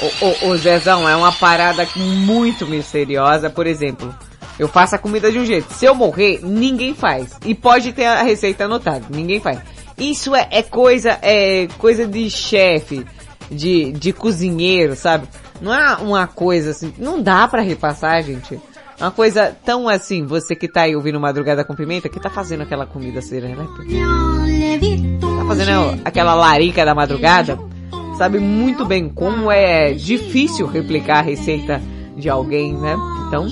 O, 0.00 0.46
o, 0.46 0.50
o 0.50 0.56
Zezão 0.56 1.08
é 1.08 1.16
uma 1.16 1.32
parada 1.32 1.86
muito 1.96 2.66
misteriosa. 2.66 3.48
Por 3.48 3.66
exemplo, 3.66 4.14
eu 4.58 4.68
faço 4.68 4.94
a 4.94 4.98
comida 4.98 5.30
de 5.30 5.38
um 5.38 5.44
jeito. 5.44 5.72
Se 5.72 5.84
eu 5.84 5.94
morrer, 5.94 6.40
ninguém 6.42 6.94
faz. 6.94 7.36
E 7.44 7.54
pode 7.54 7.92
ter 7.92 8.06
a 8.06 8.22
receita 8.22 8.64
anotada. 8.64 9.04
Ninguém 9.10 9.40
faz. 9.40 9.60
Isso 9.98 10.34
é, 10.34 10.48
é 10.50 10.62
coisa, 10.62 11.18
é 11.22 11.68
coisa 11.78 12.06
de 12.06 12.28
chefe, 12.30 13.04
de, 13.50 13.92
de 13.92 14.12
cozinheiro, 14.12 14.94
sabe? 14.94 15.26
Não 15.60 15.74
é 15.74 15.96
uma 15.96 16.26
coisa 16.26 16.70
assim, 16.70 16.92
não 16.98 17.22
dá 17.22 17.48
pra 17.48 17.62
repassar, 17.62 18.22
gente. 18.22 18.60
Uma 19.00 19.10
coisa 19.10 19.54
tão 19.64 19.88
assim, 19.88 20.24
você 20.24 20.54
que 20.54 20.68
tá 20.68 20.82
aí 20.82 20.96
ouvindo 20.96 21.20
Madrugada 21.20 21.64
com 21.64 21.74
Pimenta, 21.74 22.08
que 22.08 22.20
tá 22.20 22.30
fazendo 22.30 22.62
aquela 22.62 22.86
comida 22.86 23.20
serelepe. 23.20 23.86
Tá 25.20 25.44
fazendo 25.46 26.00
aquela 26.04 26.34
larica 26.34 26.84
da 26.84 26.94
madrugada, 26.94 27.58
sabe 28.16 28.38
muito 28.38 28.84
bem 28.84 29.08
como 29.08 29.50
é 29.50 29.92
difícil 29.92 30.66
replicar 30.66 31.18
a 31.18 31.22
receita 31.22 31.80
de 32.16 32.28
alguém, 32.28 32.74
né? 32.74 32.96
Então, 33.26 33.46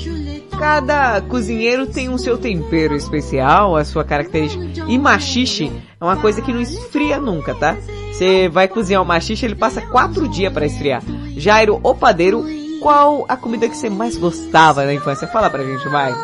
cada 0.58 1.20
cozinheiro 1.22 1.86
tem 1.86 2.08
um 2.08 2.16
seu 2.16 2.38
tempero 2.38 2.94
especial, 2.94 3.76
a 3.76 3.84
sua 3.84 4.04
característica. 4.04 4.64
E 4.88 4.98
machixe 4.98 5.70
é 6.00 6.04
uma 6.04 6.16
coisa 6.16 6.40
que 6.40 6.52
não 6.52 6.60
esfria 6.60 7.20
nunca, 7.20 7.54
tá? 7.54 7.76
Você 8.12 8.48
vai 8.48 8.68
cozinhar 8.68 9.02
o 9.02 9.06
machixe, 9.06 9.44
ele 9.44 9.54
passa 9.54 9.80
quatro 9.82 10.28
dias 10.28 10.52
para 10.52 10.66
esfriar. 10.66 11.02
Jairo, 11.36 11.80
o 11.82 11.94
padeiro, 11.94 12.44
qual 12.80 13.24
a 13.28 13.36
comida 13.36 13.68
que 13.68 13.76
você 13.76 13.90
mais 13.90 14.16
gostava 14.16 14.84
na 14.84 14.94
infância? 14.94 15.26
Fala 15.28 15.50
pra 15.50 15.64
gente, 15.64 15.88
vai. 15.88 16.14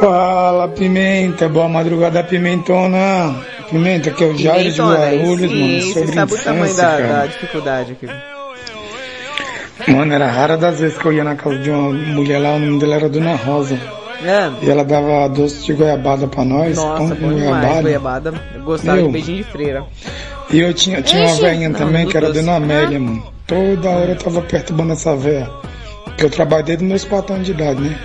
Fala 0.00 0.68
Pimenta, 0.68 1.48
boa 1.48 1.68
madrugada 1.68 2.22
Pimentona. 2.22 3.57
Pimenta, 3.70 4.10
que 4.10 4.24
é 4.24 4.26
o 4.26 4.36
Jairo 4.36 4.70
de 4.72 4.80
Guarulhos, 4.80 5.52
mano. 5.52 5.80
você 5.82 5.92
Sobre 5.94 6.12
sabe 6.14 6.32
o 6.34 6.38
tamanho 6.38 6.64
infância, 6.64 6.82
da, 6.84 6.98
da 7.20 7.26
dificuldade 7.26 7.92
aqui. 7.92 8.08
Mano, 9.92 10.12
era 10.12 10.26
rara 10.30 10.56
das 10.56 10.80
vezes 10.80 10.98
que 10.98 11.06
eu 11.06 11.12
ia 11.12 11.24
na 11.24 11.34
casa 11.36 11.58
de 11.58 11.70
uma 11.70 11.92
mulher 11.92 12.38
lá, 12.38 12.54
o 12.54 12.58
nome 12.58 12.78
dela 12.80 12.96
era 12.96 13.08
Dona 13.08 13.34
Rosa. 13.36 13.78
É. 14.24 14.50
E 14.66 14.68
ela 14.70 14.84
dava 14.84 15.28
doce 15.28 15.64
de 15.64 15.72
goiabada 15.74 16.26
pra 16.26 16.44
nós, 16.44 16.76
Nossa, 16.76 16.98
pão 16.98 17.08
com 17.08 17.14
demais, 17.34 17.40
goiabada. 17.40 17.82
goiabada. 17.82 18.34
Eu 18.54 18.62
gostava 18.62 18.96
Meu. 18.96 19.06
de 19.06 19.12
beijinho 19.12 19.36
de 19.38 19.44
freira. 19.44 19.84
E 20.50 20.58
eu 20.58 20.74
tinha, 20.74 21.00
tinha 21.02 21.26
uma 21.26 21.36
velhinha 21.36 21.70
também, 21.72 22.06
que 22.06 22.16
era 22.16 22.26
doce. 22.26 22.40
Dona 22.40 22.56
Amélia, 22.56 22.98
mano. 22.98 23.22
Toda 23.46 23.88
hora 23.90 24.10
eu 24.10 24.16
tava 24.18 24.42
perturbando 24.42 24.92
essa 24.92 25.14
velha. 25.14 25.48
Porque 26.04 26.24
eu 26.24 26.30
trabalho 26.30 26.64
desde 26.64 26.84
meus 26.84 27.04
4 27.04 27.34
anos 27.34 27.46
de 27.46 27.52
idade, 27.52 27.80
né? 27.80 27.96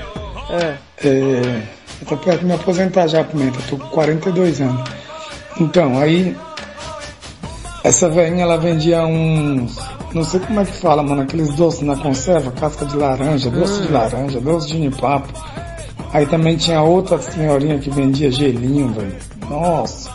É. 0.52 1.07
É, 1.07 1.61
eu 2.02 2.07
tô 2.07 2.15
perto 2.18 2.40
de 2.41 2.45
me 2.45 2.53
aposentar 2.53 3.07
já, 3.07 3.23
Pimenta. 3.23 3.57
Eu 3.60 3.64
tô 3.69 3.77
com 3.84 3.90
42 3.90 4.61
anos. 4.61 4.84
Então, 5.60 6.00
aí. 6.00 6.36
Essa 7.84 8.10
velhinha, 8.10 8.44
ela 8.44 8.58
vendia 8.58 9.06
uns. 9.06 9.78
Não 10.14 10.24
sei 10.24 10.40
como 10.40 10.60
é 10.62 10.66
que 10.66 10.78
fala, 10.78 11.04
mano. 11.04 11.24
Aqueles 11.24 11.54
doces 11.56 11.82
na 11.82 11.96
conserva, 11.98 12.52
casca 12.52 12.86
de 12.86 12.96
laranja, 12.96 13.50
doce 13.50 13.82
de 13.82 13.88
Hum. 13.90 13.94
laranja, 13.94 14.40
doce 14.40 14.68
de 14.68 14.74
ginipapo. 14.74 15.28
Aí 16.14 16.26
também 16.28 16.56
tinha 16.56 16.82
outra 16.82 17.18
senhorinha 17.20 17.80
que 17.80 17.90
vendia 17.90 18.32
gelinho, 18.32 18.90
velho. 18.94 19.16
Nossa. 19.50 20.10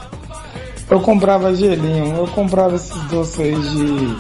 Eu 0.88 1.00
comprava 1.00 1.54
gelinho, 1.54 2.16
eu 2.16 2.26
comprava 2.28 2.76
esses 2.76 2.96
doces 3.04 3.38
aí 3.40 3.54
de. 3.54 4.16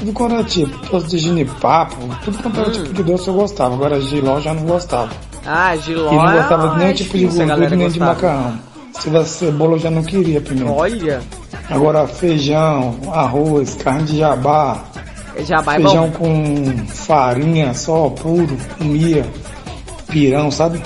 Tudo 0.00 0.12
quanto 0.14 0.34
era 0.34 0.44
tipo, 0.44 0.86
doce 0.90 1.06
de 1.06 1.18
ginipapo, 1.18 1.94
tudo 2.24 2.38
quanto 2.42 2.60
era 2.60 2.70
tipo 2.70 2.92
de 2.92 3.02
doce 3.04 3.28
eu 3.28 3.34
gostava. 3.34 3.74
Agora 3.74 4.00
giló 4.00 4.40
já 4.40 4.52
não 4.52 4.64
gostava. 4.64 5.10
Ah, 5.46 5.76
giló. 5.76 6.10
E 6.10 6.16
não 6.16 6.32
gostava 6.32 6.68
de 6.70 6.78
nenhum 6.78 6.90
é 6.90 6.94
tipo 6.94 7.16
de 7.18 7.26
gordura 7.26 7.56
nem 7.76 7.88
de 7.88 7.98
gostar. 7.98 8.06
macarrão. 8.06 8.71
Se 8.92 9.02
tivesse 9.02 9.38
cebola 9.38 9.72
eu 9.74 9.78
já 9.78 9.90
não 9.90 10.02
queria 10.02 10.40
primeiro. 10.40 10.72
Olha. 10.72 11.20
Agora 11.70 12.06
feijão, 12.06 12.98
arroz, 13.12 13.74
carne 13.76 14.04
de 14.04 14.18
jabá. 14.18 14.84
Jabá 15.40 15.74
é 15.74 15.76
feijão 15.78 16.10
bom. 16.10 16.18
com 16.18 16.86
farinha 16.88 17.72
só, 17.74 18.10
puro, 18.10 18.56
comia. 18.78 19.24
Pirão, 20.08 20.50
sabe? 20.50 20.82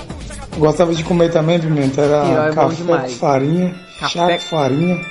Eu 0.53 0.59
gostava 0.59 0.93
de 0.95 1.03
comer 1.03 1.31
também, 1.31 1.59
pimenta. 1.59 2.01
É 2.01 2.05
Era 2.05 2.49
bom 2.49 2.69
café 2.69 2.83
com 2.83 3.09
farinha, 3.09 3.75
Café- 3.99 4.09
chá 4.09 4.27
com 4.27 4.39
farinha. 4.39 5.05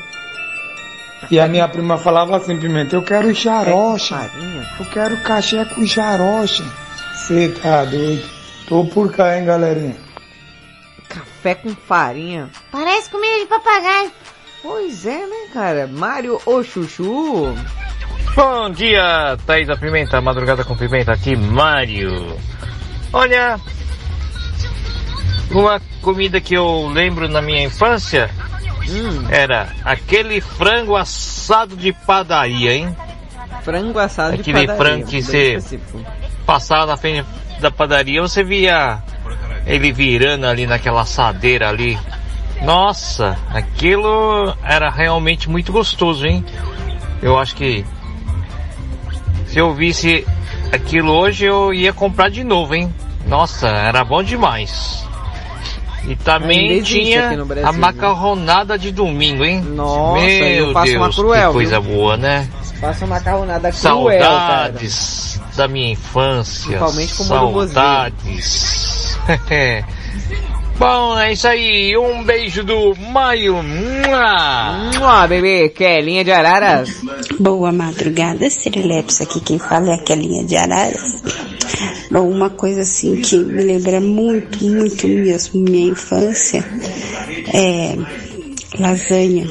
E 1.30 1.38
a 1.40 1.48
minha 1.48 1.68
prima 1.68 1.98
falava 1.98 2.36
assim, 2.36 2.56
pimenta, 2.58 2.96
eu 2.96 3.02
quero. 3.02 3.34
Farinha? 3.34 4.66
Eu 4.80 4.86
quero 4.86 5.16
caché 5.22 5.64
com 5.66 5.86
xarocha. 5.86 6.64
Você 7.14 7.48
tá 7.62 7.84
doido? 7.84 8.22
Tô 8.68 8.84
por 8.86 9.12
cá, 9.12 9.38
hein, 9.38 9.44
galerinha. 9.44 9.96
Café 11.36 11.54
com 11.54 11.74
farinha. 11.74 12.48
Parece 12.72 13.10
comida 13.10 13.38
de 13.38 13.46
papagaio. 13.46 14.10
Pois 14.62 15.04
é, 15.04 15.26
né, 15.26 15.48
cara? 15.52 15.86
Mário 15.86 16.40
o 16.46 16.62
Chuchu. 16.62 17.54
Bom 18.34 18.70
dia, 18.70 19.36
Thaís 19.46 19.66
da 19.66 19.76
Pimenta, 19.76 20.20
madrugada 20.20 20.64
com 20.64 20.76
pimenta 20.76 21.12
aqui, 21.12 21.36
Mário. 21.36 22.36
Olha, 23.12 23.58
uma 25.50 25.80
comida 26.02 26.40
que 26.40 26.54
eu 26.54 26.88
lembro 26.88 27.28
na 27.28 27.40
minha 27.40 27.62
infância 27.64 28.30
era 29.30 29.68
aquele 29.84 30.40
frango 30.40 30.96
assado 30.96 31.76
de 31.76 31.92
padaria, 31.92 32.74
hein? 32.74 32.96
Frango 33.62 33.98
assado 33.98 34.34
Aquele 34.34 34.60
de 34.60 34.66
padaria. 34.66 34.76
frango 34.76 35.06
que 35.06 35.22
você 35.22 35.58
passava 36.44 36.86
na 36.86 36.96
frente 36.96 37.26
da 37.60 37.70
padaria, 37.70 38.20
você 38.20 38.42
via 38.44 39.02
ele 39.66 39.92
virando 39.92 40.46
ali 40.46 40.66
naquela 40.66 41.02
assadeira 41.02 41.68
ali. 41.68 41.98
Nossa, 42.62 43.36
aquilo 43.52 44.54
era 44.62 44.88
realmente 44.88 45.50
muito 45.50 45.72
gostoso, 45.72 46.24
hein? 46.26 46.44
Eu 47.20 47.38
acho 47.38 47.54
que 47.54 47.84
se 49.46 49.58
eu 49.58 49.74
visse 49.74 50.26
aquilo 50.72 51.12
hoje 51.12 51.44
eu 51.44 51.74
ia 51.74 51.92
comprar 51.92 52.30
de 52.30 52.44
novo, 52.44 52.74
hein? 52.74 52.92
Nossa, 53.26 53.68
era 53.68 54.04
bom 54.04 54.22
demais. 54.22 55.04
E 56.06 56.14
também 56.14 56.80
tinha 56.82 57.44
Brasil, 57.44 57.66
a 57.66 57.72
viu? 57.72 57.80
macarronada 57.80 58.78
de 58.78 58.92
domingo, 58.92 59.44
hein? 59.44 59.60
Nossa, 59.60 60.20
Meu 60.20 60.66
eu 60.68 60.72
faço 60.72 60.92
Deus, 60.92 60.96
uma 60.96 61.10
cruel, 61.12 61.48
que 61.48 61.54
coisa 61.54 61.80
viu? 61.80 61.92
boa, 61.94 62.16
né? 62.16 62.48
Faça 62.80 63.04
uma 63.04 63.16
macarronada 63.16 63.72
cruel, 63.72 64.18
cara. 64.20 64.72
Saudades 64.72 65.40
da 65.56 65.66
minha 65.66 65.90
infância. 65.92 66.78
Principalmente 66.78 67.14
com. 67.14 67.24
Saudades. 67.24 68.95
Bom, 70.78 71.18
é 71.18 71.32
isso 71.32 71.48
aí. 71.48 71.96
Um 71.96 72.22
beijo 72.22 72.62
do 72.62 72.94
Maio. 73.12 73.62
Mua! 73.62 74.90
Mua, 74.98 75.26
bebê, 75.26 75.70
Kelinha 75.70 76.22
de 76.22 76.30
Araras. 76.30 77.02
Boa 77.40 77.72
madrugada, 77.72 78.48
Serileps. 78.50 79.22
Aqui 79.22 79.40
quem 79.40 79.58
fala 79.58 79.92
é 79.92 79.94
a 79.94 79.98
Kelinha 79.98 80.44
de 80.44 80.56
Araras. 80.56 81.22
Bom, 82.10 82.28
uma 82.28 82.50
coisa 82.50 82.82
assim 82.82 83.20
que 83.20 83.36
me 83.36 83.62
lembra 83.62 84.00
muito, 84.00 84.64
muito 84.64 85.08
mesmo 85.08 85.60
minha 85.60 85.90
infância 85.90 86.64
é 87.52 87.96
lasanha. 88.78 89.46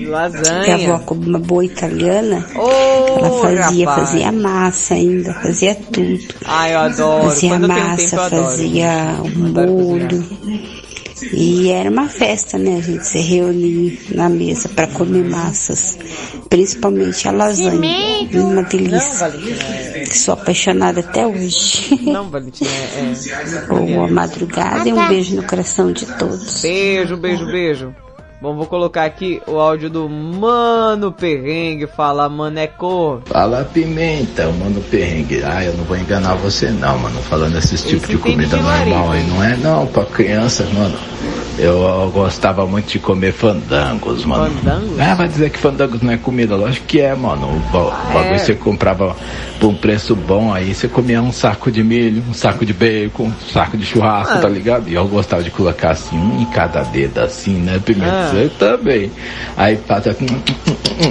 Lasanha. 0.00 0.64
Que 0.64 0.70
a 0.70 0.74
avó, 0.74 0.98
como 1.04 1.22
uma 1.22 1.38
boa 1.38 1.64
italiana, 1.64 2.44
Ô, 2.54 3.18
ela 3.18 3.40
fazia, 3.42 3.86
rapaz. 3.86 4.10
fazia 4.10 4.32
massa 4.32 4.94
ainda, 4.94 5.34
fazia 5.34 5.74
tudo. 5.74 6.18
Ai, 6.44 6.74
eu 6.74 6.78
adoro. 6.80 7.28
Fazia 7.28 7.50
Quando 7.50 7.68
massa, 7.68 8.16
tempo, 8.16 8.30
fazia 8.30 9.20
o 9.22 9.28
molho. 9.28 10.24
E 11.32 11.70
era 11.70 11.90
uma 11.90 12.08
festa, 12.08 12.58
né? 12.58 12.76
A 12.76 12.80
gente 12.80 13.04
se 13.04 13.18
reunir 13.18 14.00
na 14.14 14.28
mesa 14.28 14.68
para 14.68 14.86
comer 14.86 15.24
massas, 15.24 15.98
principalmente 16.48 17.26
a 17.26 17.32
lasanha. 17.32 18.28
Uma 18.34 18.62
delícia. 18.62 19.32
Sou 20.12 20.34
apaixonada 20.34 21.00
até 21.00 21.26
hoje. 21.26 21.98
Não, 22.06 22.30
Valentina, 22.30 22.70
é... 22.70 23.12
é... 23.12 23.66
Boa 23.66 24.08
madrugada 24.08 24.88
e 24.88 24.92
um 24.92 25.08
beijo 25.08 25.34
no 25.34 25.42
coração 25.42 25.92
de 25.92 26.06
todos. 26.06 26.62
Beijo, 26.62 27.16
beijo, 27.16 27.46
beijo. 27.46 27.94
Bom, 28.40 28.54
vou 28.54 28.66
colocar 28.66 29.04
aqui 29.04 29.42
o 29.48 29.58
áudio 29.58 29.90
do 29.90 30.08
Mano 30.08 31.10
Perrengue, 31.10 31.88
fala 31.88 32.28
Maneco. 32.28 33.20
Fala 33.26 33.64
pimenta, 33.64 34.42
eu 34.42 34.52
mando 34.52 34.80
perrengue. 34.80 35.42
Ah, 35.42 35.64
eu 35.64 35.72
não 35.76 35.82
vou 35.82 35.96
enganar 35.96 36.36
você 36.36 36.70
não, 36.70 36.96
mano. 36.98 37.20
Falando 37.22 37.58
esses 37.58 37.82
tipos 37.82 38.08
de 38.08 38.14
entende 38.14 38.46
comida 38.46 38.56
de 38.56 38.62
normal 38.62 39.10
aí, 39.10 39.26
não 39.26 39.42
é 39.42 39.56
não, 39.56 39.86
pra 39.88 40.04
criança, 40.04 40.64
mano. 40.72 40.96
Eu, 41.58 41.82
eu 41.82 42.10
gostava 42.12 42.64
muito 42.64 42.86
de 42.86 43.00
comer 43.00 43.32
fandangos, 43.32 44.24
mano. 44.24 44.54
Fandangos? 44.54 45.00
Ah, 45.00 45.14
vai 45.16 45.26
dizer 45.26 45.50
que 45.50 45.58
fandangos 45.58 46.00
não 46.00 46.12
é 46.12 46.16
comida? 46.16 46.54
Lógico 46.54 46.86
que 46.86 47.00
é, 47.00 47.16
mano. 47.16 47.48
O 47.48 47.76
o 47.76 48.12
bagulho 48.12 48.34
é? 48.34 48.38
você 48.38 48.54
comprava 48.54 49.16
por 49.58 49.68
um 49.68 49.74
preço 49.74 50.14
bom, 50.14 50.52
aí 50.52 50.74
você 50.74 50.86
comia 50.88 51.20
um 51.20 51.32
saco 51.32 51.70
de 51.70 51.82
milho, 51.82 52.22
um 52.28 52.34
saco 52.34 52.64
de 52.64 52.72
bacon, 52.72 53.24
um 53.24 53.32
saco 53.52 53.76
de 53.76 53.84
churrasco, 53.84 54.34
Ah. 54.34 54.40
tá 54.40 54.48
ligado? 54.48 54.88
E 54.88 54.94
eu 54.94 55.06
gostava 55.08 55.42
de 55.42 55.50
colocar 55.50 55.90
assim, 55.90 56.16
um 56.16 56.40
em 56.40 56.46
cada 56.46 56.82
dedo, 56.84 57.18
assim, 57.20 57.54
né, 57.54 57.78
pimenta? 57.78 58.32
Ah. 58.32 58.48
Também. 58.58 59.10
Aí 59.56 59.76
passa 59.76 60.16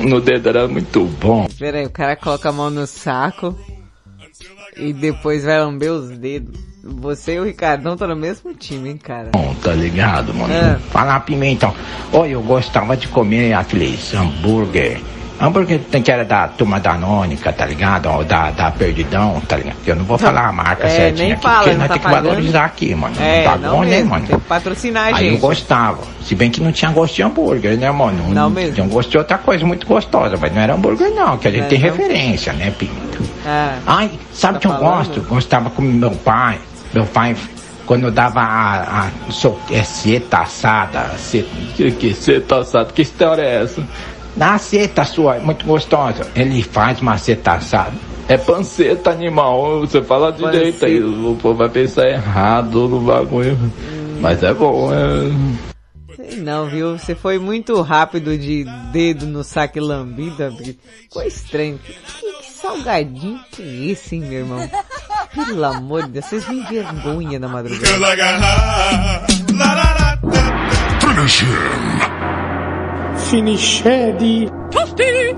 no 0.08 0.22
dedo, 0.22 0.50
era 0.50 0.68
muito 0.68 1.06
bom. 1.20 1.48
Pera 1.60 1.80
aí, 1.80 1.86
o 1.86 1.90
cara 1.90 2.16
coloca 2.16 2.50
a 2.50 2.52
mão 2.52 2.70
no 2.70 2.88
saco 2.88 3.56
e 4.76 4.94
depois 4.94 5.44
vai 5.44 5.60
lamber 5.60 5.92
os 5.92 6.10
dedos. 6.18 6.58
Você 6.84 7.34
e 7.36 7.40
o 7.40 7.44
Ricardão 7.44 7.94
estão 7.94 8.08
no 8.08 8.16
mesmo 8.16 8.54
time, 8.54 8.92
hein, 8.92 8.98
cara? 8.98 9.32
Bom, 9.34 9.54
tá 9.62 9.74
ligado, 9.74 10.34
mano? 10.34 10.54
É. 10.54 10.80
Fala 10.90 11.20
pimentão. 11.20 11.76
Olha, 12.14 12.32
eu 12.32 12.42
gostava 12.42 12.96
de 12.96 13.10
comer 13.10 13.52
aqueles 13.54 14.14
hambúrguer. 14.14 15.02
Hambúrguer 15.40 15.80
tem 15.92 16.02
que 16.02 16.12
era 16.12 16.26
da 16.26 16.48
turma 16.48 16.80
da 16.80 16.96
Nônica, 16.96 17.54
tá 17.54 17.66
ligado? 17.66 18.10
Ou 18.10 18.24
da, 18.24 18.50
da 18.50 18.72
Perdidão, 18.72 19.40
tá 19.48 19.56
ligado? 19.58 19.76
Eu 19.86 19.96
não 19.96 20.04
vou 20.04 20.18
falar 20.18 20.48
a 20.48 20.52
marca 20.52 20.88
É, 20.88 20.90
certinha 20.90 21.34
aqui, 21.36 21.44
fala, 21.44 21.56
porque 21.58 21.72
não 21.72 21.78
nós 21.80 21.88
tá 21.88 21.94
tem 21.94 22.02
que 22.04 22.10
valorizar 22.10 22.66
aqui, 22.66 22.96
mano. 22.96 23.16
É, 23.20 23.44
tá 23.44 23.56
não 23.58 23.70
bom, 23.78 23.84
né, 23.84 24.04
mano? 24.04 24.26
tem 24.26 24.40
que 24.40 24.46
patrocinar 24.46 25.04
a 25.14 25.18
Aí 25.18 25.26
eu 25.28 25.32
gente. 25.34 25.42
gostava. 25.42 26.00
Se 26.24 26.34
bem 26.34 26.50
que 26.50 26.60
não 26.62 26.72
tinha 26.72 26.90
gosto 26.92 27.16
de 27.16 27.22
hambúrguer, 27.24 27.78
né, 27.78 27.92
mano? 27.92 28.34
Não 28.34 28.50
mesmo. 28.50 28.74
Tinha 28.74 28.88
gosto 28.88 29.12
de 29.12 29.18
outra 29.20 29.38
coisa 29.38 29.64
muito 29.66 29.86
gostosa, 29.86 30.36
mas 30.42 30.54
não 30.54 30.62
era 30.62 30.74
hambúrguer 30.74 31.12
não, 31.12 31.38
que 31.38 31.48
a 31.48 31.52
gente 31.52 31.66
É, 31.66 31.68
tem 31.68 31.80
não? 31.80 31.86
referência, 31.86 32.54
né, 32.54 32.72
Pimenta? 32.72 33.20
Ah, 33.46 33.76
Ai, 33.86 34.12
sabe 34.34 34.56
Tá 34.56 34.60
que 34.62 34.68
eu 34.68 34.72
falando? 34.72 34.90
gosto? 35.08 35.22
Gostava 35.22 35.70
com 35.70 35.82
meu 35.84 36.12
pai. 36.12 36.58
Meu 36.94 37.06
pai, 37.06 37.36
quando 37.86 38.06
eu 38.06 38.12
dava 38.12 38.40
a, 38.42 39.08
a 39.08 39.32
so, 39.32 39.58
é, 39.72 39.84
seta 39.84 40.40
assada, 40.40 41.12
seta, 41.18 41.48
que, 41.76 41.92
que 41.92 42.14
seta 42.14 42.60
assada, 42.60 42.92
que 42.92 43.02
história 43.04 43.42
é 43.44 43.64
essa? 43.64 43.82
Na 44.38 44.58
seta 44.60 45.04
sua, 45.04 45.38
é 45.38 45.40
muito 45.40 45.66
gostosa. 45.66 46.30
Ele 46.36 46.62
faz 46.62 47.02
uma 47.02 47.18
seta 47.18 47.54
assada. 47.54 47.94
É 48.28 48.38
panceta 48.38 49.10
animal, 49.10 49.80
você 49.80 50.02
fala 50.02 50.32
direito 50.32 50.86
aí, 50.86 51.02
o 51.02 51.36
povo 51.42 51.56
vai 51.56 51.70
pensar 51.70 52.08
errado 52.08 52.88
no 52.88 53.00
bagulho. 53.00 53.58
Mas 54.20 54.44
é 54.44 54.54
bom, 54.54 54.92
é... 54.94 56.16
sei 56.16 56.40
não, 56.42 56.70
viu? 56.70 56.98
Você 56.98 57.16
foi 57.16 57.40
muito 57.40 57.82
rápido 57.82 58.38
de 58.38 58.66
dedo 58.92 59.26
no 59.26 59.44
saque 59.44 59.80
lambida. 59.80 60.52
Ficou 60.52 61.24
estranho. 61.24 61.80
Que, 61.80 61.94
que 61.94 62.52
salgadinho 62.52 63.40
que 63.52 63.62
é 63.62 63.92
esse, 63.92 64.16
hein, 64.16 64.22
meu 64.22 64.40
irmão? 64.40 64.70
Pelo 65.34 65.66
amor 65.66 66.04
de 66.04 66.12
Deus, 66.12 66.26
vocês 66.26 66.48
me 66.50 66.62
vergonha 66.64 67.40
na 67.40 67.48
madrugada. 67.48 67.88
Finish 71.00 71.42
him 71.42 72.17
finiscedi. 73.30 74.48
Tosti! 74.72 75.36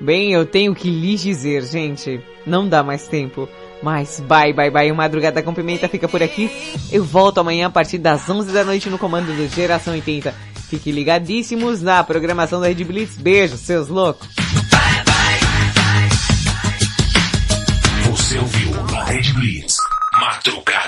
Bem, 0.00 0.32
eu 0.32 0.44
tenho 0.44 0.74
que 0.74 0.90
lhes 0.90 1.22
dizer, 1.22 1.62
gente, 1.62 2.20
não 2.46 2.68
dá 2.68 2.82
mais 2.82 3.08
tempo. 3.08 3.48
Mas 3.82 4.20
bye, 4.20 4.52
bye, 4.52 4.70
bye. 4.70 4.90
O 4.90 4.94
Madrugada 4.94 5.42
com 5.42 5.54
Pimenta 5.54 5.88
fica 5.88 6.08
por 6.08 6.22
aqui. 6.22 6.50
Eu 6.90 7.04
volto 7.04 7.38
amanhã 7.38 7.66
a 7.66 7.70
partir 7.70 7.98
das 7.98 8.28
11 8.28 8.52
da 8.52 8.64
noite 8.64 8.88
no 8.88 8.98
comando 8.98 9.34
do 9.34 9.48
Geração 9.48 9.92
80. 9.94 10.32
Fiquem 10.68 10.92
ligadíssimos 10.92 11.82
na 11.82 12.02
programação 12.02 12.60
da 12.60 12.68
Red 12.68 12.84
Blitz. 12.84 13.16
Beijo, 13.16 13.56
seus 13.56 13.88
loucos. 13.88 14.28
Você 18.10 18.38
ouviu 18.38 18.72
na 18.90 19.04
Red 19.04 19.32
Blitz. 19.34 19.76
Madrugada. 20.20 20.83